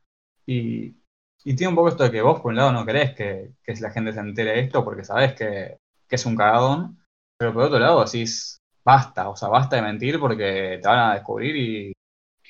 Y, 0.46 0.96
y 1.44 1.56
tiene 1.56 1.68
un 1.70 1.76
poco 1.76 1.88
esto 1.88 2.04
de 2.04 2.10
que 2.12 2.22
vos, 2.22 2.40
por 2.40 2.50
un 2.52 2.56
lado, 2.56 2.72
no 2.72 2.86
querés 2.86 3.14
que, 3.14 3.54
que 3.64 3.74
la 3.80 3.90
gente 3.90 4.12
se 4.12 4.20
entere 4.20 4.52
de 4.52 4.60
esto 4.60 4.84
porque 4.84 5.04
sabés 5.04 5.34
que, 5.34 5.78
que 6.08 6.16
es 6.16 6.26
un 6.26 6.36
cagadón, 6.36 7.01
pero 7.42 7.54
por 7.54 7.64
otro 7.64 7.80
lado 7.80 8.04
decís, 8.04 8.60
basta, 8.84 9.28
o 9.28 9.34
sea, 9.34 9.48
basta 9.48 9.74
de 9.74 9.82
mentir 9.82 10.20
porque 10.20 10.78
te 10.80 10.88
van 10.88 11.10
a 11.10 11.14
descubrir 11.14 11.56
y, 11.56 11.92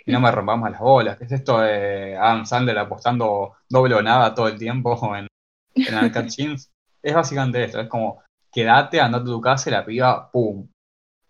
no 0.05 0.21
me 0.21 0.31
rompamos 0.31 0.71
las 0.71 0.81
bolas. 0.81 1.17
¿Qué 1.17 1.25
es 1.25 1.33
esto 1.33 1.61
de 1.61 2.17
Adam 2.17 2.45
Sandler 2.45 2.77
apostando 2.77 3.55
doble 3.69 3.95
o 3.95 4.03
nada 4.03 4.35
todo 4.35 4.49
el 4.49 4.59
tiempo 4.59 4.99
en, 5.17 5.29
en 5.75 6.31
Gems? 6.31 6.71
Es 7.03 7.15
básicamente 7.15 7.65
esto, 7.65 7.81
es 7.81 7.89
como, 7.89 8.23
quédate, 8.53 9.01
andate 9.01 9.25
a 9.25 9.27
tu 9.27 9.41
casa 9.41 9.71
y 9.71 9.73
la 9.73 9.85
piba, 9.85 10.31
pum, 10.31 10.69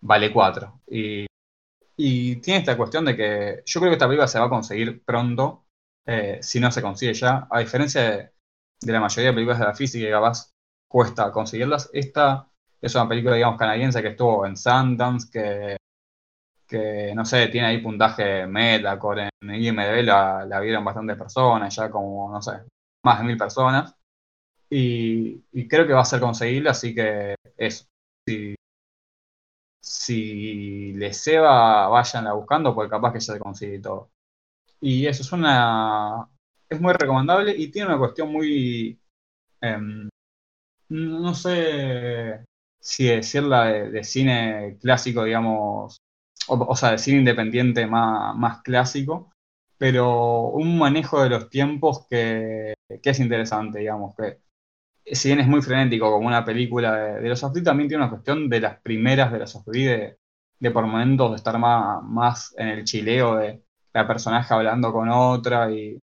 vale 0.01 0.31
cuatro. 0.31 0.81
Y, 0.87 1.25
y 1.97 2.35
tiene 2.41 2.59
esta 2.59 2.77
cuestión 2.77 3.05
de 3.05 3.15
que 3.15 3.63
yo 3.65 3.79
creo 3.79 3.89
que 3.89 3.95
esta 3.95 4.05
película 4.05 4.27
se 4.27 4.39
va 4.39 4.45
a 4.45 4.49
conseguir 4.49 5.03
pronto, 5.03 5.65
eh, 6.05 6.37
si 6.41 6.59
no 6.59 6.69
se 6.71 6.83
consigue 6.83 7.13
ya, 7.15 7.47
a 7.49 7.59
diferencia 7.59 8.01
de, 8.01 8.31
de 8.81 8.93
la 8.93 8.99
mayoría 8.99 9.31
de 9.31 9.33
películas 9.33 9.59
de 9.59 9.65
la 9.65 9.73
física 9.73 10.05
que 10.05 10.11
capaz 10.11 10.51
cuesta 10.87 11.31
conseguirlas, 11.31 11.89
esta 11.91 12.52
es 12.83 12.95
una 12.95 13.07
película, 13.07 13.35
digamos, 13.35 13.57
canadiense 13.57 14.01
que 14.01 14.09
estuvo 14.09 14.45
en 14.45 14.57
Sundance, 14.57 15.29
que, 15.31 15.77
que 16.67 17.13
no 17.15 17.23
sé, 17.25 17.47
tiene 17.47 17.67
ahí 17.67 17.81
puntaje 17.81 18.45
Metacore, 18.45 19.29
en 19.41 19.55
IMDb 19.55 20.03
la, 20.03 20.45
la 20.45 20.59
vieron 20.59 20.83
bastantes 20.83 21.17
personas, 21.17 21.73
ya 21.73 21.89
como, 21.89 22.29
no 22.29 22.41
sé, 22.41 22.51
más 23.05 23.19
de 23.19 23.25
mil 23.25 23.37
personas. 23.37 23.95
Y, 24.69 25.67
creo 25.69 25.87
que 25.87 25.93
va 25.93 26.01
a 26.01 26.05
ser 26.05 26.19
conseguible, 26.19 26.69
así 26.69 26.93
que 26.95 27.35
eso. 27.57 27.85
Si, 28.27 28.55
si 29.81 30.93
les 30.93 31.23
ceba, 31.23 31.87
váyanla 31.87 32.33
buscando, 32.33 32.73
porque 32.75 32.89
capaz 32.89 33.13
que 33.13 33.19
ya 33.19 33.33
se 33.33 33.39
consigue 33.39 33.79
todo. 33.79 34.09
Y 34.81 35.07
eso 35.07 35.23
es 35.23 35.31
una. 35.31 36.27
Es 36.69 36.81
muy 36.81 36.93
recomendable 36.93 37.55
y 37.57 37.69
tiene 37.71 37.89
una 37.89 37.99
cuestión 37.99 38.31
muy. 38.31 38.99
em, 39.61 40.09
no 40.89 41.35
sé 41.35 42.45
si 42.83 43.07
decirla 43.07 43.65
de, 43.65 43.91
de 43.91 44.03
cine 44.03 44.77
clásico, 44.81 45.23
digamos. 45.23 46.01
O, 46.47 46.55
o 46.55 46.75
sea, 46.75 46.91
de 46.91 46.97
cine 46.97 47.19
independiente 47.19 47.87
más, 47.87 48.35
más 48.35 48.61
clásico, 48.63 49.33
pero 49.77 50.49
un 50.49 50.77
manejo 50.77 51.23
de 51.23 51.29
los 51.29 51.49
tiempos 51.49 52.05
que, 52.09 52.73
que 53.01 53.09
es 53.09 53.19
interesante, 53.19 53.79
digamos, 53.79 54.15
que 54.15 54.39
si 55.05 55.29
bien 55.29 55.39
es 55.39 55.47
muy 55.47 55.61
frenético 55.61 56.11
como 56.11 56.27
una 56.27 56.45
película 56.45 56.95
de, 56.95 57.29
los 57.29 57.39
Safdie, 57.39 57.63
también 57.63 57.89
tiene 57.89 58.03
una 58.03 58.09
cuestión 58.11 58.49
de 58.49 58.61
las 58.61 58.79
primeras 58.81 59.31
de 59.31 59.39
los 59.39 59.51
Safdie, 59.51 59.87
de, 59.89 60.17
de 60.59 60.71
por 60.71 60.85
momentos 60.85 61.31
de 61.31 61.37
estar 61.37 61.57
más, 61.59 62.03
más 62.03 62.55
en 62.57 62.69
el 62.69 62.83
chileo 62.85 63.35
de 63.37 63.63
la 63.93 64.07
personaje 64.07 64.53
hablando 64.53 64.91
con 64.91 65.09
otra 65.09 65.71
y, 65.71 65.99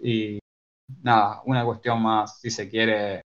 y 0.00 0.38
nada, 1.02 1.42
una 1.46 1.64
cuestión 1.64 2.02
más, 2.02 2.40
si 2.40 2.50
se 2.50 2.68
quiere, 2.68 3.22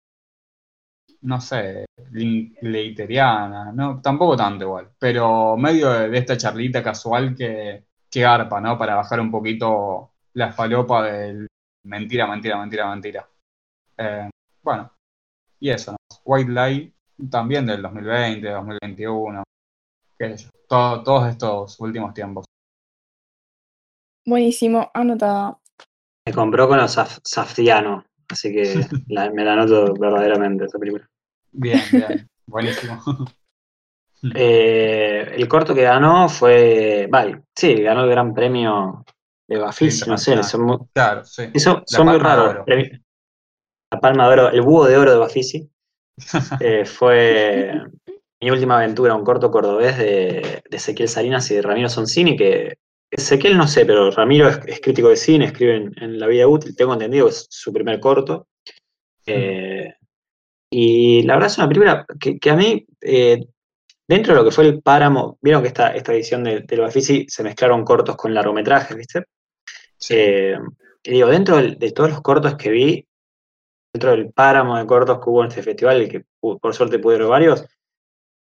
no 1.22 1.42
sé, 1.42 1.86
linklateriana, 2.12 3.72
no, 3.72 4.02
tampoco 4.02 4.36
tanto 4.38 4.66
igual, 4.66 4.92
pero 5.00 5.58
medio 5.58 5.90
de, 5.92 6.10
de 6.10 6.18
esta 6.18 6.38
charlita 6.38 6.84
casual 6.84 7.36
que, 7.36 7.86
que 8.10 8.22
garpa, 8.22 8.62
¿no? 8.62 8.78
Para 8.78 8.96
bajar 8.96 9.20
un 9.20 9.32
poquito 9.32 10.12
la 10.34 10.52
falopa 10.54 11.04
del 11.04 11.48
mentira, 11.84 12.28
mentira, 12.28 12.58
mentira, 12.58 12.90
mentira. 12.90 13.30
Eh, 13.98 14.30
bueno, 14.64 14.92
y 15.60 15.70
eso, 15.70 15.92
¿no? 15.94 15.98
White 16.26 16.52
Lie 16.52 16.94
también 17.30 17.66
del 17.66 17.82
2020, 17.82 18.50
2021, 18.50 19.44
qué 20.18 20.38
sé 20.38 20.46
yo, 20.46 20.50
todo- 20.68 21.04
todos 21.04 21.30
estos 21.30 21.80
últimos 21.80 22.14
tiempos. 22.14 22.46
Buenísimo, 24.26 24.92
anotado. 24.94 25.62
Me 26.28 26.34
compró 26.34 26.68
con 26.68 26.78
los 26.78 26.98
Saf- 26.98 27.22
Safdiano, 27.24 28.06
así 28.30 28.52
que 28.54 28.76
la- 29.08 29.32
me 29.32 29.44
la 29.44 29.54
anoto 29.54 29.94
verdaderamente 29.96 30.66
esa 30.66 30.80
película. 30.80 31.08
Bien, 31.52 31.82
bien, 31.92 32.30
buenísimo. 32.48 33.02
Eh, 34.36 35.34
el 35.36 35.48
corto 35.48 35.76
que 35.76 35.84
ganó 35.84 36.28
fue. 36.28 37.08
Vale, 37.10 37.44
sí, 37.56 37.76
ganó 37.82 38.04
el 38.04 38.10
gran 38.10 38.34
premio 38.34 39.06
de 39.48 39.58
Bafisi, 39.58 40.10
no 40.10 40.18
sé, 40.18 40.32
Internacional. 40.32 40.44
son 40.44 40.62
muy, 40.64 40.78
Claro, 40.94 41.24
sí. 41.24 41.44
eso, 41.54 41.84
son 41.86 42.08
muy 42.08 42.18
raros. 42.18 42.66
La 43.92 44.00
Palma 44.00 44.28
de 44.28 44.34
Oro, 44.34 44.50
el 44.50 44.62
búho 44.62 44.86
de 44.86 44.98
oro 44.98 45.12
de 45.12 45.18
Bafisi. 45.18 45.70
eh, 46.60 46.86
fue 46.86 47.72
mi 48.42 48.50
última 48.52 48.78
aventura, 48.78 49.16
un 49.16 49.24
corto 49.24 49.52
cordobés 49.52 49.98
de, 49.98 50.64
de 50.70 50.78
Ezequiel 50.78 51.10
Salinas 51.10 51.50
y 51.52 51.56
de 51.56 51.62
Ramiro 51.62 51.90
Soncini, 51.90 52.36
que 52.36 52.78
Ezequiel 53.10 53.58
no 53.58 53.68
sé, 53.68 53.86
pero 53.86 54.12
Ramiro 54.12 54.48
es, 54.50 54.60
es 54.68 54.82
crítico 54.82 55.10
de 55.10 55.16
cine, 55.16 55.46
escribe 55.46 55.76
en, 55.78 55.94
en 56.04 56.20
La 56.20 56.28
Vida 56.28 56.48
Útil, 56.48 56.76
tengo 56.76 56.94
entendido 56.94 57.26
que 57.26 57.32
es 57.32 57.48
su 57.50 57.72
primer 57.72 58.00
corto. 58.00 58.48
Eh, 59.26 59.94
y 60.70 61.24
la 61.24 61.36
verdad 61.36 61.50
es 61.52 61.58
una 61.58 61.68
película 61.68 62.06
que, 62.20 62.38
que 62.40 62.50
a 62.50 62.56
mí, 62.56 62.86
eh, 63.02 63.46
dentro 64.08 64.34
de 64.34 64.40
lo 64.40 64.46
que 64.46 64.54
fue 64.56 64.66
el 64.68 64.82
páramo, 64.82 65.38
vieron 65.42 65.62
que 65.62 65.70
esta, 65.70 65.96
esta 65.96 66.14
edición 66.14 66.44
de, 66.44 66.62
del 66.62 66.82
Bafisi 66.82 67.26
se 67.30 67.44
mezclaron 67.44 67.86
cortos 67.86 68.18
con 68.18 68.34
largometrajes, 68.34 68.98
¿viste? 68.98 69.24
Sí. 69.98 70.16
Eh, 70.18 70.58
y 71.04 71.12
digo, 71.12 71.28
dentro 71.30 71.58
del- 71.58 71.78
de, 71.80 71.92
todos 71.92 72.10
los 72.10 72.22
cortos 72.22 72.56
que 72.56 72.70
vi, 72.70 73.08
dentro 73.94 74.12
del 74.12 74.32
páramo 74.34 74.78
de 74.78 74.86
cortos 74.86 75.20
que 75.24 75.30
hubo 75.30 75.42
en 75.44 75.50
este 75.50 75.64
festival, 75.64 76.10
que 76.10 76.26
por 76.40 76.74
suerte 76.74 77.00
pude 77.00 77.18
ver 77.18 77.28
varios, 77.28 77.66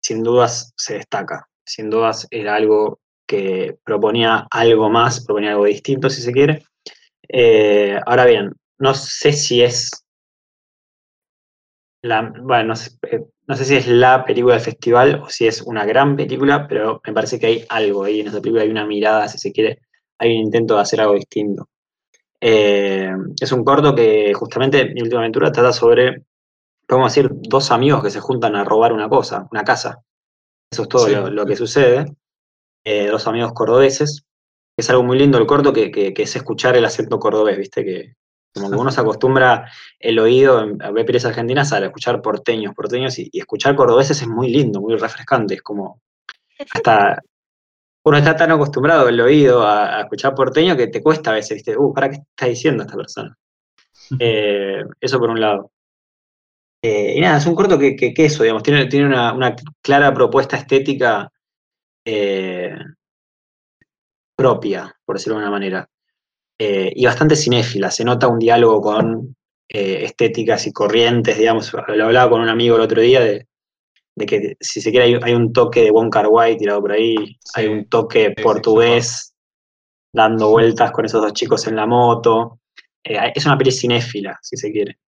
sin 0.02 0.22
dudas 0.22 0.72
se 0.76 0.94
destaca. 0.94 1.46
Sin 1.64 1.90
dudas 1.90 2.26
era 2.30 2.56
algo 2.56 2.99
que 3.30 3.78
proponía 3.84 4.48
algo 4.50 4.90
más, 4.90 5.24
proponía 5.24 5.52
algo 5.52 5.66
distinto, 5.66 6.10
si 6.10 6.20
se 6.20 6.32
quiere. 6.32 6.64
Eh, 7.28 7.96
ahora 8.04 8.24
bien, 8.26 8.52
no 8.78 8.92
sé 8.92 9.32
si 9.32 9.62
es 9.62 9.88
la, 12.02 12.32
bueno, 12.42 12.64
no 12.70 12.76
sé, 12.76 12.90
eh, 13.08 13.24
no 13.46 13.54
sé 13.54 13.64
si 13.64 13.76
es 13.76 13.86
la 13.86 14.24
película 14.24 14.54
del 14.54 14.64
festival 14.64 15.22
o 15.22 15.28
si 15.28 15.46
es 15.46 15.62
una 15.62 15.84
gran 15.84 16.16
película, 16.16 16.66
pero 16.66 17.00
me 17.06 17.12
parece 17.12 17.38
que 17.38 17.46
hay 17.46 17.64
algo 17.68 18.02
ahí 18.02 18.18
en 18.20 18.26
esa 18.26 18.40
película, 18.40 18.62
hay 18.62 18.70
una 18.70 18.84
mirada, 18.86 19.28
si 19.28 19.38
se 19.38 19.52
quiere, 19.52 19.78
hay 20.18 20.34
un 20.34 20.46
intento 20.46 20.74
de 20.74 20.80
hacer 20.80 21.00
algo 21.00 21.14
distinto. 21.14 21.68
Eh, 22.40 23.12
es 23.40 23.52
un 23.52 23.62
corto 23.62 23.94
que 23.94 24.32
justamente 24.34 24.86
mi 24.92 25.02
última 25.02 25.20
aventura 25.20 25.52
trata 25.52 25.72
sobre, 25.72 26.24
podemos 26.84 27.14
decir, 27.14 27.30
dos 27.32 27.70
amigos 27.70 28.02
que 28.02 28.10
se 28.10 28.18
juntan 28.18 28.56
a 28.56 28.64
robar 28.64 28.92
una 28.92 29.08
cosa, 29.08 29.46
una 29.52 29.62
casa. 29.62 30.02
Eso 30.72 30.82
es 30.82 30.88
todo 30.88 31.06
Sí. 31.06 31.12
lo, 31.14 31.30
lo 31.30 31.46
que 31.46 31.54
sucede. 31.54 32.06
Eh, 32.84 33.06
dos 33.06 33.26
amigos 33.26 33.52
cordobeses. 33.52 34.24
Es 34.76 34.88
algo 34.90 35.02
muy 35.02 35.18
lindo 35.18 35.38
el 35.38 35.46
corto 35.46 35.72
que, 35.72 35.90
que- 35.90 36.14
que 36.14 36.22
es 36.22 36.36
escuchar 36.36 36.76
el 36.76 36.84
acento 36.84 37.18
cordobés, 37.18 37.58
¿viste? 37.58 37.84
Que 37.84 38.14
como 38.54 38.70
que 38.70 38.76
uno 38.76 38.90
se 38.90 39.00
acostumbra 39.00 39.70
el 39.98 40.18
oído 40.18 40.58
a 40.58 40.64
ver 40.90 41.04
películas 41.06 41.26
argentinas 41.26 41.72
a 41.72 41.78
escuchar 41.84 42.20
porteños, 42.20 42.74
porteños, 42.74 43.18
y, 43.18 43.28
y 43.32 43.38
escuchar 43.40 43.76
cordobeses 43.76 44.20
es 44.22 44.26
muy 44.28 44.48
lindo, 44.50 44.80
muy 44.80 44.96
refrescante. 44.96 45.54
Es 45.54 45.62
como 45.62 46.00
hasta 46.72 47.20
uno 48.04 48.16
está 48.16 48.34
tan 48.36 48.50
acostumbrado 48.50 49.08
el 49.08 49.20
oído 49.20 49.62
a, 49.62 49.98
a 49.98 50.00
escuchar 50.02 50.34
porteño 50.34 50.76
que 50.76 50.88
te 50.88 51.02
cuesta 51.02 51.30
a 51.30 51.34
veces, 51.34 51.56
¿viste? 51.56 51.76
Uh, 51.76 51.92
¿para 51.94 52.08
qué 52.10 52.16
está 52.16 52.46
diciendo 52.46 52.82
esta 52.84 52.96
persona? 52.96 53.36
Eh, 54.18 54.82
eso 55.00 55.20
por 55.20 55.30
un 55.30 55.40
lado. 55.40 55.70
Eh, 56.82 57.14
y 57.16 57.20
nada, 57.20 57.38
es 57.38 57.46
un 57.46 57.54
corto 57.54 57.78
que, 57.78 57.94
que, 57.94 58.14
que 58.14 58.24
eso, 58.24 58.42
digamos, 58.42 58.62
tiene, 58.62 58.86
tiene 58.86 59.06
una, 59.06 59.32
una 59.34 59.54
clara 59.82 60.12
propuesta 60.14 60.56
estética 60.56 61.30
eh, 62.10 62.74
propia, 64.36 64.94
por 65.04 65.16
decirlo 65.16 65.38
de 65.38 65.44
alguna 65.44 65.58
manera. 65.58 65.90
Eh, 66.58 66.92
y 66.94 67.06
bastante 67.06 67.36
cinéfila, 67.36 67.90
se 67.90 68.04
nota 68.04 68.28
un 68.28 68.38
diálogo 68.38 68.80
con 68.80 69.36
eh, 69.68 70.04
estéticas 70.04 70.66
y 70.66 70.72
corrientes, 70.72 71.38
digamos, 71.38 71.72
lo 71.72 72.04
hablaba 72.04 72.30
con 72.30 72.40
un 72.40 72.48
amigo 72.48 72.76
el 72.76 72.82
otro 72.82 73.00
día 73.00 73.20
de, 73.20 73.46
de 74.16 74.26
que 74.26 74.56
si 74.60 74.80
se 74.80 74.90
quiere 74.90 75.06
hay, 75.06 75.20
hay 75.22 75.34
un 75.34 75.52
toque 75.52 75.82
de 75.82 75.90
Wong 75.90 76.10
Kar 76.10 76.26
Wai 76.28 76.56
tirado 76.56 76.80
por 76.80 76.92
ahí, 76.92 77.38
hay 77.54 77.66
un 77.66 77.88
toque 77.88 78.34
sí, 78.36 78.42
portugués 78.42 79.34
dando 80.12 80.50
vueltas 80.50 80.90
con 80.90 81.04
esos 81.04 81.22
dos 81.22 81.32
chicos 81.32 81.66
en 81.66 81.76
la 81.76 81.86
moto. 81.86 82.60
Eh, 83.04 83.16
es 83.34 83.46
una 83.46 83.56
peli 83.56 83.72
cinéfila, 83.72 84.38
si 84.42 84.56
se 84.56 84.70
quiere. 84.72 84.98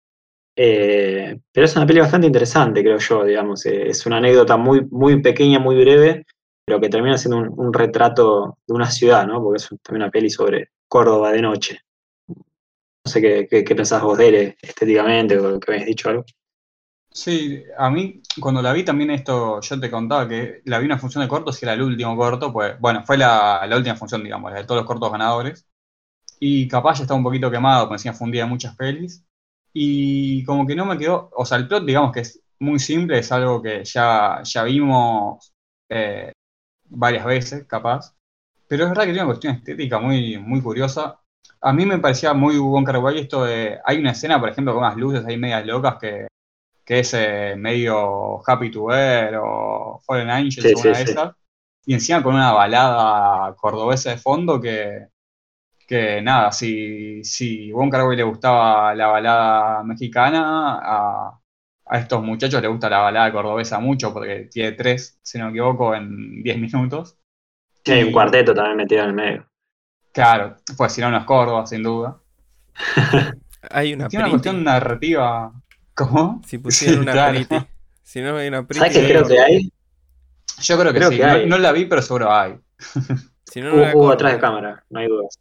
Eh, 0.54 1.38
pero 1.50 1.64
es 1.64 1.76
una 1.76 1.86
peli 1.86 2.00
bastante 2.00 2.26
interesante, 2.26 2.82
creo 2.82 2.98
yo, 2.98 3.24
digamos. 3.24 3.66
Eh, 3.66 3.88
es 3.88 4.06
una 4.06 4.18
anécdota 4.18 4.56
muy, 4.56 4.86
muy 4.90 5.20
pequeña, 5.20 5.58
muy 5.58 5.76
breve, 5.76 6.24
pero 6.72 6.80
que 6.80 6.88
termina 6.88 7.18
siendo 7.18 7.38
un, 7.38 7.72
retrato 7.72 8.56
de 8.66 8.72
una 8.72 8.90
ciudad, 8.90 9.26
¿no? 9.26 9.42
Porque 9.42 9.58
es 9.58 9.68
también 9.82 10.04
una 10.04 10.10
peli 10.10 10.30
sobre 10.30 10.70
Córdoba 10.88 11.30
de 11.30 11.42
noche. 11.42 11.80
No 12.26 13.10
sé 13.10 13.20
qué, 13.20 13.46
qué, 13.46 13.62
qué 13.62 13.74
pensás 13.74 14.02
vos 14.02 14.16
de 14.16 14.28
él 14.28 14.56
estéticamente, 14.62 15.38
o 15.38 15.60
que 15.60 15.70
habéis 15.70 15.86
dicho 15.86 16.08
algo. 16.08 16.24
Sí, 17.10 17.62
a 17.76 17.90
mí 17.90 18.22
cuando 18.40 18.62
la 18.62 18.72
vi 18.72 18.84
también 18.84 19.10
esto, 19.10 19.60
yo 19.60 19.80
te 19.80 19.90
contaba 19.90 20.26
que 20.26 20.62
la 20.64 20.78
vi 20.78 20.86
una 20.86 20.98
función 20.98 21.22
de 21.22 21.28
cortos 21.28 21.60
y 21.60 21.66
era 21.66 21.74
el 21.74 21.82
último 21.82 22.16
corto, 22.16 22.50
pues 22.50 22.80
bueno, 22.80 23.02
fue 23.04 23.18
la, 23.18 23.66
la 23.68 23.76
última 23.76 23.96
función, 23.96 24.24
digamos, 24.24 24.50
la 24.50 24.60
de 24.60 24.64
todos 24.64 24.80
los 24.80 24.86
cortos 24.86 25.12
ganadores. 25.12 25.66
Y 26.40 26.66
capaz 26.68 26.98
ya 26.98 27.02
estaba 27.02 27.18
un 27.18 27.24
poquito 27.24 27.50
quemado, 27.50 27.86
porque 27.88 28.08
encima 28.08 28.46
muchas 28.46 28.74
pelis. 28.76 29.26
Y 29.74 30.42
como 30.44 30.66
que 30.66 30.74
no 30.74 30.86
me 30.86 30.96
quedó, 30.96 31.28
o 31.36 31.44
sea, 31.44 31.58
el 31.58 31.68
plot 31.68 31.84
digamos 31.84 32.12
que 32.12 32.20
es 32.20 32.40
muy 32.60 32.78
simple, 32.78 33.18
es 33.18 33.30
algo 33.30 33.60
que 33.60 33.84
ya, 33.84 34.40
ya 34.42 34.64
vimos 34.64 35.52
eh, 35.90 36.31
varias 36.92 37.24
veces, 37.24 37.64
capaz. 37.66 38.14
Pero 38.68 38.84
es 38.84 38.90
verdad 38.90 39.04
que 39.04 39.10
tiene 39.12 39.22
una 39.22 39.32
cuestión 39.32 39.54
estética 39.56 39.98
muy, 39.98 40.38
muy 40.38 40.60
curiosa. 40.62 41.20
A 41.60 41.72
mí 41.72 41.86
me 41.86 41.98
parecía 41.98 42.34
muy 42.34 42.58
Wong 42.58 42.84
Kar 42.86 42.98
Wai 42.98 43.18
esto 43.20 43.44
de, 43.44 43.78
hay 43.84 43.98
una 43.98 44.12
escena, 44.12 44.40
por 44.40 44.48
ejemplo, 44.50 44.74
con 44.74 44.84
unas 44.84 44.96
luces 44.96 45.24
ahí 45.26 45.36
medias 45.36 45.66
locas 45.66 45.96
que 46.00 46.26
que 46.84 47.00
es 47.00 47.14
eh, 47.14 47.54
medio 47.56 48.40
Happy 48.46 48.70
to 48.70 48.86
Ver 48.86 49.36
o 49.40 50.00
Fallen 50.04 50.30
Angels, 50.30 50.62
Sí, 50.62 50.74
o 50.74 50.80
una 50.80 50.82
sí, 50.82 50.88
de 50.88 51.06
sí. 51.06 51.12
esas. 51.12 51.34
Y 51.84 51.94
encima 51.94 52.22
con 52.22 52.34
una 52.34 52.52
balada 52.52 53.54
cordobesa 53.56 54.10
de 54.10 54.18
fondo 54.18 54.60
que, 54.60 55.08
que 55.86 56.22
nada, 56.22 56.52
si, 56.52 57.24
si 57.24 57.72
Wong 57.72 57.90
Kar 57.90 58.06
Wai 58.06 58.16
le 58.16 58.22
gustaba 58.24 58.94
la 58.94 59.08
balada 59.08 59.82
mexicana, 59.84 60.78
a, 60.82 61.40
a 61.94 61.98
estos 61.98 62.22
muchachos 62.22 62.62
les 62.62 62.70
gusta 62.70 62.88
la 62.88 62.98
balada 63.00 63.30
cordobesa 63.32 63.78
mucho 63.78 64.12
porque 64.12 64.48
tiene 64.50 64.72
tres, 64.72 65.18
si 65.22 65.38
no 65.38 65.44
me 65.46 65.50
equivoco, 65.50 65.94
en 65.94 66.42
10 66.42 66.58
minutos. 66.58 67.18
Sí, 67.84 67.92
Y- 67.92 68.02
un 68.04 68.12
cuarteto 68.12 68.54
también 68.54 68.76
metido 68.78 69.02
en 69.02 69.08
el 69.08 69.14
medio. 69.14 69.46
Claro, 70.12 70.56
pues 70.76 70.92
si 70.92 71.00
no, 71.00 71.10
no 71.10 71.18
es 71.18 71.24
Córdoba, 71.24 71.66
sin 71.66 71.82
duda. 71.82 72.18
Hay 73.70 73.94
una 73.94 74.08
Tiene 74.08 74.24
una 74.24 74.30
cuestión 74.30 74.64
narrativa. 74.64 75.52
¿Cómo? 75.94 76.40
Si 76.46 76.58
pusieran 76.58 76.96
Sí, 76.96 77.00
una 77.02 77.12
claro. 77.12 77.38
Si 78.02 78.20
no 78.20 78.36
hay 78.36 78.48
una 78.48 78.66
pretty. 78.66 78.78
¿Sabes 78.80 78.98
qué 78.98 79.08
creo 79.08 79.26
que 79.26 79.38
hay? 79.40 79.72
Yo 80.60 80.78
creo 80.78 80.92
que 80.92 80.98
Creo 80.98 81.10
sí. 81.10 81.16
que 81.18 81.26
No- 81.26 81.32
hay. 81.32 81.46
no 81.46 81.58
la 81.58 81.72
vi, 81.72 81.84
pero 81.86 82.02
seguro 82.02 82.32
hay. 82.32 82.56
Si 83.44 83.60
no, 83.60 83.70
no 83.70 83.76
la 83.76 83.94
Hubo, 83.94 84.04
hubo 84.04 84.12
atrás 84.12 84.32
de 84.32 84.40
cámara, 84.40 84.82
no 84.88 85.00
hay 85.00 85.08
dudas. 85.08 85.38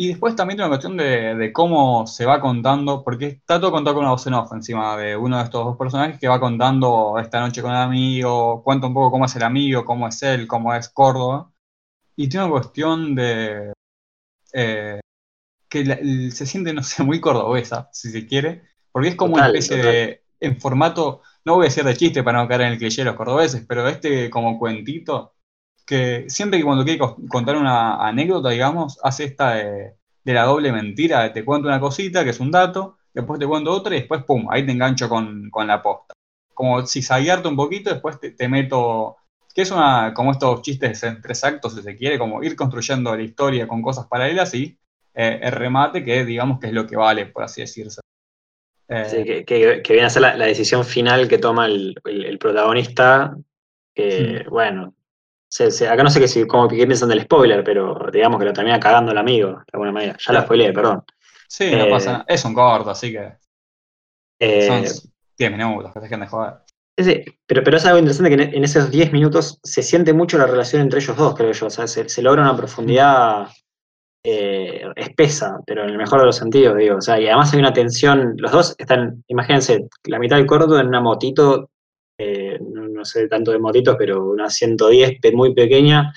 Y 0.00 0.08
después 0.08 0.34
también 0.34 0.56
tiene 0.56 0.66
una 0.68 0.76
cuestión 0.78 0.96
de, 0.96 1.34
de 1.34 1.52
cómo 1.52 2.06
se 2.06 2.24
va 2.24 2.40
contando, 2.40 3.04
porque 3.04 3.26
está 3.26 3.60
todo 3.60 3.70
contado 3.70 3.96
con 3.96 4.04
una 4.04 4.12
voz 4.12 4.26
en 4.26 4.32
off 4.34 4.50
encima 4.52 4.96
de 4.96 5.14
uno 5.14 5.36
de 5.36 5.44
estos 5.44 5.62
dos 5.64 5.76
personajes 5.76 6.18
que 6.18 6.26
va 6.28 6.40
contando 6.40 7.18
esta 7.18 7.38
noche 7.40 7.60
con 7.60 7.70
el 7.72 7.76
amigo, 7.76 8.62
cuenta 8.64 8.86
un 8.86 8.94
poco 8.94 9.10
cómo 9.10 9.26
es 9.26 9.36
el 9.36 9.42
amigo, 9.42 9.84
cómo 9.84 10.08
es 10.08 10.22
él, 10.22 10.46
cómo 10.46 10.72
es 10.74 10.88
Córdoba. 10.88 11.52
Y 12.16 12.28
tiene 12.28 12.46
una 12.46 12.52
cuestión 12.54 13.14
de 13.14 13.72
eh, 14.54 15.00
que 15.68 15.84
la- 15.84 15.98
se 16.32 16.46
siente, 16.46 16.72
no 16.74 16.82
sé, 16.82 17.02
muy 17.04 17.20
cordobesa, 17.20 17.88
si 17.92 18.10
se 18.10 18.26
quiere, 18.26 18.62
porque 18.92 19.08
es 19.10 19.16
como 19.16 19.34
una 19.34 19.42
Total, 19.42 19.46
especie 19.46 19.76
total. 19.78 19.82
de, 19.82 20.24
en 20.40 20.60
formato, 20.60 21.22
no 21.44 21.54
voy 21.56 21.66
a 21.66 21.68
decir 21.70 21.84
de 21.84 21.96
chiste 21.96 22.22
para 22.24 22.42
no 22.42 22.48
caer 22.48 22.62
en 22.62 22.72
el 22.74 22.78
cliché 22.78 23.02
de 23.02 23.06
los 23.06 23.16
cordobeses, 23.16 23.64
pero 23.68 23.88
este 23.88 24.30
como 24.30 24.58
cuentito 24.58 25.34
que 25.90 26.26
siempre 26.30 26.58
que 26.60 26.64
cuando 26.66 26.84
quiere 26.84 26.98
co- 27.00 27.16
contar 27.28 27.56
una 27.58 28.06
anécdota, 28.08 28.50
digamos, 28.50 28.98
hace 29.04 29.24
esta 29.24 29.54
de, 29.54 29.94
de 30.24 30.34
la 30.34 30.44
doble 30.44 30.72
mentira, 30.72 31.22
de 31.24 31.30
te 31.30 31.44
cuento 31.44 31.68
una 31.68 31.80
cosita, 31.80 32.24
que 32.24 32.30
es 32.30 32.40
un 32.40 32.52
dato, 32.52 32.98
después 33.14 33.40
te 33.40 33.46
cuento 33.48 33.72
otra 33.72 33.96
y 33.96 34.00
después, 34.00 34.24
pum, 34.24 34.46
ahí 34.50 34.66
te 34.66 34.72
engancho 34.72 35.08
con, 35.08 35.50
con 35.50 35.66
la 35.68 35.82
posta. 35.82 36.14
Como 36.54 36.86
si 36.86 37.00
zigzaguearte 37.00 37.48
un 37.48 37.56
poquito, 37.56 37.90
después 37.90 38.20
te, 38.20 38.32
te 38.32 38.48
meto, 38.48 39.16
que 39.54 39.62
es 39.62 39.70
una, 39.72 40.14
como 40.14 40.32
estos 40.32 40.62
chistes 40.62 41.02
en 41.04 41.20
tres 41.22 41.44
actos, 41.44 41.74
si 41.74 41.82
se 41.82 41.96
quiere, 41.96 42.18
como 42.18 42.42
ir 42.42 42.56
construyendo 42.56 43.16
la 43.16 43.22
historia 43.22 43.68
con 43.68 43.82
cosas 43.82 44.06
paralelas 44.06 44.54
y 44.54 44.78
eh, 45.14 45.40
el 45.42 45.52
remate, 45.52 46.04
que 46.04 46.24
digamos 46.24 46.60
que 46.60 46.68
es 46.68 46.72
lo 46.74 46.86
que 46.86 46.96
vale, 46.96 47.26
por 47.26 47.44
así 47.44 47.62
decirse. 47.62 48.00
Eh, 48.88 49.06
Sí, 49.08 49.24
que, 49.24 49.44
que- 49.44 49.82
que 49.82 49.92
viene 49.92 50.06
a 50.06 50.10
ser 50.10 50.22
la, 50.22 50.36
la 50.36 50.46
decisión 50.46 50.84
final 50.84 51.28
que 51.28 51.38
toma 51.38 51.66
el, 51.66 51.94
el- 52.04 52.24
el 52.26 52.38
protagonista. 52.38 53.34
Que, 53.94 54.44
bueno, 54.50 54.94
se- 55.50 55.70
se- 55.70 55.88
acá 55.88 56.02
no 56.02 56.10
sé 56.10 56.20
qué, 56.20 56.28
si, 56.28 56.46
cómo, 56.46 56.68
qué 56.68 56.86
piensan 56.86 57.08
del 57.10 57.22
spoiler, 57.22 57.64
pero 57.64 57.96
digamos 58.12 58.38
que 58.38 58.46
lo 58.46 58.52
termina 58.52 58.80
cagando 58.80 59.12
el 59.12 59.18
amigo, 59.18 59.48
de 59.50 59.64
alguna 59.72 59.92
manera. 59.92 60.16
Ya 60.24 60.32
la 60.32 60.42
spoileé, 60.42 60.72
perdón. 60.72 61.04
sí, 61.48 61.76
no 61.76 61.84
eh, 61.84 61.90
pasa 61.90 62.12
nada. 62.12 62.24
Es 62.28 62.44
un 62.44 62.54
corto, 62.54 62.90
así 62.90 63.12
que 63.12 63.32
Eh, 64.38 64.66
son 64.66 64.82
10 65.38 65.50
minutos, 65.52 65.92
que 65.92 66.00
dejen 66.00 66.20
de 66.20 66.26
joder. 66.26 66.54
Sí, 66.98 67.24
pero, 67.46 67.62
pero 67.64 67.76
es 67.78 67.86
algo 67.86 67.98
interesante 67.98 68.28
que 68.36 68.42
en, 68.42 68.54
en 68.54 68.64
esos 68.64 68.90
10 68.90 69.10
minutos 69.12 69.58
se 69.62 69.82
siente 69.82 70.12
mucho 70.12 70.36
la 70.36 70.46
relación 70.46 70.82
entre 70.82 71.00
ellos 71.00 71.16
dos, 71.16 71.34
creo 71.34 71.52
yo. 71.52 71.66
O 71.66 71.70
sea, 71.70 71.86
se, 71.86 72.08
se 72.08 72.22
logra 72.22 72.42
una 72.42 72.56
profundidad 72.56 73.48
eh, 74.24 74.82
espesa, 74.96 75.58
pero 75.66 75.84
en 75.84 75.90
el 75.90 75.98
mejor 75.98 76.20
de 76.20 76.26
los 76.26 76.36
sentidos, 76.36 76.76
digo. 76.76 76.96
O 76.98 77.00
sea, 77.02 77.20
y 77.20 77.26
además 77.28 77.52
hay 77.54 77.60
una 77.60 77.72
tensión. 77.72 78.34
Los 78.38 78.52
dos 78.52 78.76
están, 78.78 79.24
imagínense, 79.28 79.88
la 80.04 80.18
mitad 80.18 80.36
del 80.36 80.46
corto 80.46 80.78
en 80.80 80.88
una 80.88 81.00
motito, 81.00 81.70
eh, 82.18 82.58
no, 83.00 83.04
sé 83.06 83.28
tanto 83.28 83.52
de 83.52 83.58
motitos, 83.60 83.96
pero 83.98 84.30
una 84.30 84.50
110 84.50 85.20
pe- 85.20 85.32
muy 85.32 85.54
pequeña. 85.54 86.12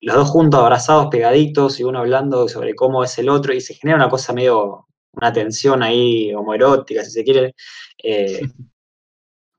Los 0.00 0.16
dos 0.16 0.30
juntos, 0.30 0.60
abrazados, 0.60 1.08
pegaditos, 1.10 1.80
y 1.80 1.84
uno 1.84 2.00
hablando 2.00 2.48
sobre 2.48 2.74
cómo 2.74 3.04
es 3.04 3.18
el 3.18 3.28
otro, 3.30 3.54
y 3.54 3.60
se 3.60 3.74
genera 3.74 3.96
una 3.98 4.10
cosa 4.10 4.32
medio, 4.34 4.86
una 5.12 5.32
tensión 5.32 5.82
ahí 5.82 6.34
homoerótica, 6.34 7.04
si 7.04 7.10
se 7.12 7.24
quiere. 7.24 7.54
eh, 8.02 8.40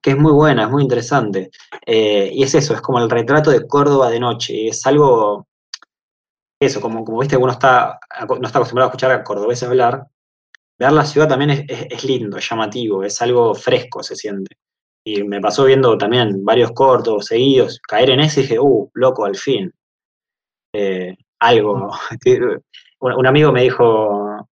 que 0.02 0.12
es 0.12 0.18
muy 0.18 0.32
buena, 0.32 0.64
es 0.64 0.70
muy 0.70 0.84
interesante. 0.84 1.52
Eh, 1.86 2.30
y 2.34 2.44
es 2.44 2.54
eso, 2.56 2.74
es 2.74 2.82
como 2.82 3.00
el 3.00 3.10
retrato 3.10 3.52
de 3.52 3.68
Córdoba 3.68 4.10
de 4.10 4.20
noche. 4.20 4.54
Y 4.54 4.68
es 4.70 4.86
algo, 4.86 5.48
eso, 6.60 6.82
como, 6.82 7.04
como 7.06 7.20
viste, 7.20 7.38
uno 7.38 7.52
está, 7.52 8.00
no 8.40 8.48
está 8.48 8.60
acostumbrado 8.60 8.88
a 8.88 8.92
escuchar 8.92 9.12
a 9.12 9.24
cordobeses 9.24 9.68
hablar. 9.70 10.08
Ver 10.80 10.94
la 10.94 11.06
ciudad 11.06 11.28
también 11.30 11.52
es, 11.52 11.62
es- 11.70 11.88
es 11.92 12.04
lindo, 12.06 12.38
es 12.38 12.50
llamativo, 12.50 13.04
es 13.04 13.22
algo 13.22 13.56
fresco, 13.56 14.04
se 14.04 14.16
siente. 14.16 14.58
Y 15.10 15.24
me 15.24 15.40
pasó 15.40 15.64
viendo 15.64 15.98
también 15.98 16.44
varios 16.44 16.74
cortos 16.74 17.28
seguidos, 17.28 17.80
caer 17.88 18.10
en 18.10 18.20
ese 18.20 18.42
y 18.42 18.44
dije, 18.44 18.60
uh, 18.60 18.90
loco, 18.94 19.24
al 19.24 19.38
fin. 19.38 19.72
Eh, 20.74 21.16
algo. 21.40 21.92
Un, 23.00 23.14
un 23.14 23.28
amigo 23.28 23.52
me 23.52 23.62
dijo, 23.62 23.84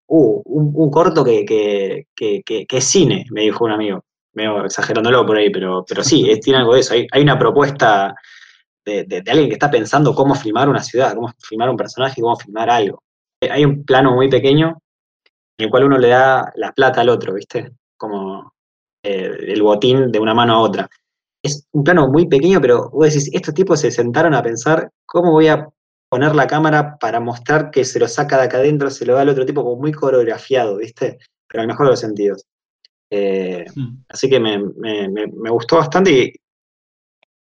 uh, 0.07 0.43
un, 0.45 0.73
un 0.75 0.91
corto 0.91 1.25
que, 1.25 1.47
que, 1.47 2.07
que, 2.15 2.43
que- 2.45 2.67
es 2.77 2.85
cine, 2.85 3.25
me 3.31 3.41
dijo 3.41 3.65
un 3.65 3.71
amigo 3.71 4.05
medio 4.35 4.67
exagerándolo 4.67 5.25
por 5.25 5.39
ahí, 5.39 5.49
pero, 5.49 5.83
pero 5.89 6.05
sí, 6.05 6.29
es- 6.29 6.41
tiene 6.41 6.59
algo 6.59 6.75
de 6.75 6.81
eso. 6.81 6.93
Hay, 6.93 7.07
hay 7.11 7.23
una 7.23 7.39
propuesta 7.39 8.15
de, 8.85 9.05
de- 9.05 9.23
de 9.23 9.31
alguien 9.31 9.49
que 9.49 9.55
está 9.55 9.71
pensando 9.71 10.15
cómo 10.15 10.35
filmar 10.35 10.69
una 10.69 10.83
ciudad, 10.83 11.15
cómo 11.15 11.33
filmar 11.39 11.71
un 11.71 11.79
personaje, 11.79 12.21
cómo 12.21 12.37
filmar 12.37 12.69
algo. 12.69 13.03
Eh, 13.41 13.51
Hay 13.51 13.65
un 13.65 13.83
plano 13.85 14.13
muy 14.15 14.29
pequeño 14.29 14.79
en 15.59 15.65
el 15.67 15.71
cual 15.71 15.85
uno 15.85 15.99
le 15.99 16.09
da 16.09 16.53
la 16.57 16.73
plata 16.73 17.01
al 17.01 17.09
otro, 17.11 17.35
¿viste? 17.35 17.73
Como 17.97 18.54
el 19.09 19.63
botín 19.63 20.11
de 20.13 20.21
una 20.21 20.35
mano 20.35 20.55
a 20.55 20.61
otra. 20.61 20.89
Es 21.43 21.67
un 21.73 21.85
plano 21.85 22.09
muy 22.09 22.27
pequeño, 22.29 22.61
pero 22.61 22.91
vos 22.91 23.07
decís, 23.07 23.31
estos 23.33 23.55
tipos 23.55 23.81
se 23.81 23.91
sentaron 23.91 24.35
a 24.35 24.43
pensar 24.43 24.91
cómo 25.07 25.33
voy 25.33 25.49
a 25.49 25.69
poner 26.11 26.35
la 26.35 26.47
cámara 26.47 26.97
para 26.99 27.21
mostrar 27.21 27.71
que 27.71 27.85
se 27.85 28.01
lo 28.01 28.09
saca 28.09 28.39
de 28.39 28.45
acá 28.45 28.59
adentro, 28.59 28.91
se 28.91 29.07
lo 29.07 29.15
da 29.15 29.23
al 29.23 29.29
otro 29.31 29.47
tipo, 29.47 29.63
como 29.65 29.77
muy 29.81 29.93
coreografiado, 29.93 30.79
¿viste? 30.79 31.19
Pero 31.49 31.63
el 31.63 31.69
mejor 31.69 31.87
de 31.87 31.93
los 31.93 32.01
sentidos. 32.01 32.47
Eh, 33.11 33.67
así 34.09 34.29
que 34.31 34.41
me, 34.41 34.59
me- 34.59 35.09
me- 35.09 35.27
me 35.29 35.51
gustó 35.51 35.77
bastante, 35.79 36.13
y- 36.13 36.33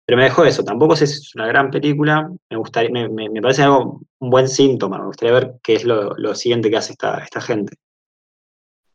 pero 0.05 0.16
me 0.16 0.24
dejó 0.24 0.44
eso. 0.44 0.64
Tampoco 0.64 0.97
sé 0.97 1.06
si 1.06 1.14
es 1.14 1.35
una 1.35 1.47
gran 1.47 1.70
película, 1.70 2.30
me, 2.51 2.56
gustaría, 2.56 2.90
me, 2.90 3.09
me- 3.09 3.28
me 3.30 3.43
parece 3.43 3.62
algo, 3.62 4.01
un 4.20 4.30
buen 4.30 4.48
síntoma, 4.48 4.98
me 4.98 5.06
gustaría 5.06 5.35
ver 5.35 5.55
qué 5.62 5.74
es 5.74 5.85
lo, 5.85 6.14
lo 6.16 6.35
siguiente 6.35 6.70
que 6.70 6.76
hace 6.78 6.93
esta, 6.93 7.18
esta 7.18 7.40
gente. 7.40 7.76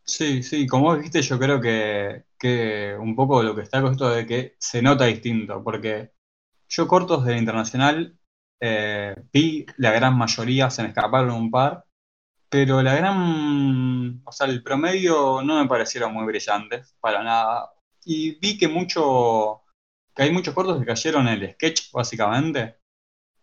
Sí, 0.05 0.43
sí, 0.43 0.67
como 0.67 0.95
dijiste, 0.95 1.21
yo 1.21 1.39
creo 1.39 1.61
que, 1.61 2.25
que 2.37 2.95
un 2.99 3.15
poco 3.15 3.41
lo 3.41 3.55
que 3.55 3.61
está 3.61 3.81
con 3.81 3.93
esto 3.93 4.09
de 4.09 4.25
que 4.25 4.55
se 4.59 4.81
nota 4.81 5.05
distinto, 5.05 5.63
porque 5.63 6.11
yo 6.67 6.87
cortos 6.87 7.23
del 7.25 7.37
internacional 7.37 8.17
eh, 8.65 9.15
vi 9.31 9.65
la 9.77 9.91
gran 9.91 10.17
mayoría, 10.17 10.69
se 10.69 10.83
me 10.83 10.89
escaparon 10.89 11.31
un 11.31 11.51
par, 11.51 11.85
pero 12.49 12.81
la 12.81 12.95
gran, 12.95 14.21
o 14.23 14.31
sea, 14.31 14.47
el 14.47 14.63
promedio 14.63 15.41
no 15.41 15.61
me 15.61 15.67
parecieron 15.67 16.13
muy 16.13 16.25
brillantes, 16.25 16.95
para 16.99 17.23
nada. 17.23 17.71
Y 18.05 18.39
vi 18.39 18.57
que 18.57 18.67
mucho, 18.67 19.63
que 20.15 20.23
hay 20.23 20.31
muchos 20.31 20.53
cortos 20.53 20.79
que 20.79 20.85
cayeron 20.85 21.27
en 21.27 21.41
el 21.41 21.53
sketch, 21.53 21.91
básicamente. 21.91 22.77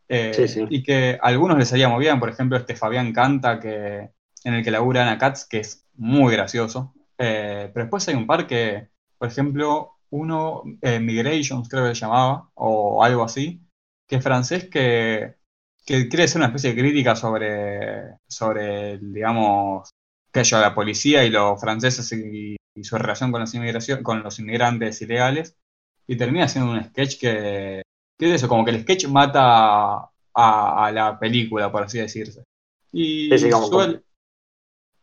Eh, 0.08 0.32
Sí, 0.34 0.48
sí. 0.48 0.64
Y 0.70 0.82
que 0.82 1.18
a 1.20 1.26
algunos 1.26 1.58
les 1.58 1.68
salía 1.68 1.88
muy 1.88 2.00
bien, 2.00 2.20
por 2.20 2.30
ejemplo, 2.30 2.56
este 2.56 2.76
Fabián 2.76 3.12
Canta, 3.12 3.60
que, 3.60 4.10
en 4.44 4.54
el 4.54 4.64
que 4.64 4.70
labura 4.70 5.02
Ana 5.02 5.18
Katz, 5.18 5.44
que 5.44 5.58
es 5.58 5.86
muy 6.00 6.32
gracioso. 6.32 6.94
Eh, 7.18 7.70
pero 7.72 7.84
después 7.84 8.08
hay 8.08 8.14
un 8.14 8.26
par 8.26 8.46
que, 8.46 8.88
por 9.18 9.28
ejemplo, 9.28 9.92
uno, 10.10 10.62
eh, 10.80 10.98
Migrations 10.98 11.68
creo 11.68 11.84
que 11.86 11.94
se 11.94 12.00
llamaba, 12.00 12.48
o 12.54 13.04
algo 13.04 13.22
así, 13.22 13.60
que 14.08 14.16
es 14.16 14.22
francés, 14.24 14.68
que, 14.68 15.36
que 15.84 16.08
quiere 16.08 16.24
hacer 16.24 16.38
una 16.38 16.46
especie 16.46 16.72
de 16.74 16.80
crítica 16.80 17.14
sobre, 17.14 18.16
sobre 18.28 18.98
digamos, 18.98 19.90
que 20.32 20.42
yo, 20.42 20.58
la 20.60 20.74
policía 20.74 21.24
y 21.24 21.30
los 21.30 21.60
franceses 21.60 22.10
y, 22.12 22.56
y 22.74 22.84
su 22.84 22.96
relación 22.96 23.30
con 23.30 23.44
inmigración, 23.52 24.02
con 24.02 24.22
los 24.22 24.38
inmigrantes 24.38 25.02
ilegales, 25.02 25.56
y 26.06 26.16
termina 26.16 26.48
siendo 26.48 26.72
un 26.72 26.82
sketch 26.82 27.20
que, 27.20 27.82
que 28.18 28.26
es 28.26 28.32
eso, 28.36 28.48
como 28.48 28.64
que 28.64 28.70
el 28.70 28.80
sketch 28.82 29.06
mata 29.08 29.96
a, 30.34 30.86
a 30.86 30.90
la 30.92 31.18
película, 31.18 31.70
por 31.70 31.82
así 31.82 31.98
decirse. 31.98 32.42
Y 32.92 33.28
Sí, 33.30 33.38
sí, 33.38 33.50
como- 33.50 33.68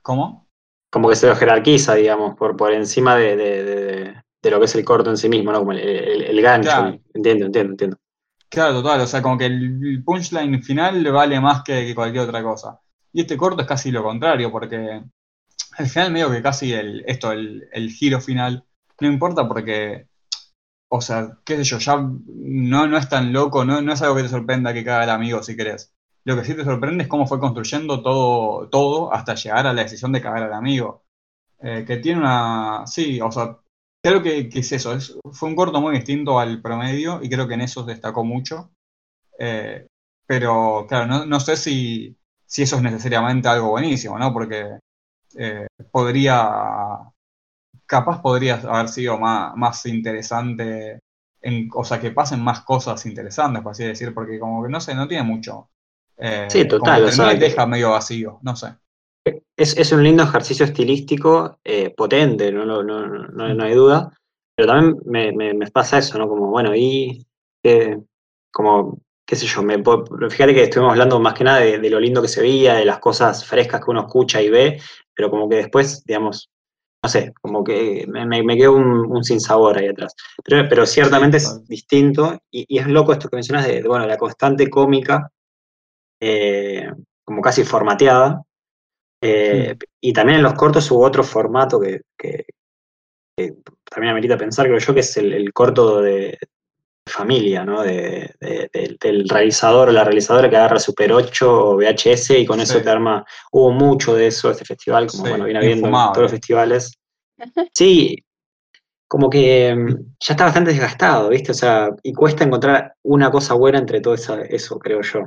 ¿Cómo? 0.02 0.47
Como 0.90 1.10
que 1.10 1.16
se 1.16 1.28
lo 1.28 1.36
jerarquiza, 1.36 1.96
digamos, 1.96 2.36
por, 2.38 2.56
por 2.56 2.72
encima 2.74 3.16
de, 3.16 3.36
de- 3.36 3.64
de- 3.64 4.16
de 4.42 4.52
lo 4.52 4.60
que 4.60 4.66
es 4.66 4.76
el 4.76 4.86
corto 4.86 5.10
en 5.10 5.18
sí 5.18 5.30
mismo, 5.30 5.52
¿no? 5.52 5.60
Como 5.60 5.74
el, 5.74 5.80
el- 5.80 6.24
el 6.24 6.42
gancho. 6.42 6.70
Claro. 6.70 7.00
Entiendo, 7.14 7.46
entiendo, 7.46 7.72
entiendo. 7.74 7.98
Claro, 8.50 8.74
total, 8.82 9.02
o 9.02 9.08
sea, 9.08 9.22
como 9.22 9.38
que 9.38 9.46
el 9.48 10.04
punchline 10.06 10.64
final 10.64 11.04
vale 11.12 11.40
más 11.42 11.64
que, 11.64 11.86
que 11.86 11.96
cualquier 11.96 12.24
otra 12.24 12.42
cosa. 12.44 12.80
Y 13.14 13.22
este 13.22 13.38
corto 13.38 13.62
es 13.62 13.68
casi 13.68 13.92
lo 13.92 14.04
contrario, 14.04 14.52
porque 14.52 15.04
al 15.78 15.88
final 15.88 16.12
medio 16.12 16.32
que 16.32 16.42
casi 16.42 16.74
el, 16.74 17.04
esto, 17.08 17.32
el, 17.32 17.68
el 17.72 17.92
giro 17.92 18.22
final, 18.22 18.66
no 19.02 19.08
importa 19.08 19.48
porque, 19.48 20.08
o 20.90 21.02
sea, 21.02 21.38
qué 21.46 21.58
sé 21.58 21.64
yo, 21.66 21.80
ya 21.80 21.98
no, 21.98 22.88
no 22.88 22.98
es 22.98 23.10
tan 23.10 23.34
loco, 23.34 23.66
no, 23.66 23.82
no 23.82 23.94
es 23.94 24.02
algo 24.04 24.16
que 24.18 24.24
te 24.24 24.30
sorprenda 24.30 24.74
que 24.74 24.86
caga 24.86 25.06
el 25.06 25.10
amigo 25.12 25.44
si 25.44 25.58
querés. 25.58 25.94
Lo 26.28 26.36
que 26.36 26.44
sí 26.44 26.56
te 26.56 26.66
sorprende 26.66 27.04
es 27.04 27.10
cómo 27.10 27.26
fue 27.26 27.40
construyendo 27.40 28.02
todo, 28.04 28.68
todo 28.70 29.14
hasta 29.14 29.36
llegar 29.36 29.66
a 29.66 29.74
la 29.74 29.84
decisión 29.84 30.12
de 30.12 30.22
cagar 30.22 30.44
al 30.44 30.54
amigo. 30.54 31.04
Eh, 31.62 31.86
que 31.88 31.98
tiene 31.98 32.20
una. 32.22 32.86
Sí, 32.88 33.22
o 33.22 33.32
sea, 33.32 33.58
creo 34.04 34.24
que, 34.24 34.50
que 34.50 34.60
es 34.60 34.72
eso. 34.74 34.94
Es, 34.94 35.18
fue 35.34 35.50
un 35.50 35.56
corto 35.56 35.82
muy 35.82 35.96
distinto 35.96 36.40
al 36.40 36.62
promedio 36.62 37.22
y 37.24 37.30
creo 37.30 37.48
que 37.48 37.56
en 37.56 37.62
eso 37.62 37.84
destacó 37.84 38.26
mucho. 38.26 38.72
Eh, 39.40 39.88
pero, 40.28 40.86
claro, 40.90 41.08
no, 41.08 41.26
no 41.26 41.40
sé 41.40 41.58
si, 41.58 42.18
si 42.46 42.64
eso 42.64 42.78
es 42.78 42.84
necesariamente 42.84 43.50
algo 43.50 43.72
buenísimo, 43.72 44.20
¿no? 44.20 44.34
Porque 44.34 44.80
eh, 45.38 45.68
podría. 45.92 47.00
Capaz 47.86 48.22
podría 48.22 48.56
haber 48.56 48.90
sido 48.90 49.18
más, 49.18 49.56
más 49.56 49.86
interesante. 49.86 51.00
En, 51.42 51.70
o 51.74 51.84
sea, 51.84 52.00
que 52.00 52.12
pasen 52.12 52.42
más 52.42 52.62
cosas 52.62 53.06
interesantes, 53.06 53.62
por 53.64 53.72
así 53.72 53.86
decir, 53.86 54.14
porque 54.14 54.40
como 54.40 54.64
que 54.64 54.70
no 54.70 54.82
sé, 54.82 54.96
no 54.96 55.08
tiene 55.08 55.24
mucho. 55.24 55.70
Eh, 56.20 56.48
Sí, 56.50 56.60
como 56.62 56.70
total, 56.80 57.02
que 57.04 57.10
o 57.10 57.12
sea, 57.12 57.30
que- 57.34 57.46
deja 57.46 57.66
medio 57.66 57.92
vacío, 57.92 58.40
no 58.42 58.56
sé. 58.56 58.76
Es, 59.56 59.76
es 59.78 59.92
un 59.92 60.04
lindo 60.04 60.24
ejercicio 60.24 60.66
estilístico 60.66 61.60
eh, 61.64 61.90
potente, 61.96 62.52
no, 62.52 62.66
no, 62.66 62.82
no, 62.84 63.06
no, 63.08 63.54
no 63.54 63.64
hay 63.64 63.74
duda, 63.74 64.10
pero 64.56 64.70
también 64.70 64.98
me, 65.06 65.32
me- 65.34 65.54
me 65.54 65.70
pasa 65.72 65.98
eso, 65.98 66.18
¿no? 66.18 66.28
Como, 66.30 66.48
bueno, 66.50 66.74
y 66.76 67.26
eh, 67.64 67.98
como, 68.52 69.00
qué 69.26 69.36
sé 69.36 69.46
yo, 69.48 69.64
me, 69.64 69.78
fíjate 70.30 70.54
que 70.54 70.64
estuvimos 70.64 70.92
hablando 70.92 71.20
más 71.20 71.34
que 71.34 71.44
nada 71.44 71.60
de, 71.60 71.80
de 71.80 71.90
lo 71.90 72.00
lindo 72.00 72.22
que 72.22 72.28
se 72.30 72.42
veía, 72.42 72.76
de 72.76 72.86
las 72.86 73.00
cosas 73.00 73.46
frescas 73.46 73.84
que 73.84 73.92
uno 73.92 74.02
escucha 74.02 74.42
y 74.42 74.50
ve, 74.50 74.80
pero 75.14 75.30
como 75.30 75.50
que 75.50 75.58
después, 75.58 76.04
digamos, 76.06 76.50
no 77.04 77.10
sé, 77.10 77.34
como 77.42 77.64
que 77.64 78.06
me, 78.08 78.26
me, 78.44 78.58
quedó 78.58 78.74
un, 78.74 79.12
un 79.12 79.24
sinsabor 79.24 79.78
ahí 79.78 79.88
atrás. 79.88 80.14
Pero, 80.44 80.68
pero 80.70 80.86
ciertamente 80.86 81.38
total. 81.40 81.58
es 81.62 81.68
distinto 81.68 82.40
y, 82.52 82.66
y 82.68 82.80
es 82.80 82.88
loco 82.88 83.14
esto 83.14 83.30
que 83.30 83.38
mencionas 83.38 83.68
de, 83.68 83.82
de, 83.82 83.88
bueno, 83.88 84.06
la 84.08 84.18
constante 84.18 84.70
cómica, 84.70 85.32
eh, 86.20 86.90
como 87.24 87.42
casi 87.42 87.64
formateada. 87.64 88.44
Eh, 89.22 89.76
Y 90.02 90.14
también 90.14 90.38
en 90.38 90.44
los 90.44 90.54
cortos 90.54 90.90
hubo 90.92 91.04
otro 91.04 91.24
formato 91.24 91.80
que, 91.80 92.02
que- 92.18 92.46
que 93.38 93.54
también 93.90 94.12
amerita 94.12 94.38
pensar, 94.38 94.66
creo 94.68 94.80
yo, 94.80 94.94
que 94.94 95.00
es 95.02 95.18
el, 95.18 95.34
el 95.34 95.54
corto 95.54 96.02
de 96.02 96.38
familia, 97.08 97.64
¿no? 97.64 97.84
De, 97.84 98.34
de- 98.40 98.70
de- 98.74 98.98
del 99.00 99.28
realizador 99.30 99.90
o 99.90 99.92
la 99.92 100.04
realizadora 100.04 100.50
que 100.50 100.58
agarra 100.58 100.80
Super 100.80 101.12
8 101.14 101.70
o 101.72 101.76
VHS 101.78 102.38
y 102.40 102.46
con 102.46 102.60
eso 102.60 102.82
te 102.84 102.90
arma. 102.90 103.26
Hubo 103.52 103.72
mucho 103.72 104.14
de 104.16 104.28
eso 104.28 104.52
este 104.52 104.66
festival, 104.66 105.08
como 105.08 105.24
Sí, 105.24 105.30
bueno, 105.30 105.46
viene 105.46 105.60
habiendo 105.60 105.88
en 105.88 105.94
todos 106.14 106.24
los 106.24 106.32
festivales. 106.32 106.94
Sí, 107.74 108.24
como 109.08 109.30
que 109.30 109.74
mm, 109.76 109.88
ya 110.20 110.34
está 110.34 110.46
bastante 110.46 110.72
desgastado, 110.72 111.30
¿viste? 111.30 111.52
O 111.52 111.56
sea, 111.56 111.90
y 112.04 112.12
cuesta 112.14 112.44
encontrar 112.44 112.94
una 113.04 113.30
cosa 113.32 113.54
buena 113.54 113.78
entre 113.80 114.02
todo 114.02 114.16
esa- 114.16 114.42
eso, 114.42 114.78
creo 114.80 115.02
yo. 115.02 115.22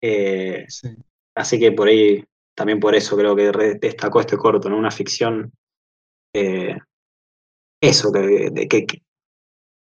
Eh, 0.00 0.66
Sí. 0.68 0.96
Así 1.34 1.58
que 1.60 1.72
por 1.72 1.88
ahí, 1.88 2.24
también 2.54 2.80
por 2.80 2.94
eso 2.94 3.16
creo 3.16 3.36
que 3.36 3.52
destacó 3.80 4.20
este 4.20 4.36
corto, 4.38 4.68
¿no? 4.70 4.78
Una 4.78 4.90
ficción, 4.90 5.52
eh, 6.34 6.76
eso, 7.80 8.12
que, 8.12 8.50
de- 8.50 8.68
que- 8.68 8.86
que 8.86 9.02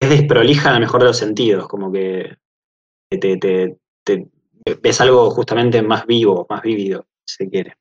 es 0.02 0.10
desprolija 0.12 0.70
en 0.70 0.76
el 0.76 0.82
mejor 0.82 1.02
de 1.02 1.08
los 1.08 1.18
sentidos, 1.18 1.68
como 1.68 1.92
que 1.92 2.38
te, 3.10 3.18
te- 3.20 3.38
te- 3.38 3.78
te- 4.06 4.76
ves 4.82 5.02
algo 5.02 5.32
justamente 5.32 5.82
más 5.84 6.06
vivo, 6.08 6.48
más 6.50 6.64
vívido, 6.64 7.08
si 7.26 7.46
se 7.46 7.50
quiere. 7.52 7.76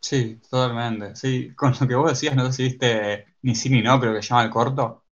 Sí, 0.00 0.40
totalmente. 0.48 1.16
Sí, 1.16 1.54
con 1.54 1.72
lo 1.80 1.86
que 1.88 1.94
vos 1.96 2.10
decías, 2.10 2.36
no 2.36 2.46
sé 2.46 2.52
si 2.52 2.62
viste 2.64 3.26
ni 3.42 3.54
sí 3.54 3.68
ni 3.70 3.82
no, 3.82 3.98
creo 4.00 4.14
que 4.14 4.22
se 4.22 4.28
llama 4.28 4.44
el 4.44 4.50
corto. 4.50 5.04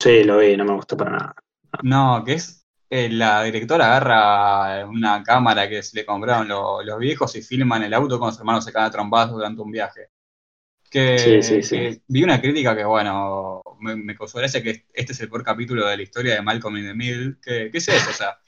Sí, 0.00 0.24
lo 0.24 0.38
vi, 0.38 0.56
no 0.56 0.64
me 0.64 0.72
gustó 0.74 0.96
para 0.96 1.10
nada. 1.10 1.34
No, 1.82 2.22
que 2.24 2.34
es 2.34 2.55
eh, 2.90 3.08
la 3.10 3.42
directora 3.44 3.86
agarra 3.96 4.86
una 4.86 5.22
cámara 5.22 5.68
que 5.68 5.82
se 5.82 5.96
le 5.96 6.06
compraron 6.06 6.48
lo- 6.48 6.82
los 6.82 6.98
viejos 6.98 7.34
y 7.36 7.42
filman 7.42 7.82
el 7.82 7.94
auto 7.94 8.18
con 8.18 8.28
los 8.28 8.38
hermanos 8.38 8.64
se 8.64 8.72
caen 8.72 8.86
a 8.86 8.90
trompadas 8.90 9.30
durante 9.30 9.60
un 9.62 9.70
viaje. 9.72 10.08
Que, 10.90 11.18
Sí, 11.18 11.42
sí, 11.42 11.62
sí. 11.62 11.76
que 11.76 12.00
vi 12.08 12.22
una 12.22 12.40
crítica 12.40 12.76
que, 12.76 12.84
bueno, 12.84 13.62
me, 13.80 13.96
me 13.96 14.14
causó 14.16 14.38
gracia 14.38 14.62
que 14.62 14.86
este 14.94 15.12
es 15.12 15.20
el 15.20 15.28
peor 15.28 15.42
capítulo 15.44 15.86
de 15.86 15.96
la 15.96 16.02
historia 16.02 16.34
de 16.34 16.42
Malcolm 16.42 16.76
in 16.76 16.86
the 16.86 16.94
Middle. 16.94 17.36
Que, 17.42 17.70
¿Qué 17.70 17.78
es 17.78 17.88
eso? 17.88 18.10
O 18.10 18.12
sea, 18.12 18.38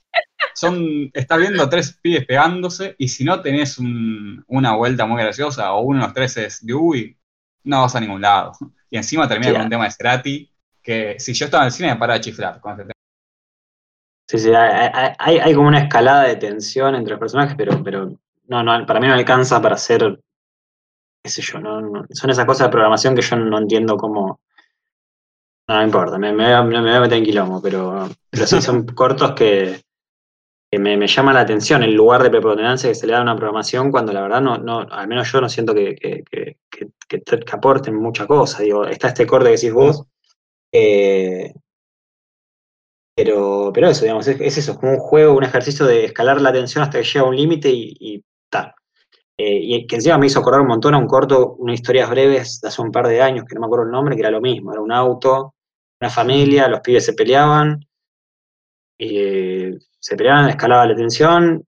son, 0.54 1.10
estás 1.14 1.38
viendo 1.38 1.68
tres 1.68 1.98
pibes 2.00 2.24
pegándose 2.26 2.94
y 2.98 3.08
si 3.08 3.24
no 3.24 3.40
tenés 3.42 3.78
un- 3.78 4.44
una 4.48 4.74
vuelta 4.76 5.04
muy 5.06 5.20
graciosa 5.22 5.72
o 5.72 5.82
uno 5.82 6.00
de 6.00 6.04
los 6.06 6.14
tres 6.14 6.36
es 6.38 6.64
de 6.66 6.74
uy, 6.74 7.18
no 7.64 7.82
vas 7.82 7.94
a 7.96 8.00
ningún 8.00 8.20
lado. 8.22 8.52
Y 8.90 8.96
encima 8.96 9.28
termina 9.28 9.52
con 9.52 9.62
un 9.62 9.70
tema 9.70 9.84
de 9.84 9.90
Scratty 9.90 10.50
que 10.82 11.16
si 11.18 11.34
yo 11.34 11.44
estaba 11.46 11.64
en 11.64 11.66
el 11.68 11.72
cine 11.72 11.88
me 11.92 11.96
para 11.96 12.14
de 12.14 12.20
chiflar 12.20 12.60
con 12.60 12.72
este 12.72 12.84
tema. 12.84 12.92
Sí, 14.28 14.38
sí, 14.38 14.50
hay, 14.54 14.90
hay- 15.18 15.38
hay- 15.38 15.54
como 15.54 15.68
una 15.68 15.80
escalada 15.80 16.22
de 16.24 16.36
tensión 16.36 16.94
entre 16.94 17.12
los 17.12 17.20
personajes, 17.20 17.54
pero, 17.56 17.82
pero 17.82 18.12
no, 18.46 18.62
no, 18.62 18.86
para 18.86 19.00
mí 19.00 19.06
no 19.08 19.14
alcanza 19.14 19.60
para 19.60 19.74
hacer, 19.74 20.20
qué 21.22 21.30
sé 21.30 21.42
yo, 21.42 21.60
no, 21.60 21.80
no- 21.80 22.04
son 22.10 22.30
esas 22.30 22.44
cosas 22.44 22.66
de 22.66 22.72
programación 22.72 23.14
que 23.14 23.22
yo 23.22 23.36
no 23.36 23.58
entiendo 23.58 23.96
cómo... 23.96 24.40
No, 25.68 25.76
no 25.76 25.84
importa, 25.84 26.18
me, 26.18 26.32
me 26.32 26.44
voy 26.44 26.52
a, 26.52 26.62
me 26.62 26.80
voy 26.80 26.90
a 26.94 27.00
meter 27.00 27.18
en 27.18 27.24
quilombo, 27.24 27.60
pero, 27.60 28.08
pero 28.30 28.46
sí 28.46 28.60
son 28.62 28.86
cortos 28.94 29.32
que, 29.32 29.82
que 30.70 30.78
me, 30.78 30.96
me 30.96 31.06
llama 31.08 31.32
la 31.32 31.40
atención 31.42 31.82
el 31.82 31.94
lugar 31.94 32.22
de 32.22 32.30
preponderancia 32.30 32.88
que 32.90 32.94
se 32.96 33.06
le 33.06 33.14
da 33.14 33.20
a 33.20 33.22
una 33.22 33.36
programación 33.36 33.90
cuando 33.92 34.12
la 34.12 34.22
verdad 34.22 34.40
no, 34.42 34.58
no 34.58 34.80
al 34.90 35.08
menos 35.08 35.30
yo 35.32 35.40
no 35.40 35.48
siento 35.48 35.74
que, 35.74 35.94
que, 35.96 36.24
que, 36.30 36.58
que- 36.70 36.88
que 37.08 37.18
te- 37.20 37.40
que 37.40 37.56
aporten 37.56 37.96
mucha 37.96 38.26
cosa. 38.26 38.62
Digo, 38.62 38.86
está 38.86 39.08
este 39.08 39.26
corte 39.26 39.46
que 39.50 39.56
decís 39.56 39.72
vos, 39.72 40.04
eh, 40.72 41.52
pero, 43.24 43.70
pero 43.74 43.88
eso, 43.88 44.04
digamos, 44.04 44.28
es, 44.28 44.40
es 44.40 44.58
eso, 44.58 44.72
es 44.72 44.78
como 44.78 44.92
un 44.92 44.98
juego, 44.98 45.36
un 45.36 45.42
ejercicio 45.44 45.84
de 45.86 46.04
escalar 46.04 46.40
la 46.40 46.52
tensión 46.52 46.84
hasta 46.84 46.98
que 46.98 47.04
llega 47.04 47.20
a 47.20 47.28
un 47.28 47.36
límite 47.36 47.68
y, 47.68 47.96
y 47.98 48.24
tal. 48.48 48.72
Eh, 49.36 49.60
y 49.62 49.86
que 49.88 49.96
encima 49.96 50.18
me 50.18 50.26
hizo 50.26 50.38
acordar 50.40 50.60
un 50.60 50.68
montón 50.68 50.94
a 50.94 50.98
un 50.98 51.06
corto, 51.08 51.54
unas 51.58 51.74
historias 51.74 52.08
breves 52.10 52.60
de 52.60 52.68
hace 52.68 52.80
un 52.82 52.92
par 52.92 53.08
de 53.08 53.20
años, 53.20 53.44
que 53.44 53.54
no 53.54 53.60
me 53.60 53.66
acuerdo 53.66 53.86
el 53.86 53.90
nombre, 53.92 54.14
que 54.14 54.20
era 54.22 54.30
lo 54.30 54.40
mismo, 54.40 54.72
era 54.72 54.80
un 54.82 54.92
auto, 54.92 55.54
una 56.00 56.10
familia, 56.10 56.68
los 56.68 56.80
pibes 56.80 57.04
se 57.04 57.14
peleaban, 57.14 57.80
y 58.98 59.70
se 60.00 60.16
peleaban, 60.16 60.48
escalaba 60.48 60.86
la 60.86 60.96
tensión, 60.96 61.64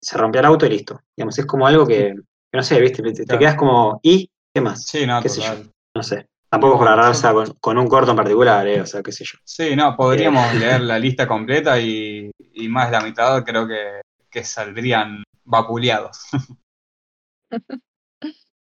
se 0.00 0.18
rompía 0.18 0.40
el 0.40 0.46
auto 0.46 0.66
y 0.66 0.70
listo. 0.70 1.00
Digamos, 1.16 1.38
es 1.38 1.46
como 1.46 1.66
algo 1.66 1.86
que, 1.86 2.14
que 2.50 2.56
no 2.56 2.62
sé, 2.62 2.80
¿viste? 2.80 3.02
Te, 3.02 3.12
te 3.12 3.24
Claro. 3.24 3.38
quedas 3.38 3.54
como, 3.56 4.00
¿y 4.02 4.30
qué 4.54 4.60
más? 4.60 4.84
Sí, 4.84 5.06
no, 5.06 5.22
qué 5.22 5.28
sé 5.28 5.40
yo. 5.40 5.48
total. 5.48 5.70
No 5.94 6.02
sé. 6.02 6.26
Tampoco 6.50 6.78
por 6.78 6.88
agarrarse 6.88 7.32
con, 7.32 7.46
con 7.60 7.78
un 7.78 7.88
corto 7.88 8.10
en 8.12 8.16
particular, 8.18 8.66
eh, 8.68 8.80
o 8.82 8.86
sea, 8.86 9.02
qué 9.02 9.12
sé 9.12 9.24
yo. 9.24 9.38
Sí, 9.44 9.74
no, 9.74 9.96
podríamos 9.96 10.54
leer 10.54 10.80
la 10.82 10.98
lista 10.98 11.26
completa 11.26 11.80
y, 11.80 12.30
y 12.54 12.68
más 12.68 12.86
de 12.90 12.92
la 12.98 13.02
mitad 13.02 13.44
creo 13.44 13.66
que, 13.66 14.00
que 14.30 14.44
saldrían 14.44 15.24
vapuleados. 15.44 16.20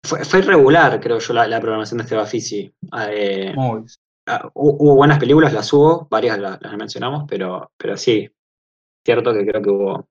Fue, 0.03 0.25
fue 0.25 0.39
irregular, 0.41 1.01
creo 1.01 1.19
yo, 1.19 1.33
la, 1.35 1.47
la 1.47 1.61
programación 1.61 1.99
de 1.99 2.05
este 2.05 2.17
Bafisi. 2.17 2.73
Eh, 3.11 3.55
Muy. 3.55 3.85
ah, 4.27 4.51
hu- 4.55 4.77
hubo 4.81 4.97
buenas 4.97 5.19
películas, 5.19 5.53
las 5.53 5.73
hubo, 5.73 6.09
varias 6.11 6.39
las, 6.39 6.61
las 6.63 6.77
mencionamos, 6.77 7.25
pero, 7.29 7.73
pero 7.77 7.97
sí, 7.97 8.29
cierto 9.05 9.35
que 9.35 9.47
creo 9.47 9.63
que 9.63 9.71
hubo. 9.71 10.09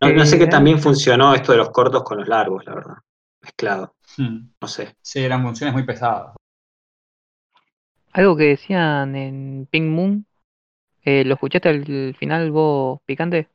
No, 0.00 0.08
no 0.12 0.26
sé 0.26 0.36
Eh, 0.36 0.40
qué 0.40 0.48
también 0.48 0.80
funcionó 0.80 1.32
esto 1.34 1.52
de 1.52 1.58
los 1.58 1.70
cortos 1.70 2.02
con 2.02 2.18
los 2.18 2.26
largos, 2.26 2.64
la 2.66 2.74
verdad. 2.74 2.94
Mezclado, 3.42 3.96
Hmm. 4.16 4.50
no 4.60 4.68
sé. 4.68 4.96
Sí, 5.02 5.20
eran 5.20 5.42
funciones 5.42 5.74
muy 5.74 5.84
pesadas. 5.84 6.34
Algo 8.12 8.36
que 8.36 8.44
decían 8.44 9.16
en 9.16 9.66
Pink 9.70 9.86
Moon, 9.86 10.26
eh, 11.04 11.24
¿lo 11.24 11.34
escuchaste 11.34 11.68
al 11.70 12.16
final 12.18 12.50
vos, 12.52 13.00
Picante? 13.06 13.48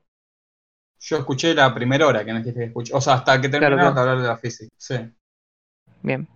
Yo 0.99 1.17
escuché 1.17 1.53
la 1.53 1.71
primera 1.75 2.07
hora 2.07 2.25
que 2.25 2.33
me 2.33 2.39
dijiste 2.39 2.59
que 2.61 2.65
escuché. 2.65 2.93
O 2.95 3.01
sea, 3.01 3.13
hasta 3.15 3.39
que 3.39 3.47
Claro, 3.57 3.77
terminamos 3.77 3.77
claro. 3.77 3.95
de 3.95 4.01
hablar 4.01 4.21
de 4.21 4.27
la 4.27 4.37
física. 4.37 4.73
Sí. 4.77 4.95
Bien. 6.01 6.27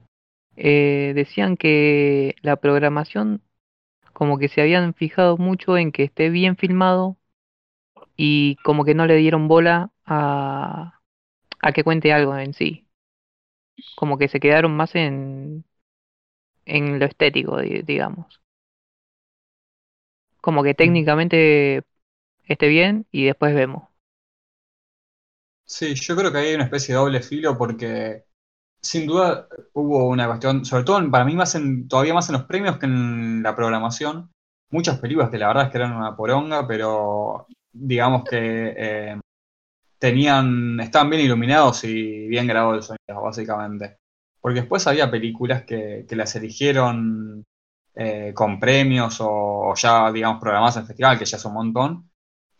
Eh, 0.58 1.14
decían 1.16 1.58
que 1.58 2.36
la 2.44 2.58
programación 2.58 3.44
como 4.14 4.40
que 4.40 4.50
se 4.50 4.62
habían 4.62 4.94
fijado 4.96 5.38
mucho 5.38 5.78
en 5.78 5.92
que 5.92 6.04
esté 6.06 6.30
bien 6.32 6.58
filmado 6.58 7.18
y 8.16 8.58
como 8.64 8.86
que 8.86 8.96
no 8.96 9.06
le 9.06 9.16
dieron 9.18 9.48
bola 9.48 9.92
a, 10.06 11.02
a 11.62 11.74
que 11.74 11.86
cuente 11.86 12.14
algo 12.14 12.38
en 12.38 12.54
sí. 12.56 12.87
Como 13.96 14.18
que 14.18 14.28
se 14.30 14.40
quedaron 14.40 14.76
más 14.78 14.96
en, 14.96 15.66
en 16.66 17.00
lo 17.00 17.06
estético, 17.06 17.60
di- 17.60 17.82
digamos. 17.82 18.42
Como 20.42 20.64
que 20.64 20.74
técnicamente 20.74 21.84
esté 22.46 22.68
bien 22.70 23.08
y 23.12 23.26
después 23.26 23.56
vemos. 23.56 23.84
Sí, 25.66 25.96
yo 25.96 26.16
creo 26.16 26.32
que 26.32 26.38
hay 26.38 26.56
una 26.56 26.64
especie 26.66 26.94
de 26.94 27.00
doble 27.00 27.22
filo 27.22 27.58
porque 27.58 28.24
sin 28.82 29.08
duda 29.08 29.48
hubo 29.74 30.08
una 30.10 30.28
cuestión, 30.28 30.66
sobre 30.66 30.84
todo 30.86 31.12
para 31.12 31.26
mí 31.26 31.36
más 31.36 31.56
en, 31.56 31.88
todavía 31.88 32.14
más 32.14 32.30
en 32.30 32.34
los 32.36 32.46
premios 32.46 32.78
que 32.80 32.88
en 32.88 33.44
la 33.44 33.56
programación, 33.56 34.32
muchas 34.72 35.00
películas 35.00 35.30
que 35.32 35.40
la 35.40 35.48
verdad 35.50 35.66
es 35.66 35.72
que 35.72 35.78
eran 35.80 35.94
una 35.96 36.16
poronga, 36.18 36.68
pero 36.68 37.48
digamos 37.74 38.26
que 38.30 38.76
eh, 38.78 39.22
tenían, 40.00 40.80
estaban 40.80 41.10
bien 41.10 41.24
iluminados 41.24 41.84
y 41.84 42.28
bien 42.28 42.48
grabados 42.48 42.78
el 42.92 42.98
sonido, 43.08 43.24
básicamente. 43.24 43.98
Porque 44.42 44.62
después 44.62 44.86
había 44.88 45.10
películas 45.12 45.64
que, 45.64 46.06
que 46.08 46.16
las 46.16 46.36
eligieron 46.36 47.46
eh, 47.96 48.32
con 48.36 48.60
premios 48.60 49.18
o, 49.22 49.74
ya, 49.76 50.12
digamos, 50.12 50.40
programadas 50.42 50.78
en 50.78 50.88
festival, 50.88 51.18
que 51.20 51.26
ya 51.26 51.38
es 51.38 51.46
un 51.46 51.54
montón, 51.54 52.10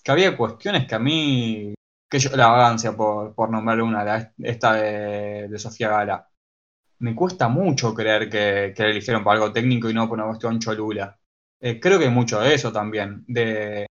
que 0.04 0.12
había 0.12 0.38
cuestiones 0.38 0.88
que 0.88 0.96
a 0.96 1.00
mí 1.00 1.74
que 2.10 2.20
yo, 2.20 2.36
la 2.36 2.48
vagancia, 2.48 2.96
por, 2.96 3.36
por 3.36 3.50
nombrar 3.50 3.82
una, 3.82 4.04
la- 4.04 4.34
esta 4.40 4.74
de, 4.76 5.60
Sofía 5.60 5.90
Gala. 5.90 6.30
Me 7.00 7.16
cuesta 7.16 7.48
mucho 7.50 7.94
creer 7.96 8.30
que, 8.30 8.74
que 8.76 8.84
la 8.84 8.90
eligieron 8.90 9.24
por 9.24 9.34
algo 9.34 9.52
técnico 9.54 9.90
y 9.90 9.94
no 9.96 10.08
por 10.10 10.18
una 10.20 10.28
cuestión 10.28 10.60
cholula. 10.60 11.18
Eh, 11.60 11.80
creo 11.80 12.00
que 12.00 12.06
hay 12.06 12.12
mucho 12.12 12.40
de 12.40 12.54
eso 12.56 12.72
también. 12.72 13.24
De, 13.28 13.87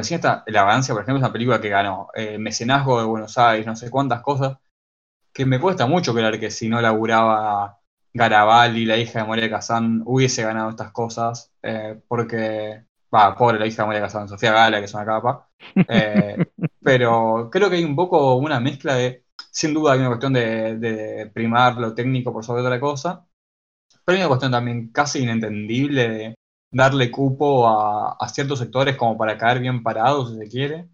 encima 0.00 0.16
está 0.16 0.44
La 0.46 0.62
Vagancia, 0.64 0.94
por 0.94 1.02
ejemplo, 1.02 1.18
es 1.18 1.24
una 1.24 1.32
película 1.32 1.60
que 1.60 1.68
ganó 1.68 2.08
eh, 2.14 2.38
Mecenazgo 2.38 3.00
de 3.00 3.06
Buenos 3.06 3.36
Aires, 3.38 3.66
no 3.66 3.76
sé 3.76 3.90
cuántas 3.90 4.22
cosas, 4.22 4.58
que 5.32 5.46
me 5.46 5.60
cuesta 5.60 5.86
mucho 5.86 6.14
creer 6.14 6.40
que 6.40 6.50
si 6.50 6.68
no 6.68 6.80
laburaba 6.80 7.78
Garabaldi, 8.14 8.84
la 8.84 8.96
hija 8.98 9.20
de 9.20 9.26
Moria 9.26 9.50
Kazan, 9.50 10.02
hubiese 10.04 10.42
ganado 10.42 10.70
estas 10.70 10.92
cosas, 10.92 11.52
eh, 11.62 12.00
porque, 12.08 12.84
va, 13.14 13.34
pobre 13.36 13.58
la 13.58 13.66
hija 13.66 13.82
de 13.82 13.86
Moria 13.86 14.02
Kazan, 14.02 14.28
Sofía 14.28 14.52
Gala, 14.52 14.78
que 14.78 14.84
es 14.86 14.94
una 14.94 15.06
capa, 15.06 15.48
eh, 15.88 16.36
pero 16.82 17.48
creo 17.50 17.70
que 17.70 17.76
hay 17.76 17.84
un 17.84 17.96
poco 17.96 18.36
una 18.36 18.60
mezcla 18.60 18.94
de, 18.94 19.24
sin 19.50 19.74
duda 19.74 19.92
hay 19.92 20.00
una 20.00 20.08
cuestión 20.08 20.32
de, 20.32 20.76
de 20.78 21.30
primar 21.32 21.76
lo 21.76 21.94
técnico 21.94 22.32
por 22.32 22.44
sobre 22.44 22.62
otra 22.62 22.80
cosa, 22.80 23.26
pero 24.04 24.16
hay 24.16 24.22
una 24.22 24.28
cuestión 24.28 24.52
también 24.52 24.90
casi 24.92 25.20
inentendible 25.22 26.08
de 26.08 26.34
darle 26.72 27.10
cupo 27.10 27.68
a, 27.68 28.28
ciertos 28.28 28.58
sectores 28.58 28.96
como 28.96 29.16
para 29.18 29.38
caer 29.38 29.60
bien 29.60 29.82
parados, 29.82 30.32
si 30.32 30.38
se 30.38 30.48
quiere, 30.48 30.88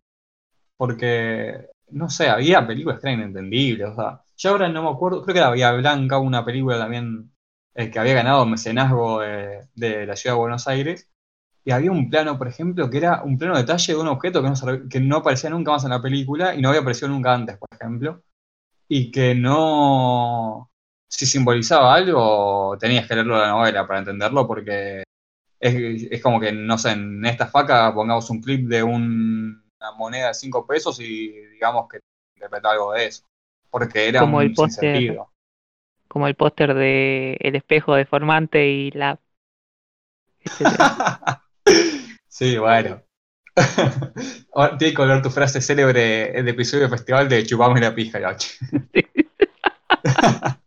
porque, 0.76 1.68
no 1.90 2.10
sé, 2.10 2.28
había 2.28 2.66
películas 2.66 3.00
que 3.00 3.08
eran 3.08 3.20
inentendibles, 3.20 3.88
o 3.96 4.20
yo 4.36 4.50
ahora 4.50 4.68
no 4.68 4.82
me 4.82 4.90
acuerdo, 4.90 5.22
creo 5.22 5.34
que 5.34 5.40
era 5.40 5.50
Vía 5.52 5.72
Blanca, 5.72 6.18
una 6.18 6.44
película 6.44 6.78
también 6.78 7.32
eh, 7.74 7.90
que 7.90 7.98
había 7.98 8.14
ganado 8.14 8.46
mecenazgo 8.46 9.20
de, 9.20 9.68
de 9.74 10.06
la 10.06 10.16
ciudad 10.16 10.34
de 10.36 10.40
Buenos 10.40 10.68
Aires, 10.68 11.08
y 11.64 11.70
había 11.70 11.92
un 11.92 12.10
plano, 12.10 12.38
por 12.38 12.48
ejemplo, 12.48 12.88
que 12.90 12.98
era 12.98 13.22
un 13.22 13.38
plano 13.38 13.56
detalle 13.56 13.92
de 13.92 14.00
un 14.00 14.08
objeto 14.08 14.42
que 14.42 14.48
no, 14.48 14.88
que 14.88 15.00
no 15.00 15.16
aparecía 15.18 15.50
nunca 15.50 15.72
más 15.72 15.84
en 15.84 15.90
la 15.90 16.02
película 16.02 16.54
y 16.54 16.62
no 16.62 16.68
había 16.70 16.80
aparecido 16.80 17.08
nunca 17.08 17.34
antes, 17.34 17.58
por 17.58 17.68
ejemplo, 17.72 18.22
y 18.88 19.10
que 19.10 19.34
no, 19.34 20.70
si 21.08 21.26
simbolizaba 21.26 21.94
algo, 21.94 22.76
tenías 22.80 23.06
que 23.06 23.14
leerlo 23.14 23.38
la 23.38 23.50
novela 23.50 23.86
para 23.86 24.00
entenderlo, 24.00 24.46
porque 24.46 25.02
es, 25.60 26.08
es 26.10 26.22
como 26.22 26.40
que, 26.40 26.52
no 26.52 26.78
sé, 26.78 26.92
en 26.92 27.24
esta 27.26 27.46
faca 27.46 27.92
pongamos 27.94 28.30
un 28.30 28.40
clip 28.40 28.68
de 28.68 28.82
un- 28.82 29.62
una 29.80 29.92
moneda 29.92 30.28
de 30.28 30.34
5 30.34 30.66
pesos 30.66 30.98
y 31.00 31.28
digamos 31.52 31.88
que 31.88 32.00
interpreta 32.36 32.70
algo 32.70 32.92
de 32.92 33.06
eso. 33.06 33.24
Porque 33.70 34.08
era 34.08 34.20
Como 34.20 34.38
un 34.38 34.44
el 34.44 34.52
póster. 34.54 35.18
Como 36.08 36.26
el 36.26 36.34
póster 36.34 36.74
de 36.74 37.36
El 37.40 37.54
espejo 37.56 37.94
deformante 37.94 38.66
y 38.68 38.90
la... 38.92 39.18
sí, 42.28 42.56
bueno. 42.58 43.02
Tiene 44.78 44.94
que 44.94 45.02
volver 45.02 45.22
tu 45.22 45.30
frase 45.30 45.60
célebre 45.60 46.32
del 46.32 46.48
episodio 46.48 46.82
del 46.82 46.90
festival 46.90 47.28
de 47.28 47.44
chupame 47.44 47.80
la 47.80 47.94
pija, 47.94 48.18
Yachi. 48.20 48.48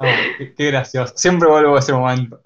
Ah, 0.00 0.12
qué, 0.38 0.54
qué 0.54 0.66
gracioso. 0.66 1.14
Siempre 1.16 1.48
vuelvo 1.48 1.76
a 1.76 1.78
ese 1.78 1.92
momento. 1.92 2.40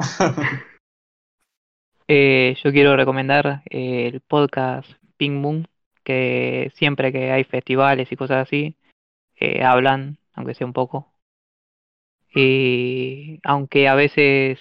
Eh, 2.10 2.56
yo 2.64 2.72
quiero 2.72 2.96
recomendar 2.96 3.62
eh, 3.68 4.06
el 4.06 4.22
podcast 4.22 4.90
Pink 5.18 5.34
Moon, 5.34 5.68
que 6.02 6.72
siempre 6.74 7.12
que 7.12 7.30
hay 7.30 7.44
festivales 7.44 8.10
y 8.10 8.16
cosas 8.16 8.46
así, 8.46 8.76
eh, 9.36 9.62
hablan, 9.62 10.18
aunque 10.32 10.54
sea 10.54 10.66
un 10.66 10.72
poco. 10.72 11.12
Y 12.34 13.40
aunque 13.44 13.88
a 13.88 13.94
veces 13.94 14.58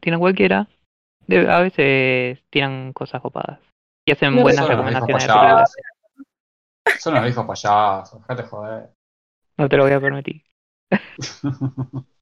tiran 0.00 0.20
cualquiera, 0.20 0.68
a 1.28 1.60
veces 1.60 2.44
tiran 2.50 2.92
cosas 2.92 3.22
copadas. 3.22 3.60
Y 4.04 4.12
hacen 4.12 4.36
No, 4.36 4.42
buenas 4.42 4.68
recomendaciones 4.68 5.26
de. 5.26 6.92
Son 6.98 7.14
los 7.14 7.24
viejos 7.24 7.46
payasos, 7.46 8.22
joder. 8.50 8.90
No 9.56 9.68
te 9.68 9.76
lo 9.76 9.84
voy 9.84 9.92
a 9.92 10.00
permitir. 10.00 10.42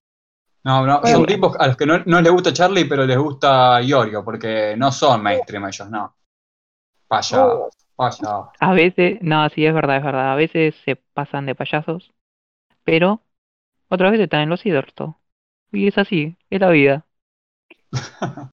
No, 0.64 0.86
no, 0.86 1.00
Bueno. 1.00 1.18
son 1.18 1.26
tipos 1.26 1.56
a 1.58 1.66
los 1.68 1.76
que 1.76 1.86
no, 1.86 1.98
no 2.06 2.20
les 2.22 2.32
gusta 2.32 2.52
Charlie, 2.52 2.86
pero 2.86 3.04
les 3.04 3.18
gusta 3.18 3.82
Iorio, 3.82 4.24
porque 4.24 4.74
no 4.76 4.90
son 4.92 5.22
mainstream 5.22 5.66
ellos, 5.66 5.90
no. 5.90 6.16
Payasos, 7.06 7.76
payasos. 7.94 8.48
A 8.60 8.72
veces, 8.72 9.18
no, 9.22 9.48
sí, 9.50 9.66
es 9.66 9.74
verdad, 9.74 9.98
es 9.98 10.04
verdad. 10.04 10.32
A 10.32 10.36
veces 10.36 10.74
se 10.84 10.96
pasan 10.96 11.46
de 11.46 11.54
payasos, 11.54 12.12
pero 12.84 13.22
otras 13.88 14.12
veces 14.12 14.24
están 14.24 14.42
en 14.42 14.50
los 14.50 14.60
cierto. 14.60 15.20
Y 15.72 15.88
es 15.88 15.98
así, 15.98 16.36
es 16.50 16.60
la 16.60 16.70
vida. 16.70 17.06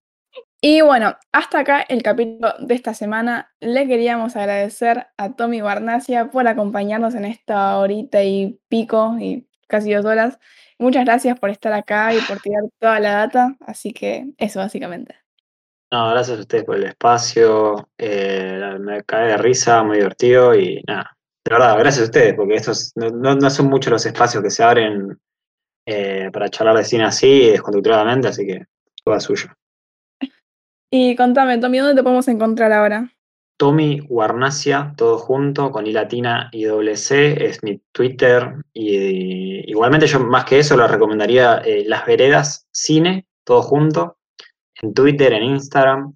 Y 0.64 0.80
bueno, 0.80 1.16
hasta 1.32 1.58
acá 1.58 1.80
el 1.82 2.02
capítulo 2.04 2.54
de 2.60 2.74
esta 2.74 2.94
semana. 2.94 3.52
Le 3.60 3.88
queríamos 3.88 4.36
agradecer 4.36 5.08
a 5.16 5.34
Tommy 5.34 5.60
Barnacia 5.60 6.30
por 6.30 6.46
acompañarnos 6.46 7.16
en 7.16 7.24
esta 7.24 7.76
horita 7.78 8.22
y 8.22 8.60
pico 8.68 9.16
y 9.18 9.48
casi 9.72 9.92
dos 9.92 10.04
horas. 10.04 10.38
Muchas 10.78 11.04
gracias 11.04 11.38
por 11.40 11.50
estar 11.50 11.72
acá 11.72 12.14
y 12.14 12.20
por 12.20 12.38
tirar 12.40 12.62
toda 12.78 13.00
la 13.00 13.12
data. 13.14 13.56
Así 13.66 13.92
que 13.92 14.26
eso 14.38 14.60
básicamente. 14.60 15.16
No, 15.92 16.10
gracias 16.10 16.38
a 16.38 16.40
ustedes 16.42 16.64
por 16.64 16.76
el 16.76 16.84
espacio. 16.84 17.88
eh, 17.98 18.76
me 18.80 19.02
cae 19.04 19.28
de 19.28 19.36
risa, 19.36 19.82
muy 19.82 19.96
divertido 19.98 20.54
y 20.54 20.82
nada. 20.86 21.16
De 21.44 21.54
verdad, 21.54 21.76
gracias 21.78 22.02
a 22.02 22.06
ustedes, 22.06 22.34
porque 22.34 22.54
estos 22.54 22.92
no, 22.94 23.10
no- 23.10 23.34
no 23.34 23.50
son 23.50 23.66
muchos 23.66 23.90
los 23.92 24.06
espacios 24.06 24.42
que 24.42 24.50
se 24.50 24.62
abren 24.62 25.18
eh, 25.86 26.30
para 26.32 26.48
charlar 26.48 26.76
de 26.76 26.84
cine 26.84 27.04
así, 27.04 27.50
descontracturadamente, 27.50 28.28
así 28.28 28.46
que 28.46 28.64
toda 29.04 29.18
suya. 29.20 29.54
Y 30.90 31.16
contame, 31.16 31.58
Tommy, 31.58 31.78
¿dónde 31.78 31.94
te 31.96 32.02
podemos 32.02 32.28
encontrar 32.28 32.72
ahora? 32.72 33.11
Tommy 33.56 34.00
Guarnacia, 34.00 34.94
todo 34.96 35.18
junto, 35.18 35.70
con 35.70 35.86
I 35.86 35.92
latina 35.92 36.48
y 36.52 36.64
es 36.64 37.62
mi 37.62 37.80
Twitter. 37.92 38.56
Y, 38.72 39.70
igualmente 39.70 40.06
yo 40.06 40.20
más 40.20 40.44
que 40.44 40.58
eso 40.58 40.76
les 40.76 40.90
recomendaría 40.90 41.62
eh, 41.64 41.84
Las 41.86 42.06
Veredas 42.06 42.66
Cine, 42.72 43.26
todo 43.44 43.62
junto, 43.62 44.18
en 44.80 44.94
Twitter, 44.94 45.32
en 45.32 45.44
Instagram. 45.44 46.14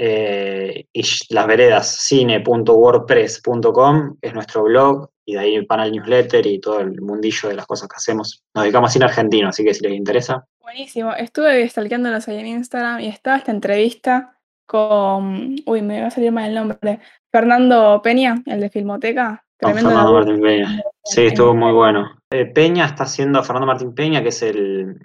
Eh, 0.00 0.86
y 0.92 1.02
las 1.30 1.48
veredas 1.48 2.04
cine.wordpress.com 2.06 4.16
es 4.22 4.32
nuestro 4.32 4.62
blog 4.62 5.10
y 5.24 5.32
de 5.32 5.40
ahí 5.40 5.58
van 5.66 5.80
al 5.80 5.90
newsletter 5.90 6.46
y 6.46 6.60
todo 6.60 6.78
el 6.78 7.02
mundillo 7.02 7.48
de 7.48 7.56
las 7.56 7.66
cosas 7.66 7.88
que 7.88 7.96
hacemos. 7.96 8.44
Nos 8.54 8.62
dedicamos 8.62 8.90
a 8.90 8.92
cine 8.92 9.06
argentino, 9.06 9.48
así 9.48 9.64
que 9.64 9.74
si 9.74 9.82
les 9.82 9.94
interesa. 9.94 10.46
Buenísimo. 10.60 11.12
Estuve 11.14 11.68
stalkeándolos 11.68 12.28
ahí 12.28 12.38
en 12.38 12.46
Instagram 12.46 13.00
y 13.00 13.08
estaba 13.08 13.38
esta 13.38 13.50
entrevista 13.50 14.37
con. 14.68 15.56
Uy, 15.66 15.82
me 15.82 16.00
va 16.02 16.06
a 16.06 16.10
salir 16.10 16.30
mal 16.30 16.48
el 16.50 16.54
nombre. 16.54 17.00
Fernando 17.32 18.00
Peña, 18.02 18.40
el 18.46 18.60
de 18.60 18.70
Filmoteca. 18.70 19.44
Con 19.60 19.74
Fernando. 19.74 20.12
Martín 20.12 20.40
Peña. 20.40 20.82
Sí, 21.02 21.26
estuvo 21.26 21.54
muy 21.54 21.72
bueno. 21.72 22.16
Eh, 22.30 22.46
Peña 22.46 22.84
está 22.84 23.04
haciendo, 23.04 23.42
Fernando 23.42 23.66
Martín 23.66 23.94
Peña, 23.94 24.22
que 24.22 24.28
es 24.28 24.42
el, 24.42 24.98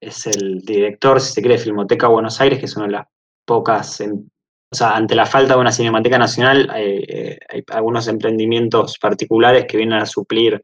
es 0.00 0.26
el 0.26 0.60
director, 0.60 1.20
si 1.20 1.32
se 1.32 1.42
quiere, 1.42 1.58
de 1.58 1.62
Filmoteca 1.62 2.08
Buenos 2.08 2.40
Aires, 2.40 2.58
que 2.58 2.64
es 2.64 2.76
una 2.76 2.86
de 2.86 2.92
las 2.92 3.06
pocas, 3.46 4.00
em- 4.00 4.26
o 4.72 4.76
sea, 4.76 4.96
ante 4.96 5.14
la 5.14 5.26
falta 5.26 5.54
de 5.54 5.60
una 5.60 5.70
cinemateca 5.70 6.18
nacional, 6.18 6.68
hay, 6.72 7.04
eh, 7.06 7.38
hay 7.48 7.62
algunos 7.72 8.08
emprendimientos 8.08 8.98
particulares 8.98 9.66
que 9.68 9.76
vienen 9.76 10.00
a 10.00 10.06
suplir 10.06 10.60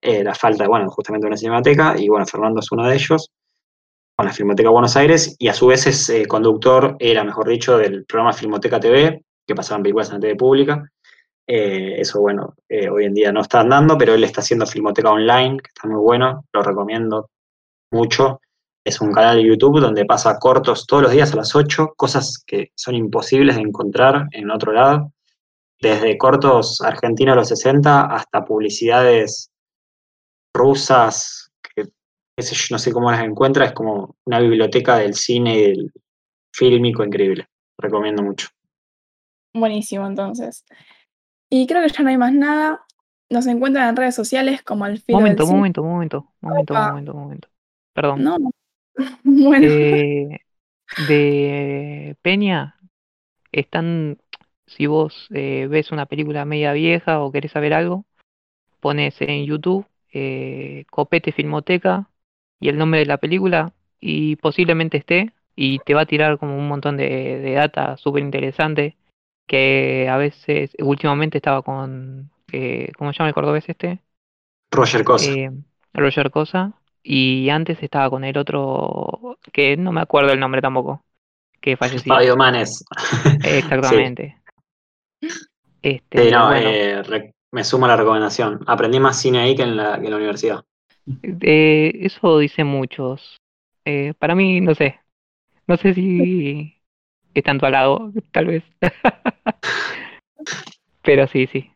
eh, 0.00 0.24
la 0.24 0.34
falta, 0.34 0.66
bueno, 0.66 0.88
justamente 0.88 1.26
de 1.26 1.28
una 1.28 1.36
cinemateca, 1.36 1.94
y 1.98 2.08
bueno, 2.08 2.24
Fernando 2.26 2.60
es 2.60 2.72
uno 2.72 2.86
de 2.86 2.94
ellos, 2.94 3.30
con 4.16 4.26
la 4.26 4.32
Filmoteca 4.32 4.70
Buenos 4.70 4.96
Aires, 4.96 5.36
y 5.38 5.48
a 5.48 5.54
su 5.54 5.66
vez 5.66 5.86
es 5.86 6.08
eh, 6.10 6.26
conductor, 6.26 6.96
era 6.98 7.24
mejor 7.24 7.48
dicho, 7.48 7.78
del 7.78 8.04
programa 8.04 8.32
Filmoteca 8.32 8.78
TV, 8.78 9.24
que 9.46 9.54
pasaban 9.54 9.82
películas 9.82 10.08
en 10.08 10.14
la 10.14 10.20
TV 10.20 10.36
pública. 10.36 10.90
Eh, 11.46 12.00
eso, 12.00 12.20
bueno, 12.20 12.54
eh, 12.68 12.88
hoy 12.88 13.04
en 13.04 13.14
día 13.14 13.32
no 13.32 13.40
está 13.40 13.60
andando, 13.60 13.98
pero 13.98 14.14
él 14.14 14.24
está 14.24 14.40
haciendo 14.40 14.66
Filmoteca 14.66 15.10
Online, 15.10 15.58
que 15.58 15.68
está 15.68 15.88
muy 15.88 16.00
bueno, 16.00 16.44
lo 16.52 16.62
recomiendo 16.62 17.30
mucho. 17.90 18.40
Es 18.84 19.00
un 19.00 19.12
canal 19.12 19.36
de 19.36 19.44
YouTube 19.44 19.80
donde 19.80 20.04
pasa 20.04 20.38
cortos 20.38 20.86
todos 20.86 21.04
los 21.04 21.12
días 21.12 21.32
a 21.32 21.36
las 21.36 21.54
8, 21.54 21.94
cosas 21.96 22.42
que 22.46 22.72
son 22.74 22.94
imposibles 22.94 23.56
de 23.56 23.62
encontrar 23.62 24.26
en 24.32 24.50
otro 24.50 24.72
lado. 24.72 25.12
Desde 25.80 26.16
cortos 26.18 26.80
argentinos 26.80 27.34
de 27.34 27.40
los 27.40 27.48
60 27.48 28.06
hasta 28.06 28.44
publicidades 28.44 29.50
rusas, 30.54 31.50
que 31.74 31.88
qué 32.36 32.42
sé 32.42 32.54
yo, 32.54 32.66
no 32.74 32.78
sé 32.78 32.92
cómo 32.92 33.10
las 33.10 33.22
encuentra, 33.22 33.66
es 33.66 33.72
como 33.72 34.16
una 34.26 34.40
biblioteca 34.40 34.96
del 34.98 35.14
cine 35.14 35.54
y 35.58 35.62
del 35.62 35.92
fílmico 36.54 37.04
increíble. 37.04 37.46
Recomiendo 37.78 38.22
mucho. 38.22 38.48
Buenísimo, 39.54 40.06
entonces. 40.06 40.64
Y 41.50 41.66
creo 41.66 41.82
que 41.82 41.88
ya 41.92 42.02
no 42.02 42.08
hay 42.10 42.16
más 42.16 42.32
nada. 42.32 42.84
Nos 43.30 43.46
encuentran 43.46 43.88
en 43.90 43.96
redes 43.96 44.14
sociales 44.14 44.62
como 44.62 44.84
al 44.84 44.98
filo 44.98 45.18
Momento, 45.18 45.42
del 45.42 45.48
cine. 45.48 45.58
momento, 45.58 45.82
momento, 45.82 46.32
momento, 46.40 46.72
Opa. 46.74 46.88
momento, 46.88 47.14
momento. 47.14 47.48
Perdón. 47.94 48.22
No, 48.22 48.38
no. 48.38 48.50
bueno, 49.24 49.66
Eh, 49.68 50.38
de 51.08 52.16
Peña 52.22 52.76
están, 53.52 54.18
si 54.66 54.86
vos 54.86 55.28
eh, 55.32 55.66
ves 55.70 55.92
una 55.92 56.06
película 56.06 56.44
media 56.44 56.72
vieja 56.72 57.20
o 57.20 57.32
querés 57.32 57.52
saber 57.52 57.72
algo, 57.74 58.04
pones 58.80 59.20
en 59.20 59.44
YouTube 59.46 59.86
eh, 60.12 60.84
Copete 60.90 61.32
Filmoteca 61.32 62.08
y 62.62 62.68
el 62.68 62.78
nombre 62.78 63.00
de 63.00 63.06
la 63.06 63.18
película 63.18 63.72
y 64.00 64.36
posiblemente 64.36 64.96
esté 64.96 65.32
y 65.54 65.80
te 65.80 65.92
va 65.94 66.02
a 66.02 66.06
tirar 66.06 66.38
como 66.38 66.56
un 66.56 66.68
montón 66.68 66.96
de, 66.96 67.38
de 67.38 67.52
data 67.52 67.96
súper 67.98 68.22
interesante 68.22 68.96
que 69.46 70.08
a 70.08 70.16
veces, 70.16 70.70
últimamente 70.78 71.38
estaba 71.38 71.62
con, 71.62 72.30
eh, 72.52 72.90
¿cómo 72.96 73.12
se 73.12 73.18
llama 73.18 73.28
el 73.28 73.34
cordobés 73.34 73.68
este? 73.68 74.00
Roger 74.70 75.04
Cosa. 75.04 75.30
Eh, 75.30 75.50
Roger 75.92 76.30
Cosa. 76.30 76.72
Y 77.02 77.50
antes 77.50 77.82
estaba 77.82 78.08
con 78.08 78.24
el 78.24 78.38
otro, 78.38 79.36
que 79.52 79.76
no 79.76 79.90
me 79.90 80.00
acuerdo 80.00 80.32
el 80.32 80.38
nombre 80.38 80.62
tampoco, 80.62 81.04
que 81.60 81.76
falleció. 81.76 82.14
Fabio 82.14 82.36
Manes. 82.36 82.84
Exactamente. 83.44 84.38
Este, 85.82 86.24
Sí, 86.24 86.30
no, 86.30 86.46
bueno, 86.46 86.70
eh, 86.70 87.34
me 87.50 87.64
sumo 87.64 87.86
a 87.86 87.88
la 87.88 87.96
recomendación. 87.96 88.60
Aprendí 88.66 89.00
más 89.00 89.20
cine 89.20 89.40
ahí 89.40 89.56
que 89.56 89.64
en 89.64 89.76
la, 89.76 89.98
que 89.98 90.04
en 90.06 90.10
la 90.12 90.16
universidad. 90.16 90.64
Eh, 91.42 91.92
eso 92.00 92.38
dicen 92.38 92.66
muchos. 92.66 93.36
Eh, 93.84 94.14
para 94.18 94.34
mí, 94.34 94.60
no 94.60 94.74
sé. 94.74 95.00
No 95.66 95.76
sé 95.76 95.94
si 95.94 96.76
es 97.34 97.44
tanto 97.44 97.66
al 97.66 97.72
lado, 97.72 98.12
tal 98.32 98.46
vez. 98.46 98.64
Pero 101.02 101.26
sí, 101.26 101.46
sí. 101.46 101.70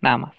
Nada 0.00 0.18
más. 0.18 0.34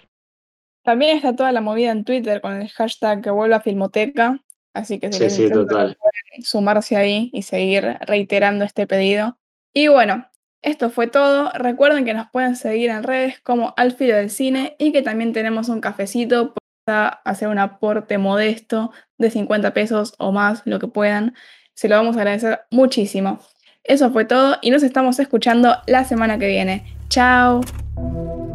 también 0.84 1.18
está 1.18 1.36
toda 1.36 1.52
la 1.52 1.62
movida 1.62 1.92
en 1.92 2.04
Twitter 2.06 2.42
con 2.42 2.62
el 2.62 2.70
hashtag 2.70 3.22
que 3.24 3.32
vuelva 3.32 3.58
a 3.58 3.62
Filmoteca. 3.62 4.40
Así 4.74 5.00
que 5.00 5.12
si 5.12 5.30
Sí, 5.30 5.50
total. 5.50 5.98
sumarse 6.44 6.98
ahí 6.98 7.30
y 7.34 7.42
seguir 7.44 7.98
reiterando 8.02 8.66
este 8.66 8.86
pedido. 8.88 9.38
Y 9.74 9.88
bueno, 9.88 10.28
esto 10.62 10.90
fue 10.90 11.08
todo. 11.08 11.50
Recuerden 11.54 12.06
que 12.06 12.14
nos 12.14 12.30
pueden 12.30 12.56
seguir 12.56 12.90
en 12.90 13.04
redes 13.04 13.40
como 13.42 13.74
Al 13.78 13.94
Filo 13.94 14.16
del 14.16 14.30
Cine 14.30 14.76
y 14.78 14.92
que 14.92 15.02
también 15.02 15.34
tenemos 15.34 15.70
un 15.70 15.82
cafecito 15.82 16.54
hacer 16.88 17.48
un 17.48 17.60
aporte 17.60 18.18
modesto 18.18 18.92
de 19.18 19.30
50 19.30 19.74
pesos 19.74 20.14
o 20.18 20.32
más, 20.32 20.62
lo 20.66 20.80
que 20.80 20.88
puedan. 20.88 21.34
Se 21.74 21.90
lo 21.90 21.96
vamos 21.96 22.16
a 22.16 22.20
agradecer 22.20 22.62
muchísimo. 22.72 23.40
Eso 23.84 24.12
fue 24.12 24.26
todo 24.26 24.58
y 24.62 24.72
nos 24.72 24.84
estamos 24.84 25.20
escuchando 25.20 25.76
la 25.88 26.06
semana 26.06 26.38
que 26.38 26.48
viene. 26.48 26.98
Chao. 27.10 27.62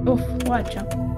Uf, 0.04 0.22
guacho. 0.44 1.09